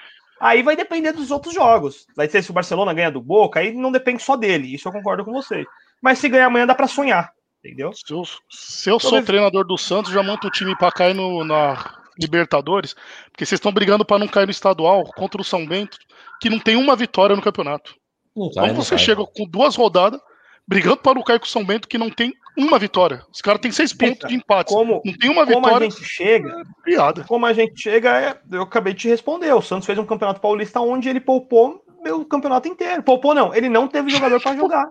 Aí 0.41 0.63
vai 0.63 0.77
depender 0.77 1.13
dos 1.13 1.31
outros 1.31 1.53
jogos. 1.53 2.07
Vai 2.17 2.29
ser 2.29 2.43
se 2.43 2.51
o 2.51 2.55
Barcelona 2.55 2.95
ganha 2.95 3.11
do 3.11 3.21
Boca, 3.21 3.61
aí 3.61 3.75
não 3.75 3.91
depende 3.91 4.23
só 4.23 4.37
dele, 4.37 4.73
isso 4.73 4.89
eu 4.89 4.93
concordo 4.93 5.25
com 5.25 5.33
vocês. 5.33 5.67
Mas 6.01 6.19
se 6.19 6.29
ganhar 6.29 6.47
amanhã 6.47 6.67
dá 6.67 6.75
pra 6.75 6.87
sonhar, 6.87 7.33
entendeu? 7.63 7.93
Se 7.93 8.13
eu, 8.13 8.23
se 8.49 8.89
eu 8.89 9.01
sou 9.01 9.23
treinador 9.23 9.65
do 9.65 9.77
Santos, 9.77 10.13
já 10.13 10.23
monto 10.23 10.47
o 10.47 10.51
time 10.51 10.77
pra 10.77 10.93
cair 10.93 11.15
no, 11.15 11.45
na 11.45 11.98
Libertadores, 12.19 12.95
porque 13.31 13.45
vocês 13.47 13.59
estão 13.59 13.73
brigando 13.73 14.05
pra 14.05 14.19
não 14.19 14.27
cair 14.29 14.47
no 14.47 14.51
estadual 14.51 15.05
contra 15.17 15.41
o 15.41 15.45
São 15.45 15.67
Bento, 15.67 15.97
que 16.41 16.51
não 16.51 16.59
tem 16.59 16.77
uma 16.77 16.97
vitória 16.97 17.35
no 17.37 17.43
campeonato. 17.43 17.95
Não 18.37 18.51
Como 18.51 18.67
não 18.69 18.75
você 18.75 18.91
cai. 18.97 18.99
chega 18.99 19.25
com 19.25 19.45
duas 19.47 19.75
rodadas, 19.77 20.21
brigando 20.67 20.99
para 20.99 21.15
não 21.15 21.23
cair 21.23 21.39
com 21.41 21.47
o 21.47 21.49
São 21.49 21.65
Bento, 21.65 21.89
que 21.89 21.99
não 21.99 22.11
tem 22.11 22.33
uma 22.57 22.79
vitória. 22.79 23.23
Os 23.33 23.41
caras 23.41 23.61
têm 23.61 23.71
seis 23.73 23.93
pontos 23.93 24.29
de 24.29 24.35
empate. 24.35 24.73
Como, 24.73 25.01
Não 25.05 25.13
tem 25.17 25.31
uma 25.31 25.47
como 25.47 25.59
a 25.59 25.61
vitória, 25.69 25.91
gente 25.91 26.05
chega, 26.05 26.63
piada. 26.85 27.25
como 27.25 27.47
a 27.47 27.53
gente 27.53 27.81
chega, 27.81 28.21
é- 28.21 28.39
eu 28.53 28.63
acabei 28.63 28.93
de 28.93 29.01
te 29.01 29.09
responder. 29.09 29.53
O 29.55 29.63
Santos 29.63 29.87
fez 29.87 29.99
um 29.99 30.05
campeonato 30.07 30.41
paulista 30.41 30.81
onde 30.81 31.09
ele 31.09 31.21
poupou 31.21 31.83
o 32.11 32.25
campeonato 32.25 32.69
inteiro. 32.69 33.03
Poupou, 33.03 33.35
não, 33.35 33.55
ele 33.55 33.69
não 33.69 33.87
teve 33.89 34.11
jogador 34.11 34.41
pra 34.41 34.55
jogar. 34.57 34.87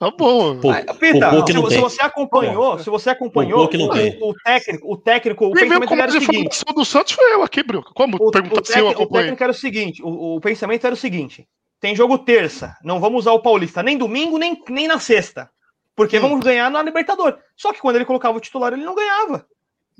Tá 0.00 0.10
bom. 0.10 0.58
Pô, 0.58 0.68
Pita, 0.98 1.28
se, 1.46 1.52
não 1.52 1.68
se 1.68 1.76
você 1.78 2.00
acompanhou, 2.02 2.78
se 2.78 2.88
você 2.88 3.10
acompanhou, 3.10 3.66
o, 3.70 4.28
o 4.30 4.34
técnico, 4.42 4.90
o 4.90 4.96
técnico, 4.96 5.44
o 5.44 5.52
Quem 5.52 5.68
pensamento 5.68 5.92
era 5.94 6.08
o 6.08 6.12
seguinte. 6.12 6.64
do 6.74 6.84
Santos 6.86 7.12
foi 7.12 7.34
eu 7.34 7.42
aqui, 7.42 7.62
Bruno. 7.62 7.84
Como 7.94 8.16
O, 8.18 8.28
o, 8.28 8.30
pergunta 8.30 8.64
se 8.64 8.78
eu 8.78 8.86
técnico, 8.86 8.88
o 8.88 9.02
acompanhei? 9.04 9.24
técnico 9.26 9.42
era 9.42 9.52
o 9.52 9.54
seguinte: 9.54 10.02
o, 10.02 10.36
o 10.36 10.40
pensamento 10.40 10.86
era 10.86 10.94
o 10.94 10.96
seguinte: 10.96 11.46
tem 11.78 11.94
jogo 11.94 12.16
terça, 12.16 12.74
não 12.82 12.98
vamos 12.98 13.18
usar 13.20 13.32
o 13.32 13.42
Paulista 13.42 13.82
nem 13.82 13.98
domingo, 13.98 14.38
nem, 14.38 14.58
nem 14.70 14.88
na 14.88 14.98
sexta. 14.98 15.50
Porque 15.94 16.16
Hum. 16.16 16.22
vamos 16.22 16.40
ganhar 16.42 16.70
na 16.70 16.82
Libertadores. 16.82 17.38
Só 17.54 17.70
que 17.70 17.78
quando 17.80 17.96
ele 17.96 18.06
colocava 18.06 18.38
o 18.38 18.40
titular, 18.40 18.72
ele 18.72 18.84
não 18.84 18.94
ganhava. 18.94 19.44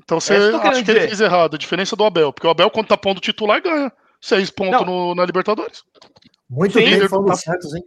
Então 0.03 0.19
você 0.19 0.33
É 0.33 0.37
eu 0.37 0.49
tô 0.49 0.57
acha 0.57 0.63
querendo 0.69 0.83
que 0.85 0.89
ele 0.91 0.99
dizer. 1.01 1.09
fez 1.09 1.21
errado. 1.21 1.53
A 1.55 1.59
diferença 1.59 1.95
do 1.95 2.03
Abel. 2.03 2.33
Porque 2.33 2.47
o 2.47 2.49
Abel, 2.49 2.71
quando 2.71 2.87
tá 2.87 2.97
pondo 2.97 3.21
titular, 3.21 3.61
ganha. 3.61 3.91
Seis 4.19 4.49
pontos 4.49 4.83
no- 4.83 5.13
na 5.13 5.23
Libertadores. 5.23 5.83
Muito 6.49 6.73
Sim, 6.73 6.79
bem 6.85 6.93
líder 6.95 7.07
falando 7.07 7.27
tá- 7.27 7.33
do 7.33 7.39
Santos, 7.39 7.75
hein? 7.75 7.83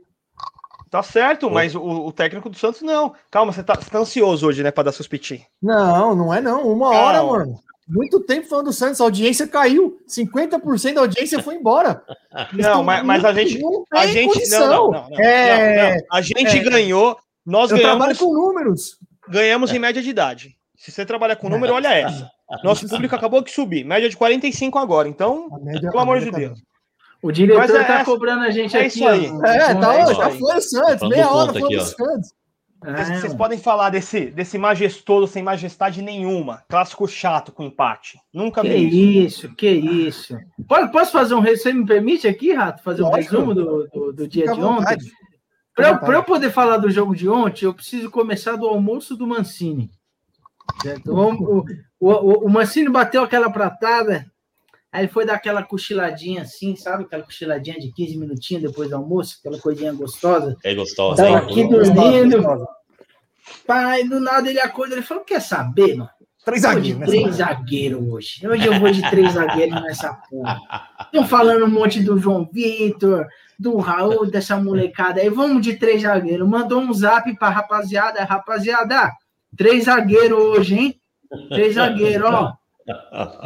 Tá 0.94 1.02
certo, 1.02 1.50
mas 1.50 1.74
o, 1.74 1.80
o 1.82 2.12
técnico 2.12 2.48
do 2.48 2.56
Santos 2.56 2.80
não. 2.82 3.12
Calma, 3.28 3.52
você 3.52 3.64
tá, 3.64 3.74
você 3.74 3.90
tá 3.90 3.98
ansioso 3.98 4.46
hoje, 4.46 4.62
né, 4.62 4.70
pra 4.70 4.84
dar 4.84 4.92
seus 4.92 5.08
piti. 5.08 5.44
Não, 5.60 6.14
não 6.14 6.32
é 6.32 6.40
não. 6.40 6.68
Uma 6.72 6.92
Calma. 6.92 7.04
hora, 7.04 7.22
mano. 7.24 7.58
Muito 7.88 8.20
tempo 8.20 8.46
falando 8.46 8.66
do 8.66 8.72
Santos, 8.72 9.00
a 9.00 9.04
audiência 9.04 9.48
caiu. 9.48 9.98
50% 10.08 10.94
da 10.94 11.00
audiência 11.00 11.42
foi 11.42 11.56
embora. 11.56 12.00
Não, 12.54 12.84
mas, 12.84 13.04
mas 13.04 13.24
a 13.24 13.32
gente. 13.32 13.58
Não 13.58 13.84
A 13.92 14.06
gente. 14.06 14.48
Não, 14.50 14.60
não, 14.60 14.90
não, 14.92 15.10
não, 15.10 15.18
É, 15.20 15.76
não, 15.76 15.96
não. 15.96 16.02
A 16.12 16.20
gente 16.20 16.58
é. 16.58 16.62
ganhou. 16.62 17.18
Nós 17.44 17.72
eu 17.72 17.78
trabalho 17.80 18.14
ganhamos, 18.14 18.18
com 18.18 18.32
números. 18.32 18.98
ganhamos 19.28 19.72
em 19.72 19.80
média 19.80 20.00
de 20.00 20.08
idade. 20.08 20.56
Se 20.76 20.92
você 20.92 21.04
trabalha 21.04 21.34
com 21.34 21.48
número, 21.48 21.74
olha 21.74 21.88
essa. 21.92 22.30
Nosso 22.62 22.88
público 22.88 23.16
acabou 23.16 23.42
de 23.42 23.50
subir, 23.50 23.84
média 23.84 24.08
de 24.08 24.16
45 24.16 24.78
agora. 24.78 25.08
Então, 25.08 25.48
média- 25.60 25.90
pelo 25.90 26.02
amor 26.02 26.20
de 26.20 26.30
tá 26.30 26.38
Deus. 26.38 26.62
O 27.24 27.32
diretor 27.32 27.74
é 27.76 27.84
tá 27.84 28.04
cobrando 28.04 28.42
a 28.44 28.50
gente 28.50 28.76
é 28.76 28.80
aqui. 28.80 28.88
isso 28.88 29.08
aí. 29.08 29.30
ó. 29.30 29.46
É, 29.46 29.74
tá, 29.74 29.94
É 29.94 30.02
hoje, 30.02 30.12
isso 30.12 30.20
tá 30.20 30.26
aí. 30.26 30.38
foi 30.38 30.56
o 30.56 30.60
Santos. 30.60 31.08
Meia 31.08 31.30
hora 31.30 31.50
aqui, 31.52 31.76
o. 31.76 31.80
Santos. 31.80 32.34
É, 32.86 32.96
Vocês 33.02 33.22
mano. 33.22 33.36
podem 33.38 33.58
falar 33.58 33.88
desse, 33.88 34.26
desse 34.26 34.58
majestoso 34.58 35.32
sem 35.32 35.42
majestade 35.42 36.02
nenhuma. 36.02 36.62
Clássico 36.68 37.08
chato 37.08 37.50
com 37.50 37.62
empate. 37.64 38.18
Nunca 38.30 38.60
Que 38.60 38.68
vi 38.68 39.24
isso. 39.24 39.46
isso, 39.46 39.56
que 39.56 39.70
isso. 39.70 40.36
Pode, 40.68 40.92
posso 40.92 41.10
fazer 41.12 41.34
um 41.34 41.40
resumo? 41.40 41.62
Você 41.62 41.72
me 41.72 41.86
permite 41.86 42.28
aqui, 42.28 42.52
Rato, 42.52 42.82
fazer 42.82 43.02
um 43.02 43.08
Lógico. 43.08 43.32
resumo 43.36 43.54
do, 43.54 43.88
do, 43.88 44.12
do 44.12 44.28
dia 44.28 44.42
Fica 44.42 44.54
de 44.56 44.62
ontem? 44.62 44.98
Para 45.74 46.14
eu, 46.16 46.22
poder 46.24 46.50
falar 46.50 46.76
do 46.76 46.90
jogo 46.90 47.16
de 47.16 47.26
ontem, 47.26 47.64
eu 47.64 47.72
preciso 47.72 48.10
começar 48.10 48.54
do 48.56 48.66
almoço 48.66 49.16
do 49.16 49.26
Mancini. 49.26 49.90
Certo? 50.82 51.10
O, 51.10 51.32
o, 51.32 51.64
o, 52.00 52.46
o 52.46 52.50
Mancini 52.50 52.90
bateu 52.90 53.22
aquela 53.22 53.48
pratada, 53.48 54.26
aí 54.94 55.02
ele 55.02 55.12
foi 55.12 55.26
dar 55.26 55.34
aquela 55.34 55.62
cochiladinha 55.64 56.42
assim, 56.42 56.76
sabe? 56.76 57.02
Aquela 57.02 57.24
cochiladinha 57.24 57.78
de 57.80 57.92
15 57.92 58.16
minutinhos 58.16 58.62
depois 58.62 58.88
do 58.88 58.96
almoço, 58.96 59.38
aquela 59.40 59.58
coisinha 59.58 59.92
gostosa. 59.92 60.56
É 60.62 60.72
gostosa, 60.72 61.24
Tava 61.24 61.30
hein? 61.30 61.36
aqui 61.36 61.68
dormindo. 61.68 62.66
Pai, 63.66 64.04
do 64.04 64.20
nada 64.20 64.48
ele 64.48 64.60
acorda, 64.60 64.94
ele 64.94 65.02
falou: 65.02 65.24
Quer 65.24 65.40
saber, 65.40 65.96
mano? 65.96 66.10
Três 66.44 66.62
zagueiros. 66.62 67.08
três 67.08 67.36
zagueiros 67.36 68.06
hoje. 68.06 68.46
Hoje 68.46 68.66
eu 68.66 68.78
vou 68.78 68.90
de 68.90 69.10
três 69.10 69.32
zagueiros 69.32 69.82
nessa 69.82 70.12
porra. 70.30 70.60
Estão 71.06 71.26
falando 71.26 71.64
um 71.64 71.70
monte 71.70 72.00
do 72.00 72.18
João 72.18 72.48
Vitor, 72.52 73.26
do 73.58 73.78
Raul, 73.78 74.26
dessa 74.26 74.56
molecada 74.60 75.20
aí. 75.20 75.30
Vamos 75.30 75.62
de 75.62 75.74
três 75.76 76.02
zagueiros. 76.02 76.46
Mandou 76.46 76.80
um 76.80 76.92
zap 76.92 77.34
pra 77.36 77.48
rapaziada. 77.48 78.22
Rapaziada, 78.22 79.10
três 79.56 79.84
zagueiros 79.84 80.38
hoje, 80.38 80.74
hein? 80.78 81.00
Três 81.48 81.74
zagueiros, 81.74 82.30
ó. 82.30 82.52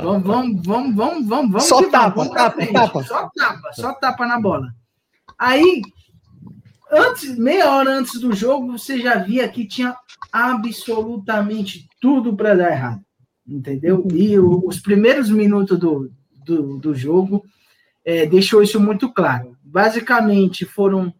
Vamos, 0.02 0.22
vamos, 0.26 0.66
vamos, 0.66 0.96
vamos, 0.96 1.26
vamos. 1.28 1.64
Só 1.64 1.76
vamos, 1.76 1.90
tapa, 1.92 2.10
vamos 2.16 2.34
tapa, 2.34 2.66
tapa. 2.72 3.02
Só 3.04 3.30
tapa, 3.36 3.72
só 3.72 3.92
tapa 3.94 4.26
na 4.26 4.40
bola. 4.40 4.74
Aí, 5.38 5.82
antes, 6.90 7.38
meia 7.38 7.70
hora 7.70 7.90
antes 7.98 8.18
do 8.20 8.32
jogo, 8.34 8.72
você 8.76 8.98
já 9.00 9.16
via 9.18 9.48
que 9.48 9.64
tinha 9.66 9.96
absolutamente 10.32 11.88
tudo 12.00 12.34
para 12.36 12.54
dar 12.54 12.72
errado. 12.72 13.00
Entendeu? 13.46 14.06
E 14.12 14.38
o- 14.38 14.66
os 14.66 14.78
primeiros 14.80 15.30
minutos 15.30 15.78
do, 15.78 16.10
do, 16.44 16.76
do 16.78 16.94
jogo 16.94 17.44
é, 18.04 18.26
deixou 18.26 18.62
isso 18.62 18.80
muito 18.80 19.10
claro. 19.12 19.56
Basicamente, 19.62 20.64
foram 20.64 21.12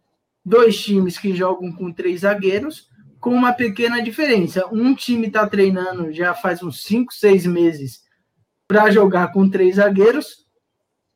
dois 0.45 0.79
times 0.79 1.17
que 1.17 1.35
jogam 1.35 1.71
com 1.71 1.91
três 1.91 2.21
zagueiros, 2.21 2.87
com 3.19 3.31
uma 3.33 3.51
pequena 3.53 4.01
diferença. 4.01 4.65
Um 4.71 4.93
time 4.93 5.27
está 5.27 5.47
treinando 5.47 6.11
já 6.11 6.33
faz 6.33 6.61
uns 6.63 6.83
cinco, 6.83 7.13
seis 7.13 7.45
meses 7.45 8.01
para 8.69 8.91
jogar 8.91 9.31
com 9.31 9.49
três 9.49 9.77
zagueiros, 9.77 10.45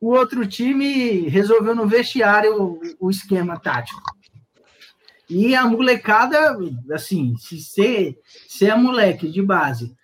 o 0.00 0.08
outro 0.08 0.44
time 0.44 1.28
resolveu 1.28 1.72
no 1.72 1.86
vestiário 1.86 2.80
o, 2.98 3.08
esquema 3.08 3.56
tático. 3.56 4.02
E 5.30 5.54
a 5.54 5.64
molecada, 5.64 6.58
assim, 6.92 7.36
se 7.36 7.60
você 7.60 8.18
se 8.48 8.66
é 8.66 8.74
moleque 8.74 9.30
de 9.30 9.40
base, 9.40 9.94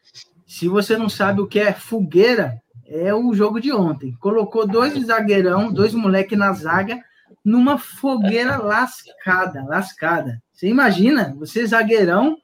se 0.47 0.69
você 0.69 0.97
não 0.97 1.09
sabe 1.09 1.41
o 1.41 1.47
que 1.49 1.59
é 1.59 1.73
fogueira, 1.73 2.63
é 2.87 3.13
o 3.13 3.35
jogo 3.35 3.61
de 3.61 3.73
ontem. 3.73 4.17
Colocou 4.21 4.65
dois 4.65 4.95
zagueirão, 5.05 5.73
dois 5.73 5.93
moleque 5.93 6.37
na 6.37 6.53
zaga, 6.53 7.03
numa 7.45 7.77
fogueira 7.79 8.59
lascada, 8.59 9.65
lascada. 9.65 10.41
Você 10.53 10.69
imagina, 10.69 11.35
você 11.37 11.67
zagueirão, 11.67 12.37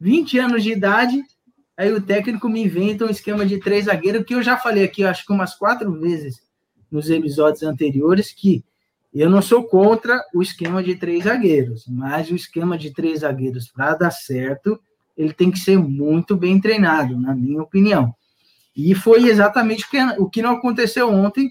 20 0.00 0.38
anos 0.40 0.64
de 0.64 0.72
idade, 0.72 1.22
aí 1.76 1.92
o 1.92 2.02
técnico 2.02 2.48
me 2.48 2.64
inventa 2.64 3.04
um 3.04 3.10
esquema 3.10 3.44
de 3.44 3.58
três 3.58 3.86
zagueiros, 3.86 4.24
que 4.24 4.34
eu 4.34 4.42
já 4.42 4.56
falei 4.56 4.84
aqui, 4.84 5.04
acho 5.04 5.24
que 5.26 5.32
umas 5.32 5.54
quatro 5.54 5.92
vezes 5.98 6.42
nos 6.90 7.08
episódios 7.08 7.62
anteriores, 7.62 8.32
que 8.32 8.64
eu 9.14 9.28
não 9.28 9.42
sou 9.42 9.64
contra 9.64 10.22
o 10.34 10.42
esquema 10.42 10.82
de 10.82 10.94
três 10.94 11.24
zagueiros, 11.24 11.86
mas 11.86 12.30
o 12.30 12.34
esquema 12.34 12.78
de 12.78 12.92
três 12.92 13.20
zagueiros, 13.20 13.68
para 13.68 13.94
dar 13.94 14.10
certo, 14.10 14.80
ele 15.16 15.32
tem 15.32 15.50
que 15.50 15.58
ser 15.58 15.78
muito 15.78 16.36
bem 16.36 16.60
treinado, 16.60 17.18
na 17.18 17.34
minha 17.34 17.62
opinião. 17.62 18.14
E 18.74 18.94
foi 18.94 19.28
exatamente 19.28 19.84
o 20.18 20.30
que, 20.30 20.40
não 20.40 20.52
aconteceu 20.52 21.10
ontem 21.10 21.50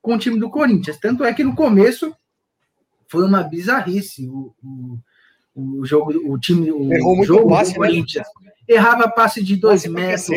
com 0.00 0.14
o 0.14 0.18
time 0.18 0.40
do 0.40 0.48
Corinthians. 0.48 0.98
Tanto 0.98 1.22
é 1.22 1.32
que 1.34 1.44
no 1.44 1.54
começo 1.54 2.14
foi 3.06 3.24
uma 3.26 3.42
bizarrice 3.42 4.26
o, 4.26 4.54
o, 4.62 4.98
o 5.54 5.84
jogo, 5.84 6.12
o 6.32 6.38
time, 6.38 6.72
o 6.72 6.90
Errou 6.92 7.24
jogo 7.24 7.50
passe, 7.50 7.74
do 7.74 7.80
né? 7.80 8.51
Errava 8.68 9.08
passe 9.08 9.42
de 9.42 9.56
dois 9.56 9.86
metros. 9.86 10.28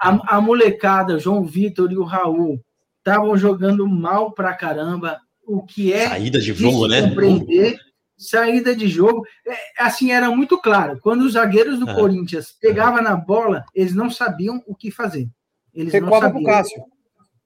A, 0.00 0.36
a 0.36 0.40
molecada, 0.40 1.18
João 1.18 1.44
Vitor 1.44 1.90
e 1.92 1.96
o 1.96 2.04
Raul, 2.04 2.60
estavam 2.98 3.36
jogando 3.36 3.86
mal 3.86 4.32
pra 4.32 4.54
caramba. 4.54 5.18
O 5.46 5.62
que 5.62 5.92
é 5.92 6.08
Saída 6.08 6.40
de 6.40 6.54
jogo, 6.54 6.88
né? 6.88 7.02
compreender. 7.02 7.76
Saída 8.16 8.74
de 8.74 8.88
jogo. 8.88 9.24
É, 9.46 9.84
assim, 9.84 10.10
era 10.10 10.30
muito 10.30 10.58
claro. 10.58 10.98
Quando 11.00 11.22
os 11.22 11.34
zagueiros 11.34 11.78
do 11.78 11.88
Ah. 11.88 11.94
Corinthians 11.94 12.54
pegavam 12.60 13.02
na 13.02 13.14
bola, 13.14 13.64
eles 13.74 13.94
não 13.94 14.08
sabiam 14.08 14.62
o 14.66 14.74
que 14.74 14.90
fazer. 14.90 15.28
Eles 15.74 15.92
não 15.92 16.00
Recuava 16.00 16.30
pro 16.30 16.38
sabiam. 16.38 16.50
Cássio. 16.50 16.82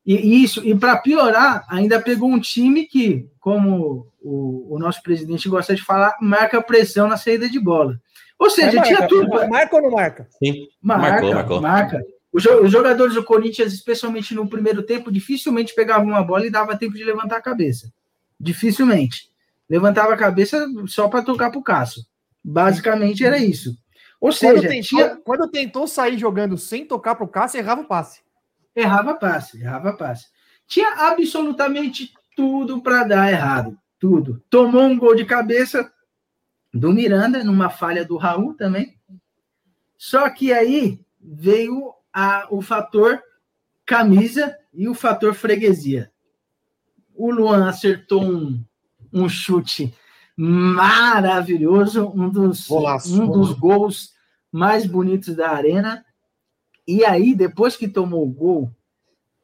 E 0.07 0.43
isso, 0.43 0.67
e 0.67 0.75
para 0.75 0.97
piorar, 0.97 1.67
ainda 1.69 2.01
pegou 2.01 2.31
um 2.31 2.41
time 2.41 2.87
que, 2.87 3.29
como 3.39 4.07
o, 4.21 4.75
o, 4.75 4.79
nosso 4.79 5.03
presidente 5.03 5.49
gosta 5.51 5.75
de 5.75 5.83
falar, 5.83 6.17
marca 6.19 6.63
pressão 6.63 7.07
na 7.07 7.19
saída 7.19 7.47
de 7.47 7.61
bola. 7.61 8.01
Ou 8.39 8.51
seja, 8.51 8.77
marca, 8.77 8.95
tinha 8.95 9.09
tudo. 9.09 9.49
Marca 9.49 9.77
ou 9.77 9.83
não 9.83 9.91
marca? 9.91 10.29
Sim. 10.43 10.69
Marca, 10.81 11.11
marcou, 11.11 11.35
marcou. 11.35 11.61
marca. 11.61 12.03
Os 12.33 12.71
jogadores 12.71 13.15
do 13.15 13.25
Corinthians, 13.25 13.73
especialmente 13.73 14.35
no 14.35 14.49
primeiro 14.49 14.83
tempo, 14.83 15.11
dificilmente 15.11 15.75
pegavam 15.75 16.07
uma 16.07 16.23
bola 16.23 16.47
e 16.47 16.51
dava 16.51 16.77
tempo 16.77 16.95
de 16.95 17.03
levantar 17.03 17.39
a 17.39 17.43
cabeça. 17.43 17.93
Dificilmente. 18.39 19.31
Levantava 19.69 20.15
a 20.15 20.17
cabeça 20.17 20.67
só 20.87 21.09
para 21.09 21.23
tocar 21.23 21.51
para 21.51 21.59
o 21.59 21.63
Cássio. 21.63 22.03
Basicamente 22.45 23.25
era 23.25 23.39
isso. 23.39 23.77
Ou 24.21 24.33
seja, 24.33 24.55
quando 24.55 24.69
tentou, 24.69 24.83
tinha... 24.83 25.17
quando 25.17 25.51
tentou 25.51 25.87
sair 25.87 26.19
jogando 26.19 26.57
sem 26.57 26.87
tocar 26.87 27.15
para 27.15 27.25
o 27.25 27.29
Cássio, 27.29 27.59
errava 27.59 27.83
o 27.83 27.87
passe. 27.87 28.21
Errava 28.75 29.15
passe, 29.15 29.61
errava 29.61 29.93
passe. 29.93 30.27
Tinha 30.67 31.11
absolutamente 31.11 32.13
tudo 32.37 32.81
para 32.81 33.05
dar 33.05 33.31
errado. 33.31 33.77
Tudo. 33.99 34.43
Tomou 34.49 34.83
um 34.83 34.97
gol 34.97 35.17
de 35.17 35.25
cabeça 35.25 35.91
do 36.73 36.93
Miranda, 36.93 37.43
numa 37.43 37.71
falha 37.71 38.05
do 38.05 38.17
Raul 38.17 38.55
também. 38.55 38.97
Só 39.97 40.29
que 40.31 40.53
aí 40.53 41.01
veio 41.21 41.93
a, 42.13 42.47
o 42.51 42.61
fator 42.63 43.21
camisa 43.85 44.57
e 44.73 44.89
o 44.89 44.95
fator 44.95 45.35
freguesia. 45.35 46.11
O 47.15 47.31
Luan 47.31 47.69
acertou 47.69 48.23
um, 48.23 48.63
um 49.13 49.29
chute 49.29 49.93
maravilhoso, 50.37 52.07
um 52.15 52.29
dos, 52.29 52.69
Golaço. 52.69 53.21
um 53.21 53.29
dos 53.29 53.53
gols 53.53 54.13
mais 54.53 54.87
bonitos 54.87 55.35
da 55.35 55.51
arena. 55.51 56.05
E 56.87 57.05
aí, 57.05 57.35
depois 57.35 57.77
que 57.77 57.89
tomou 57.89 58.25
o 58.25 58.31
gol, 58.31 58.71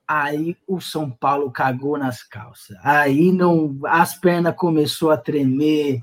aí 0.07 0.57
o 0.67 0.81
São 0.81 1.11
Paulo 1.11 1.51
cagou 1.51 1.99
nas 1.99 2.23
calças. 2.23 2.77
Aí 2.83 3.33
não, 3.33 3.79
as 3.87 4.15
pernas 4.15 4.55
começou 4.55 5.11
a 5.11 5.17
tremer 5.17 6.01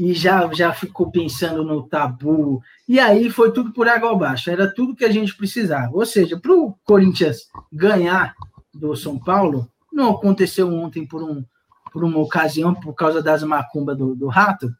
e 0.00 0.14
já 0.14 0.50
já 0.54 0.72
ficou 0.72 1.10
pensando 1.10 1.62
no 1.62 1.82
tabu. 1.82 2.62
E 2.88 2.98
aí 2.98 3.28
foi 3.28 3.52
tudo 3.52 3.70
por 3.70 3.86
água 3.86 4.12
abaixo. 4.12 4.50
Era 4.50 4.72
tudo 4.72 4.96
que 4.96 5.04
a 5.04 5.12
gente 5.12 5.36
precisava. 5.36 5.94
Ou 5.94 6.06
seja, 6.06 6.38
para 6.40 6.52
o 6.52 6.74
Corinthians 6.84 7.48
ganhar 7.70 8.34
do 8.72 8.96
São 8.96 9.18
Paulo, 9.18 9.70
não 9.92 10.10
aconteceu 10.12 10.72
ontem 10.72 11.06
por 11.06 11.22
um 11.22 11.44
por 11.92 12.04
uma 12.04 12.18
ocasião, 12.20 12.72
por 12.72 12.94
causa 12.94 13.20
das 13.20 13.42
macumbas 13.42 13.98
do, 13.98 14.14
do 14.14 14.28
rato. 14.28 14.70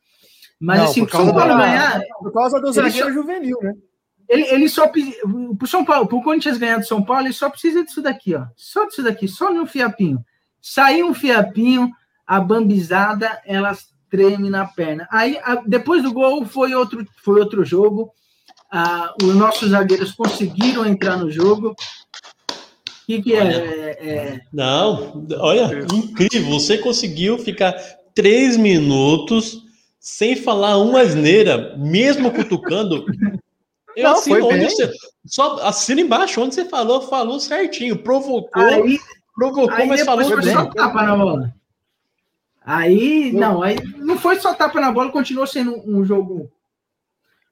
Mas 0.61 0.79
Não, 0.79 0.85
assim, 0.87 1.01
por 1.05 1.11
para 1.11 1.21
o 1.21 1.25
São 1.25 1.35
Paulo 1.35 1.49
da- 1.55 1.59
ganhar, 1.59 2.03
Por 2.21 2.33
causa 2.33 2.61
do 2.61 2.73
zagueiro 2.73 3.12
juvenil, 3.12 3.59
né? 3.62 3.75
ele, 4.29 4.45
ele 4.45 4.68
só 4.68 4.87
para 4.87 5.01
o 5.03 5.66
São 5.66 5.85
Paulo, 5.85 6.07
Corinthians 6.23 6.57
ganhar 6.57 6.79
do 6.79 6.87
São 6.87 7.03
Paulo, 7.03 7.27
ele 7.27 7.33
só 7.35 7.51
precisa 7.51 7.85
disso 7.85 8.01
daqui, 8.01 8.35
ó. 8.37 8.47
Só 8.57 8.87
disso 8.87 9.03
daqui, 9.03 9.27
só 9.27 9.53
no 9.53 9.66
fiapinho. 9.66 10.25
Saiu 10.62 11.09
um 11.09 11.14
fiapinho, 11.14 11.91
a 12.25 12.39
bambizada, 12.41 13.41
elas 13.45 13.89
treme 14.11 14.51
na 14.51 14.65
perna. 14.67 15.07
Aí, 15.11 15.39
a- 15.43 15.63
depois 15.67 16.03
do 16.03 16.13
gol, 16.13 16.45
foi 16.45 16.75
outro, 16.75 17.07
foi 17.23 17.41
outro 17.41 17.65
jogo. 17.65 18.11
Ah, 18.73 19.15
os 19.23 19.35
nossos 19.35 19.71
zagueiros 19.71 20.13
conseguiram 20.13 20.87
entrar 20.87 21.17
no 21.17 21.31
jogo. 21.31 21.71
O 21.71 21.75
que, 23.07 23.23
que 23.23 23.35
é? 23.35 23.43
É, 23.43 24.09
é? 24.09 24.41
Não, 24.53 25.27
olha, 25.39 25.87
incrível. 25.93 26.51
Você 26.51 26.79
conseguiu 26.79 27.39
ficar 27.39 27.73
três 28.15 28.57
minutos 28.57 29.63
sem 29.99 30.37
falar 30.37 30.79
uma 30.79 31.01
asneira, 31.01 31.75
mesmo 31.77 32.31
cutucando. 32.31 33.05
Eu 33.97 34.05
Não, 34.05 34.13
assino 34.13 34.37
foi 34.41 34.55
onde 34.55 34.65
você. 34.71 34.91
Só 35.27 35.57
assina 35.63 36.01
embaixo 36.01 36.41
onde 36.41 36.55
você 36.55 36.65
falou, 36.65 37.03
falou 37.03 37.41
certinho. 37.41 37.99
Provocou, 37.99 38.63
Aí, 38.63 38.99
provocou, 39.35 39.71
Aí 39.73 39.89
mas 39.89 40.05
falou 40.05 40.41
bem. 40.41 40.53
só 40.55 40.67
tapa 40.67 41.03
na 41.03 41.17
bola. 41.17 41.55
Aí, 42.63 43.33
não, 43.33 43.63
aí 43.63 43.77
não 43.99 44.19
foi 44.19 44.37
só 44.39 44.53
tapa 44.55 44.81
na 44.81 44.93
bola, 44.93 45.11
continuou 45.11 45.47
sendo 45.47 45.75
um 45.89 46.05
jogo 46.05 46.51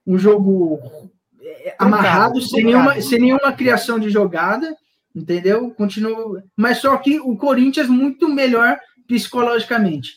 um 0.06 0.18
jogo 0.18 0.80
é, 1.40 1.74
amarrado, 1.78 2.40
sem 2.40 2.64
nenhuma, 2.64 3.00
sem 3.00 3.18
nenhuma 3.20 3.52
criação 3.52 3.98
de 3.98 4.08
jogada, 4.10 4.74
entendeu? 5.14 5.70
Continuou, 5.72 6.38
mas 6.56 6.78
só 6.78 6.96
que 6.96 7.18
o 7.20 7.36
Corinthians 7.36 7.88
muito 7.88 8.28
melhor 8.28 8.78
psicologicamente. 9.06 10.12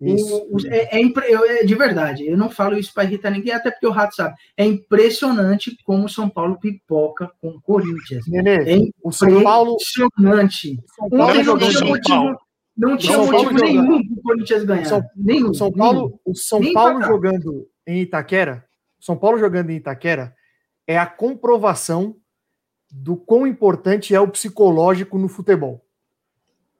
O- 0.00 0.06
Isso. 0.14 0.46
o- 0.50 0.58
é, 0.68 0.98
é 1.00 1.02
eu- 1.28 1.44
é 1.44 1.64
de 1.64 1.74
verdade, 1.74 2.26
eu 2.26 2.36
não 2.36 2.50
falo 2.50 2.76
isso 2.76 2.92
para 2.92 3.04
irritar 3.04 3.30
ninguém, 3.30 3.52
até 3.54 3.70
porque 3.70 3.86
o 3.86 3.90
Rato 3.92 4.14
sabe. 4.14 4.34
É 4.56 4.64
impressionante 4.64 5.76
como 5.84 6.04
o 6.04 6.08
São 6.08 6.28
Paulo 6.28 6.58
pipoca 6.60 7.30
com 7.40 7.48
o 7.50 7.60
Corinthians. 7.62 8.26
Nenê, 8.26 8.56
É 8.74 8.78
o 9.02 9.10
São 9.10 9.42
Paulo, 9.42 9.72
impressionante. 9.72 10.78
São 10.94 11.08
Paulo 11.08 11.24
Ontem 11.24 11.44
não 11.44 11.70
São 11.72 11.86
motivo, 11.88 12.08
Paulo. 12.14 12.38
Não 12.76 12.96
tinha 12.96 13.12
São 13.14 13.26
motivo 13.26 13.50
jogando. 13.50 13.62
nenhum 13.64 14.06
para 14.06 14.14
o 14.18 14.22
Corinthians 14.22 14.64
ganhar. 14.64 14.84
São- 14.84 15.02
nenhum. 15.16 15.50
o 15.50 15.54
São 15.54 15.68
nenhum. 15.70 15.78
Paulo, 15.78 16.20
o 16.24 16.34
São 16.34 16.60
Nem 16.60 16.72
Paulo 16.72 17.02
jogando 17.02 17.68
em 17.86 18.00
Itaquera, 18.02 18.64
São 19.00 19.16
Paulo 19.16 19.38
jogando 19.38 19.70
em 19.70 19.76
Itaquera 19.76 20.34
é 20.86 20.98
a 20.98 21.06
comprovação 21.06 22.16
do 22.90 23.16
quão 23.16 23.46
importante 23.46 24.14
é 24.14 24.20
o 24.20 24.28
psicológico 24.28 25.18
no 25.18 25.28
futebol. 25.28 25.84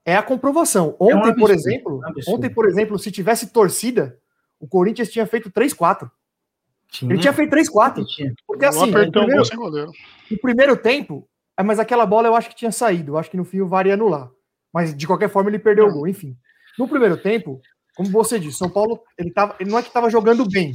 É 0.05 0.16
a 0.16 0.22
comprovação. 0.22 0.94
Ontem, 1.01 1.14
um 1.14 1.18
absurdo, 1.18 1.40
por 1.40 1.51
exemplo, 1.51 1.99
um 1.99 2.07
absurdo. 2.07 2.36
ontem, 2.36 2.51
por 2.55 2.68
exemplo, 2.68 2.99
se 2.99 3.11
tivesse 3.11 3.49
torcida, 3.53 4.16
o 4.61 4.68
Corinthians 4.68 5.11
tinha 5.11 5.26
feito 5.26 5.51
3-4. 5.51 6.09
Ele 7.03 7.18
tinha 7.18 7.32
feito 7.32 7.51
3-4. 7.51 8.05
Tinha. 8.07 8.32
Porque 8.47 8.64
assim, 8.64 8.88
o 8.88 8.92
primeiro, 9.11 9.42
no 10.30 10.38
primeiro 10.38 10.76
tempo, 10.76 11.28
ah, 11.57 11.64
mas 11.64 11.80
aquela 11.80 12.07
bola 12.07 12.28
eu 12.28 12.36
acho 12.36 12.49
que 12.49 12.55
tinha 12.55 12.70
saído. 12.70 13.12
Eu 13.12 13.18
acho 13.18 13.30
que 13.30 13.36
no 13.36 13.44
fim 13.44 13.61
o 13.61 13.66
VAR 13.68 13.86
ia 13.86 13.94
anular. 13.94 14.30
Mas 14.77 14.95
de 14.95 15.07
qualquer 15.07 15.31
forma 15.31 15.49
ele 15.49 15.59
perdeu 15.59 15.87
o 15.87 15.91
gol. 15.91 16.07
Enfim. 16.07 16.37
No 16.79 16.87
primeiro 16.87 17.16
tempo, 17.16 17.62
como 17.97 18.11
você 18.11 18.39
disse, 18.39 18.59
São 18.59 18.68
Paulo 18.68 19.01
ele, 19.16 19.31
tava, 19.31 19.57
ele 19.59 19.70
não 19.70 19.79
é 19.79 19.83
que 19.83 19.89
estava 19.89 20.11
jogando 20.11 20.47
bem, 20.47 20.74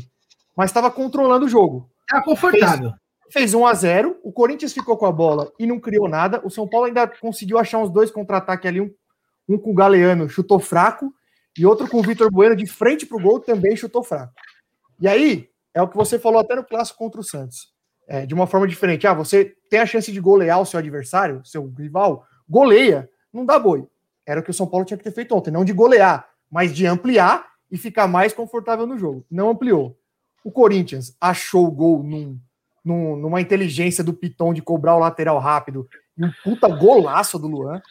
mas 0.58 0.72
estava 0.72 0.90
controlando 0.90 1.46
o 1.46 1.48
jogo. 1.48 1.88
Tá 2.08 2.20
confortável. 2.24 2.92
Fez 3.32 3.54
1 3.54 3.68
a 3.68 3.74
0 3.76 4.20
o 4.24 4.34
Corinthians 4.34 4.74
ficou 4.74 4.98
com 4.98 5.06
a 5.06 5.12
bola 5.12 5.52
e 5.60 5.68
não 5.68 5.80
criou 5.80 6.10
nada. 6.10 6.42
O 6.44 6.50
São 6.50 6.68
Paulo 6.68 6.88
ainda 6.88 7.08
conseguiu 7.08 7.60
achar 7.60 7.78
uns 7.78 7.92
dois 7.92 8.10
contra-ataques 8.10 8.66
ali, 8.66 8.82
um, 8.82 8.92
um 9.48 9.56
com 9.56 9.70
o 9.70 9.76
Galeano, 9.76 10.28
chutou 10.28 10.60
fraco, 10.60 11.14
e 11.56 11.64
outro 11.64 11.88
com 11.88 12.00
o 12.00 12.02
Vitor 12.02 12.32
Bueno 12.32 12.56
de 12.56 12.66
frente 12.66 13.06
para 13.06 13.18
o 13.20 13.22
gol, 13.22 13.40
também 13.40 13.76
chutou 13.76 14.04
fraco. 14.04 14.34
E 15.00 15.08
aí, 15.08 15.48
é 15.76 15.82
o 15.82 15.88
que 15.88 15.96
você 15.96 16.18
falou 16.18 16.40
até 16.40 16.56
no 16.56 16.66
clássico 16.66 16.98
contra 16.98 17.22
o 17.22 17.24
Santos. 17.24 17.70
É, 18.08 18.26
de 18.26 18.34
uma 18.34 18.48
forma 18.48 18.68
diferente. 18.68 19.06
Ah, 19.06 19.14
você 19.14 19.56
tem 19.70 19.80
a 19.80 19.86
chance 19.86 20.12
de 20.12 20.20
golear 20.20 20.60
o 20.60 20.66
seu 20.66 20.80
adversário, 20.80 21.46
seu 21.46 21.72
rival, 21.78 22.26
goleia, 22.50 23.08
não 23.32 23.46
dá 23.46 23.58
boi. 23.58 23.88
Era 24.32 24.40
o 24.40 24.44
que 24.44 24.50
o 24.52 24.54
São 24.54 24.68
Paulo 24.68 24.86
tinha 24.86 24.98
que 24.98 25.04
ter 25.04 25.12
feito 25.12 25.36
ontem, 25.36 25.52
não 25.52 25.66
de 25.66 25.74
golear, 25.74 26.28
mas 26.50 26.74
de 26.74 26.86
ampliar 26.86 27.46
e 27.70 27.78
ficar 27.78 28.08
mais 28.08 28.34
confortável 28.34 28.88
no 28.88 28.98
jogo. 28.98 29.26
Não 29.30 29.50
ampliou. 29.50 29.98
O 30.44 30.52
Corinthians 30.52 31.16
achou 31.20 31.68
o 31.68 31.72
gol 31.72 32.02
num, 32.02 32.40
num- 32.84 33.16
numa 33.16 33.42
inteligência 33.42 34.04
do 34.04 34.14
Piton 34.14 34.54
de 34.54 34.62
cobrar 34.62 34.96
o 34.96 35.00
lateral 35.00 35.38
rápido 35.40 35.88
e 36.18 36.26
um 36.26 36.32
puta 36.44 36.68
golaço 36.68 37.38
do 37.38 37.48
Luan, 37.48 37.82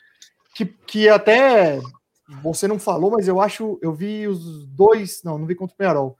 que, 0.55 0.67
que 0.67 1.09
até 1.09 1.81
você 2.43 2.67
não 2.69 2.79
falou, 2.79 3.11
mas 3.11 3.29
eu 3.29 3.41
acho, 3.41 3.79
eu 3.83 3.93
vi 3.93 4.27
os 4.27 4.67
dois, 4.67 5.23
não, 5.25 5.39
não 5.39 5.47
vi 5.47 5.55
contra 5.55 5.75
o 5.75 5.77
Penharol. 5.77 6.17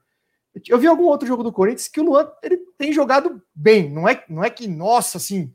Eu 0.67 0.77
vi 0.77 0.87
algum 0.87 1.03
outro 1.05 1.27
jogo 1.27 1.43
do 1.43 1.51
Corinthians 1.51 1.87
que 1.87 2.01
o 2.01 2.03
Luan 2.03 2.29
ele 2.43 2.57
tem 2.77 2.91
jogado 2.91 3.41
bem, 3.55 3.89
não 3.89 4.07
é, 4.07 4.23
não 4.27 4.43
é 4.43 4.49
que, 4.49 4.67
nossa, 4.67 5.17
assim, 5.17 5.53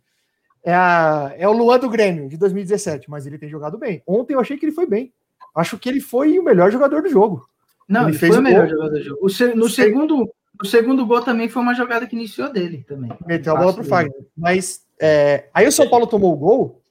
é, 0.66 0.74
a- 0.74 1.32
é 1.38 1.48
o 1.48 1.52
Luan 1.52 1.78
do 1.78 1.88
Grêmio 1.88 2.28
de 2.28 2.36
2017, 2.36 3.08
mas 3.08 3.26
ele 3.26 3.38
tem 3.38 3.48
jogado 3.48 3.78
bem. 3.78 4.02
Ontem 4.06 4.34
eu 4.34 4.40
achei 4.40 4.58
que 4.58 4.66
ele 4.66 4.72
foi 4.74 4.86
bem. 4.86 5.12
Acho 5.54 5.78
que 5.78 5.88
ele 5.88 6.00
foi 6.00 6.38
o 6.38 6.42
melhor 6.44 6.70
jogador 6.70 7.00
do 7.02 7.08
jogo. 7.08 7.46
Não, 7.88 8.02
Ele 8.02 8.10
ele, 8.10 8.18
fez 8.18 8.32
foi 8.34 8.40
o 8.40 8.44
melhor 8.44 8.66
gol. 8.66 8.70
jogador 8.76 8.90
do 8.90 9.02
jogo. 9.02 9.20
O 9.22 9.24
no, 9.56 9.68
Sei. 9.70 9.84
segundo, 9.84 10.30
no 10.60 10.66
segundo 10.68 11.06
gol 11.06 11.22
também 11.22 11.48
foi 11.48 11.62
uma 11.62 11.72
jogada 11.74 12.06
que 12.06 12.16
iniciou 12.16 12.52
dele 12.52 12.84
também. 12.86 13.10
Meteu 13.24 13.54
a 13.54 13.58
bola 13.58 13.72
pro. 13.72 13.84
Fagner. 13.84 14.26
Mas 14.36 14.84
é, 15.00 15.48
aí 15.54 15.66
o 15.66 15.72
São 15.72 15.88
Paulo 15.88 16.06
tomou 16.06 16.32
o 16.34 16.36
gol. 16.36 16.82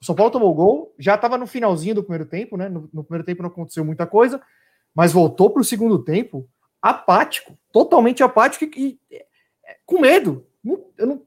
O 0.00 0.04
São 0.04 0.14
Paulo 0.14 0.30
tomou 0.30 0.50
o 0.50 0.54
gol, 0.54 0.94
já 0.98 1.16
estava 1.16 1.36
no 1.36 1.46
finalzinho 1.46 1.96
do 1.96 2.02
primeiro 2.04 2.26
tempo, 2.26 2.56
né? 2.56 2.68
No, 2.68 2.88
no 2.92 3.02
primeiro 3.02 3.24
tempo 3.24 3.42
não 3.42 3.50
aconteceu 3.50 3.84
muita 3.84 4.06
coisa, 4.06 4.40
mas 4.94 5.10
voltou 5.12 5.50
para 5.50 5.60
o 5.60 5.64
segundo 5.64 5.98
tempo 6.04 6.48
apático, 6.80 7.56
totalmente 7.72 8.22
apático 8.22 8.64
e, 8.64 9.00
e- 9.10 9.24
com 9.84 9.98
medo. 10.00 10.46
Eu 10.96 11.06
não, 11.06 11.22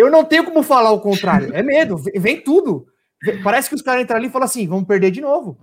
eu 0.00 0.10
não 0.10 0.24
tenho 0.24 0.44
como 0.44 0.62
falar 0.62 0.90
o 0.92 1.00
contrário. 1.00 1.54
É 1.54 1.62
medo, 1.62 1.96
vem, 1.96 2.40
tudo. 2.40 2.86
Parece 3.44 3.68
que 3.68 3.74
os 3.74 3.82
caras 3.82 4.02
entram 4.02 4.16
ali 4.16 4.28
e 4.28 4.30
falam 4.30 4.46
assim: 4.46 4.66
vamos 4.66 4.86
perder 4.86 5.10
de 5.10 5.20
novo. 5.20 5.58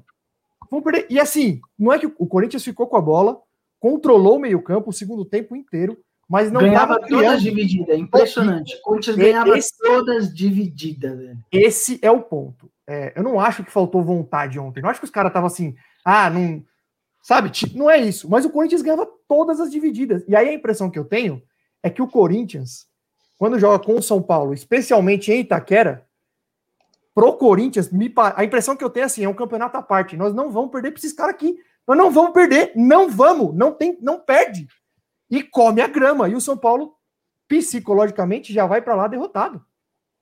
Vamos 0.70 0.84
perder. 0.84 1.08
E 1.10 1.20
assim, 1.20 1.60
não 1.78 1.92
é 1.92 1.98
que 2.00 2.06
o 2.06 2.28
Corinthians 2.28 2.64
ficou 2.64 2.88
com 2.88 2.98
a 2.98 3.02
bola, 3.02 3.40
controlou 3.80 4.38
o 4.38 4.40
meio-campo 4.40 4.90
o 4.90 4.94
segundo 4.94 5.26
tempo 5.26 5.56
inteiro, 5.56 5.98
mas 6.30 6.52
não 6.52 6.62
ganhava 6.62 7.00
todas 7.00 7.42
divididas, 7.42 7.98
impressionante. 7.98 8.76
O 8.76 8.82
Corinthians 8.82 9.16
ganhava 9.16 9.58
Esse- 9.58 9.78
todas 9.78 10.34
divididas, 10.34 11.18
velho. 11.18 11.38
Esse 11.52 12.00
é 12.02 12.12
o 12.12 12.22
ponto. 12.22 12.70
É, 12.86 13.14
eu 13.16 13.24
não 13.24 13.40
acho 13.40 13.64
que 13.64 13.72
faltou 13.72 14.04
vontade 14.04 14.60
ontem. 14.60 14.82
Não 14.82 14.90
acho 14.90 15.00
que 15.00 15.06
os 15.06 15.12
caras 15.12 15.30
estavam 15.30 15.48
assim, 15.48 15.76
ah, 16.06 16.30
não. 16.30 16.64
Sabe? 17.24 17.52
Não 17.74 17.90
é 17.90 17.98
isso. 17.98 18.30
Mas 18.30 18.46
o 18.46 18.50
Corinthians 18.50 18.82
ganhava 18.82 19.08
todas 19.28 19.60
as 19.60 19.72
divididas. 19.72 20.24
E 20.28 20.36
aí 20.36 20.48
a 20.50 20.54
impressão 20.54 20.90
que 20.90 20.98
eu 21.00 21.04
tenho 21.04 21.42
é 21.84 21.90
que 21.90 22.02
o 22.02 22.08
Corinthians, 22.08 22.86
quando 23.38 23.60
joga 23.60 23.84
com 23.84 23.96
o 23.96 24.02
São 24.02 24.22
Paulo, 24.22 24.54
especialmente 24.54 25.32
em 25.32 25.42
Itaquera, 25.42 26.08
pro 27.14 27.34
Corinthians, 27.34 27.92
me 27.92 28.14
a 28.16 28.44
impressão 28.44 28.76
que 28.76 28.84
eu 28.84 28.90
tenho 28.90 29.04
é 29.04 29.06
assim, 29.06 29.24
é 29.24 29.30
um 29.30 29.34
campeonato 29.34 29.78
à 29.78 29.82
parte. 29.82 30.18
Nós 30.18 30.34
não 30.34 30.52
vamos 30.52 30.72
perder 30.72 30.92
para 30.92 31.00
esses 31.00 31.14
caras 31.14 31.34
aqui. 31.34 31.58
Nós 31.88 31.98
não 31.98 32.12
vamos 32.12 32.32
perder, 32.32 32.74
não 32.76 33.10
vamos, 33.10 33.56
não 33.56 33.72
tem, 33.72 33.98
não 34.02 34.20
perde. 34.20 34.68
E 35.30 35.42
come 35.42 35.82
a 35.82 35.88
grama. 35.88 36.30
E 36.30 36.36
o 36.36 36.42
São 36.42 36.58
Paulo 36.58 36.96
psicologicamente 37.48 38.54
já 38.54 38.66
vai 38.66 38.82
para 38.82 38.96
lá 38.96 39.08
derrotado. 39.08 39.66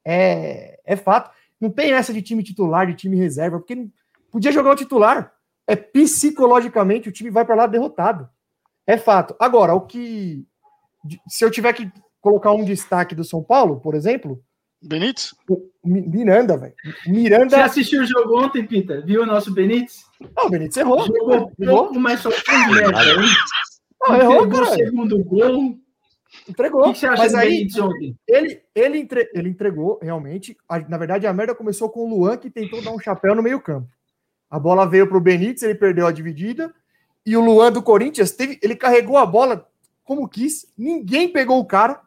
É, 0.05 0.79
é 0.85 0.95
fato. 0.95 1.31
Não 1.59 1.69
tem 1.69 1.91
essa 1.91 2.13
de 2.13 2.21
time 2.21 2.43
titular, 2.43 2.85
de 2.85 2.93
time 2.93 3.17
reserva, 3.17 3.59
porque 3.59 3.89
podia 4.31 4.51
jogar 4.51 4.71
o 4.71 4.75
titular. 4.75 5.33
É 5.67 5.75
psicologicamente 5.75 7.09
o 7.09 7.11
time 7.11 7.29
vai 7.29 7.43
para 7.43 7.55
lá 7.55 7.67
derrotado. 7.67 8.29
É 8.85 8.97
fato. 8.97 9.35
Agora, 9.39 9.73
o 9.73 9.81
que 9.81 10.47
se 11.27 11.43
eu 11.43 11.51
tiver 11.51 11.73
que 11.73 11.91
colocar 12.25 12.51
um 12.51 12.65
destaque 12.65 13.13
do 13.13 13.23
São 13.23 13.43
Paulo, 13.43 13.79
por 13.79 13.93
exemplo, 13.93 14.41
Benítez? 14.81 15.33
o 15.47 15.61
Mi- 15.83 16.01
Miranda, 16.07 16.57
velho. 16.57 16.73
Você 17.03 17.09
Miranda. 17.11 17.63
assistiu 17.63 18.01
o 18.01 18.05
jogo 18.05 18.43
ontem, 18.43 18.65
Pita? 18.65 19.01
Viu 19.01 19.21
o 19.21 19.25
nosso 19.25 19.51
Benítez? 19.53 20.03
Não, 20.35 20.47
o 20.47 20.49
Benítez 20.49 20.77
errou. 20.77 21.05
Jogou 21.05 21.51
Errou. 21.59 21.83
pouco, 21.85 21.99
mas 21.99 22.19
só 22.21 22.31
fez 22.31 22.67
merda. 22.71 22.99
hein? 23.03 23.29
Não, 24.01 24.15
errou, 24.15 24.45
Entregou 24.45 24.61
o 24.61 24.65
cara. 24.65 24.75
segundo 24.75 25.23
gol. 25.23 25.59
O 25.61 25.79
Entregou. 26.49 26.83
que 26.85 26.93
que 26.93 26.99
você 26.99 27.05
acha 27.07 27.23
Mas 27.23 27.31
do 27.31 27.37
aí, 27.37 27.49
Benítez 27.49 27.79
ontem? 27.79 28.17
ele, 28.27 28.61
ele, 28.73 28.97
entre- 28.99 29.29
ele 29.33 29.49
entregou, 29.49 29.99
realmente. 30.01 30.57
Na 30.89 30.97
verdade, 30.97 31.27
a 31.27 31.33
merda 31.33 31.53
começou 31.55 31.89
com 31.89 31.99
o 32.01 32.09
Luan, 32.09 32.37
que 32.37 32.49
tentou 32.49 32.81
dar 32.83 32.91
um 32.91 32.99
chapéu 32.99 33.35
no 33.35 33.43
meio-campo. 33.43 33.87
A 34.49 34.57
bola 34.59 34.85
veio 34.87 35.07
pro 35.07 35.21
Benítez, 35.21 35.61
ele 35.63 35.75
perdeu 35.75 36.07
a 36.07 36.11
dividida. 36.11 36.73
E 37.25 37.37
o 37.37 37.43
Luan 37.45 37.71
do 37.71 37.81
Corinthians, 37.81 38.31
teve, 38.31 38.59
ele 38.61 38.75
carregou 38.75 39.17
a 39.17 39.25
bola 39.25 39.67
como 40.03 40.27
quis. 40.27 40.71
Ninguém 40.77 41.27
pegou 41.29 41.59
o 41.59 41.65
cara. 41.65 41.99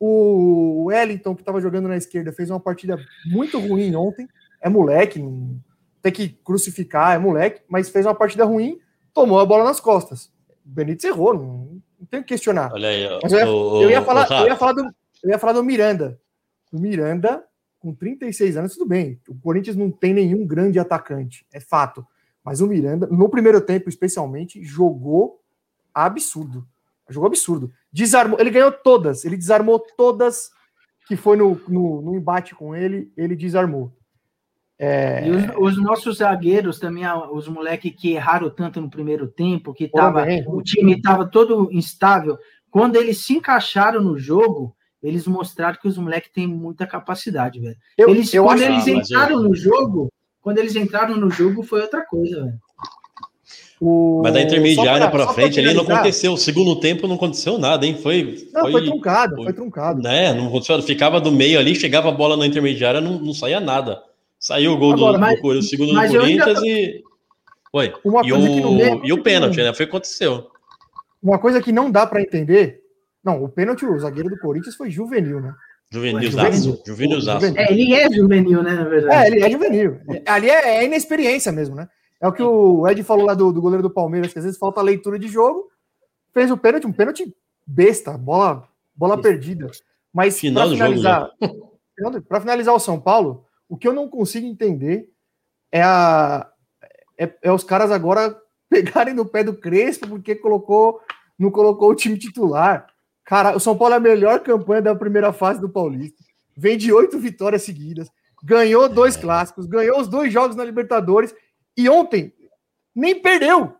O 0.00 0.84
Wellington, 0.84 1.34
que 1.34 1.42
estava 1.42 1.60
jogando 1.60 1.88
na 1.88 1.96
esquerda, 1.96 2.32
fez 2.32 2.50
uma 2.50 2.60
partida 2.60 2.98
muito 3.26 3.58
ruim 3.58 3.94
ontem. 3.94 4.28
É 4.60 4.68
moleque, 4.68 5.18
não 5.18 5.60
tem 6.00 6.12
que 6.12 6.28
crucificar, 6.28 7.14
é 7.14 7.18
moleque, 7.18 7.62
mas 7.68 7.88
fez 7.88 8.06
uma 8.06 8.14
partida 8.14 8.44
ruim, 8.44 8.80
tomou 9.12 9.40
a 9.40 9.46
bola 9.46 9.64
nas 9.64 9.80
costas. 9.80 10.32
O 10.64 10.70
Benítez 10.70 11.04
errou, 11.04 11.34
não, 11.34 11.80
não 11.98 12.06
tem 12.08 12.20
o 12.20 12.22
que 12.22 12.28
questionar. 12.28 12.72
Olha 12.72 12.88
aí, 12.88 13.06
ó. 13.06 13.18
Eu 13.22 13.90
ia, 13.90 13.96
eu 13.96 14.04
falar, 14.04 14.30
eu 14.30 14.46
ia 14.46 14.56
falar 14.56 14.72
do, 14.72 14.82
eu 15.22 15.30
ia 15.30 15.38
falar 15.38 15.52
do 15.52 15.64
Miranda. 15.64 16.20
O 16.72 16.78
Miranda, 16.78 17.44
com 17.80 17.94
36 17.94 18.56
anos, 18.56 18.74
tudo 18.74 18.86
bem. 18.86 19.20
O 19.28 19.34
Corinthians 19.34 19.76
não 19.76 19.90
tem 19.90 20.12
nenhum 20.12 20.46
grande 20.46 20.78
atacante, 20.78 21.46
é 21.52 21.60
fato. 21.60 22.06
Mas 22.44 22.60
o 22.60 22.66
Miranda, 22.66 23.06
no 23.08 23.28
primeiro 23.28 23.60
tempo, 23.60 23.88
especialmente, 23.88 24.62
jogou 24.62 25.40
absurdo. 25.92 26.66
Jogou 27.08 27.28
absurdo. 27.28 27.70
Desarmou, 27.92 28.38
ele 28.40 28.50
ganhou 28.50 28.70
todas, 28.72 29.24
ele 29.24 29.36
desarmou 29.36 29.78
todas 29.96 30.50
que 31.06 31.16
foi 31.16 31.36
no, 31.36 31.58
no, 31.68 32.02
no 32.02 32.14
embate 32.14 32.54
com 32.54 32.74
ele, 32.76 33.10
ele 33.16 33.34
desarmou. 33.34 33.92
É, 34.78 35.26
E 35.26 35.30
os, 35.30 35.76
os 35.76 35.82
nossos 35.82 36.18
zagueiros 36.18 36.78
também, 36.78 37.04
ah, 37.04 37.30
os 37.30 37.48
moleques 37.48 37.92
que 37.96 38.12
erraram 38.12 38.48
tanto 38.50 38.80
no 38.80 38.90
primeiro 38.90 39.26
tempo, 39.26 39.72
que 39.74 39.88
tava, 39.88 40.24
o 40.46 40.62
time 40.62 40.94
estava 40.94 41.26
todo 41.26 41.68
instável. 41.72 42.38
Quando 42.70 42.96
eles 42.96 43.24
se 43.24 43.32
encaixaram 43.34 44.00
no 44.02 44.18
jogo, 44.18 44.76
eles 45.02 45.26
mostraram 45.26 45.78
que 45.80 45.88
os 45.88 45.96
moleques 45.98 46.30
têm 46.30 46.46
muita 46.46 46.86
capacidade, 46.86 47.58
velho. 47.58 47.76
eu, 47.96 48.10
Eles, 48.10 48.32
eu 48.34 48.44
quando 48.44 48.60
acho 48.62 48.70
eles 48.70 48.82
Ah, 48.86 48.92
mas 48.94 49.10
eu- 49.10 49.16
entraram 49.18 49.42
no 49.42 49.54
jogo, 49.54 50.12
quando 50.40 50.58
eles 50.58 50.76
entraram 50.76 51.16
no 51.16 51.30
jogo, 51.30 51.62
foi 51.62 51.80
outra 51.80 52.04
coisa, 52.04 52.44
velho. 52.44 52.58
O, 53.80 54.20
Mas 54.22 54.32
da 54.34 54.42
intermediária 54.42 55.10
só 55.10 55.32
frente 55.32 55.60
ali 55.60 55.72
não 55.74 55.82
aconteceu. 55.82 56.32
O 56.32 56.36
segundo 56.38 56.78
tempo 56.80 57.06
não 57.06 57.16
aconteceu 57.16 57.58
nada, 57.58 57.86
hein? 57.86 57.96
Foi. 58.02 58.48
Não, 58.52 58.62
foi, 58.62 58.72
foi 58.72 58.84
truncado, 58.86 59.34
foi- 59.36 59.44
foi 59.44 59.52
truncado. 59.52 60.02
né? 60.02 60.32
Não 60.34 60.48
aconteceu. 60.48 60.80
Ficava 60.82 61.20
do 61.20 61.30
meio 61.30 61.58
ali, 61.58 61.74
chegava 61.74 62.08
a 62.08 62.12
bola 62.12 62.36
na 62.36 62.46
intermediária, 62.46 63.00
não, 63.00 63.18
não 63.18 63.32
saía 63.32 63.60
nada. 63.60 64.02
Saiu 64.38 64.72
o 64.72 64.76
gol 64.76 64.94
do, 64.94 65.04
Agora, 65.04 65.18
mas- 65.18 65.36
do 65.36 65.42
Corinthians, 65.42 65.66
o 65.66 65.68
segundo 65.68 65.92
do 65.92 65.98
ainda 66.00 66.18
Corinthians 66.18 66.58
tô- 66.58 66.64
e. 66.66 67.02
Oi. 67.72 67.92
Uma 68.04 68.20
E 68.24 68.32
meio- 68.32 69.00
o, 69.00 69.06
e 69.06 69.12
o 69.12 69.22
pênalti, 69.22 69.56
né? 69.58 69.72
Foi 69.74 69.84
o 69.84 69.88
que 69.88 69.96
aconteceu. 69.96 70.46
Uma 71.22 71.38
coisa 71.38 71.60
que 71.60 71.70
não 71.72 71.90
dá 71.90 72.06
para 72.06 72.20
entender. 72.22 72.80
Não, 73.24 73.42
o 73.42 73.48
pênalti, 73.48 73.84
o 73.84 73.98
zagueiro 73.98 74.28
do 74.30 74.38
Corinthians 74.38 74.74
foi 74.76 74.90
juvenil, 74.90 75.40
né? 75.40 75.52
Juvenilzaço. 75.90 76.82
Juvenilzaço. 76.86 77.46
Juvenil. 77.46 77.62
É, 77.66 77.72
ele 77.72 77.94
é 77.94 78.10
juvenil, 78.10 78.62
né, 78.62 78.72
na 78.74 78.82
É, 78.82 78.84
verdade. 78.84 79.26
ele 79.36 79.44
é 79.44 79.50
juvenil. 79.50 79.96
Ali 80.26 80.48
é, 80.50 80.76
é 80.78 80.84
inexperiência 80.84 81.50
mesmo, 81.50 81.74
né? 81.74 81.88
É 82.20 82.26
o 82.26 82.32
que 82.32 82.42
o 82.42 82.86
Ed 82.88 83.02
falou 83.02 83.26
lá 83.26 83.34
do, 83.34 83.52
do 83.52 83.60
goleiro 83.60 83.82
do 83.82 83.90
Palmeiras, 83.90 84.32
que 84.32 84.38
às 84.38 84.44
vezes 84.44 84.58
falta 84.58 84.82
leitura 84.82 85.18
de 85.18 85.28
jogo. 85.28 85.70
Fez 86.32 86.50
o 86.50 86.56
pênalti, 86.56 86.86
um 86.86 86.92
pênalti 86.92 87.34
besta, 87.66 88.16
bola, 88.18 88.68
bola 88.94 89.14
Isso. 89.14 89.22
perdida. 89.22 89.70
Mas 90.12 90.38
Final 90.38 90.68
para 90.68 90.76
finalizar, 90.76 91.30
para 92.26 92.40
finalizar 92.40 92.74
o 92.74 92.80
São 92.80 93.00
Paulo, 93.00 93.44
o 93.68 93.76
que 93.76 93.86
eu 93.86 93.92
não 93.92 94.08
consigo 94.08 94.46
entender 94.46 95.08
é 95.70 95.82
a 95.82 96.50
é, 97.18 97.32
é 97.42 97.52
os 97.52 97.64
caras 97.64 97.90
agora 97.90 98.36
pegarem 98.68 99.14
no 99.14 99.26
pé 99.26 99.44
do 99.44 99.54
Crespo 99.54 100.08
porque 100.08 100.34
colocou 100.34 101.00
não 101.38 101.50
colocou 101.50 101.90
o 101.90 101.94
time 101.94 102.18
titular. 102.18 102.88
Cara, 103.24 103.56
o 103.56 103.60
São 103.60 103.76
Paulo 103.76 103.94
é 103.94 103.96
a 103.98 104.00
melhor 104.00 104.40
campanha 104.40 104.82
da 104.82 104.94
primeira 104.94 105.32
fase 105.32 105.60
do 105.60 105.68
Paulista. 105.68 106.24
Vem 106.56 106.76
de 106.76 106.92
oito 106.92 107.18
vitórias 107.18 107.62
seguidas, 107.62 108.10
ganhou 108.42 108.88
dois 108.88 109.16
clássicos, 109.16 109.66
ganhou 109.66 110.00
os 110.00 110.08
dois 110.08 110.32
jogos 110.32 110.56
na 110.56 110.64
Libertadores 110.64 111.32
e 111.78 111.88
ontem 111.88 112.32
nem 112.94 113.20
perdeu. 113.20 113.74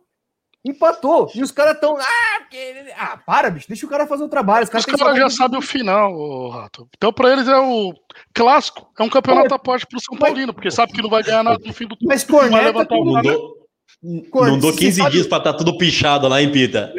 Empatou. 0.65 1.31
E 1.33 1.41
os 1.41 1.51
caras 1.51 1.75
estão. 1.75 1.95
Ah, 1.97 2.39
porque- 2.41 2.91
ah, 2.97 3.17
para, 3.25 3.49
bicho. 3.49 3.67
Deixa 3.67 3.85
o 3.85 3.89
cara 3.89 4.05
fazer 4.05 4.23
o 4.23 4.29
trabalho. 4.29 4.65
Os 4.65 4.69
caras 4.69 4.85
que 4.85 4.91
caras 4.97 5.17
já 5.17 5.29
sabem 5.29 5.57
o 5.57 5.61
final, 5.61 6.13
ô, 6.13 6.49
Rato. 6.49 6.87
Então, 6.97 7.13
pra 7.13 7.31
eles 7.31 7.47
é 7.47 7.57
o 7.57 7.93
clássico, 8.33 8.91
é 8.99 9.03
um 9.03 9.09
campeonato 9.09 9.53
à 9.53 9.59
parte 9.59 9.85
pro 9.87 10.01
São 10.01 10.17
Paulino, 10.17 10.53
porque 10.53 10.69
sabe 10.69 10.91
que 10.91 11.01
não 11.01 11.09
vai 11.09 11.23
ganhar 11.23 11.43
nada 11.43 11.59
no 11.65 11.73
fim 11.73 11.85
do 11.85 11.95
turno. 11.95 12.09
Mas 12.09 12.23
Vai 12.25 12.41
corneta, 12.41 12.65
levantar 12.65 12.95
o 12.95 13.05
Não 13.05 13.13
nada. 13.13 13.31
dou, 13.31 13.59
Corne- 14.29 14.51
não 14.51 14.59
dou 14.59 14.73
você 14.73 14.79
15 14.79 15.01
sabe- 15.01 15.11
dias 15.11 15.27
pra 15.27 15.37
estar 15.37 15.53
tudo 15.53 15.77
pichado 15.77 16.27
lá, 16.27 16.41
hein, 16.41 16.51
Pita? 16.51 16.93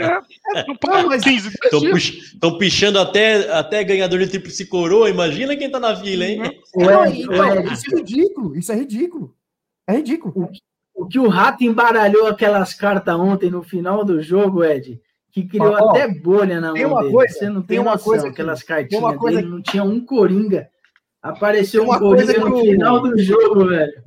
Não 0.66 0.76
para 0.76 1.02
mas- 1.06 1.22
15 1.22 1.50
Estão 1.52 2.56
pichando 2.56 2.98
até, 2.98 3.52
até 3.52 3.84
ganhador 3.84 4.18
de 4.20 4.26
tríplice 4.28 4.66
coroa. 4.66 5.10
Imagina 5.10 5.54
quem 5.54 5.70
tá 5.70 5.78
na 5.78 5.94
fila, 5.94 6.24
hein? 6.24 6.38
Não, 6.74 7.00
Ué, 7.02 7.10
então, 7.10 7.38
ué, 7.38 7.72
isso 7.72 7.94
é 7.94 7.98
ridículo. 7.98 8.56
Isso 8.56 8.72
é 8.72 8.74
ridículo. 8.76 9.36
É 9.86 9.92
ridículo. 9.96 10.50
O 11.00 11.06
que 11.08 11.18
o 11.18 11.28
Rato 11.28 11.64
embaralhou 11.64 12.26
aquelas 12.26 12.74
cartas 12.74 13.14
ontem 13.14 13.50
no 13.50 13.62
final 13.62 14.04
do 14.04 14.20
jogo, 14.22 14.62
Ed, 14.64 15.00
que 15.32 15.44
criou 15.46 15.72
Ó, 15.80 15.90
até 15.90 16.06
bolha 16.08 16.60
na 16.60 16.72
tem 16.72 16.82
mão 16.84 16.92
uma 16.92 17.00
dele. 17.02 17.14
coisa- 17.14 17.34
Você 17.38 17.48
não 17.48 17.62
tem 17.62 17.66
tem 17.68 17.78
uma 17.78 17.92
noção, 17.92 18.04
coisa 18.04 18.24
que- 18.24 18.30
aquelas 18.30 18.58
tem 18.60 18.68
cartinhas 18.68 19.02
uma 19.02 19.16
coisa 19.16 19.38
dele, 19.38 19.50
não 19.50 19.62
tinha 19.62 19.82
um 19.84 20.04
Coringa. 20.04 20.68
Apareceu 21.22 21.84
uma 21.84 21.96
um 21.96 22.00
Coringa 22.00 22.34
coisa 22.34 22.40
no 22.40 22.54
que 22.54 22.60
o- 22.60 22.64
final 22.72 23.00
do 23.00 23.18
jogo, 23.18 23.66
velho. 23.68 24.02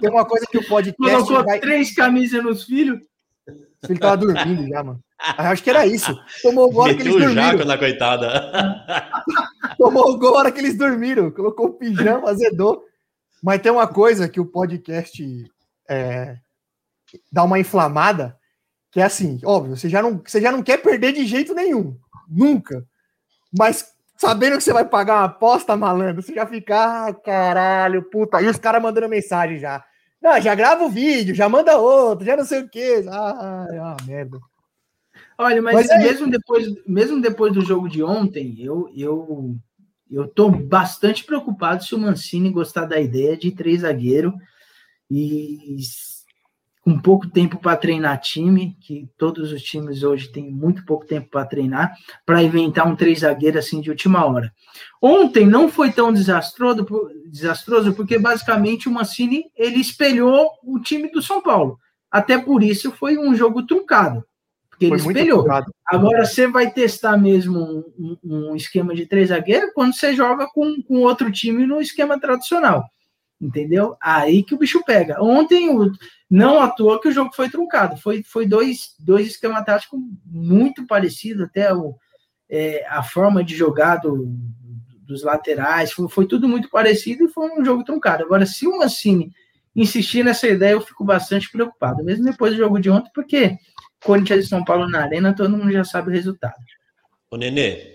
Tem 0.00 0.10
uma 0.10 0.24
coisa 0.24 0.46
que 0.50 0.58
o 0.58 0.66
podcast 0.68 0.96
Colocou 1.26 1.44
vai... 1.44 1.60
três 1.60 1.94
camisas 1.94 2.42
nos 2.42 2.64
filhos. 2.64 3.00
Ele 3.88 3.98
tava 3.98 4.16
dormindo 4.16 4.66
já, 4.66 4.82
mano. 4.82 4.98
Acho 5.18 5.62
que 5.62 5.68
era 5.70 5.86
isso. 5.86 6.14
Tomou 6.42 6.68
o 6.68 6.72
gol 6.72 6.82
a 6.82 6.84
hora 6.84 6.94
que 6.94 7.04
Meteu 7.04 7.18
eles 7.18 7.30
o 7.30 7.34
jaco 7.34 7.48
dormiram. 7.58 7.66
na 7.66 7.78
coitada. 7.78 8.52
Tomou 9.78 10.10
o 10.12 10.18
gol 10.18 10.36
a 10.36 10.38
hora 10.40 10.52
que 10.52 10.60
eles 10.60 10.76
dormiram. 10.78 11.30
Colocou 11.30 11.66
o 11.66 11.72
pijama, 11.74 12.30
azedou. 12.30 12.82
Mas 13.44 13.60
tem 13.60 13.70
uma 13.70 13.86
coisa 13.86 14.26
que 14.26 14.40
o 14.40 14.46
podcast 14.46 15.22
é, 15.86 16.38
dá 17.30 17.44
uma 17.44 17.58
inflamada, 17.58 18.38
que 18.90 18.98
é 18.98 19.04
assim, 19.04 19.38
óbvio, 19.44 19.76
você 19.76 19.86
já, 19.86 20.00
não, 20.00 20.22
você 20.24 20.40
já 20.40 20.50
não 20.50 20.62
quer 20.62 20.78
perder 20.78 21.12
de 21.12 21.26
jeito 21.26 21.52
nenhum. 21.52 21.94
Nunca. 22.26 22.86
Mas 23.52 23.92
sabendo 24.16 24.56
que 24.56 24.64
você 24.64 24.72
vai 24.72 24.86
pagar 24.86 25.16
uma 25.16 25.24
aposta, 25.24 25.76
malandro, 25.76 26.22
você 26.22 26.34
já 26.34 26.46
fica, 26.46 27.08
ah, 27.08 27.12
caralho, 27.12 28.02
puta. 28.04 28.40
E 28.40 28.48
os 28.48 28.56
caras 28.56 28.82
mandando 28.82 29.10
mensagem 29.10 29.58
já. 29.58 29.84
Não, 30.22 30.40
já 30.40 30.54
grava 30.54 30.82
o 30.82 30.88
vídeo, 30.88 31.34
já 31.34 31.46
manda 31.46 31.76
outro, 31.76 32.24
já 32.24 32.38
não 32.38 32.46
sei 32.46 32.62
o 32.62 32.68
quê. 32.70 33.04
Ah, 33.10 33.66
é 33.70 33.78
uma 33.78 33.96
merda. 34.06 34.38
Olha, 35.36 35.60
mas, 35.60 35.74
Mas 35.74 35.90
é 35.90 35.98
mesmo, 35.98 36.30
depois, 36.30 36.66
mesmo 36.86 37.20
depois 37.20 37.52
do 37.52 37.60
jogo 37.60 37.90
de 37.90 38.02
ontem, 38.02 38.56
eu, 38.58 38.90
eu, 38.96 39.54
eu 40.10 40.28
tô 40.28 40.50
bastante 40.50 41.24
preocupado 41.24 41.84
se 41.84 41.94
o 41.94 41.98
Mancini 41.98 42.50
gostar 42.50 42.86
da 42.86 43.00
ideia 43.00 43.36
de 43.36 43.50
três 43.50 43.80
zagueiro 43.80 44.34
e 45.10 45.78
com 46.84 47.00
pouco 47.00 47.26
tempo 47.28 47.58
para 47.58 47.78
treinar 47.78 48.20
time, 48.20 48.76
que 48.78 49.08
todos 49.16 49.50
os 49.50 49.62
times 49.62 50.02
hoje 50.02 50.30
têm 50.30 50.50
muito 50.50 50.84
pouco 50.84 51.06
tempo 51.06 51.30
para 51.30 51.46
treinar, 51.46 51.94
para 52.26 52.42
inventar 52.42 52.86
um 52.86 52.94
três 52.94 53.20
zagueiro 53.20 53.58
assim 53.58 53.80
de 53.80 53.88
última 53.88 54.26
hora. 54.26 54.52
Ontem 55.00 55.46
não 55.46 55.70
foi 55.70 55.90
tão 55.90 56.12
desastroso 56.12 56.84
porque 57.96 58.18
basicamente 58.18 58.86
o 58.86 58.92
Mancini 58.92 59.44
ele 59.56 59.80
espelhou 59.80 60.50
o 60.62 60.78
time 60.78 61.10
do 61.10 61.22
São 61.22 61.40
Paulo. 61.42 61.78
Até 62.10 62.36
por 62.36 62.62
isso 62.62 62.92
foi 62.92 63.16
um 63.16 63.34
jogo 63.34 63.66
truncado. 63.66 64.22
Porque 64.74 64.86
ele 64.86 64.96
Foi 64.98 65.04
muito 65.04 65.16
espelhou. 65.18 65.46
Agora 65.86 66.24
você 66.24 66.46
vai 66.48 66.70
testar 66.70 67.16
mesmo 67.16 67.60
um, 67.60 68.16
um- 68.24 68.50
um 68.50 68.56
esquema 68.56 68.94
de 68.94 69.06
três 69.06 69.28
zagueiros 69.28 69.70
quando 69.72 69.94
você 69.94 70.14
joga 70.14 70.48
com, 70.52 70.82
com 70.82 71.00
outro 71.02 71.30
time 71.30 71.64
no 71.66 71.80
esquema 71.80 72.18
tradicional. 72.20 72.84
Entendeu? 73.40 73.96
Aí 74.00 74.42
que 74.42 74.54
o 74.54 74.58
bicho 74.58 74.82
pega. 74.84 75.22
Ontem, 75.22 75.68
o- 75.70 75.92
não 76.30 76.60
à 76.60 76.68
toa 76.68 77.00
que 77.00 77.08
o 77.08 77.12
jogo 77.12 77.30
foi 77.34 77.48
truncado. 77.48 77.96
Foi, 77.98 78.22
foi 78.24 78.46
dois, 78.46 78.94
dois 78.98 79.28
esquemas 79.28 79.64
táticos 79.64 80.00
muito 80.26 80.86
parecidos, 80.86 81.44
até 81.44 81.72
o, 81.72 81.94
é, 82.48 82.84
a 82.88 83.02
forma 83.02 83.44
de 83.44 83.54
jogar 83.54 83.96
do, 83.96 84.28
dos 85.06 85.22
laterais, 85.22 85.92
foi, 85.92 86.08
foi, 86.08 86.26
tudo 86.26 86.48
muito 86.48 86.68
parecido 86.70 87.24
e 87.24 87.28
foi 87.28 87.50
um 87.58 87.64
jogo 87.64 87.84
truncado. 87.84 88.24
Agora, 88.24 88.46
se 88.46 88.66
o 88.66 88.78
Mancini 88.78 89.30
insistir 89.76 90.24
nessa 90.24 90.48
ideia, 90.48 90.72
eu 90.72 90.80
fico 90.80 91.04
bastante 91.04 91.50
preocupado, 91.50 92.02
mesmo 92.04 92.24
depois 92.24 92.52
do 92.52 92.58
jogo 92.58 92.80
de 92.80 92.88
ontem, 92.88 93.10
porque 93.14 93.56
Corinthians 94.04 94.44
e 94.44 94.48
São 94.48 94.64
Paulo 94.64 94.88
na 94.88 95.02
Arena, 95.02 95.34
todo 95.34 95.56
mundo 95.56 95.72
já 95.72 95.84
sabe 95.84 96.10
o 96.10 96.12
resultado. 96.12 96.54
O 97.30 97.36
Nenê, 97.36 97.94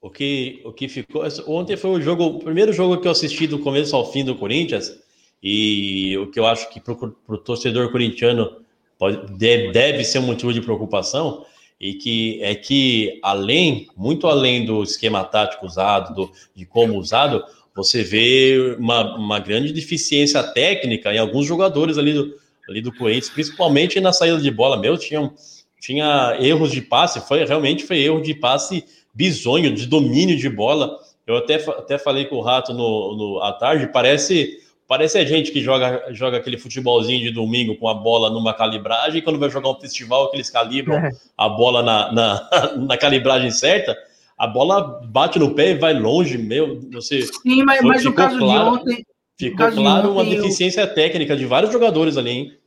o 0.00 0.10
que, 0.10 0.60
o 0.64 0.72
que 0.72 0.88
ficou. 0.88 1.22
Ontem 1.46 1.76
foi 1.76 1.90
o 1.90 2.00
jogo, 2.00 2.24
o 2.24 2.38
primeiro 2.40 2.72
jogo 2.72 3.00
que 3.00 3.06
eu 3.06 3.12
assisti 3.12 3.46
do 3.46 3.58
começo 3.58 3.94
ao 3.94 4.10
fim 4.10 4.24
do 4.24 4.34
Corinthians, 4.34 4.98
e 5.42 6.16
o 6.18 6.30
que 6.30 6.40
eu 6.40 6.46
acho 6.46 6.68
que 6.70 6.80
para 6.80 6.94
o 6.94 7.38
torcedor 7.38 7.90
corintiano 7.90 8.62
pode, 8.98 9.36
deve, 9.36 9.72
deve 9.72 10.04
ser 10.04 10.20
um 10.20 10.26
motivo 10.26 10.52
de 10.52 10.60
preocupação 10.60 11.44
e 11.80 11.94
que 11.94 12.40
é 12.42 12.54
que 12.54 13.18
além, 13.22 13.88
muito 13.96 14.28
além 14.28 14.64
do 14.64 14.84
esquema 14.84 15.24
tático 15.24 15.66
usado, 15.66 16.14
do, 16.14 16.32
de 16.54 16.64
como 16.64 16.96
usado, 16.96 17.44
você 17.74 18.04
vê 18.04 18.76
uma, 18.78 19.16
uma 19.16 19.40
grande 19.40 19.72
deficiência 19.72 20.40
técnica 20.44 21.12
em 21.12 21.18
alguns 21.18 21.44
jogadores 21.44 21.98
ali 21.98 22.12
do, 22.12 22.34
ali 22.68 22.80
do 22.80 22.92
Corinthians, 22.92 23.30
principalmente 23.30 24.00
na 24.00 24.12
saída 24.12 24.38
de 24.38 24.50
bola. 24.50 24.76
Meu, 24.76 24.96
tinha, 24.96 25.32
tinha 25.80 26.36
erros 26.40 26.70
de 26.70 26.80
passe, 26.80 27.20
foi 27.20 27.44
realmente 27.44 27.84
foi 27.84 27.98
erro 27.98 28.20
de 28.20 28.34
passe 28.34 28.84
bizonho, 29.14 29.74
de 29.74 29.86
domínio 29.86 30.36
de 30.36 30.48
bola. 30.48 30.98
Eu 31.26 31.36
até, 31.36 31.54
até 31.54 31.98
falei 31.98 32.24
com 32.24 32.36
o 32.36 32.42
Rato 32.42 32.72
no, 32.72 33.16
no, 33.16 33.42
à 33.42 33.52
tarde, 33.52 33.90
parece 33.92 34.60
Parece 34.92 35.16
a 35.16 35.24
gente 35.24 35.50
que 35.52 35.62
joga, 35.62 36.04
joga 36.10 36.36
aquele 36.36 36.58
futebolzinho 36.58 37.22
de 37.22 37.30
domingo 37.30 37.76
com 37.76 37.88
a 37.88 37.94
bola 37.94 38.28
numa 38.28 38.52
calibragem, 38.52 39.20
e 39.20 39.22
quando 39.22 39.38
vai 39.38 39.48
jogar 39.48 39.70
um 39.70 39.80
festival 39.80 40.28
que 40.28 40.36
eles 40.36 40.50
calibram 40.50 40.98
é. 40.98 41.10
a 41.34 41.48
bola 41.48 41.82
na, 41.82 42.12
na, 42.12 42.76
na, 42.76 42.96
calibragem 42.98 43.50
certa, 43.50 43.96
a 44.36 44.46
bola 44.46 45.00
bate 45.06 45.38
no 45.38 45.54
pé 45.54 45.70
e 45.70 45.78
vai 45.78 45.94
longe, 45.94 46.36
meu. 46.36 46.78
Você, 46.92 47.22
Sim, 47.22 47.62
mas, 47.64 47.80
mas 47.80 48.04
no 48.04 48.12
caso 48.12 48.36
claro, 48.36 48.70
de 48.70 48.80
ontem. 48.80 49.06
Ficou 49.50 49.72
claro 49.72 50.08
de 50.08 50.12
uma 50.12 50.24
deficiência 50.24 50.82
eu... 50.82 50.94
técnica 50.94 51.36
de 51.36 51.46
vários 51.46 51.72
jogadores 51.72 52.16
ali, 52.16 52.30
hein? 52.30 52.58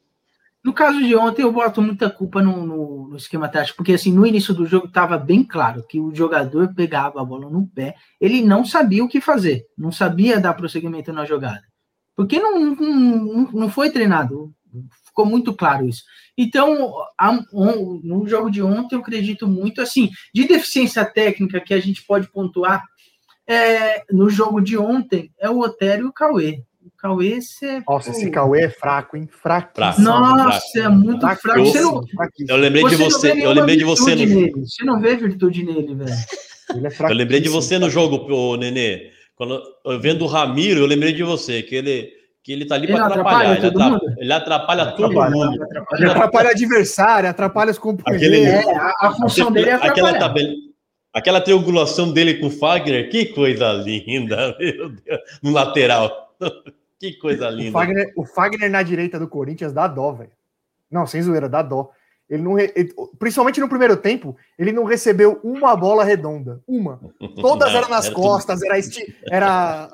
No 0.63 0.73
caso 0.73 0.99
de 0.99 1.15
ontem, 1.15 1.43
eu 1.43 1.51
boto 1.51 1.79
muita 1.79 2.09
culpa 2.09 2.41
no, 2.41 2.65
no, 2.65 3.07
no 3.09 3.17
esquema 3.17 3.47
tático, 3.47 3.77
porque 3.77 3.93
assim, 3.93 4.11
no 4.11 4.25
início 4.25 4.51
do 4.51 4.65
jogo 4.65 4.87
estava 4.87 5.15
bem 5.15 5.43
claro 5.43 5.85
que 5.87 5.99
o 5.99 6.13
jogador 6.13 6.73
pegava 6.73 7.21
a 7.21 7.23
bola 7.23 7.47
no 7.51 7.67
pé, 7.67 7.93
ele 8.19 8.41
não 8.41 8.65
sabia 8.65 9.03
o 9.03 9.07
que 9.07 9.21
fazer, 9.21 9.63
não 9.77 9.91
sabia 9.91 10.39
dar 10.39 10.55
prosseguimento 10.55 11.13
na 11.13 11.23
jogada. 11.23 11.61
Porque 12.15 12.39
não, 12.39 12.59
não, 12.59 13.51
não 13.51 13.69
foi 13.69 13.91
treinado. 13.91 14.51
Ficou 15.05 15.25
muito 15.25 15.53
claro 15.53 15.87
isso. 15.87 16.03
Então, 16.37 16.93
no 18.03 18.27
jogo 18.27 18.49
de 18.49 18.61
ontem, 18.61 18.95
eu 18.95 19.01
acredito 19.01 19.47
muito 19.47 19.81
assim, 19.81 20.09
de 20.33 20.47
deficiência 20.47 21.05
técnica 21.05 21.61
que 21.61 21.73
a 21.73 21.79
gente 21.79 22.03
pode 22.03 22.27
pontuar 22.31 22.83
é, 23.47 24.03
no 24.11 24.29
jogo 24.29 24.61
de 24.61 24.77
ontem 24.77 25.31
é 25.39 25.49
o 25.49 25.59
Otério 25.59 26.05
e 26.05 26.07
o 26.09 26.13
Cauê. 26.13 26.61
O 26.83 26.91
Cauê, 26.97 27.41
você. 27.41 27.83
Nossa, 27.87 28.11
esse 28.11 28.29
Cauê 28.31 28.63
é 28.63 28.69
fraco, 28.69 29.17
hein? 29.17 29.27
Fraco. 29.31 29.79
Nossa, 29.99 30.61
fraco. 30.73 30.77
é 30.77 30.89
muito 30.89 31.21
fraco. 31.21 31.41
fraco. 31.41 31.59
Eu, 31.59 31.83
não, 31.83 32.03
eu 32.49 32.57
lembrei 32.57 32.83
de 32.85 32.95
você. 32.95 33.31
Eu 33.31 33.51
lembrei 33.51 33.77
de 33.77 33.83
você 33.83 34.15
no... 34.15 34.25
nele. 34.25 34.51
Você 34.51 34.83
não 34.83 34.99
vê 34.99 35.15
virtude 35.15 35.63
nele, 35.63 35.95
velho. 35.95 36.11
É 36.69 37.11
eu 37.11 37.15
lembrei 37.15 37.39
de 37.39 37.49
você 37.49 37.77
no 37.77 37.89
jogo, 37.89 38.25
o 38.33 38.57
Nenê. 38.57 39.11
Quando 39.35 39.61
eu 39.85 39.99
vendo 39.99 40.23
o 40.23 40.27
Ramiro, 40.27 40.79
eu 40.79 40.85
lembrei 40.85 41.13
de 41.13 41.21
você, 41.21 41.61
que 41.61 41.75
ele, 41.75 42.09
que 42.41 42.53
ele 42.53 42.65
tá 42.65 42.75
ali 42.75 42.87
para 42.87 43.05
atrapalhar. 43.05 43.51
Atrapalha 43.51 43.57
ele, 43.57 43.67
atrapalha, 43.67 44.15
ele, 44.17 44.33
atrapalha 44.33 44.91
todo 44.93 45.13
mundo. 45.13 45.63
Atrapalha, 45.63 46.01
ele 46.01 46.11
atrapalha 46.11 46.49
adversário, 46.49 47.29
atrapalha 47.29 47.71
os 47.71 47.77
companheiros. 47.77 48.27
Aquele, 48.27 48.45
é, 48.45 48.75
a, 48.77 48.93
a, 49.01 49.11
função 49.11 49.51
dele 49.51 49.69
é 49.69 49.73
atrapalhar. 49.73 50.09
Aquela, 50.09 50.19
tabela, 50.19 50.53
aquela 51.15 51.39
triangulação 51.39 52.11
dele 52.11 52.35
com 52.35 52.47
o 52.47 52.51
Fagner, 52.51 53.09
que 53.09 53.27
coisa 53.27 53.71
linda, 53.71 54.53
meu 54.59 54.89
Deus, 54.89 55.21
no 55.41 55.51
lateral. 55.51 56.35
que 56.99 57.13
coisa 57.13 57.49
linda. 57.49 57.69
O 57.69 57.71
Fagner, 57.71 58.13
o 58.17 58.25
Fagner 58.25 58.69
na 58.69 58.83
direita 58.83 59.17
do 59.17 59.29
Corinthians 59.29 59.71
dá 59.71 59.87
dó, 59.87 60.11
velho. 60.11 60.31
Não, 60.91 61.07
sem 61.07 61.21
zoeira, 61.21 61.47
dá 61.47 61.61
dó. 61.61 61.89
Ele 62.29 62.41
não, 62.41 62.57
ele, 62.57 62.73
principalmente 63.19 63.59
no 63.59 63.69
primeiro 63.69 63.95
tempo, 63.95 64.35
ele 64.57 64.71
não 64.71 64.83
recebeu 64.83 65.39
uma 65.43 65.75
bola 65.75 66.03
redonda. 66.03 66.59
Uma. 66.67 66.99
Todas 67.35 67.71
não, 67.71 67.77
eram 67.79 67.89
nas 67.89 68.05
era 68.05 68.15
costas, 68.15 68.59
tudo... 68.59 68.67
era, 68.67 68.79
esti, 68.79 69.15
era 69.29 69.89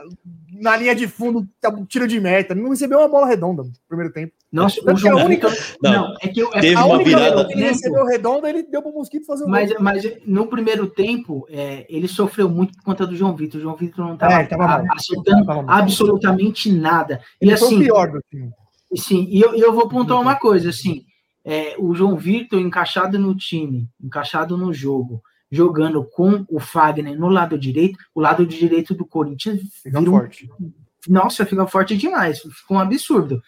na 0.61 0.77
linha 0.77 0.95
de 0.95 1.07
fundo, 1.07 1.45
tiro 1.87 2.07
de 2.07 2.19
meta. 2.21 2.53
Ele 2.53 2.61
não 2.61 2.69
recebeu 2.69 2.99
uma 2.99 3.07
bola 3.09 3.27
redonda 3.27 3.63
no 3.63 3.71
primeiro 3.87 4.13
tempo. 4.13 4.33
Nossa, 4.49 4.79
o 4.81 4.95
João 4.95 5.19
a 5.19 5.25
única, 5.25 5.49
não, 5.81 5.91
não, 5.91 6.15
é 6.21 6.27
que 6.27 6.41
eu, 6.41 6.49
teve 6.51 6.75
a 6.75 6.85
uma 6.85 7.03
virada. 7.03 7.45
que 7.47 7.53
ele 7.53 7.63
recebeu 7.63 8.05
redonda, 8.05 8.49
ele 8.49 8.63
deu 8.63 8.81
para 8.81 8.91
o 8.91 8.93
Mosquito 8.93 9.25
fazer 9.25 9.43
um 9.43 9.49
mas, 9.49 9.69
gol. 9.69 9.81
Mas 9.81 10.03
no 10.25 10.47
primeiro 10.47 10.87
tempo, 10.87 11.45
é, 11.49 11.85
ele 11.89 12.07
sofreu 12.07 12.49
muito 12.49 12.73
por 12.77 12.83
conta 12.83 13.05
do 13.05 13.15
João 13.15 13.35
Vitor. 13.35 13.59
O 13.59 13.63
João 13.63 13.75
Vitor 13.75 14.05
não 14.05 14.13
estava 14.13 14.33
é, 14.33 14.87
acertando 14.91 15.65
absolutamente 15.67 16.71
nada. 16.71 17.19
E 17.41 17.45
ele 17.45 17.53
assim, 17.53 17.79
pior 17.79 18.09
do 18.09 18.21
time. 18.29 18.51
Sim, 18.95 19.25
e 19.29 19.41
eu, 19.41 19.55
eu 19.55 19.73
vou 19.73 19.87
pontuar 19.87 20.19
uma 20.19 20.35
coisa, 20.35 20.69
assim, 20.69 21.05
é, 21.43 21.75
o 21.77 21.93
João 21.93 22.15
Vitor 22.15 22.59
encaixado 22.59 23.17
no 23.17 23.35
time, 23.35 23.89
encaixado 24.01 24.57
no 24.57 24.73
jogo, 24.73 25.21
jogando 25.51 26.03
com 26.03 26.45
o 26.49 26.59
Fagner 26.59 27.17
no 27.19 27.27
lado 27.27 27.57
direito, 27.57 27.97
o 28.15 28.21
lado 28.21 28.45
direito 28.45 28.93
do 28.93 29.05
Corinthians 29.05 29.61
fica 29.83 29.99
um, 29.99 30.05
forte. 30.05 30.49
Nossa, 31.07 31.45
fica 31.45 31.67
forte 31.67 31.97
demais, 31.97 32.39
ficou 32.39 32.77
um 32.77 32.79
absurdo. 32.79 33.41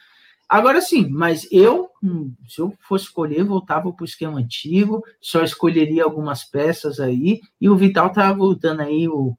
Agora 0.50 0.82
sim, 0.82 1.08
mas 1.10 1.48
eu, 1.52 1.90
hum, 2.04 2.34
se 2.48 2.60
eu 2.60 2.74
fosse 2.82 3.06
escolher, 3.06 3.44
voltava 3.44 3.92
para 3.92 4.04
o 4.04 4.06
esquema 4.06 4.40
antigo, 4.40 5.04
só 5.22 5.42
escolheria 5.44 6.04
algumas 6.04 6.44
peças 6.44 7.00
aí, 7.00 7.42
e 7.60 7.70
o 7.70 7.76
Vital 7.76 8.12
tá 8.12 8.32
voltando 8.34 8.82
aí 8.82 9.08
o, 9.08 9.36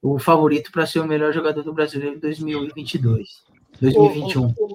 o 0.00 0.18
favorito 0.18 0.72
para 0.72 0.86
ser 0.86 1.00
o 1.00 1.06
melhor 1.06 1.32
jogador 1.32 1.62
do 1.62 1.74
brasileiro 1.74 2.16
em 2.16 2.20
2022, 2.20 3.28
2021. 3.80 4.42
O, 4.42 4.46
o, 4.46 4.74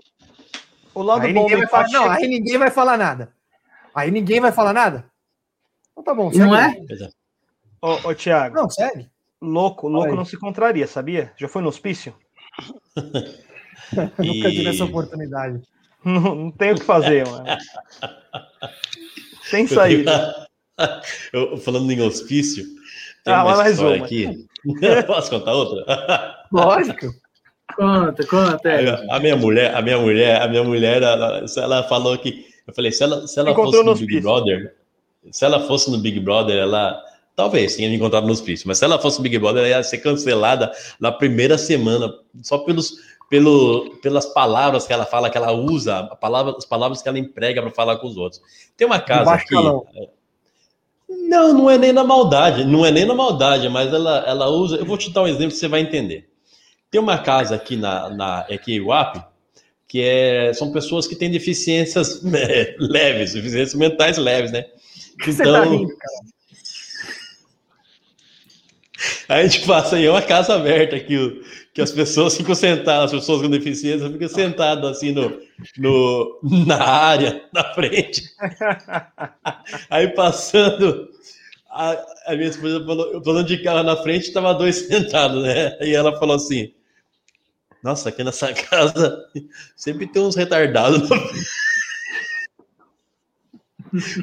o 0.94 1.02
lado 1.02 1.26
aí 1.26 1.34
bom 1.34 1.44
ninguém 1.44 1.58
vai 1.58 1.68
falar, 1.68 1.90
Não, 1.90 2.10
aí 2.10 2.28
ninguém 2.28 2.58
vai 2.58 2.72
falar 2.72 2.98
nada. 2.98 3.34
Aí 3.94 4.12
ninguém 4.12 4.40
vai 4.40 4.52
falar 4.52 4.74
nada? 4.74 5.06
Então 5.92 6.04
tá 6.04 6.14
bom. 6.14 6.32
Não 6.34 6.56
é? 6.56 6.74
Ô, 7.82 8.10
ô 8.10 8.16
Thiago. 8.16 8.56
Não, 8.56 8.70
segue. 8.70 9.10
Louco, 9.42 9.88
louco 9.88 10.16
não 10.16 10.24
se 10.24 10.38
contraria, 10.38 10.86
sabia? 10.86 11.34
Já 11.36 11.48
foi 11.48 11.62
no 11.62 11.70
hospício? 11.70 12.14
e... 12.98 14.28
Nunca 14.28 14.50
tive 14.50 14.70
essa 14.70 14.86
oportunidade. 14.86 15.62
Não, 16.04 16.34
não 16.34 16.52
tem 16.52 16.72
o 16.72 16.76
que 16.76 16.84
fazer, 16.84 17.28
mano. 17.28 17.46
Sem 19.44 19.68
saída. 19.68 20.48
Eu, 21.32 21.58
falando 21.58 21.92
em 21.92 22.02
hospício, 22.02 22.66
tem 23.24 23.32
ah, 23.32 23.44
uma 23.44 23.58
mais 23.58 23.78
uma. 23.78 23.98
aqui. 23.98 24.48
Posso 25.06 25.30
contar 25.30 25.54
outra? 25.54 26.44
Lógico. 26.52 27.06
Conta, 27.76 28.26
conta. 28.28 28.70
É. 28.70 29.08
A 29.10 29.20
minha 29.20 29.36
mulher, 29.36 29.76
a 29.76 29.82
minha 29.82 29.98
mulher, 29.98 30.42
a 30.42 30.48
minha 30.48 30.64
mulher, 30.64 31.02
ela, 31.02 31.46
ela 31.58 31.84
falou 31.84 32.18
que. 32.18 32.46
Eu 32.68 32.74
falei, 32.74 32.92
se 32.92 33.04
ela, 33.04 33.28
se 33.28 33.40
ela 33.40 33.54
fosse 33.54 33.84
no 33.84 33.96
Big 33.96 34.22
Brother, 34.22 34.76
se 35.32 35.46
ela 35.46 35.60
fosse 35.68 35.92
no 35.92 35.98
Big 35.98 36.20
Brother, 36.20 36.58
ela 36.58 37.02
talvez 37.36 37.76
tenha 37.76 37.90
me 37.90 37.96
encontrado 37.96 38.26
no 38.26 38.34
hospício, 38.34 38.68
mas 38.68 38.78
se 38.78 38.86
ela 38.86 39.00
fosse 39.00 39.18
no 39.18 39.24
Big 39.24 39.38
Brother, 39.40 39.64
ela 39.64 39.70
ia 39.70 39.84
ser 39.84 39.98
cancelada 39.98 40.72
na 41.00 41.12
primeira 41.12 41.58
semana, 41.58 42.14
só 42.42 42.60
pelos, 42.60 42.94
pelo, 43.30 43.98
pelas 44.02 44.26
palavras 44.28 44.86
que 44.86 44.94
ela 44.94 45.06
fala, 45.06 45.30
que 45.30 45.38
ela 45.38 45.52
usa, 45.52 46.00
a 46.00 46.16
palavra, 46.16 46.54
as 46.58 46.66
palavras 46.66 47.02
que 47.02 47.10
ela 47.10 47.18
emprega 47.18 47.62
para 47.62 47.72
falar 47.72 47.98
com 47.98 48.08
os 48.08 48.18
outros. 48.18 48.42
Tem 48.78 48.86
uma 48.86 49.00
casa 49.00 49.34
aqui. 49.34 49.56
Não, 51.10 51.54
não 51.54 51.70
é 51.70 51.78
nem 51.78 51.92
na 51.92 52.04
maldade, 52.04 52.64
não 52.64 52.86
é 52.86 52.92
nem 52.92 53.06
na 53.06 53.14
maldade, 53.14 53.68
mas 53.70 53.94
ela, 53.94 54.24
ela 54.26 54.50
usa. 54.50 54.78
Eu 54.78 54.86
vou 54.86 54.98
te 54.98 55.12
dar 55.12 55.24
um 55.24 55.28
exemplo 55.28 55.50
que 55.50 55.58
você 55.58 55.68
vai 55.68 55.82
entender. 55.82 56.31
Tem 56.92 57.00
uma 57.00 57.18
casa 57.18 57.56
aqui 57.56 57.78
na, 57.78 58.10
na 58.10 58.40
aqui 58.42 58.74
em 58.74 58.82
UAP, 58.82 59.24
que 59.88 60.02
é, 60.02 60.54
são 60.54 60.72
pessoas 60.74 61.08
que 61.08 61.16
têm 61.16 61.32
deficiências 61.32 62.22
né, 62.24 62.76
leves, 62.78 63.34
deficiências 63.34 63.74
mentais 63.74 64.18
leves, 64.18 64.52
né? 64.52 64.66
Então, 65.16 65.34
Você 65.34 65.44
tá 65.44 65.64
rindo, 65.64 65.94
A 69.28 69.42
gente 69.42 69.66
passa 69.66 69.96
aí, 69.96 70.06
é 70.06 70.12
uma 70.12 70.22
casa 70.22 70.54
aberta 70.54 70.96
aqui, 70.96 71.42
que 71.74 71.82
as 71.82 71.92
pessoas 71.92 72.36
ficam 72.36 72.54
sentadas, 72.54 73.06
as 73.06 73.20
pessoas 73.20 73.42
com 73.42 73.50
deficiência 73.50 74.10
ficam 74.10 74.28
sentadas 74.28 74.98
assim 74.98 75.12
no, 75.12 75.40
no, 75.78 76.40
na 76.68 76.84
área, 76.84 77.44
na 77.54 77.74
frente. 77.74 78.24
Aí 79.90 80.10
passando, 80.10 81.10
a, 81.70 81.98
a 82.28 82.36
minha 82.36 82.50
esposa 82.50 82.86
falou, 82.86 83.24
falando 83.24 83.48
de 83.48 83.64
carro 83.64 83.84
na 83.84 83.96
frente, 83.96 84.28
estava 84.28 84.54
dois 84.54 84.76
sentados, 84.76 85.42
né? 85.42 85.78
E 85.82 85.96
ela 85.96 86.20
falou 86.20 86.36
assim: 86.36 86.74
nossa, 87.84 88.10
aqui 88.10 88.24
nessa 88.24 88.54
casa 88.54 89.26
sempre 89.76 90.08
tem 90.08 90.22
uns 90.22 90.36
retardados. 90.36 91.08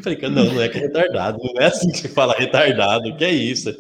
Falei, 0.02 0.18
não, 0.30 0.44
não 0.54 0.62
é 0.62 0.68
que 0.68 0.78
é 0.78 0.82
retardado, 0.82 1.38
não 1.42 1.60
é 1.60 1.66
assim 1.66 1.90
que 1.90 1.98
se 1.98 2.08
fala 2.08 2.34
retardado, 2.34 3.14
que 3.16 3.24
é 3.24 3.30
isso? 3.30 3.74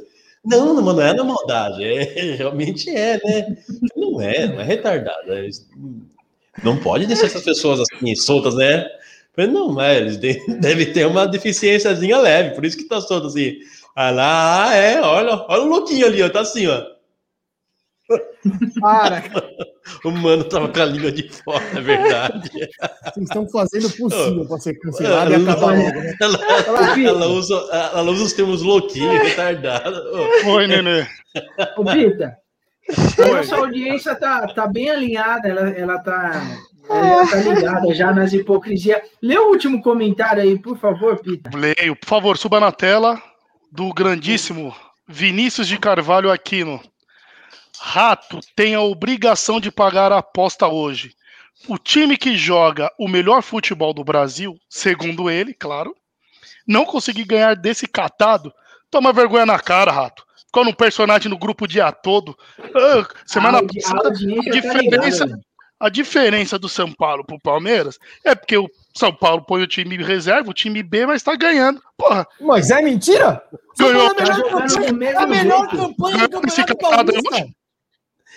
Não, 0.44 0.74
não, 0.74 0.82
não 0.82 1.00
é 1.00 1.14
na 1.14 1.24
maldade, 1.24 1.82
é, 1.82 2.02
realmente 2.36 2.90
é, 2.90 3.20
né? 3.24 3.56
Não 3.96 4.20
é, 4.20 4.46
não 4.46 4.60
é 4.60 4.64
retardado. 4.64 5.32
É, 5.32 5.48
não 6.62 6.78
pode 6.78 7.06
deixar 7.06 7.26
essas 7.26 7.42
pessoas 7.42 7.80
assim, 7.80 8.14
soltas, 8.14 8.54
né? 8.54 8.86
Falei, 9.34 9.50
não, 9.50 9.80
é, 9.80 9.96
eles 9.98 10.16
devem 10.60 10.92
ter 10.92 11.06
uma 11.06 11.26
deficiênciazinha 11.26 12.18
leve, 12.18 12.54
por 12.54 12.64
isso 12.64 12.76
que 12.76 12.84
tá 12.84 13.00
solto 13.00 13.28
assim. 13.28 13.58
Ah 13.94 14.10
lá, 14.10 14.74
é, 14.74 15.00
olha, 15.00 15.44
olha 15.48 15.62
o 15.62 15.68
louquinho 15.68 16.06
ali, 16.06 16.22
ó, 16.22 16.28
tá 16.28 16.40
assim, 16.40 16.66
ó. 16.66 16.97
Para, 18.80 19.22
O 20.04 20.10
mano 20.10 20.44
tava 20.44 20.68
com 20.68 20.80
a 20.80 20.84
língua 20.84 21.10
de 21.10 21.28
fora, 21.28 21.64
é 21.74 21.80
verdade. 21.80 22.50
vocês 22.50 23.26
estão 23.26 23.48
fazendo 23.48 23.86
o 23.86 23.96
possível 23.96 24.46
para 24.46 24.58
ser 24.58 24.74
cancelado 24.80 25.32
e 25.32 25.34
acabar 25.36 25.78
logo, 25.78 26.00
né? 26.00 26.14
Ela, 26.20 26.38
ela 27.00 27.26
usa, 27.26 27.54
ela 27.94 28.10
usa 28.10 28.24
os 28.24 28.32
termos 28.32 28.62
louquinho, 28.62 29.10
retardado. 29.22 29.96
Ô, 30.46 30.50
Oi, 30.52 30.66
Nenê. 30.66 31.06
Ô, 31.76 31.84
Pita, 31.84 32.36
a 33.18 33.36
nossa 33.36 33.56
audiência 33.56 34.14
tá, 34.14 34.46
tá 34.48 34.66
bem 34.66 34.90
alinhada, 34.90 35.48
ela, 35.48 35.70
ela, 35.70 35.98
tá, 35.98 36.42
ela 36.88 37.26
tá 37.26 37.36
ligada 37.36 37.94
já 37.94 38.12
nas 38.12 38.32
hipocrisias. 38.32 39.00
Lê 39.22 39.38
o 39.38 39.48
último 39.48 39.82
comentário 39.82 40.42
aí, 40.42 40.58
por 40.58 40.78
favor, 40.78 41.18
Pita. 41.20 41.50
Leio, 41.56 41.96
por 41.96 42.06
favor, 42.06 42.36
suba 42.36 42.60
na 42.60 42.72
tela 42.72 43.20
do 43.72 43.92
grandíssimo 43.92 44.74
Vinícius 45.06 45.66
de 45.66 45.78
Carvalho 45.78 46.30
Aquino. 46.30 46.80
Rato 47.80 48.40
tem 48.56 48.74
a 48.74 48.80
obrigação 48.80 49.60
de 49.60 49.70
pagar 49.70 50.12
a 50.12 50.18
aposta 50.18 50.66
hoje. 50.68 51.14
O 51.68 51.76
time 51.78 52.16
que 52.16 52.36
joga 52.36 52.90
o 52.98 53.08
melhor 53.08 53.42
futebol 53.42 53.92
do 53.92 54.04
Brasil, 54.04 54.56
segundo 54.68 55.28
ele, 55.28 55.52
claro, 55.52 55.94
não 56.66 56.84
conseguir 56.84 57.24
ganhar 57.24 57.54
desse 57.56 57.86
catado, 57.86 58.52
toma 58.90 59.12
vergonha 59.12 59.46
na 59.46 59.58
cara, 59.58 59.90
Rato. 59.90 60.24
Ficou 60.46 60.64
num 60.64 60.72
personagem 60.72 61.28
no 61.28 61.38
grupo 61.38 61.64
o 61.64 61.68
dia 61.68 61.90
todo. 61.92 62.36
Ah, 62.58 63.06
semana 63.26 63.58
A 63.58 63.60
audi- 63.60 63.78
a 63.78 63.82
passada, 63.82 64.08
a 64.08 64.12
tá 64.12 64.50
diferença, 64.50 65.40
a 65.80 65.88
diferença 65.88 66.58
do 66.58 66.68
São 66.68 66.90
Paulo 66.92 67.24
pro 67.24 67.38
Palmeiras 67.40 67.98
é 68.24 68.34
porque 68.34 68.56
o 68.56 68.68
São 68.96 69.12
Paulo 69.12 69.44
põe 69.44 69.62
o 69.62 69.66
time 69.66 69.96
reserva, 70.02 70.50
o 70.50 70.54
time 70.54 70.82
B, 70.82 71.06
mas 71.06 71.22
tá 71.22 71.36
ganhando. 71.36 71.82
Porra, 71.96 72.26
Mas 72.40 72.70
é 72.70 72.80
mentira? 72.80 73.42
Ganhou. 73.78 74.06
É 74.06 74.10
a 74.10 74.14
melhor 74.14 75.14
Tá 75.14 75.22
a 75.22 75.26
melhor 75.26 75.68
campanha 75.68 76.28
do 76.28 76.40
Campeonato 76.40 76.76
Paulista. 76.76 77.48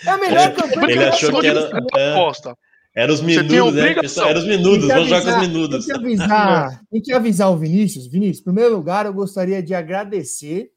É 0.06 0.10
a 0.10 0.18
melhor 0.18 0.48
Ele- 0.49 0.56
campanha 0.61 0.91
ele 0.91 1.03
achou 1.06 1.40
que 1.40 1.48
era- 1.48 1.72
é. 1.98 2.11
aposta. 2.14 2.57
Era 2.94 3.14
os 3.14 3.22
minutos, 3.22 3.73
né? 3.73 3.94
pessoal? 3.94 4.28
Era 4.30 4.40
os 4.40 4.45
minutos, 4.45 4.88
vamos 4.88 5.07
jogar 5.07 5.23
com 5.23 5.30
os 5.41 5.48
minutos. 5.48 5.86
Tem 5.86 5.95
que 5.95 6.02
avisar, 6.02 6.82
tem 6.91 7.02
que 7.02 7.14
avisar 7.14 7.49
o 7.52 7.57
Vinícius. 7.57 8.07
Vinícius, 8.07 8.40
em 8.41 8.44
primeiro 8.44 8.76
lugar, 8.76 9.06
eu 9.06 9.14
gostaria 9.14 9.64
de 9.64 9.73
agradecer 9.73 10.69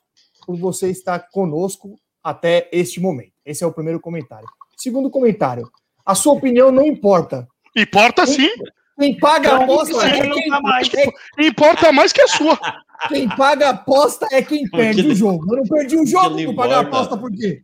por 0.46 0.56
você 0.56 0.90
estar 0.90 1.18
conosco 1.32 1.96
até 2.22 2.68
este 2.72 3.00
momento. 3.00 3.32
Esse 3.44 3.64
é 3.64 3.66
o 3.66 3.72
primeiro 3.72 3.98
comentário. 3.98 4.46
Segundo 4.76 5.10
comentário, 5.10 5.68
a 6.06 6.14
sua 6.14 6.34
opinião 6.34 6.70
não 6.70 6.84
importa. 6.86 7.48
Importa 7.76 8.24
sim. 8.26 8.48
Quem 8.96 9.18
paga 9.18 9.50
a 9.54 9.64
aposta 9.64 10.06
é 10.06 10.24
não 10.28 10.36
quem, 10.36 10.48
tá 10.48 10.60
mais. 10.60 10.88
é 10.94 11.06
Importa 11.44 11.90
mais 11.92 12.12
que 12.12 12.20
a 12.20 12.28
sua. 12.28 12.56
quem 13.08 13.28
paga 13.28 13.66
a 13.66 13.70
aposta 13.70 14.28
é 14.30 14.40
quem 14.40 14.68
perde 14.70 15.04
o 15.08 15.14
jogo. 15.16 15.52
Eu 15.52 15.56
não 15.58 15.64
perdi 15.64 15.96
o 15.96 16.06
jogo 16.06 16.36
por 16.44 16.54
pagar 16.54 16.76
a 16.76 16.80
aposta 16.82 17.16
por 17.16 17.32
quê? 17.32 17.62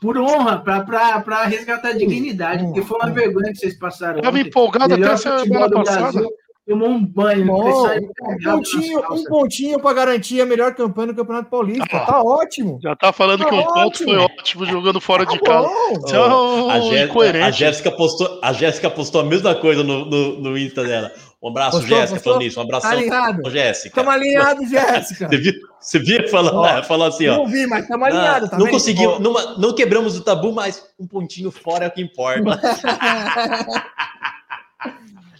Por 0.00 0.16
honra, 0.16 0.58
pra 0.58 1.44
resgatar 1.44 1.88
a 1.88 1.92
dignidade, 1.92 2.64
porque 2.64 2.82
foi 2.82 2.98
uma 2.98 3.10
vergonha 3.10 3.52
que 3.52 3.58
vocês 3.58 3.78
passaram. 3.78 4.20
Tava 4.22 4.36
ontem. 4.38 4.48
empolgado 4.48 4.94
até 4.94 5.16
semana 5.16 5.68
do 5.68 5.74
passada. 5.74 6.00
Brasil, 6.12 6.30
Tomou 6.68 6.88
um 6.88 7.04
banho, 7.04 7.46
Bom, 7.46 7.68
um 7.88 8.38
pontinho, 8.44 9.02
um 9.12 9.24
pontinho 9.24 9.80
para 9.80 9.92
garantir 9.92 10.40
a 10.40 10.46
melhor 10.46 10.72
campanha 10.72 11.08
do 11.08 11.16
Campeonato 11.16 11.50
Paulista. 11.50 11.84
Ah. 11.90 12.00
Tá 12.06 12.22
ótimo. 12.22 12.78
Já 12.80 12.94
tá 12.94 13.12
falando 13.12 13.44
que 13.44 13.52
um 13.52 13.60
Tá 13.62 13.72
ponto 13.72 14.04
foi 14.04 14.16
ótimo. 14.16 14.66
jogando 14.66 15.00
fora 15.00 15.26
de 15.26 15.36
Tá 15.40 15.46
casa. 15.46 15.66
bom. 15.68 16.00
Você 16.00 16.14
é 16.14 16.20
um 16.20 16.70
a, 16.70 16.80
Jé- 16.80 17.04
incoerente. 17.06 17.44
a 17.44 17.50
Jéssica 17.50 17.90
postou, 17.90 18.38
a 18.40 18.52
Jéssica 18.52 18.88
postou 18.88 19.20
a 19.22 19.24
mesma 19.24 19.52
coisa 19.56 19.82
no, 19.82 20.04
no, 20.04 20.40
no 20.40 20.56
Insta 20.58 20.84
dela. 20.84 21.10
Um 21.42 21.48
abraço, 21.48 21.78
Postou, 21.78 21.96
Jéssica, 21.96 22.14
postou? 22.16 22.32
falando 22.34 22.46
isso. 22.46 22.60
Um 22.60 22.62
abração, 22.64 22.90
Tá 22.90 22.96
alinhado. 22.96 23.50
Jéssica. 23.50 23.88
Estamos 23.88 24.12
alinhados, 24.14 24.68
Jéssica. 24.68 25.28
Você 25.28 25.36
viu? 25.38 25.52
Você 25.80 25.98
viu? 25.98 26.28
Falou, 26.28 26.54
Ó, 26.56 26.82
falou 26.82 27.06
assim, 27.06 27.28
ó. 27.28 27.38
Não 27.38 27.46
vi, 27.46 27.66
mas 27.66 27.82
estamos 27.84 28.06
alinhados. 28.08 28.48
Ah, 28.48 28.50
tá 28.50 28.58
não 28.58 28.64
vendo? 28.66 28.74
conseguimos, 28.74 29.18
não, 29.20 29.56
não 29.58 29.74
quebramos 29.74 30.18
o 30.18 30.20
tabu, 30.22 30.52
mas 30.52 30.84
um 30.98 31.06
pontinho 31.06 31.50
fora 31.50 31.86
é 31.86 31.88
o 31.88 31.90
que 31.90 32.02
importa. 32.02 32.60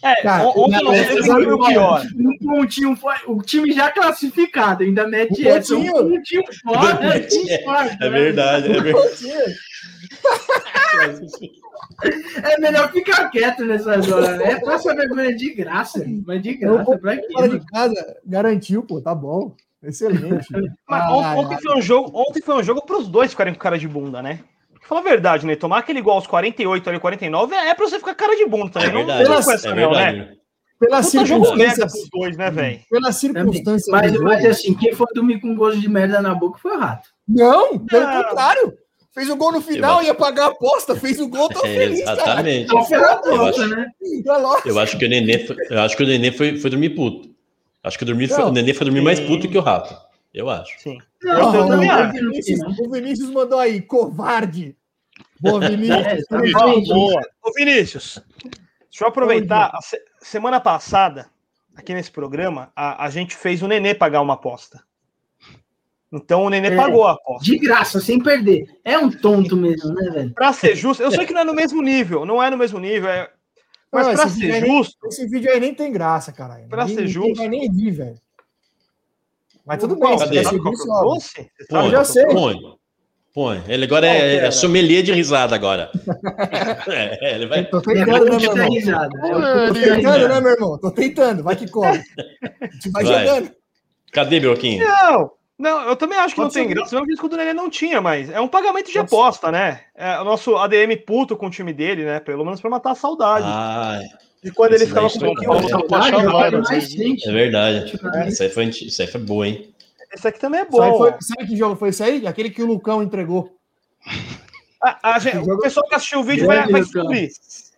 É, 0.03 0.23
Cara, 0.23 0.45
on- 0.49 0.65
ontem 0.65 0.83
Não, 0.83 0.95
você 0.95 1.15
viu 1.15 1.25
foi 1.27 1.53
o 1.53 1.59
pior. 1.67 2.03
Um 2.17 2.39
pontinho 2.39 2.97
fora. 2.97 3.21
O 3.27 3.43
time 3.43 3.71
já 3.71 3.91
classificado, 3.91 4.83
ainda 4.83 5.07
mete 5.07 5.47
Um 5.47 5.51
essa. 5.51 5.77
Um 5.77 5.85
pontinho. 5.87 6.43
pontinho 6.43 6.43
fora. 6.65 7.91
É, 8.01 8.07
É 8.07 8.09
né? 8.09 8.09
verdade, 8.09 8.73
é 8.73 8.81
verdade. 8.81 9.27
É 12.43 12.59
melhor 12.61 12.91
ficar 12.93 13.29
quieto 13.31 13.65
nessas 13.65 14.11
horas, 14.11 14.39
né? 14.39 14.61
Passa 14.61 14.95
vergonha 14.95 15.35
de 15.35 15.55
graça. 15.55 16.05
Mas 16.27 16.43
de 16.43 16.55
graça, 16.55 16.99
pra 16.99 17.17
quê? 17.17 17.27
Fora 17.33 17.49
de 17.49 17.67
casa, 17.67 18.17
garantiu, 18.25 18.83
pô, 18.83 19.01
tá 19.01 19.15
bom. 19.15 19.55
Excelente. 19.83 20.47
Mas 20.89 21.03
ai, 21.03 21.37
ontem, 21.37 21.59
foi 21.61 21.77
um 21.77 21.83
jogo, 21.83 22.11
ontem 22.15 22.43
foi 22.43 22.55
um 22.57 22.63
jogo 22.63 22.83
pros 22.83 23.09
dois 23.09 23.31
ficarem 23.31 23.55
com 23.55 23.61
cara 23.61 23.79
de 23.79 23.89
bunda, 23.89 24.23
né? 24.23 24.41
Fala 24.83 25.01
a 25.01 25.05
verdade, 25.05 25.47
né? 25.47 25.55
Tomar 25.57 25.79
aquele 25.79 26.01
gol 26.01 26.15
aos 26.15 26.27
48 26.27 26.91
ali, 26.91 26.99
49 26.99 27.55
é 27.55 27.75
pra 27.75 27.87
você 27.87 27.99
ficar 27.99 28.15
com 28.15 28.25
cara 28.25 28.37
de 28.37 28.47
bunda 28.47 28.71
também. 28.71 28.89
É 28.89 28.93
não 28.93 29.07
verdade, 29.07 29.29
não 29.29 29.73
é 29.73 29.81
não, 29.81 29.91
verdade. 29.91 30.19
né? 30.19 31.03
Circunstâncias, 31.03 31.93
pros 31.93 32.09
dois, 32.11 32.37
né, 32.39 32.51
velho? 32.51 32.81
pelas 32.91 33.17
circunstâncias 33.17 33.87
Mas, 33.89 34.19
mas 34.19 34.45
assim, 34.47 34.75
quem 34.75 34.95
for 34.95 35.07
dormir 35.15 35.39
com 35.39 35.55
gosto 35.55 35.79
de 35.79 35.89
merda 35.89 36.23
na 36.23 36.35
boca 36.35 36.59
foi 36.59 36.75
o 36.75 36.81
rato. 36.81 37.09
Não, 37.29 37.79
pelo 37.79 38.07
Não. 38.07 38.23
contrário. 38.25 38.79
Fez 39.13 39.29
o 39.29 39.37
gol 39.37 39.51
no 39.53 39.61
final, 39.61 40.03
ia 40.03 40.15
pagar 40.15 40.45
a 40.45 40.49
aposta, 40.51 40.95
fez 40.95 41.19
o 41.19 41.29
gol, 41.29 41.49
tô 41.49 41.59
É, 41.67 41.75
feliz, 41.75 42.01
exatamente. 42.01 42.71
Eu 42.73 42.79
acho- 43.47 43.67
né? 43.67 43.87
É 44.25 44.33
lógico. 44.37 44.69
Eu 44.69 44.79
acho 44.79 44.99
que 44.99 45.05
o 45.05 45.09
Nenê 45.09 45.47
foi, 45.47 45.57
eu 45.69 45.81
acho 45.81 45.97
que 45.97 46.03
o 46.03 46.07
Nenê 46.07 46.31
foi, 46.31 46.57
foi 46.59 46.71
dormir 46.71 46.91
puto. 46.91 47.29
Acho 47.83 47.99
que 47.99 48.05
o, 48.05 48.07
dormir 48.07 48.29
foi- 48.29 48.45
o 48.45 48.53
Nenê 48.53 48.73
foi 48.73 48.85
dormir 48.85 49.01
mais 49.01 49.19
puto 49.19 49.49
que 49.49 49.59
o 49.59 49.61
Rato. 49.61 49.97
Eu 50.33 50.49
acho. 50.49 50.79
Sim. 50.79 50.99
Não, 51.25 51.33
Eu 51.33 51.39
não, 51.53 51.69
também 51.69 51.89
não, 51.89 51.95
acho. 51.97 52.13
não, 52.23 52.31
Vinícius- 52.31 52.79
o 52.79 52.91
Vinícius 52.91 53.31
mandou 53.31 53.59
aí, 53.59 53.83
covarde. 53.83 54.77
Boa, 55.41 55.59
Vinícius. 55.61 56.07
É, 56.07 56.17
exatamente. 56.19 56.89
Boa. 56.89 57.21
Ô, 57.43 57.53
Vinícius, 57.53 58.23
deixa 58.45 59.05
eu 59.05 59.09
aproveitar. 59.09 59.73
A 59.75 59.81
semana 60.25 60.61
passada, 60.61 61.27
aqui 61.75 61.93
nesse 61.95 62.13
programa, 62.13 62.71
a, 62.77 63.05
a 63.07 63.11
gente 63.11 63.35
fez 63.35 63.61
o 63.61 63.67
Nenê 63.67 63.93
pagar 63.93 64.21
uma 64.21 64.35
aposta. 64.35 64.81
Então 66.13 66.43
o 66.45 66.51
Nenê 66.51 66.69
É. 66.69 66.77
pagou 66.77 67.07
a 67.07 67.13
aposta. 67.13 67.45
De 67.45 67.57
graça, 67.59 68.01
sem 68.01 68.21
perder. 68.21 68.65
É 68.85 68.99
um 68.99 69.11
tonto 69.11 69.57
mesmo, 69.57 69.93
né, 69.95 70.11
velho? 70.11 70.35
Pra 70.35 70.53
ser 70.53 70.75
justo, 70.75 71.03
eu 71.03 71.11
sei 71.11 71.25
que 71.25 71.33
não 71.33 71.43
é 71.43 71.45
no 71.45 71.55
mesmo 71.55 71.81
nível, 71.83 72.27
não 72.27 72.43
é 72.43 72.51
no 72.51 72.57
mesmo 72.59 72.81
nível, 72.81 73.09
é- 73.09 73.31
mas 73.93 74.07
Não, 74.09 74.15
pra 74.15 74.29
ser 74.29 74.53
aí 74.53 74.61
nem- 74.61 74.77
justo, 74.77 75.07
Esse 75.07 75.27
vídeo 75.29 75.51
aí 75.53 75.61
nem 75.61 75.73
tem 75.75 75.93
graça, 75.93 76.33
caralho. 76.33 76.67
Pra 76.69 76.85
Ninguém- 76.85 77.07
ser 77.07 77.09
justo. 77.13 77.35
vai 77.37 77.49
nem 77.49 77.71
vir, 77.71 77.91
velho. 77.93 78.17
Mas 79.65 79.79
tudo 79.79 79.95
bem, 79.97 80.19
se 80.19 80.25
Cadê? 80.25 80.37
quer 80.39 80.45
Sabe 80.45 80.57
seguir, 80.57 80.63
qual 80.63 80.75
que 80.75 81.41
eu? 81.41 81.81
Você 81.85 81.91
já 81.91 82.05
sei. 82.05 82.27
Põe. 82.27 82.57
Põe. 83.33 83.63
Ele 83.69 83.85
agora 83.85 84.07
é, 84.09 84.37
é 84.47 84.51
sommelier 84.51 85.05
de 85.05 85.13
risada 85.13 85.55
agora. 85.55 85.91
É, 87.23 87.35
ele 87.37 87.47
vai. 87.47 87.65
Tô 87.67 87.79
É 87.79 87.83
tentando, 87.83 88.25
né, 88.25 88.31
meu 88.31 88.41
irmão? 88.41 88.69
risada. 88.71 89.19
É 89.19 89.31
Tô 89.31 89.39
eu 89.39 89.73
tentando, 89.75 90.29
né, 90.29 90.41
meu 90.41 90.51
irmão? 90.53 90.79
Tô 90.79 90.91
tentando, 90.91 91.43
vai 91.45 91.55
que 91.55 91.69
corre. 91.71 92.03
A 92.61 92.67
gente 92.67 92.91
vai, 92.91 93.05
Vai. 93.05 93.27
jogando. 93.27 93.51
Cadê, 94.13 94.41
Broquinho? 94.41 94.85
Não, 94.85 95.31
não, 95.61 95.83
eu 95.83 95.97
também 95.97 96.19
acho 96.19 96.35
que 96.35 96.41
Pode 96.41 96.49
não 96.49 96.53
tem 96.63 96.69
ser. 96.69 96.75
graça, 96.75 96.95
mesmo 96.95 97.07
que 97.07 97.13
isso 97.13 97.29
que 97.29 97.35
o 97.35 97.37
Nenê 97.37 97.53
não 97.55 97.71
tinha, 97.71 98.01
mas 98.01 98.31
é 98.31 98.41
um 98.41 98.49
pagamento 98.49 98.87
de 98.87 98.93
Pode 98.95 99.09
ser. 99.11 99.17
aposta, 99.17 99.53
né? 99.53 99.83
É 99.95 100.19
o 100.21 100.25
nosso 100.25 100.57
ADM 100.57 100.97
puto 101.07 101.37
com 101.37 101.47
o 101.47 101.51
time 101.51 101.73
dele, 101.73 102.05
né? 102.05 102.19
Pelo 102.21 102.45
menos 102.45 102.61
pra 102.61 102.71
matar 102.71 102.93
a 102.93 102.95
saudade. 102.95 103.45
Ah, 103.47 104.01
e 104.43 104.51
quando 104.51 104.73
ele 104.75 104.87
ficava 104.87 105.09
com 105.09 105.17
um 105.19 105.21
pouquinho 105.21 105.51
tá 105.51 105.57
é 105.57 105.57
o 105.57 105.61
que 105.89 105.95
às 106.57 106.69
mais 106.69 106.69
vezes. 106.71 106.93
sente. 106.93 107.29
é 107.29 107.33
verdade. 107.33 108.01
Isso 108.27 108.43
aí 108.43 108.49
foi, 108.49 108.65
isso 108.67 109.03
aí 109.03 109.09
foi 109.09 109.21
boa, 109.21 109.47
hein? 109.47 109.73
Esse 110.13 110.27
aqui 110.27 110.41
também 110.41 110.61
é 110.61 110.67
Isso 110.67 110.81
aí 110.83 110.91
bom. 110.91 110.99
foi- 110.99 111.13
sabe 111.21 111.47
que 111.47 111.57
jogo 111.57 111.77
foi 111.77 111.91
esse 111.91 112.03
aí? 112.03 112.27
Aquele 112.27 112.51
que 112.51 112.63
o 112.63 112.67
Lucão 112.67 113.03
entregou. 113.03 113.55
A- 114.83 115.15
a 115.15 115.19
gente- 115.19 115.37
o 115.49 115.59
pessoal 115.59 115.87
que 115.87 115.95
assistiu 115.95 116.21
o 116.21 116.25
vídeo 116.25 116.47
vai, 116.47 116.67
vai 116.67 116.81
descobrir. 116.81 117.29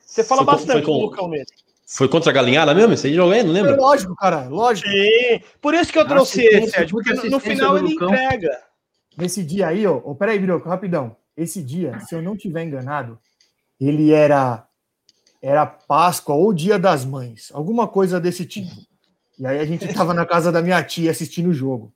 Você 0.07 0.23
fala 0.25 0.45
Foi 0.45 0.55
bastante 0.55 0.73
foi 0.73 0.83
com- 0.83 0.93
do 0.99 1.05
Lucão 1.07 1.29
nele. 1.29 1.45
Foi 1.97 2.09
contra 2.09 2.31
a 2.31 2.33
galinhada 2.35 2.75
mesmo? 2.75 2.95
Esse 2.95 3.07
aí 3.09 3.15
jogo 3.15 3.33
aí? 3.33 3.43
Não 3.43 3.51
É 3.51 3.63
lembro. 3.63 3.77
lógico, 3.77 4.15
cara, 4.17 4.49
lógico. 4.49 4.89
Sim, 4.89 5.41
por 5.61 5.75
isso 5.75 5.93
que 5.93 5.99
eu 5.99 6.07
trouxe 6.07 6.43
esse, 6.43 6.81
Ed, 6.81 6.91
porque 6.91 7.15
puta 7.15 7.29
no, 7.29 7.39
final 7.39 7.77
ele 7.77 7.89
Lucão. 7.89 8.09
entrega. 8.09 8.59
Nesse 9.17 9.43
dia 9.45 9.69
aí, 9.69 9.87
ó, 9.87 10.01
ó 10.05 10.15
peraí, 10.15 10.39
Biroco, 10.39 10.69
rapidão. 10.69 11.15
Esse 11.37 11.63
dia, 11.63 11.99
se 12.01 12.15
eu 12.15 12.23
não 12.23 12.37
tiver 12.37 12.65
enganado, 12.65 13.19
ele 13.81 14.13
era 14.13 14.67
era 15.41 15.67
Páscoa 15.67 16.35
ou 16.37 16.53
Dia 16.53 16.79
das 16.79 17.05
Mães, 17.05 17.51
alguma 17.53 17.89
coisa 17.89 18.21
desse 18.21 18.47
tipo. 18.47 18.71
E 19.39 19.47
aí 19.47 19.59
a 19.59 19.65
gente 19.65 19.93
tava 19.93 20.15
na 20.15 20.25
casa 20.25 20.53
da 20.53 20.63
minha 20.63 20.83
tia 20.85 21.11
assistindo 21.11 21.49
o 21.51 21.55
jogo. 21.55 21.93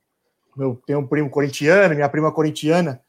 Meu, 0.55 0.81
tem 0.85 0.95
um 0.95 1.07
primo 1.07 1.29
corintiano, 1.29 1.95
minha 1.95 2.09
prima 2.09 2.31
corintiana. 2.31 2.99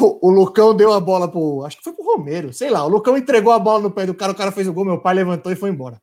O, 0.00 0.18
o 0.28 0.30
Lucão 0.30 0.74
deu 0.74 0.92
a 0.92 1.00
bola 1.00 1.28
pro. 1.28 1.64
Acho 1.64 1.76
que 1.76 1.84
foi 1.84 1.92
pro 1.92 2.04
Romero, 2.04 2.52
sei 2.52 2.70
lá. 2.70 2.84
O 2.84 2.88
Lucão 2.88 3.16
entregou 3.16 3.52
a 3.52 3.58
bola 3.58 3.80
no 3.80 3.90
pé 3.90 4.06
do 4.06 4.14
cara, 4.14 4.32
o 4.32 4.34
cara 4.34 4.50
fez 4.50 4.66
o 4.66 4.72
gol, 4.72 4.84
meu 4.84 4.98
pai 5.00 5.14
levantou 5.14 5.52
e 5.52 5.56
foi 5.56 5.70
embora. 5.70 6.00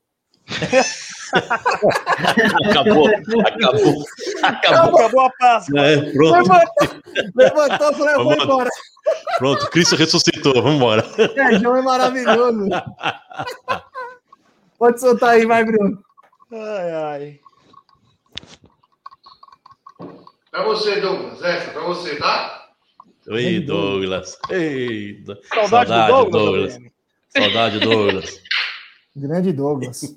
Acabou, 2.69 3.07
acabou, 3.07 3.41
acabou. 3.47 4.03
Acabou 4.43 5.21
a 5.25 5.29
Páscoa. 5.39 5.79
É, 5.81 5.97
pronto, 6.11 6.33
Levantou, 6.35 7.01
levantou 7.35 7.91
e 7.91 7.93
falou: 7.95 8.09
eu 8.09 8.17
vou 8.23 8.29
Vamos. 8.29 8.43
embora. 8.43 8.69
pronto. 9.37 9.69
Cristo 9.69 9.95
ressuscitou, 9.95 10.53
vamos 10.55 10.73
embora. 10.75 11.03
Sérgio 11.33 11.75
é 11.75 11.81
maravilhoso. 11.81 12.67
Pode 14.77 14.99
soltar 14.99 15.29
aí, 15.31 15.45
vai, 15.45 15.63
Bruno. 15.63 15.99
Ai, 16.51 16.91
ai. 16.91 17.39
Pra 20.51 20.63
você, 20.65 20.99
Douglas, 20.99 21.41
essa, 21.41 21.71
pra 21.71 21.81
você, 21.83 22.15
tá? 22.17 22.60
Oi, 23.29 23.59
Douglas. 23.59 24.37
Eita. 24.49 25.37
Saudade, 25.53 25.89
Saudade, 25.89 26.07
do 26.11 26.29
Douglas. 26.31 26.73
Douglas. 26.73 26.91
Saudade, 27.29 27.79
Douglas. 27.79 28.41
Grande 29.15 29.53
Douglas. 29.53 30.15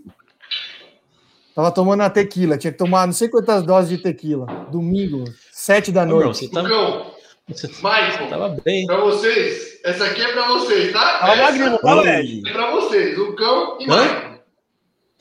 Tava 1.54 1.70
tomando 1.70 2.00
a 2.02 2.10
tequila, 2.10 2.58
tinha 2.58 2.72
que 2.72 2.78
tomar 2.78 3.06
não 3.06 3.12
sei 3.12 3.28
quantas 3.28 3.62
doses 3.62 3.88
de 3.96 3.98
tequila. 4.02 4.46
Domingo, 4.70 5.24
sete 5.52 5.92
da 5.92 6.02
Ô, 6.02 6.06
meu, 6.06 6.20
noite. 6.20 6.38
você 6.46 6.50
tá, 6.50 6.62
Lucão, 6.62 7.14
você 7.48 7.66
Michael, 7.68 8.28
tava 8.28 8.48
bem. 8.64 8.86
pra 8.86 8.96
vocês. 8.98 9.80
Essa 9.84 10.06
aqui 10.06 10.20
é 10.22 10.32
pra 10.32 10.48
vocês, 10.48 10.92
tá? 10.92 11.18
Fala 11.20 11.32
Essa 11.34 11.42
magrinho, 11.42 11.78
fala, 11.78 12.02
velho. 12.02 12.48
é 12.48 12.52
pra 12.52 12.70
vocês, 12.72 13.16
Lucão 13.18 13.78
e 13.80 13.88
Hã? 13.88 14.02
Michael. 14.02 14.40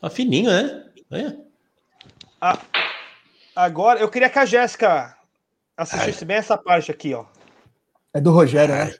Tá 0.01 0.09
fininho, 0.09 0.49
né? 0.49 0.83
É. 1.11 1.33
Agora, 3.55 3.99
eu 3.99 4.09
queria 4.09 4.29
que 4.29 4.39
a 4.39 4.45
Jéssica 4.45 5.15
assistisse 5.77 6.25
bem 6.25 6.37
essa 6.37 6.57
parte 6.57 6.89
aqui, 6.89 7.13
ó. 7.13 7.25
É 8.13 8.21
do 8.21 8.31
Rogério, 8.31 8.75
né? 8.75 8.93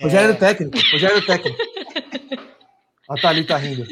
Rogério 0.00 0.30
é 0.30 0.32
do 0.32 0.38
técnico. 0.38 0.78
Rogério 0.92 1.16
é 1.16 1.20
do 1.20 1.26
técnico. 1.26 1.58
A 3.08 3.14
Thalita 3.20 3.56
rindo. 3.56 3.86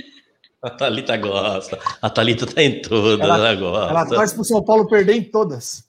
A 0.63 0.71
Thalita 0.71 1.17
gosta. 1.17 1.79
A 2.01 2.09
Thalita 2.11 2.47
tá 2.47 2.63
em 2.63 2.81
todas, 2.81 3.21
Ela- 3.21 3.49
ela, 3.51 3.91
Ela 3.91 4.07
torce 4.07 4.35
pro 4.35 4.45
São 4.45 4.63
Paulo 4.65 4.89
perder 4.89 5.15
em 5.15 5.25
todas. 5.25 5.85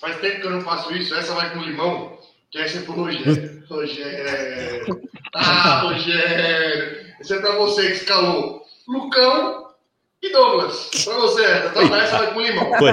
Faz 0.00 0.18
tempo 0.20 0.40
que 0.40 0.46
eu 0.46 0.50
não 0.52 0.60
faço 0.62 0.92
isso. 0.94 1.14
Essa 1.14 1.34
vai 1.34 1.52
com 1.52 1.60
limão, 1.60 2.18
que 2.50 2.58
essa 2.58 2.78
é 2.78 2.82
pro 2.82 2.92
Rogério. 2.94 3.62
Rogério. 3.68 5.02
Ah, 5.34 5.80
Rogério. 5.82 7.10
Essa 7.20 7.34
é 7.34 7.40
pra 7.40 7.56
você 7.56 7.86
que 7.88 7.92
escalou. 7.92 8.62
Lucão 8.88 9.66
e 10.22 10.32
Douglas. 10.32 10.90
Pra 11.04 11.14
você, 11.18 11.42
então 11.68 11.94
essa 11.96 12.18
vai 12.18 12.32
com 12.34 12.40
limão. 12.40 12.70
Coi- 12.78 12.92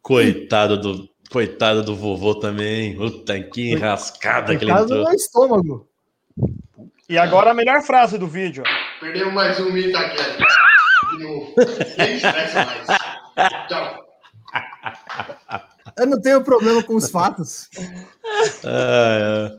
Coitado 0.00 0.76
do, 0.80 1.08
coitado 1.30 1.82
do 1.82 1.94
vovô 1.96 2.34
também. 2.34 2.96
Puta 2.96 3.40
que 3.42 3.72
enrascada 3.72 4.56
que 4.56 4.64
ele 4.64 4.70
Por 4.72 4.78
causa 4.78 4.94
entrou. 4.94 5.10
do 5.10 5.14
estômago. 5.16 5.88
E 7.08 7.16
agora 7.18 7.50
a 7.50 7.54
melhor 7.54 7.82
frase 7.82 8.18
do 8.18 8.26
vídeo. 8.26 8.62
ó. 8.66 9.00
Perdemos 9.00 9.32
mais 9.32 9.58
um 9.60 9.76
Itaquera. 9.76 10.36
De 11.16 11.22
novo. 11.24 11.54
Nem 11.96 12.14
estressa 12.16 12.64
mais. 12.66 12.86
Tchau. 13.68 14.04
Eu 15.98 16.06
não 16.06 16.20
tenho 16.20 16.42
problema 16.44 16.82
com 16.82 16.94
os 16.96 17.10
fatos. 17.10 17.68
Ah, 18.64 19.50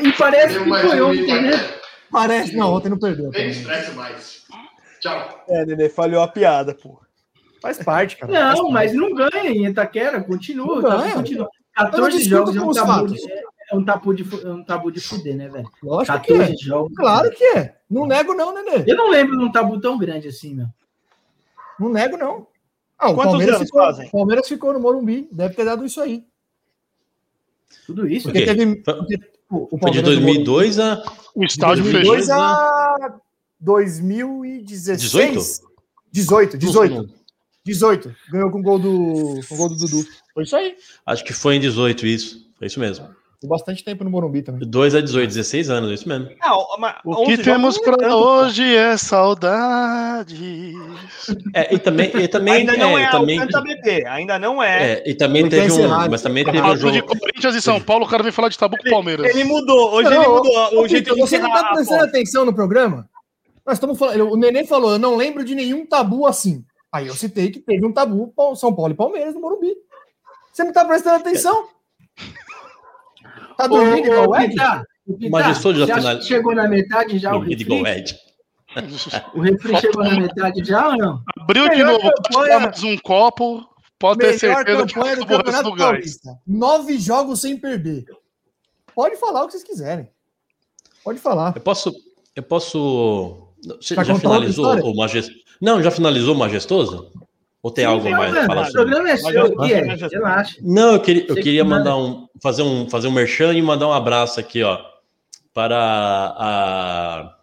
E 0.00 0.12
parece 0.12 0.58
que 0.58 0.64
foi 0.68 1.00
um 1.02 1.12
em 1.14 1.22
ontem, 1.22 1.42
né? 1.42 1.48
Itaquera. 1.50 1.78
Parece. 2.10 2.56
Não, 2.56 2.72
ontem 2.72 2.88
não 2.88 2.98
perdeu. 2.98 3.24
Nem 3.24 3.32
também. 3.32 3.50
estressa 3.50 3.92
mais. 3.92 4.42
Tchau. 5.00 5.44
É, 5.48 5.66
Nenê, 5.66 5.88
falhou 5.90 6.22
a 6.22 6.28
piada, 6.28 6.74
pô. 6.74 7.00
Faz 7.60 7.78
parte, 7.78 8.16
cara. 8.16 8.32
Não, 8.32 8.72
Faz 8.72 8.74
mas 8.92 8.94
não 8.94 9.14
ganha 9.14 9.50
em 9.50 9.66
Itaquera, 9.66 10.20
continua. 10.22 10.76
Não 10.76 10.82
tá- 10.82 10.96
ganha. 10.96 11.14
continua. 11.14 11.44
Eu 11.44 11.84
não 11.84 11.90
14 11.90 12.18
discuto 12.18 12.36
jogos 12.36 12.56
é 12.56 12.60
um, 12.60 12.68
os 12.68 12.76
tabu, 12.76 12.92
fatos. 12.92 13.26
é, 13.28 13.42
é 13.70 13.76
um 13.76 13.84
tabu 13.84 14.14
de, 14.14 14.44
é 14.44 14.48
um 14.48 14.64
tabu 14.64 14.90
de 14.90 15.00
fuder, 15.00 15.36
né, 15.36 15.48
velho? 15.48 15.64
parte. 15.64 15.84
Lógico 15.84 16.20
que 16.20 16.32
14 16.32 16.52
é. 16.52 16.56
jogos. 16.56 16.96
Claro 16.96 17.30
que 17.30 17.44
é. 17.44 17.76
Não 17.90 18.06
nego, 18.06 18.34
não, 18.34 18.54
Nenê. 18.54 18.84
Eu 18.86 18.96
não 18.96 19.10
lembro 19.10 19.38
de 19.38 19.44
um 19.44 19.52
tabu 19.52 19.80
tão 19.80 19.98
grande 19.98 20.28
assim, 20.28 20.54
meu. 20.54 20.66
Não 21.78 21.88
nego, 21.88 22.16
não. 22.16 22.46
Ah, 22.98 23.10
o 23.10 23.14
Quantos 23.14 23.30
Palmeiras 23.30 23.56
anos 23.56 23.68
ficou, 23.68 23.82
fazem? 23.82 24.08
o 24.08 24.10
Palmeiras 24.10 24.48
ficou 24.48 24.72
no 24.72 24.80
Morumbi. 24.80 25.28
Deve 25.30 25.54
ter 25.54 25.64
dado 25.64 25.86
isso 25.86 26.00
aí. 26.00 26.24
Tudo 27.86 28.08
isso. 28.08 28.26
Por 28.26 28.32
quê? 28.32 28.40
Porque 28.44 28.56
teve. 28.56 28.76
Porque, 28.82 29.16
o 29.50 29.78
foi 29.78 29.90
de 29.92 30.02
Palmeiras 30.02 30.02
no 30.02 30.34
2002 30.34 30.78
a. 30.80 31.02
O 31.34 31.44
estádio 31.44 31.84
De 31.84 31.90
fechou. 31.92 32.16
2002 32.16 32.30
a 32.30 33.20
2016. 33.60 35.62
18, 36.10 36.58
18. 36.58 36.58
18. 36.58 37.17
Ganhou 38.30 38.50
com 38.50 38.60
o 38.60 38.62
gol 38.62 38.78
do, 38.78 39.40
com 39.48 39.56
gol 39.56 39.68
do 39.68 39.76
Dudu. 39.76 40.04
Foi 40.34 40.44
isso 40.44 40.56
aí. 40.56 40.74
Acho 41.06 41.24
que 41.24 41.32
foi 41.32 41.56
em 41.56 41.60
18 41.60 42.06
isso. 42.06 42.46
Foi 42.58 42.66
isso 42.66 42.80
mesmo. 42.80 43.08
Ficou 43.40 43.50
bastante 43.50 43.84
tempo 43.84 44.02
no 44.02 44.10
Morumbi 44.10 44.42
também. 44.42 44.68
2 44.68 44.96
a 44.96 45.00
18, 45.00 45.28
16 45.28 45.70
anos, 45.70 45.92
isso 45.92 46.08
mesmo. 46.08 46.28
Não, 46.42 46.66
mas 46.76 46.96
O 47.04 47.22
11 47.22 47.36
que 47.36 47.42
temos 47.44 47.76
é 47.76 47.82
pra 47.82 47.96
tanto, 47.96 48.10
pô. 48.10 48.16
hoje 48.16 48.64
é 48.74 48.96
saudade. 48.96 50.74
É, 51.54 51.72
e 51.72 51.78
também, 51.78 52.10
e 52.16 52.26
também, 52.26 52.54
Ainda 52.54 52.76
não 52.76 52.98
é, 52.98 53.04
é, 53.04 53.10
também, 53.12 53.38
Alcântara 53.38 53.64
BP, 53.64 54.06
ainda 54.08 54.38
não 54.40 54.60
é. 54.60 54.94
é, 54.94 55.02
e 55.08 55.14
também 55.14 55.42
Ele 55.42 55.50
teve 55.50 55.72
um, 55.72 55.88
mas 56.10 56.20
também 56.20 56.44
teve 56.44 56.58
um 56.58 56.62
Tabu 56.62 56.90
de 56.90 56.98
jogo. 56.98 57.16
Corinthians 57.16 57.54
e 57.54 57.62
São 57.62 57.80
Paulo, 57.80 58.06
o 58.06 58.08
cara 58.08 58.24
vem 58.24 58.32
falar 58.32 58.48
de 58.48 58.58
tabu 58.58 58.76
com 58.76 58.88
o 58.88 58.90
Palmeiras. 58.90 59.32
Ele 59.32 59.44
mudou, 59.44 59.92
hoje 59.92 60.10
Não, 60.10 60.20
ele 60.20 60.32
mudou 60.32 60.74
ô, 60.74 60.82
o 60.82 60.88
jeito 60.88 61.04
Vitor, 61.04 61.14
de 61.14 61.20
você 61.20 61.38
não 61.38 61.52
tá 61.52 61.72
prestando 61.74 62.04
atenção 62.04 62.44
no 62.44 62.52
programa? 62.52 63.08
Nós 63.64 63.76
estamos 63.76 63.98
falando. 63.98 64.32
O 64.32 64.36
Nenê 64.36 64.64
falou: 64.64 64.92
eu 64.92 64.98
não 64.98 65.14
lembro 65.14 65.44
de 65.44 65.54
nenhum 65.54 65.86
tabu 65.86 66.26
assim. 66.26 66.64
Aí 66.92 67.06
eu 67.06 67.14
citei 67.14 67.50
que 67.50 67.60
teve 67.60 67.84
um 67.84 67.92
tabu 67.92 68.32
São 68.56 68.74
Paulo 68.74 68.92
e 68.92 68.96
Palmeiras 68.96 69.34
no 69.34 69.40
Morumbi. 69.40 69.74
Você 70.52 70.64
não 70.64 70.72
tá 70.72 70.84
prestando 70.84 71.16
atenção? 71.16 71.68
Tá 73.56 73.66
dormindo 73.66 74.06
igual 74.06 74.28
o 74.30 74.36
Ed? 74.36 74.50
Pita, 74.50 74.84
ô, 75.06 75.14
Pita, 75.14 75.30
Majestoso 75.30 75.86
já 75.86 76.16
que 76.18 76.22
chegou 76.24 76.54
na 76.54 76.68
metade 76.68 77.18
já 77.18 77.30
o 77.34 77.40
Dormido 77.40 77.62
igual 77.62 77.82
refri? 77.82 78.00
Ed. 78.00 78.18
O 79.34 79.40
refri 79.40 79.80
chegou 79.80 80.04
na 80.04 80.20
metade 80.20 80.64
já 80.64 80.88
ou 80.88 80.96
não? 80.96 81.22
Abriu 81.40 81.64
de 81.64 81.76
Melhor 81.76 81.92
novo, 81.92 82.02
pode 82.02 82.28
campanha- 82.28 82.58
dar 82.58 82.66
mais 82.66 82.82
um 82.82 82.96
copo, 82.98 83.68
pode 83.98 84.20
ter 84.20 84.26
Melhor 84.26 84.38
certeza 84.38 84.86
que 84.86 84.94
campanha 84.94 85.16
do 85.16 85.22
o 85.22 85.26
Campeonato. 85.26 85.76
Paulista. 85.76 86.38
Nove 86.46 86.98
jogos 86.98 87.40
sem 87.40 87.56
perder. 87.58 88.04
Pode 88.94 89.16
falar 89.16 89.42
o 89.42 89.46
que 89.46 89.52
vocês 89.52 89.64
quiserem. 89.64 90.08
Pode 91.04 91.18
falar. 91.18 91.52
Eu 91.56 91.60
posso. 91.62 91.92
Eu 92.34 92.42
posso. 92.42 93.48
Você 93.80 93.94
já 93.94 94.00
outra 94.00 94.14
finalizou 94.16 94.66
o 94.80 94.96
majestoso? 94.96 95.38
Não, 95.60 95.82
já 95.82 95.90
finalizou 95.90 96.34
o 96.34 96.38
majestoso? 96.38 97.10
Ou 97.62 97.70
tem 97.70 97.84
algo 97.84 98.04
Sim, 98.04 98.10
mais 98.12 98.36
a 98.36 98.46
falar 98.46 98.62
O 98.62 98.64
sobre? 98.66 98.80
programa 98.82 99.10
é 99.10 99.16
seu 99.16 99.30
eu- 99.30 99.60
aqui, 99.62 99.72
é. 99.72 99.80
eu- 99.94 100.08
Relaxa. 100.08 100.56
Não, 100.62 100.92
eu 100.94 101.00
queria, 101.00 101.26
eu 101.28 101.34
queria 101.34 101.62
que 101.64 101.68
mandar 101.68 101.96
um 101.96 102.28
fazer, 102.42 102.62
um. 102.62 102.88
fazer 102.88 103.08
um 103.08 103.12
merchan 103.12 103.52
e 103.52 103.60
mandar 103.60 103.88
um 103.88 103.92
abraço 103.92 104.38
aqui, 104.38 104.62
ó. 104.62 104.78
Para 105.52 105.76
a 106.38 107.34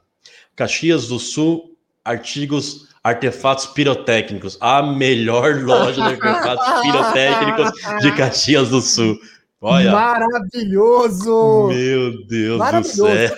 Caxias 0.55 1.07
do 1.09 1.19
Sul, 1.19 1.75
artigos, 2.03 2.87
artefatos 3.03 3.65
pirotécnicos. 3.65 4.57
A 4.61 4.81
melhor 4.81 5.55
loja 5.61 6.01
de 6.01 6.01
artefatos 6.25 6.81
pirotécnicos 6.81 7.71
de 8.01 8.11
Caxias 8.15 8.69
do 8.69 8.79
Sul. 8.81 9.17
Olha. 9.59 9.91
Maravilhoso! 9.91 11.67
Meu 11.67 12.25
Deus 12.25 12.53
do 12.53 12.57
Maravilhoso. 12.59 13.05
céu. 13.05 13.37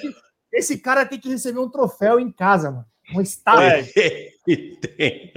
Esse 0.53 0.77
cara 0.77 1.05
tem 1.05 1.19
que 1.19 1.29
receber 1.29 1.59
um 1.59 1.69
troféu 1.69 2.19
em 2.19 2.31
casa, 2.31 2.69
mano. 2.71 2.85
Um 3.15 3.21
estátua. 3.21 3.63
É. 3.63 4.29
Tem. 4.55 5.31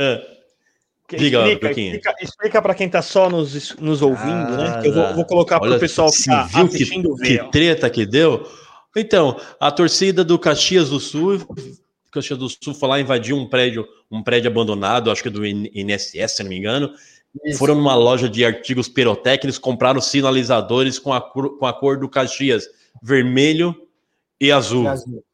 Que- 1.09 1.16
Diga, 1.16 1.51
explica, 1.51 2.15
explica, 2.23 2.62
para 2.62 2.73
quem 2.73 2.89
tá 2.89 3.03
só 3.03 3.28
nos, 3.28 3.74
nos 3.77 4.01
ouvindo, 4.01 4.57
né? 4.57 4.81
Que 4.81 4.89
eu 4.89 4.95
vou, 4.95 5.15
vou 5.15 5.24
colocar 5.24 5.59
para 5.59 5.74
o 5.74 5.78
pessoal 5.81 6.09
que 6.12 6.24
tá 6.24 6.45
viu 6.45 6.66
assistindo 6.66 7.16
que, 7.16 7.23
ver. 7.23 7.45
que 7.47 7.51
treta 7.51 7.91
que 7.91 8.07
deu. 8.07 8.47
Então, 8.97 9.37
a 9.59 9.73
torcida 9.73 10.23
do 10.23 10.39
Caxias 10.39 10.89
do 10.91 11.01
Sul, 11.01 11.45
Caxias 12.12 12.39
do 12.39 12.49
Sul 12.49 12.74
foi 12.74 12.89
lá 12.89 13.01
invadir 13.01 13.35
um 13.35 13.49
prédio, 13.49 13.85
um 14.09 14.23
prédio 14.23 14.49
abandonado, 14.51 15.11
acho 15.11 15.23
que 15.23 15.31
do 15.31 15.45
IN- 15.45 15.69
INSS, 15.74 16.32
se 16.37 16.43
não 16.45 16.51
me 16.51 16.57
engano. 16.57 16.93
Foram 17.59 17.74
numa 17.77 17.95
loja 17.97 18.28
de 18.28 18.45
artigos 18.45 18.89
pirotécnicos, 18.89 19.59
compraram 19.59 20.01
sinalizadores 20.01 20.97
com 20.99 21.12
a, 21.12 21.20
cor, 21.20 21.59
com 21.59 21.66
a 21.66 21.73
cor 21.73 21.99
do 21.99 22.09
Caxias, 22.09 22.69
vermelho 23.03 23.74
e 24.41 24.51
azul. 24.53 24.87
Azul. 24.87 25.24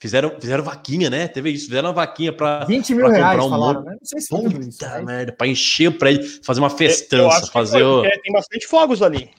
Fizeram, 0.00 0.32
fizeram 0.40 0.62
vaquinha, 0.62 1.10
né? 1.10 1.26
Teve 1.26 1.50
isso, 1.50 1.66
fizeram 1.66 1.88
uma 1.88 1.94
vaquinha 1.94 2.32
para 2.32 2.64
20 2.64 2.90
mil 2.94 3.06
pra 3.06 3.14
comprar 3.14 3.26
reais, 3.32 3.44
um 3.44 3.50
falaram, 3.50 3.80
monte- 3.80 3.86
né? 3.86 3.96
Não 4.00 4.06
sei 4.06 4.20
se 4.20 4.26
isso. 4.34 4.78
Puta 4.78 4.88
mas- 4.94 5.04
merda, 5.04 5.32
para 5.32 5.46
encher 5.48 5.88
o 5.88 5.92
prédio, 5.92 6.40
fazer 6.44 6.60
uma 6.60 6.68
Eu 6.68 6.76
festança, 6.76 7.46
fazer 7.48 7.80
foi, 7.80 7.82
o... 7.84 8.02
porque 8.02 8.20
tem 8.20 8.32
bastante 8.32 8.66
fogos 8.68 9.02
ali. 9.02 9.30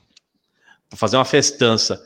para 0.90 0.98
fazer 0.98 1.16
uma 1.18 1.24
festança. 1.26 2.04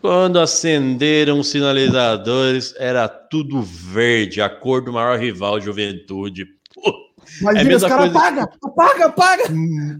Quando 0.00 0.38
acenderam 0.38 1.40
os 1.40 1.48
sinalizadores, 1.48 2.74
era 2.78 3.08
tudo 3.08 3.62
verde, 3.62 4.40
a 4.42 4.48
cor 4.50 4.82
do 4.84 4.92
maior 4.92 5.18
rival, 5.18 5.60
Juventude. 5.60 6.46
Mas 7.40 7.56
É 7.66 7.74
os 7.76 7.82
caras 7.82 8.10
coisa- 8.12 8.12
paga, 8.12 8.48
apaga, 8.62 9.04
apaga. 9.06 9.44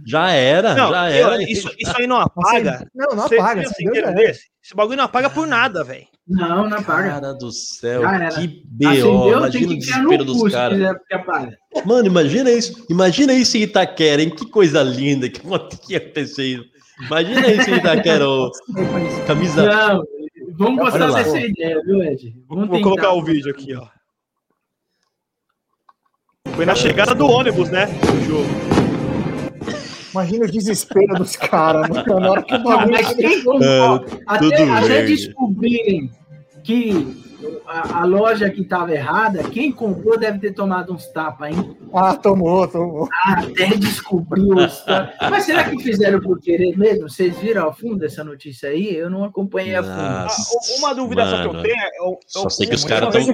já 0.07 0.31
era, 0.31 0.75
Não, 0.75 0.91
já 0.91 1.09
era. 1.09 1.43
isso, 1.43 1.69
isso 1.79 1.93
aí 1.97 2.07
não 2.07 2.17
apaga. 2.19 2.87
Não, 2.95 3.17
não 3.17 3.27
Você 3.29 3.37
apaga. 3.37 3.63
assim, 3.63 3.85
Deus 3.91 4.15
desse? 4.15 4.43
Esse 4.63 4.75
bagulho 4.75 4.97
não 4.99 5.05
apaga 5.05 5.31
por 5.31 5.47
nada, 5.47 5.83
velho. 5.85 6.07
Não, 6.27 6.69
não 6.69 6.79
apaga. 6.79 7.11
Cara 7.11 7.35
do 7.35 7.51
céu, 7.51 8.03
que 8.35 8.63
B.O. 8.67 9.33
Imagina 9.39 9.73
o 9.73 9.77
desespero 9.77 10.25
dos 10.25 10.53
caras. 10.53 10.97
apaga. 11.11 11.59
Mano, 11.85 12.07
imagina 12.07 12.51
isso. 12.51 12.87
Imagina 12.89 13.33
isso 13.33 13.57
em 13.57 13.63
Itaquera, 13.63 14.23
hein? 14.23 14.31
Que 14.31 14.47
coisa 14.47 14.83
linda 14.83 15.29
que 15.29 15.41
que 15.41 15.93
ia 15.93 15.99
acontecer 15.99 16.45
isso. 16.45 16.65
Imagina 17.07 17.49
isso 17.49 17.71
em 17.71 17.75
Itaquera, 17.77 18.29
ô, 18.29 18.51
camisa. 19.27 19.67
Não, 19.67 20.05
vamos 20.57 20.79
gostar 20.79 21.11
dessa 21.13 21.41
ideia, 21.41 21.83
viu, 21.85 22.03
Ed? 22.03 22.33
Vamos 22.49 22.69
Vou 22.69 22.77
tentar. 22.77 22.83
colocar 22.89 23.13
o 23.15 23.25
vídeo 23.25 23.51
aqui, 23.51 23.75
ó. 23.75 23.87
Foi 26.55 26.65
na 26.65 26.75
chegada 26.75 27.15
do 27.15 27.27
ônibus, 27.27 27.71
né? 27.71 27.87
Do 27.87 28.25
jogo. 28.25 28.82
Imagina 30.13 30.45
o 30.45 30.51
desespero 30.51 31.15
dos 31.15 31.37
caras, 31.37 31.89
mano. 31.89 32.21
Na 32.21 32.31
hora 32.31 32.43
que 32.43 32.55
o 32.55 32.63
bagulho. 32.63 32.91
mas 32.91 33.17
Mano, 33.45 34.05
até, 34.27 34.63
até 34.71 35.03
descobrirem 35.05 36.11
que 36.63 37.23
a, 37.67 38.03
a 38.03 38.05
loja 38.05 38.49
que 38.51 38.61
estava 38.61 38.93
errada, 38.93 39.43
quem 39.45 39.73
comprou 39.73 40.19
deve 40.19 40.39
ter 40.39 40.53
tomado 40.53 40.93
uns 40.93 41.07
tapas, 41.09 41.51
hein? 41.51 41.77
Ah, 41.93 42.15
tomou, 42.15 42.69
tomou. 42.69 43.09
Até 43.27 43.67
descobriu. 43.77 44.55
Mas 45.31 45.45
será 45.45 45.65
que 45.65 45.83
fizeram 45.83 46.21
por 46.21 46.41
querer 46.41 46.77
mesmo? 46.79 47.09
Vocês 47.09 47.37
viram 47.39 47.65
ao 47.65 47.75
fundo 47.75 48.05
essa 48.05 48.23
notícia 48.23 48.69
aí? 48.69 48.95
Eu 48.95 49.11
não 49.11 49.25
acompanhei 49.25 49.75
a 49.75 49.83
fundo. 49.83 49.93
Ah, 49.95 50.27
uma 50.79 50.95
dúvida 50.95 51.25
só 51.29 51.41
que 51.43 51.49
eu 51.49 51.53
mano. 51.53 51.63
tenho 51.65 51.75
é. 51.81 51.89
Eu, 51.99 52.19
Só 52.27 52.45
eu- 52.45 52.51
sei 52.51 52.67
que 52.69 52.75
os 52.75 52.85
caras 52.85 53.13
vez 53.13 53.27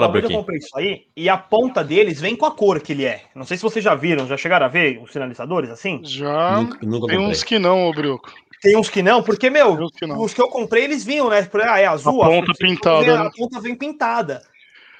Fala, 0.00 0.12
vez 0.12 0.24
eu 0.24 0.30
comprei 0.30 0.58
isso 0.58 0.76
aí 0.78 1.02
e 1.16 1.28
a 1.28 1.36
ponta 1.36 1.82
deles 1.82 2.20
vem 2.20 2.36
com 2.36 2.46
a 2.46 2.50
cor 2.50 2.80
que 2.80 2.92
ele 2.92 3.04
é. 3.04 3.22
Não 3.34 3.44
sei 3.44 3.56
se 3.56 3.62
vocês 3.62 3.84
já 3.84 3.94
viram, 3.94 4.26
já 4.26 4.36
chegaram 4.36 4.66
a 4.66 4.68
ver 4.68 5.00
os 5.02 5.10
sinalizadores 5.12 5.70
assim? 5.70 6.00
Já 6.04 6.60
Nunca, 6.60 6.78
nunca 6.82 7.06
tem 7.06 7.16
comprei. 7.16 7.18
uns 7.18 7.42
que 7.42 7.58
não, 7.58 7.86
ô 7.88 7.92
Brioco. 7.92 8.32
Tem 8.62 8.76
uns 8.76 8.88
que 8.88 9.02
não, 9.02 9.22
porque, 9.22 9.50
meu, 9.50 9.76
que 9.90 10.06
não. 10.06 10.20
os 10.20 10.32
que 10.32 10.40
eu 10.40 10.48
comprei, 10.48 10.84
eles 10.84 11.04
vinham, 11.04 11.28
né? 11.28 11.42
Por- 11.42 11.60
Ah, 11.60 11.78
é 11.78 11.86
azul. 11.86 12.22
A 12.22 12.26
ponta 12.28 12.52
pintada, 12.58 13.04
vem- 13.04 13.18
né? 13.18 13.26
A 13.26 13.30
ponta 13.30 13.60
vem 13.60 13.74
pintada. 13.74 14.42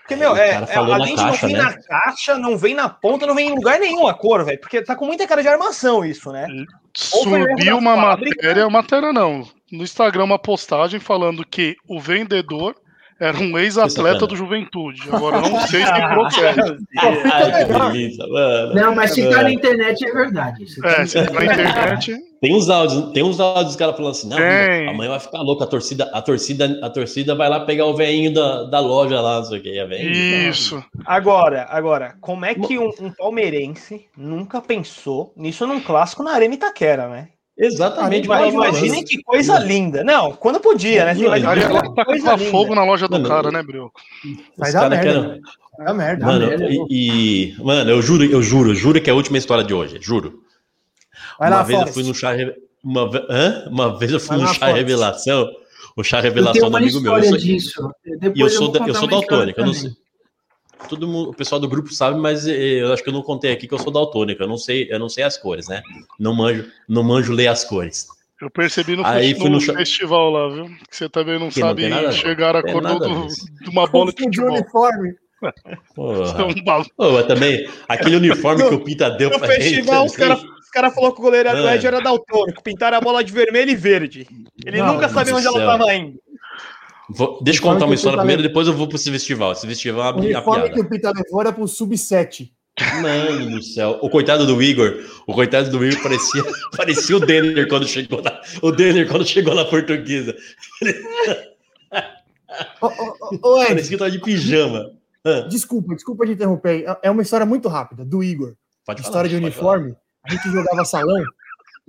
Porque, 0.03 0.15
meu, 0.15 0.37
é, 0.37 0.51
é, 0.69 0.75
na 0.77 0.95
além 0.95 1.17
de 1.17 1.23
caixa, 1.23 1.47
não 1.47 1.49
vir 1.49 1.57
né? 1.57 1.63
na 1.65 1.83
caixa, 1.83 2.39
não 2.39 2.57
vem 2.57 2.75
na 2.75 2.89
ponta, 2.89 3.27
não 3.27 3.35
vem 3.35 3.49
em 3.49 3.55
lugar 3.55 3.81
nenhum 3.81 4.07
a 4.07 4.15
cor, 4.15 4.45
velho. 4.45 4.61
Porque 4.61 4.81
tá 4.83 4.95
com 4.95 5.05
muita 5.05 5.27
cara 5.27 5.43
de 5.43 5.49
armação 5.49 6.05
isso, 6.05 6.31
né? 6.31 6.47
Subiu 6.95 7.77
uma 7.77 7.97
fábrica. 7.97 8.37
matéria, 8.37 8.71
matéria 8.71 9.13
não. 9.13 9.47
No 9.73 9.83
Instagram, 9.83 10.25
uma 10.25 10.39
postagem 10.39 11.01
falando 11.01 11.45
que 11.45 11.77
o 11.89 11.99
vendedor 11.99 12.77
era 13.19 13.39
um 13.39 13.57
ex-atleta 13.59 14.13
sacana. 14.21 14.27
do 14.27 14.37
Juventude. 14.37 15.03
Agora 15.11 15.37
eu 15.37 15.51
não 15.51 15.61
sei 15.63 15.85
se 15.85 15.93
procede. 16.15 16.77
Ai, 17.33 17.65
que 17.65 17.73
delícia, 17.73 18.27
mano. 18.27 18.75
Não, 18.75 18.95
mas 18.95 19.13
se 19.15 19.29
tá 19.31 19.43
na 19.43 19.51
internet 19.53 20.05
é 20.05 20.13
verdade. 20.13 20.65
É, 20.85 20.95
tem- 20.97 21.07
se 21.07 21.21
na 21.23 21.45
internet. 21.45 22.17
Tem 22.39 22.55
uns 22.55 22.69
áudios, 22.69 23.13
tem 23.13 23.23
uns 23.23 23.41
áudios 23.41 23.69
dos 23.69 23.77
caras 23.77 23.97
falando 23.97 24.11
assim, 24.13 24.29
não, 24.29 24.37
Tem. 24.37 24.89
amanhã 24.89 25.11
vai 25.13 25.21
ficar 25.21 25.41
louco, 25.41 25.65
a 25.65 25.67
torcida, 25.67 26.05
a 26.13 26.21
torcida, 26.21 26.79
a 26.83 26.91
torcida 26.91 27.35
vai 27.35 27.49
lá 27.49 27.61
pegar 27.61 27.87
o 27.87 27.95
velhinho 27.97 28.33
da, 28.33 28.65
da 28.65 28.79
loja 28.79 29.19
lá, 29.23 29.39
não 29.39 29.45
sei 29.47 29.59
o 29.59 29.63
que, 29.63 29.79
é 29.79 29.87
velhinho. 29.87 30.51
Isso. 30.51 30.85
Agora, 31.07 31.67
agora, 31.71 32.15
como 32.21 32.45
é 32.45 32.55
que 32.55 32.79
um, 32.79 32.91
um 33.01 33.11
palmeirense 33.11 34.05
nunca 34.17 34.61
pensou 34.61 35.33
nisso 35.35 35.67
num 35.67 35.81
clássico 35.81 36.23
na 36.23 36.33
Arena 36.33 36.55
Itaquera, 36.55 37.09
né? 37.09 37.29
Exatamente, 37.59 38.29
Mas 38.29 38.53
mas 38.53 38.55
imaginem 38.55 39.03
que 39.03 39.23
coisa 39.23 39.59
linda. 39.59 40.05
Não, 40.05 40.33
quando 40.33 40.61
podia, 40.61 41.07
né? 41.07 41.15
Você 41.15 41.21
Não, 41.21 41.27
imagina 41.29 41.51
Ali 41.53 41.61
que 41.61 41.67
ela 41.67 41.95
tá 41.95 42.05
coisa 42.05 42.31
com 42.33 42.37
linda. 42.37 42.51
fogo 42.51 42.75
na 42.75 42.85
loja 42.85 43.09
do 43.09 43.13
Mano, 43.13 43.29
cara, 43.29 43.51
né, 43.51 43.63
Brioco? 43.63 43.99
Dar 44.59 44.73
caras 44.73 44.91
merda. 44.91 45.23
querem... 45.29 45.41
Dar 45.79 45.95
merda. 45.95 46.27
Mano, 46.27 46.47
merda, 46.49 46.67
e, 46.69 46.87
e- 46.91 47.57
mano, 47.63 47.91
eu 47.91 48.03
juro, 48.03 48.25
eu 48.25 48.43
juro, 48.43 48.75
juro 48.75 49.01
que 49.01 49.09
é 49.09 49.13
a 49.13 49.17
última 49.17 49.39
história 49.39 49.65
de 49.65 49.73
hoje, 49.73 49.99
juro. 50.01 50.43
Vai 51.39 51.49
uma 51.49 51.57
lá, 51.59 51.63
vez 51.63 51.81
eu 51.81 51.87
fui 51.89 52.03
no 52.03 52.15
chá, 52.15 52.33
uma, 52.85 53.11
hã? 53.31 53.69
uma 53.71 53.99
vez 53.99 54.13
eu 54.13 54.21
fui 54.21 54.29
Vai 54.29 54.39
no 54.39 54.45
lá, 54.45 54.53
chá 54.53 54.59
Forrest. 54.61 54.77
revelação, 54.77 55.49
o 55.97 56.03
chá 56.05 56.21
revelação 56.21 56.71
do 56.71 56.77
amigo 56.77 57.01
meu. 57.01 57.17
Eu 57.17 57.25
sou, 57.25 57.39
e 57.39 57.55
eu 57.55 58.51
sou, 58.51 58.73
eu 58.87 58.95
sou 58.95 59.07
daltônico, 59.09 59.61
eu 59.61 59.67
não 59.67 59.73
sei. 59.75 59.91
Todo 60.89 61.09
mundo, 61.09 61.31
o 61.31 61.35
pessoal 61.35 61.61
do 61.61 61.69
grupo 61.69 61.93
sabe, 61.93 62.19
mas 62.21 62.47
eh, 62.47 62.83
eu 62.83 62.93
acho 62.93 63.03
que 63.03 63.09
eu 63.09 63.13
não 63.13 63.23
contei 63.23 63.51
aqui 63.53 63.67
que 63.67 63.75
eu 63.75 63.79
sou 63.79 63.93
daltônico. 63.93 64.43
Eu 64.43 64.49
não 64.49 64.59
sei, 64.59 64.87
eu 64.91 64.99
não 64.99 65.09
sei 65.09 65.25
as 65.25 65.37
cores, 65.37 65.69
né? 65.69 65.83
Não 66.19 66.35
manjo, 66.35 66.71
não 66.89 67.03
manjo 67.03 67.33
ler 67.33 67.49
as 67.49 67.65
cores. 67.65 68.07
Eu 68.41 68.51
percebi 68.51 68.95
no, 68.97 69.05
Aí 69.07 69.35
fui 69.35 69.49
no 69.49 69.61
festival 69.61 70.31
lá, 70.31 70.49
viu? 70.49 70.67
Que 70.89 70.95
você 70.97 71.09
também 71.09 71.39
não 71.39 71.49
Que 71.49 71.61
não 71.61 71.69
sabe 71.69 71.89
nada 71.89 72.09
a 72.09 72.11
enxergar 72.13 72.63
cor 72.63 72.83
do- 72.83 73.27
de 73.63 73.71
uma 73.71 73.87
bola 73.87 74.13
de 74.13 74.23
futebol. 74.25 74.53
uniforme. 74.53 75.15
Porra. 75.95 76.43
É 76.43 76.85
Pô, 76.97 77.13
mas 77.13 77.27
também, 77.27 77.69
aquele 77.89 78.17
uniforme 78.17 78.69
que 78.69 78.75
o 78.75 78.81
Pita 78.85 79.11
deu 79.11 79.31
No 79.31 79.39
pra 79.39 79.49
festival, 79.49 80.03
gente. 80.03 80.11
os 80.11 80.17
caras 80.17 80.43
os 80.43 80.71
cara 80.71 80.91
falaram 80.91 81.15
que 81.15 81.21
o 81.21 81.25
goleiro. 81.25 81.49
Ed 81.49 81.87
era 81.87 82.01
daltônico, 82.03 82.63
pintaram 82.63 82.99
a 82.99 83.01
bola 83.01 83.25
de 83.25 83.33
vermelho 83.33 83.71
e 83.71 83.77
verde. 83.77 84.27
Ele 84.67 84.79
Não, 84.79 84.95
nunca 84.95 85.09
sabia 85.09 85.35
onde 85.35 85.47
ela 85.47 85.59
céu. 85.59 85.67
tava 85.67 85.95
indo. 85.95 86.19
Vou- 87.09 87.39
deixa 87.43 87.61
eu 87.61 87.63
contar 87.65 87.85
uma 87.87 87.95
história 87.95 88.19
primeiro, 88.19 88.43
levou. 88.43 88.51
depois 88.53 88.67
eu 88.67 88.75
vou 88.75 88.87
pro 88.89 88.97
esse 88.97 89.11
festival. 89.11 89.53
Esse 89.53 89.67
festival 89.67 90.07
é 90.09 90.11
uma 90.13 90.21
uniforme 90.21 90.63
piada. 90.63 90.75
que 90.75 90.81
o 90.81 90.89
Pita 90.89 91.13
levou 91.15 91.41
era 91.41 91.53
pro 91.53 91.67
sub-7. 91.69 92.51
Mano 93.01 93.51
do 93.53 93.63
céu. 93.63 93.99
O 94.03 94.11
coitado 94.11 94.45
do 94.47 94.63
Igor, 94.63 94.99
o 95.27 95.33
coitado 95.33 95.71
do 95.71 95.83
Igor 95.85 96.03
parecia, 96.03 96.43
parecia 96.77 97.17
o 97.17 97.21
Denner 97.21 97.67
quando 97.69 97.87
chegou 97.89 98.21
na, 98.23 98.39
o 98.61 98.71
Denner 98.71 99.09
quando 99.09 99.27
chegou 99.27 99.55
na 99.55 99.65
portuguesa. 99.65 100.37
Ô, 102.81 102.87
ô, 102.87 102.91
ô, 103.43 103.55
ô, 103.55 103.63
Ed, 103.63 103.69
Parecia 103.69 103.91
que 103.91 103.97
tava 103.99 104.11
de 104.11 104.19
pijama. 104.21 104.91
Desculpa, 105.49 105.95
desculpa 105.95 106.25
de 106.25 106.33
interromper. 106.33 106.85
É- 106.89 106.99
É 107.05 107.11
uma 107.11 107.23
história 107.23 107.45
muito 107.45 107.69
rápida, 107.69 108.05
do 108.05 108.23
Igor. 108.23 108.55
pode 108.87 109.03
falar, 109.03 109.11
história 109.11 109.31
de 109.31 109.37
uniforme. 109.37 109.95
A 110.25 110.31
gente 110.33 110.51
jogava 110.51 110.85
salão, 110.85 111.23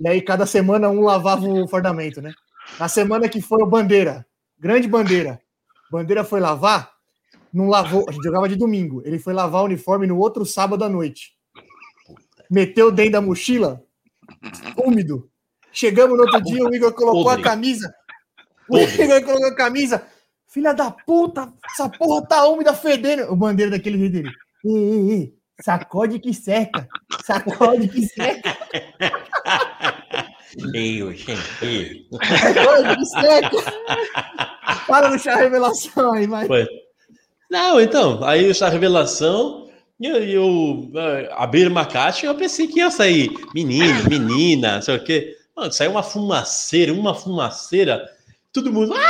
e 0.00 0.08
aí 0.08 0.20
cada 0.20 0.44
semana 0.46 0.88
um 0.88 1.02
lavava 1.02 1.46
o 1.46 1.68
fardamento, 1.68 2.20
né? 2.20 2.32
Na 2.78 2.88
semana 2.88 3.28
que 3.28 3.40
foi 3.40 3.62
o 3.62 3.66
Bandeira, 3.66 4.26
grande 4.58 4.88
Bandeira. 4.88 5.40
Bandeira 5.90 6.24
foi 6.24 6.40
lavar, 6.40 6.92
não 7.52 7.68
lavou, 7.68 8.04
a 8.08 8.12
gente 8.12 8.24
jogava 8.24 8.48
de 8.48 8.56
domingo. 8.56 9.02
Ele 9.04 9.18
foi 9.18 9.32
lavar 9.32 9.62
o 9.62 9.66
uniforme 9.66 10.06
no 10.06 10.18
outro 10.18 10.44
sábado 10.44 10.84
à 10.84 10.88
noite. 10.88 11.32
Meteu 12.50 12.90
dentro 12.90 13.12
da 13.12 13.20
mochila, 13.20 13.82
úmido. 14.76 15.30
Chegamos 15.72 16.16
no 16.16 16.24
outro 16.24 16.42
dia, 16.42 16.64
o 16.64 16.74
Igor 16.74 16.92
colocou 16.92 17.24
Podre. 17.24 17.40
a 17.40 17.44
camisa. 17.44 17.94
O. 18.68 18.78
Igor 18.78 19.22
colocou 19.22 19.46
a 19.46 19.54
camisa. 19.54 20.06
Filha 20.48 20.72
da 20.72 20.90
puta, 20.90 21.52
essa 21.70 21.88
porra 21.88 22.26
tá 22.26 22.46
úmida, 22.48 22.72
fedendo. 22.72 23.30
O 23.30 23.36
bandeira 23.36 23.70
daquele 23.70 23.98
jeito 23.98 24.12
dele. 24.12 24.30
Ei, 24.64 24.74
ei, 24.74 25.10
ei, 25.10 25.34
sacode 25.60 26.18
que 26.18 26.32
seca. 26.32 26.88
Sacode 27.24 27.88
que 27.88 28.06
seca. 28.06 28.56
ô, 31.02 31.12
gente. 31.12 32.08
Para 34.86 35.10
no 35.10 35.18
chá 35.18 35.36
revelação 35.36 36.12
aí, 36.12 36.26
vai. 36.26 36.46
Foi. 36.46 36.66
Não, 37.50 37.80
então, 37.80 38.22
aí 38.24 38.50
essa 38.50 38.68
revelação, 38.68 39.70
e 39.98 40.06
eu, 40.06 40.16
eu 40.24 40.90
eh, 40.94 41.28
abri 41.32 41.66
uma 41.66 41.86
caixa 41.86 42.26
e 42.26 42.28
eu 42.28 42.34
pensei 42.34 42.66
que 42.66 42.78
ia 42.78 42.90
sair 42.90 43.30
menino, 43.54 44.04
menina, 44.08 44.76
não 44.76 44.82
sei 44.82 44.96
o 44.96 45.04
quê. 45.04 45.36
Mano, 45.56 45.72
saiu 45.72 45.92
uma 45.92 46.02
fumaceira, 46.02 46.92
uma 46.92 47.14
fumaceira, 47.14 48.06
todo 48.52 48.72
mundo. 48.72 48.94
"Ah!" 48.94 49.08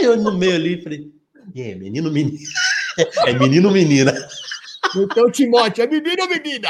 Eu 0.00 0.16
no 0.16 0.36
meio 0.36 0.54
ali 0.54 0.80
falei, 0.80 1.10
e 1.54 1.62
aí, 1.62 1.74
menino, 1.74 2.10
menina. 2.10 2.38
É 3.26 3.32
menino, 3.32 3.70
menina. 3.70 4.12
Então, 4.96 5.30
Timóteo, 5.30 5.84
é 5.84 5.86
menino 5.86 6.22
ou 6.22 6.28
menina? 6.28 6.68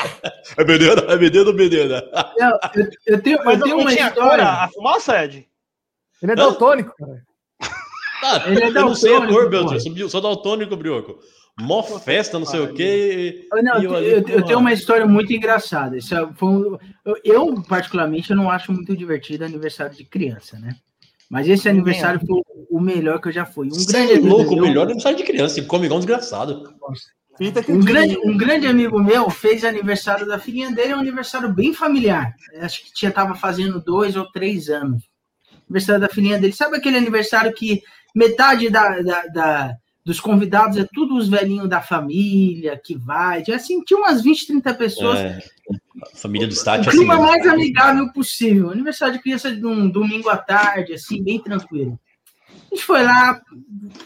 É 0.56 0.64
menino, 0.64 0.92
é 1.08 1.16
menino, 1.16 1.52
menina. 1.52 2.02
Não, 2.38 2.58
eu, 2.74 2.88
eu 3.06 3.22
tenho, 3.22 3.38
eu 3.38 3.44
Mas 3.44 3.62
tenho 3.62 3.76
não 3.76 3.82
uma 3.84 3.92
tinha 3.92 4.08
história. 4.08 4.44
a 4.44 4.64
a 4.64 4.68
fumaça, 4.68 5.24
Ed? 5.24 5.46
Ele 6.22 6.32
é 6.32 6.34
daltônico, 6.34 6.94
cara. 6.96 7.22
Ah, 8.22 8.42
Ele 8.48 8.60
é 8.64 8.68
eu 8.68 8.72
não 8.72 8.94
sei 8.94 9.10
a 9.14 9.18
daltônico, 9.20 9.40
cor, 9.40 9.50
Beltrão. 9.50 9.74
Eu 9.74 9.80
sou, 9.80 9.96
eu 9.96 10.08
sou 10.10 10.20
daltônico, 10.20 10.76
Brioco. 10.76 11.18
Mó 11.60 11.82
festa, 11.82 12.38
não 12.38 12.46
sei 12.46 12.60
o 12.60 12.72
quê. 12.74 13.46
Eu, 13.52 13.62
não, 13.62 13.80
e 13.80 13.84
eu 13.84 13.90
eu, 13.92 13.96
ali, 13.96 14.06
eu- 14.10 14.28
eu 14.28 14.44
tenho 14.44 14.58
uma 14.58 14.72
história 14.72 15.06
muito 15.06 15.32
engraçada. 15.32 15.96
Isso 15.96 16.14
é- 16.14 16.28
foi 16.34 16.48
um- 16.48 16.78
eu, 17.04 17.16
eu, 17.24 17.62
particularmente, 17.62 18.30
eu 18.30 18.36
não 18.36 18.50
acho 18.50 18.72
muito 18.72 18.96
divertido 18.96 19.44
aniversário 19.44 19.94
de 19.96 20.04
criança, 20.04 20.58
né? 20.58 20.74
Mas 21.30 21.48
esse 21.48 21.68
aniversário 21.68 22.20
foi 22.26 22.40
o 22.70 22.80
melhor 22.80 23.20
que 23.20 23.28
eu 23.28 23.32
já 23.32 23.44
fui. 23.44 23.66
Um 23.68 23.70
Você 23.74 23.92
grande 23.92 24.14
é 24.14 24.18
louco, 24.18 24.54
o 24.54 24.60
melhor 24.60 24.84
aniversário 24.84 25.18
de 25.18 25.24
criança. 25.24 25.60
Come 25.62 25.84
igual 25.86 25.98
um 25.98 26.00
desgraçado. 26.00 26.62
Que 26.64 26.74
Um 27.72 27.80
grande, 27.80 28.18
um 28.24 28.36
grande 28.36 28.66
amigo 28.66 28.98
meu 29.02 29.30
fez 29.30 29.64
aniversário 29.64 30.26
da 30.26 30.38
filhinha 30.38 30.70
dele, 30.72 30.92
é 30.92 30.96
um 30.96 31.00
aniversário 31.00 31.52
bem 31.52 31.72
familiar. 31.72 32.34
Acho 32.60 32.84
que 32.84 32.92
tinha 32.92 33.10
tava 33.12 33.34
fazendo 33.34 33.80
dois 33.80 34.16
ou 34.16 34.30
três 34.30 34.68
anos. 34.68 35.02
Aniversário 35.68 36.00
da 36.00 36.08
filhinha 36.08 36.38
dele. 36.38 36.52
Sabe 36.52 36.76
aquele 36.76 36.96
aniversário 36.96 37.52
que 37.52 37.82
metade 38.14 38.70
da, 38.70 39.00
da- 39.00 39.26
da- 39.26 39.74
dos 40.04 40.18
convidados 40.18 40.78
é 40.78 40.86
tudo 40.94 41.16
os 41.16 41.28
velhinhos 41.28 41.68
da 41.68 41.82
família 41.82 42.80
que 42.82 42.96
vai? 42.96 43.42
Tinha, 43.42 43.56
Assim, 43.56 43.82
tinha 43.84 43.98
umas 44.00 44.22
20, 44.22 44.46
30 44.46 44.74
pessoas. 44.74 45.18
É, 45.18 45.38
a 46.02 46.16
família 46.16 46.46
do 46.48 46.52
o 46.52 46.56
Stati 46.56 46.88
assim. 46.88 46.96
clima 46.98 47.14
mesmo. 47.14 47.28
mais 47.28 47.46
amigável 47.46 48.10
possível. 48.12 48.70
Aniversário 48.70 49.14
de 49.14 49.22
criança 49.22 49.54
de 49.54 49.64
um 49.66 49.88
domingo 49.88 50.30
à 50.30 50.36
tarde, 50.38 50.94
assim, 50.94 51.22
bem 51.22 51.38
tranquilo. 51.38 52.00
A 52.50 52.74
gente 52.74 52.84
foi 52.84 53.02
lá, 53.02 53.40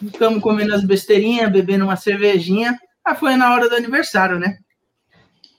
ficamos 0.00 0.42
comendo 0.42 0.74
as 0.74 0.84
besteirinhas, 0.84 1.50
bebendo 1.52 1.84
uma 1.84 1.96
cervejinha. 1.96 2.76
Aí 3.04 3.16
foi 3.16 3.36
na 3.36 3.52
hora 3.52 3.68
do 3.68 3.74
aniversário, 3.74 4.38
né? 4.38 4.58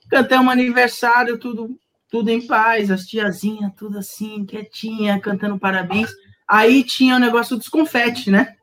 Cantamos 0.10 0.52
aniversário, 0.52 1.38
tudo, 1.38 1.78
tudo 2.10 2.30
em 2.30 2.46
paz, 2.46 2.92
as 2.92 3.06
tiazinhas, 3.06 3.74
tudo 3.76 3.98
assim, 3.98 4.46
quietinha, 4.46 5.20
cantando 5.20 5.60
parabéns. 5.60 6.12
Aí 6.48 6.84
tinha 6.84 7.16
o 7.16 7.20
negócio 7.20 7.58
dos 7.58 7.68
confetes, 7.68 8.28
né? 8.28 8.56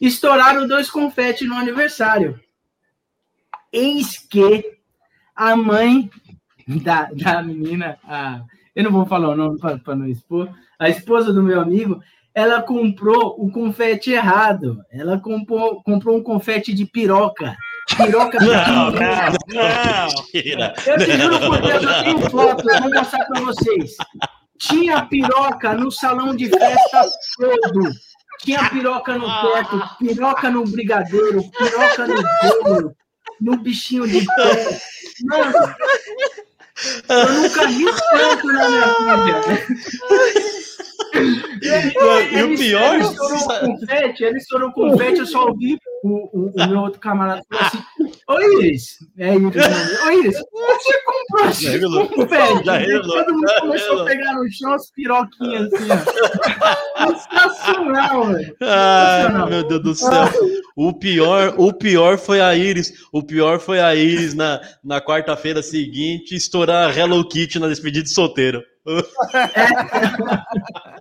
Estouraram 0.00 0.66
dois 0.66 0.90
confetes 0.90 1.48
no 1.48 1.54
aniversário. 1.54 2.40
Eis 3.72 4.18
que 4.18 4.78
a 5.34 5.56
mãe 5.56 6.10
da, 6.66 7.04
da 7.12 7.42
menina, 7.42 7.98
a, 8.04 8.42
eu 8.74 8.84
não 8.84 8.90
vou 8.90 9.06
falar 9.06 9.28
o 9.30 9.36
nome 9.36 9.58
para 9.58 9.96
não 9.96 10.06
expor, 10.06 10.52
a 10.78 10.88
esposa 10.88 11.32
do 11.32 11.42
meu 11.42 11.60
amigo, 11.60 12.02
ela 12.34 12.62
comprou 12.62 13.36
o 13.38 13.50
confete 13.50 14.12
errado. 14.12 14.82
Ela 14.90 15.18
comprou, 15.18 15.82
comprou 15.82 16.16
um 16.16 16.22
confete 16.22 16.72
de 16.72 16.86
piroca. 16.86 17.56
Piroca 17.96 18.38
Não, 18.40 18.90
não, 18.90 18.90
não. 19.48 20.74
Eu 20.86 20.98
te 20.98 21.18
juro 21.18 21.40
por 21.40 21.60
Deus, 21.60 21.82
eu 21.82 22.04
tenho 22.04 22.30
foto, 22.30 22.70
eu 22.70 22.80
vou 22.80 22.90
mostrar 22.90 23.24
para 23.26 23.40
vocês. 23.40 23.96
Tinha 24.58 25.04
piroca 25.06 25.74
no 25.74 25.90
salão 25.90 26.34
de 26.34 26.48
festa 26.48 27.10
todo. 27.36 27.90
Tinha 28.40 28.70
piroca 28.70 29.18
no 29.18 29.26
teto, 29.26 29.96
piroca 29.98 30.50
no 30.50 30.64
brigadeiro, 30.64 31.42
piroca 31.50 32.06
no 32.06 32.22
bolo, 32.62 32.96
no 33.40 33.56
bichinho 33.58 34.06
de 34.06 34.24
pé. 34.24 34.80
Mano, 35.24 35.74
eu 37.08 37.32
nunca 37.34 37.66
vi 37.66 37.84
tanto 38.10 38.46
na 38.46 38.68
minha 38.68 39.16
vida. 39.16 39.66
E 42.32 42.42
o 42.42 42.56
pior. 42.56 42.94
Ele 42.94 43.04
estourou 43.04 43.38
o 43.38 43.60
confete, 43.60 44.24
ele 44.24 44.38
estourou 44.38 44.68
o 44.68 44.72
confete, 44.72 45.20
eu 45.20 45.26
só 45.26 45.48
ouvi 45.48 45.78
o, 46.02 46.08
o, 46.08 46.50
o 46.50 46.68
meu 46.68 46.80
outro 46.80 47.00
camarada 47.00 47.42
falar 47.50 47.66
assim: 47.66 47.82
Ô 48.28 48.40
Iris, 48.40 48.98
é 49.18 49.34
Iris, 49.34 49.56
ô 50.04 50.10
Iris, 50.10 50.36
você 50.52 51.00
comprou 51.04 51.50
esse 51.50 51.80
confete? 52.14 52.64
Já 52.64 52.78
revelou. 52.78 53.24
Todo 53.24 53.34
mundo 53.34 53.52
começou 53.60 54.02
a 54.02 54.04
pegar 54.04 54.34
no 54.34 54.48
chão 54.50 54.72
as 54.72 54.90
piroquinhas 54.90 55.72
assim, 55.72 55.88
ó. 55.90 57.12
Sensacional, 57.32 58.32
velho. 58.32 58.56
Ai, 58.60 59.50
meu 59.50 59.66
Deus 59.66 59.82
do 59.82 59.94
céu. 59.94 60.28
O 60.76 60.92
pior, 60.92 61.54
o 61.58 61.72
pior 61.72 62.18
foi 62.18 62.40
a 62.40 62.54
Iris. 62.54 62.92
O 63.12 63.22
pior 63.22 63.60
foi 63.60 63.80
a 63.80 63.94
Iris 63.94 64.34
na, 64.34 64.60
na 64.82 65.00
quarta-feira 65.00 65.62
seguinte 65.62 66.34
estourar 66.34 66.90
a 66.90 66.96
Hello 66.96 67.26
Kitty 67.28 67.58
na 67.58 67.68
despedida 67.68 68.04
de 68.04 68.12
solteiro. 68.12 68.62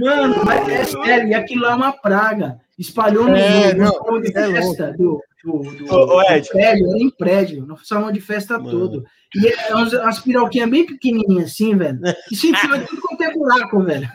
Mano, 0.00 0.44
mas 0.44 0.68
é 0.68 0.84
sério, 0.84 1.28
e 1.28 1.34
aquilo 1.34 1.62
lá 1.62 1.72
é 1.72 1.76
uma 1.76 1.92
praga. 1.92 2.58
Espalhou 2.78 3.24
no, 3.24 3.36
É, 3.36 3.74
não, 3.74 4.20
de 4.20 4.36
é 4.36 4.52
festa 4.52 4.92
do, 4.92 5.20
do, 5.44 5.58
do, 5.62 5.92
Ô, 5.94 6.02
ô, 6.02 6.06
do 6.06 6.32
Ed. 6.32 6.48
prédio, 6.48 6.88
era 6.88 6.98
em 6.98 7.10
prédio, 7.10 7.66
no 7.66 7.76
salão 7.78 8.12
de 8.12 8.20
festa 8.20 8.58
Mano. 8.58 8.70
todo. 8.70 9.04
E 9.34 9.48
é 9.48 9.74
umas, 9.74 9.92
umas 9.92 10.18
piroquinhas 10.20 10.70
bem 10.70 10.86
pequenininhas 10.86 11.50
assim, 11.50 11.76
velho. 11.76 11.98
E 12.30 12.36
se 12.36 12.50
enfiou 12.50 12.78
tudo 12.86 13.00
quanto 13.00 13.22
é 13.22 13.32
buraco, 13.32 13.82
velho. 13.82 14.08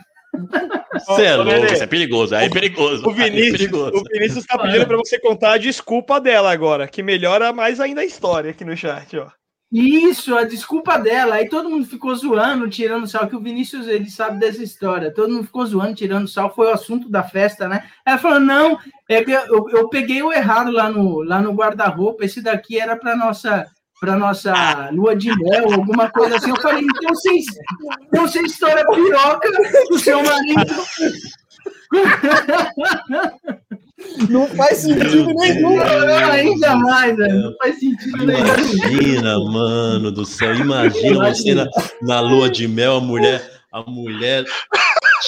Você 1.06 1.24
é 1.24 1.36
louco, 1.36 1.66
isso 1.66 1.82
é 1.82 1.86
perigoso. 1.86 2.34
Aí 2.34 2.46
é 2.46 2.50
perigoso. 2.50 3.06
O 3.06 3.10
é 3.10 3.14
Vinícius, 3.14 3.58
perigoso. 3.58 3.96
o 3.96 4.02
Vinícius 4.12 4.46
tá 4.46 4.58
pedindo 4.58 4.86
pra 4.86 4.96
você 4.96 5.18
contar 5.18 5.52
a 5.52 5.58
desculpa 5.58 6.20
dela 6.20 6.50
agora, 6.50 6.88
que 6.88 7.02
melhora 7.02 7.52
mais 7.52 7.80
ainda 7.80 8.00
a 8.00 8.04
história 8.04 8.50
aqui 8.50 8.64
no 8.64 8.76
chat, 8.76 9.16
ó. 9.16 9.28
Isso, 9.72 10.36
a 10.36 10.44
desculpa 10.44 10.96
dela. 10.98 11.36
Aí 11.36 11.48
todo 11.48 11.68
mundo 11.68 11.86
ficou 11.86 12.14
zoando, 12.14 12.68
tirando 12.70 13.08
sal, 13.08 13.26
que 13.26 13.34
o 13.34 13.40
Vinícius, 13.40 13.88
ele 13.88 14.08
sabe 14.08 14.38
dessa 14.38 14.62
história. 14.62 15.12
Todo 15.12 15.32
mundo 15.32 15.46
ficou 15.46 15.66
zoando, 15.66 15.94
tirando 15.94 16.28
sal, 16.28 16.54
foi 16.54 16.68
o 16.68 16.72
assunto 16.72 17.08
da 17.08 17.22
festa, 17.22 17.68
né? 17.68 17.84
Ela 18.06 18.18
falou, 18.18 18.38
não, 18.40 18.78
é 19.08 19.24
que 19.24 19.32
eu, 19.32 19.68
eu 19.70 19.88
peguei 19.88 20.22
o 20.22 20.32
errado 20.32 20.70
lá 20.70 20.88
no, 20.88 21.22
lá 21.22 21.40
no 21.40 21.52
guarda-roupa, 21.52 22.24
esse 22.24 22.40
daqui 22.40 22.78
era 22.78 22.96
para 22.96 23.16
nossa 23.16 23.66
para 24.00 24.16
nossa 24.16 24.90
lua 24.92 25.16
de 25.16 25.34
mel, 25.34 25.72
alguma 25.72 26.10
coisa 26.10 26.36
assim. 26.36 26.50
Eu 26.50 26.60
falei, 26.60 26.82
então 26.84 27.14
vocês, 27.14 27.46
então 28.02 28.28
você 28.28 28.42
estoura 28.42 28.84
piroca 28.86 29.48
do 29.88 29.98
seu 29.98 30.22
marido. 30.22 30.74
Não 34.28 34.46
faz 34.48 34.78
sentido 34.78 35.32
nenhum. 35.34 35.76
Não, 35.76 36.30
ainda 36.30 36.76
mais, 36.76 37.16
velho. 37.16 37.42
Não 37.42 37.56
faz 37.56 37.78
sentido 37.78 38.26
nenhum. 38.26 38.40
Imagina, 38.40 39.38
mano 39.38 40.10
do 40.10 40.24
céu. 40.26 40.54
Imagina 40.54 41.34
você 41.34 41.54
na, 41.54 41.66
na 42.02 42.20
lua 42.20 42.50
de 42.50 42.68
mel, 42.68 42.96
a 42.96 43.00
mulher, 43.00 43.50
a 43.72 43.82
mulher 43.82 44.44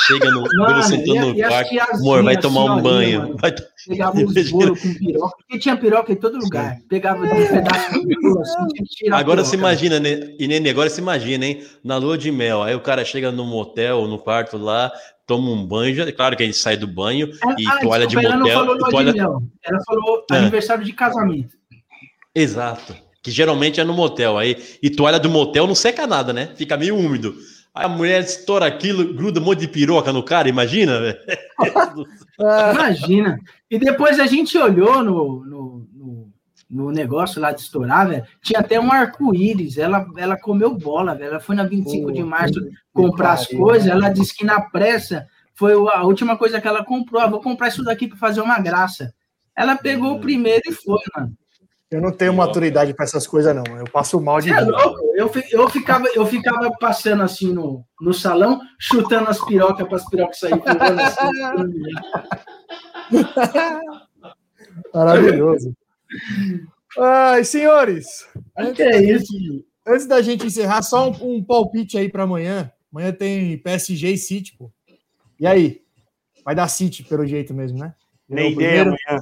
chega 0.06 0.30
no, 0.30 0.42
Mano, 0.56 0.82
sentando 0.82 1.26
no 1.26 1.36
quarto. 1.36 1.70
Amor, 1.94 2.22
vai 2.22 2.36
tomar 2.36 2.64
um 2.64 2.82
banho. 2.82 3.36
Vai... 3.38 3.54
Pegava 3.88 4.16
os 4.24 4.50
bolos 4.50 4.80
com 4.80 4.94
piroca, 4.94 5.36
porque 5.38 5.58
tinha 5.58 5.76
piroca 5.76 6.12
em 6.12 6.16
todo 6.16 6.38
lugar. 6.38 6.78
Pegava 6.88 7.24
um 7.24 7.28
pedaço 7.28 7.92
de 8.06 8.20
bolo 8.20 8.40
assim, 8.40 9.10
Agora 9.12 9.44
se 9.44 9.54
imagina, 9.56 10.00
né? 10.00 10.34
E 10.38 10.46
Nenê, 10.48 10.70
agora 10.70 10.90
se 10.90 11.00
imagina, 11.00 11.46
hein? 11.46 11.64
Na 11.84 11.96
lua 11.96 12.18
de 12.18 12.30
mel. 12.32 12.62
Aí 12.62 12.74
o 12.74 12.80
cara 12.80 13.04
chega 13.04 13.30
no 13.30 13.44
motel, 13.44 14.06
no 14.08 14.18
quarto 14.18 14.56
lá, 14.58 14.90
toma 15.26 15.50
um 15.50 15.64
banho. 15.64 16.12
Claro 16.14 16.36
que 16.36 16.42
a 16.42 16.46
gente 16.46 16.58
sai 16.58 16.76
do 16.76 16.86
banho 16.86 17.30
e 17.58 17.66
Ah, 17.66 17.78
toalha 17.80 18.06
de 18.06 18.16
desculpa, 18.16 18.26
ela 18.26 18.36
não 18.36 18.42
motel. 18.46 18.58
falou 18.58 18.74
lua 18.76 18.90
toalha... 18.90 19.12
de 19.12 19.18
mel. 19.18 19.42
Ela 19.64 19.78
falou 19.86 20.26
É. 20.32 20.36
aniversário 20.36 20.84
de 20.84 20.92
casamento. 20.92 21.56
Exato. 22.34 22.94
Que 23.22 23.30
geralmente 23.30 23.80
é 23.80 23.84
no 23.84 23.92
motel. 23.92 24.38
Aí, 24.38 24.56
e 24.82 24.88
toalha 24.90 25.18
do 25.18 25.28
motel 25.28 25.66
não 25.66 25.74
seca 25.74 26.06
nada, 26.06 26.32
né? 26.32 26.50
Fica 26.54 26.76
meio 26.76 26.96
úmido. 26.96 27.34
Aí 27.76 27.84
a 27.84 27.88
mulher 27.88 28.22
estoura 28.22 28.66
aquilo, 28.66 29.12
gruda 29.12 29.38
um 29.38 29.44
monte 29.44 29.60
de 29.60 29.68
piroca 29.68 30.10
no 30.10 30.22
cara, 30.22 30.48
imagina, 30.48 30.98
velho. 30.98 31.18
Imagina. 32.72 33.38
E 33.70 33.78
depois 33.78 34.18
a 34.18 34.26
gente 34.26 34.56
olhou 34.56 35.04
no, 35.04 35.44
no, 35.44 35.88
no, 35.92 36.32
no 36.70 36.90
negócio 36.90 37.38
lá 37.38 37.52
de 37.52 37.60
estourar, 37.60 38.08
velho. 38.08 38.24
Tinha 38.42 38.60
até 38.60 38.80
um 38.80 38.90
arco-íris. 38.90 39.76
Ela, 39.76 40.06
ela 40.16 40.38
comeu 40.38 40.74
bola, 40.74 41.14
velho. 41.14 41.32
Ela 41.32 41.40
foi 41.40 41.54
na 41.54 41.64
25 41.64 42.12
de 42.12 42.22
Pô, 42.22 42.26
março 42.26 42.54
que 42.54 42.70
comprar 42.94 43.32
as 43.32 43.46
coisas. 43.46 43.88
Ela 43.88 44.08
disse 44.08 44.34
que 44.34 44.44
na 44.44 44.58
pressa 44.58 45.26
foi 45.54 45.74
a 45.74 46.02
última 46.02 46.38
coisa 46.38 46.58
que 46.58 46.68
ela 46.68 46.82
comprou. 46.82 47.20
Ah, 47.20 47.26
vou 47.26 47.42
comprar 47.42 47.68
isso 47.68 47.84
daqui 47.84 48.08
para 48.08 48.16
fazer 48.16 48.40
uma 48.40 48.58
graça. 48.58 49.12
Ela 49.54 49.76
pegou 49.76 50.14
o 50.14 50.20
primeiro 50.20 50.62
e 50.66 50.72
foi, 50.72 51.00
mano. 51.14 51.36
Eu 51.90 52.00
não 52.00 52.10
tenho 52.10 52.34
maturidade 52.34 52.92
para 52.94 53.04
essas 53.04 53.26
coisas, 53.26 53.54
não. 53.54 53.64
Eu 53.78 53.84
passo 53.84 54.20
mal 54.20 54.40
de 54.40 54.48
Você 54.48 54.54
é 54.54 54.60
louco? 54.60 55.00
Eu, 55.14 55.30
eu, 55.50 55.68
ficava, 55.68 56.06
eu 56.14 56.26
ficava 56.26 56.70
passando 56.80 57.22
assim 57.22 57.52
no, 57.52 57.84
no 58.00 58.12
salão, 58.12 58.60
chutando 58.78 59.30
as 59.30 59.42
pirocas 59.44 59.86
para 59.86 59.96
as 59.96 60.08
pirocas 60.08 60.38
saírem 60.38 60.60
voando 60.60 61.00
assim. 61.00 61.26
Maravilhoso. 64.92 65.72
Ai, 66.98 67.44
senhores, 67.44 68.26
Que 68.74 68.82
é 68.82 69.02
isso? 69.02 69.32
antes 69.86 70.06
da 70.06 70.20
gente 70.20 70.46
encerrar, 70.46 70.82
só 70.82 71.08
um, 71.10 71.36
um 71.36 71.44
palpite 71.44 71.96
aí 71.96 72.08
para 72.08 72.24
amanhã. 72.24 72.72
Amanhã 72.92 73.12
tem 73.12 73.58
PSG 73.58 74.10
e 74.10 74.18
City, 74.18 74.56
pô. 74.56 74.72
E 75.38 75.46
aí? 75.46 75.82
Vai 76.44 76.54
dar 76.54 76.68
City 76.68 77.04
pelo 77.04 77.26
jeito 77.26 77.54
mesmo, 77.54 77.78
né? 77.78 77.94
Nem 78.28 78.52
ideia 78.52 78.82
amanhã. 78.82 79.20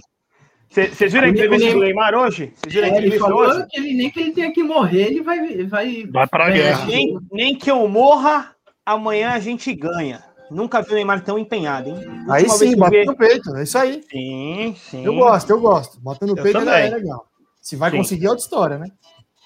Vocês 0.74 1.12
viram 1.12 1.26
a 1.26 1.30
entrevista 1.30 1.70
do 1.72 1.78
Neymar 1.80 2.14
hoje? 2.14 2.52
Vocês 2.56 2.74
viram 2.74 2.88
a 2.88 2.90
É, 2.90 2.96
ele 2.96 3.06
entrevista 3.06 3.34
hoje? 3.34 3.66
que 3.70 3.78
ele, 3.78 3.94
nem 3.94 4.10
que 4.10 4.20
ele 4.20 4.32
tenha 4.32 4.52
que 4.52 4.62
morrer, 4.62 5.02
ele 5.06 5.22
vai. 5.22 5.64
Vai, 5.64 6.04
Vai 6.06 6.26
pra 6.26 6.50
guerra. 6.50 6.84
Nem, 6.86 7.16
nem 7.30 7.56
que 7.56 7.70
eu 7.70 7.86
morra, 7.86 8.54
amanhã 8.84 9.30
a 9.30 9.38
gente 9.38 9.72
ganha. 9.72 10.24
Nunca 10.50 10.82
vi 10.82 10.90
o 10.92 10.94
Neymar 10.94 11.22
tão 11.22 11.38
empenhado, 11.38 11.90
hein? 11.90 11.96
Aí 12.28 12.42
Última 12.42 12.58
vez 12.58 12.70
sim, 12.72 12.76
bate 12.76 12.96
vi- 12.98 13.04
no 13.06 13.16
peito. 13.16 13.56
É 13.56 13.62
isso 13.62 13.78
aí. 13.78 14.02
Sim, 14.10 14.76
sim. 14.90 15.04
Eu 15.04 15.14
gosto, 15.14 15.48
eu 15.50 15.60
gosto. 15.60 16.00
Bota 16.00 16.26
no 16.26 16.32
Eu 16.36 16.42
peito 16.42 16.58
é 16.58 16.60
também. 16.64 16.86
é 16.86 16.90
legal. 16.90 17.26
Se 17.62 17.76
vai 17.76 17.90
Sim. 17.90 17.96
conseguir, 17.98 18.26
é 18.26 18.30
outra 18.30 18.44
história, 18.44 18.78
né? 18.78 18.88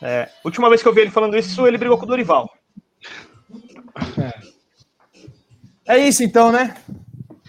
É, 0.02 0.28
última 0.44 0.68
vez 0.68 0.82
que 0.82 0.88
eu 0.88 0.94
vi 0.94 1.02
ele 1.02 1.10
falando 1.10 1.36
isso, 1.36 1.66
ele 1.66 1.76
brigou 1.78 1.98
com 1.98 2.05
o 2.05 2.09
Dorival. 2.09 2.48
É 5.86 5.98
isso 5.98 6.22
então, 6.22 6.50
né? 6.52 6.74
Boa 6.88 7.40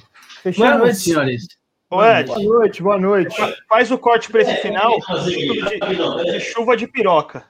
Fechamos? 0.44 0.78
noite, 0.80 0.96
senhores. 0.98 1.48
Ô, 1.92 2.04
Ed, 2.04 2.28
Boa 2.28 2.40
noite, 2.40 2.84
boa 2.84 2.98
noite. 3.00 3.36
faz 3.68 3.90
o 3.90 3.98
corte 3.98 4.30
pra 4.32 4.42
esse 4.42 4.56
final 4.58 5.02
fazer 5.02 5.36
de, 5.36 6.24
de 6.32 6.40
chuva 6.40 6.78
de 6.78 6.88
piroca. 6.88 7.46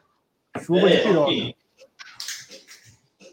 Chuva 0.61 0.89
de 0.89 0.97
piroca. 0.99 1.53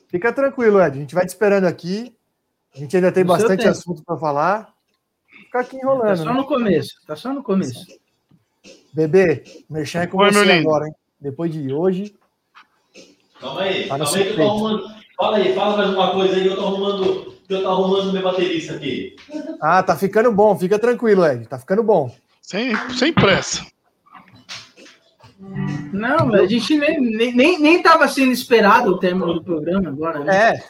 Fica 0.08 0.32
tranquilo, 0.32 0.80
Ed. 0.82 0.96
A 0.96 1.00
gente 1.00 1.14
vai 1.14 1.24
te 1.24 1.28
esperando 1.28 1.66
aqui. 1.66 2.12
A 2.74 2.78
gente 2.78 2.96
ainda 2.96 3.12
tem 3.12 3.22
No 3.22 3.28
bastante 3.28 3.68
assunto 3.68 4.02
para 4.04 4.16
falar. 4.16 4.74
Fica 5.28 5.60
aqui 5.60 5.76
Tá 5.76 5.82
enrolando. 5.82 6.16
só 6.16 6.24
né? 6.24 6.32
no 6.32 6.44
começo. 6.44 6.94
Tá 7.06 7.14
só 7.16 7.32
no 7.32 7.42
começo. 7.42 7.86
Bebê, 8.92 9.44
mexer 9.70 9.98
é 9.98 10.06
com 10.06 10.18
Oi, 10.18 10.32
você 10.32 10.52
agora, 10.52 10.86
hein? 10.86 10.94
Depois 11.20 11.52
de 11.52 11.72
hoje. 11.72 12.16
Calma 13.38 13.60
aí, 13.62 13.86
calma 13.88 14.04
aí 14.06 14.10
que 14.24 14.30
eu 14.30 14.36
tô 14.36 14.36
seu 14.36 14.46
arrumando. 14.48 14.88
Fala 15.16 15.36
aí, 15.36 15.54
fala 15.54 15.76
mais 15.76 15.90
uma 15.90 16.10
coisa 16.12 16.34
aí 16.34 16.42
que 16.42 16.48
eu 16.48 16.56
tô 16.56 16.66
arrumando. 16.66 17.35
Que 17.46 17.54
eu 17.54 17.62
tô 17.62 17.68
arrumando 17.68 18.12
meu 18.12 18.22
baterista 18.22 18.74
aqui. 18.74 19.14
Ah, 19.60 19.82
tá 19.82 19.96
ficando 19.96 20.32
bom. 20.32 20.58
Fica 20.58 20.78
tranquilo, 20.78 21.24
Ed. 21.24 21.46
Tá 21.46 21.58
ficando 21.58 21.82
bom. 21.82 22.14
Sem, 22.42 22.72
sem 22.96 23.12
pressa. 23.12 23.64
Não, 25.92 26.34
a 26.34 26.46
gente 26.46 26.76
nem, 26.76 27.00
nem, 27.34 27.58
nem, 27.58 27.82
tava 27.82 28.08
sendo 28.08 28.32
esperado 28.32 28.90
o 28.90 28.98
término 28.98 29.34
do 29.34 29.44
programa 29.44 29.88
agora, 29.88 30.20
né? 30.20 30.54
É, 30.54 30.62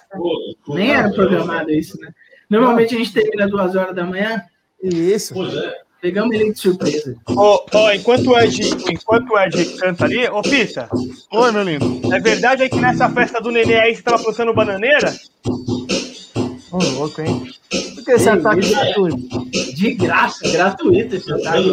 Nem 0.69 0.91
era 0.91 1.11
programado 1.11 1.71
isso, 1.71 1.99
né? 2.01 2.09
Normalmente 2.51 2.95
a 2.95 2.99
gente 2.99 3.13
termina 3.13 3.49
duas 3.49 3.75
horas 3.75 3.95
da 3.95 4.05
manhã, 4.05 4.43
isso. 4.83 5.35
Pois 5.35 5.55
é. 5.55 5.75
pegamos 6.01 6.35
ele 6.35 6.53
de 6.53 6.59
surpresa. 6.59 7.17
Ô, 7.29 7.65
ô, 7.73 7.91
enquanto, 7.93 8.31
o 8.31 8.39
Ed, 8.39 8.61
enquanto 8.91 9.31
o 9.31 9.39
Ed 9.39 9.65
canta 9.79 10.05
ali, 10.05 10.27
ô 10.29 10.43
Pita, 10.43 10.89
Oi, 11.33 11.53
meu 11.53 11.63
lindo. 11.63 12.15
é 12.15 12.21
verdade 12.21 12.63
aí 12.63 12.69
que 12.69 12.81
nessa 12.81 13.09
festa 13.11 13.41
do 13.41 13.51
Nenê 13.51 13.77
aí 13.77 13.95
você 13.95 14.03
tava 14.03 14.23
plantando 14.23 14.55
bananeira? 14.55 15.13
Ô, 16.73 16.79
louco, 16.79 17.21
hein? 17.21 17.47
Por 17.95 18.05
que 18.05 18.11
esse 18.13 18.29
ataque 18.29 18.69
gratuito? 18.69 19.51
De 19.75 19.95
graça, 19.95 20.49
gratuito 20.51 21.17
esse 21.17 21.33
ataque. 21.33 21.71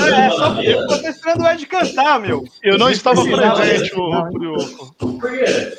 É, 0.00 0.30
só 0.30 0.62
eu 0.62 0.86
tô 0.86 0.94
esperando 1.08 1.42
o 1.42 1.48
Ed 1.48 1.66
cantar, 1.66 2.20
meu. 2.20 2.44
Eu 2.62 2.78
não 2.78 2.88
estava 2.90 3.22
presente, 3.22 3.92
hein? 3.94 4.30
Curioco. 4.30 4.94
Por 4.98 5.20
quê? 5.20 5.78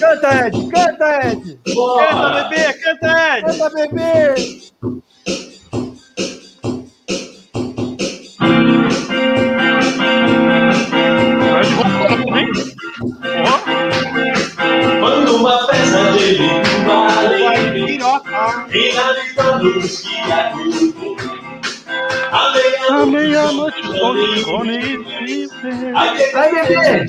Canta, 0.00 0.46
Ed! 0.46 0.68
Canta, 0.70 1.26
Ed! 1.28 1.58
Canta, 1.74 2.48
bebê, 2.48 2.72
canta, 2.74 3.38
Ed. 3.38 3.46
Canta, 3.46 3.70
bebê! 3.70 4.34
Vai 11.50 11.62
de 11.64 11.74
roupa 11.74 12.08
também? 12.08 12.46
Ó. 13.46 13.63
Quando 15.04 15.36
uma 15.36 15.66
festa 15.66 16.12
dele 16.12 16.48
uma 16.82 17.18
alegria 17.18 18.22
Realizando-os 18.70 20.00
que 20.00 20.32
acordou 20.32 21.16
a 22.32 23.04
meia-noite 23.04 23.82
o 23.86 24.64
Vai 26.32 26.50
beber! 26.52 27.06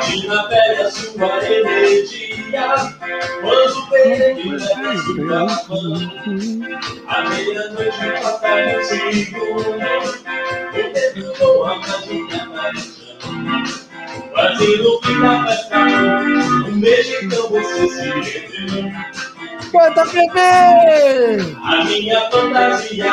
Sente 0.00 0.30
a 0.30 0.42
pele 0.44 0.82
a 0.82 0.90
sua 0.90 1.46
energia. 1.46 2.66
Quando 3.42 3.86
perdi 3.90 4.48
é 4.48 4.52
leva 4.54 4.96
sua 4.96 5.48
fama 5.48 5.98
A 7.06 7.20
meia-noite 7.28 8.06
toca 8.22 8.50
no 8.64 8.82
segundo 8.82 9.76
O 10.72 10.82
tempo 10.94 11.20
voa, 11.38 11.72
mas 11.80 12.06
nunca 12.06 12.36
a 12.36 12.72
chama 12.74 13.87
fim 15.02 15.20
da 15.20 15.46
festa 15.46 15.78
Um 16.68 16.80
beijo 16.80 17.24
então 17.24 17.48
você 17.48 17.88
se 17.88 18.38
rendeu 18.38 18.92
Canta, 19.70 20.04
bebê! 20.06 21.54
A 21.62 21.84
minha 21.84 22.30
fantasia 22.30 23.12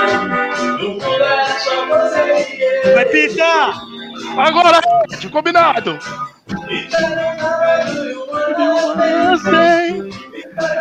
No 0.79 0.89
mundo 0.89 1.05
era 1.05 1.59
só 1.59 1.85
você 1.85 2.55
e 2.55 2.87
eu 2.87 2.93
Vai 2.95 3.05
pitar! 3.05 3.95
Agora, 4.37 4.81
Ed, 5.11 5.29
combinado. 5.29 5.97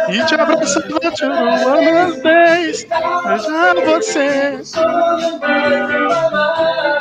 E 0.08 0.24
te 0.24 0.34
abraçava 0.34 1.10
de 1.10 1.24
umas 1.24 2.22
dez. 2.22 2.84
Beijar 2.84 3.74
você. 3.84 4.60
Eu 4.76 5.40
Agora 5.40 5.40
vira! 5.40 6.98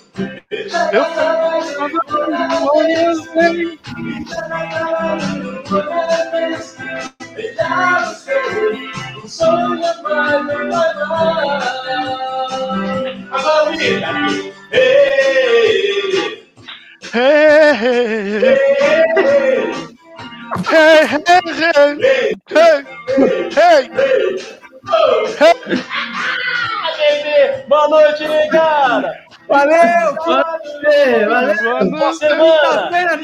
boa 27.67 27.87
noite, 27.87 28.25
cara! 28.51 29.28
Valeu! 29.49 30.15
Valeu, 30.25 31.29
valeu. 31.29 31.89
Boa 31.89 32.13
semana! 32.13 33.19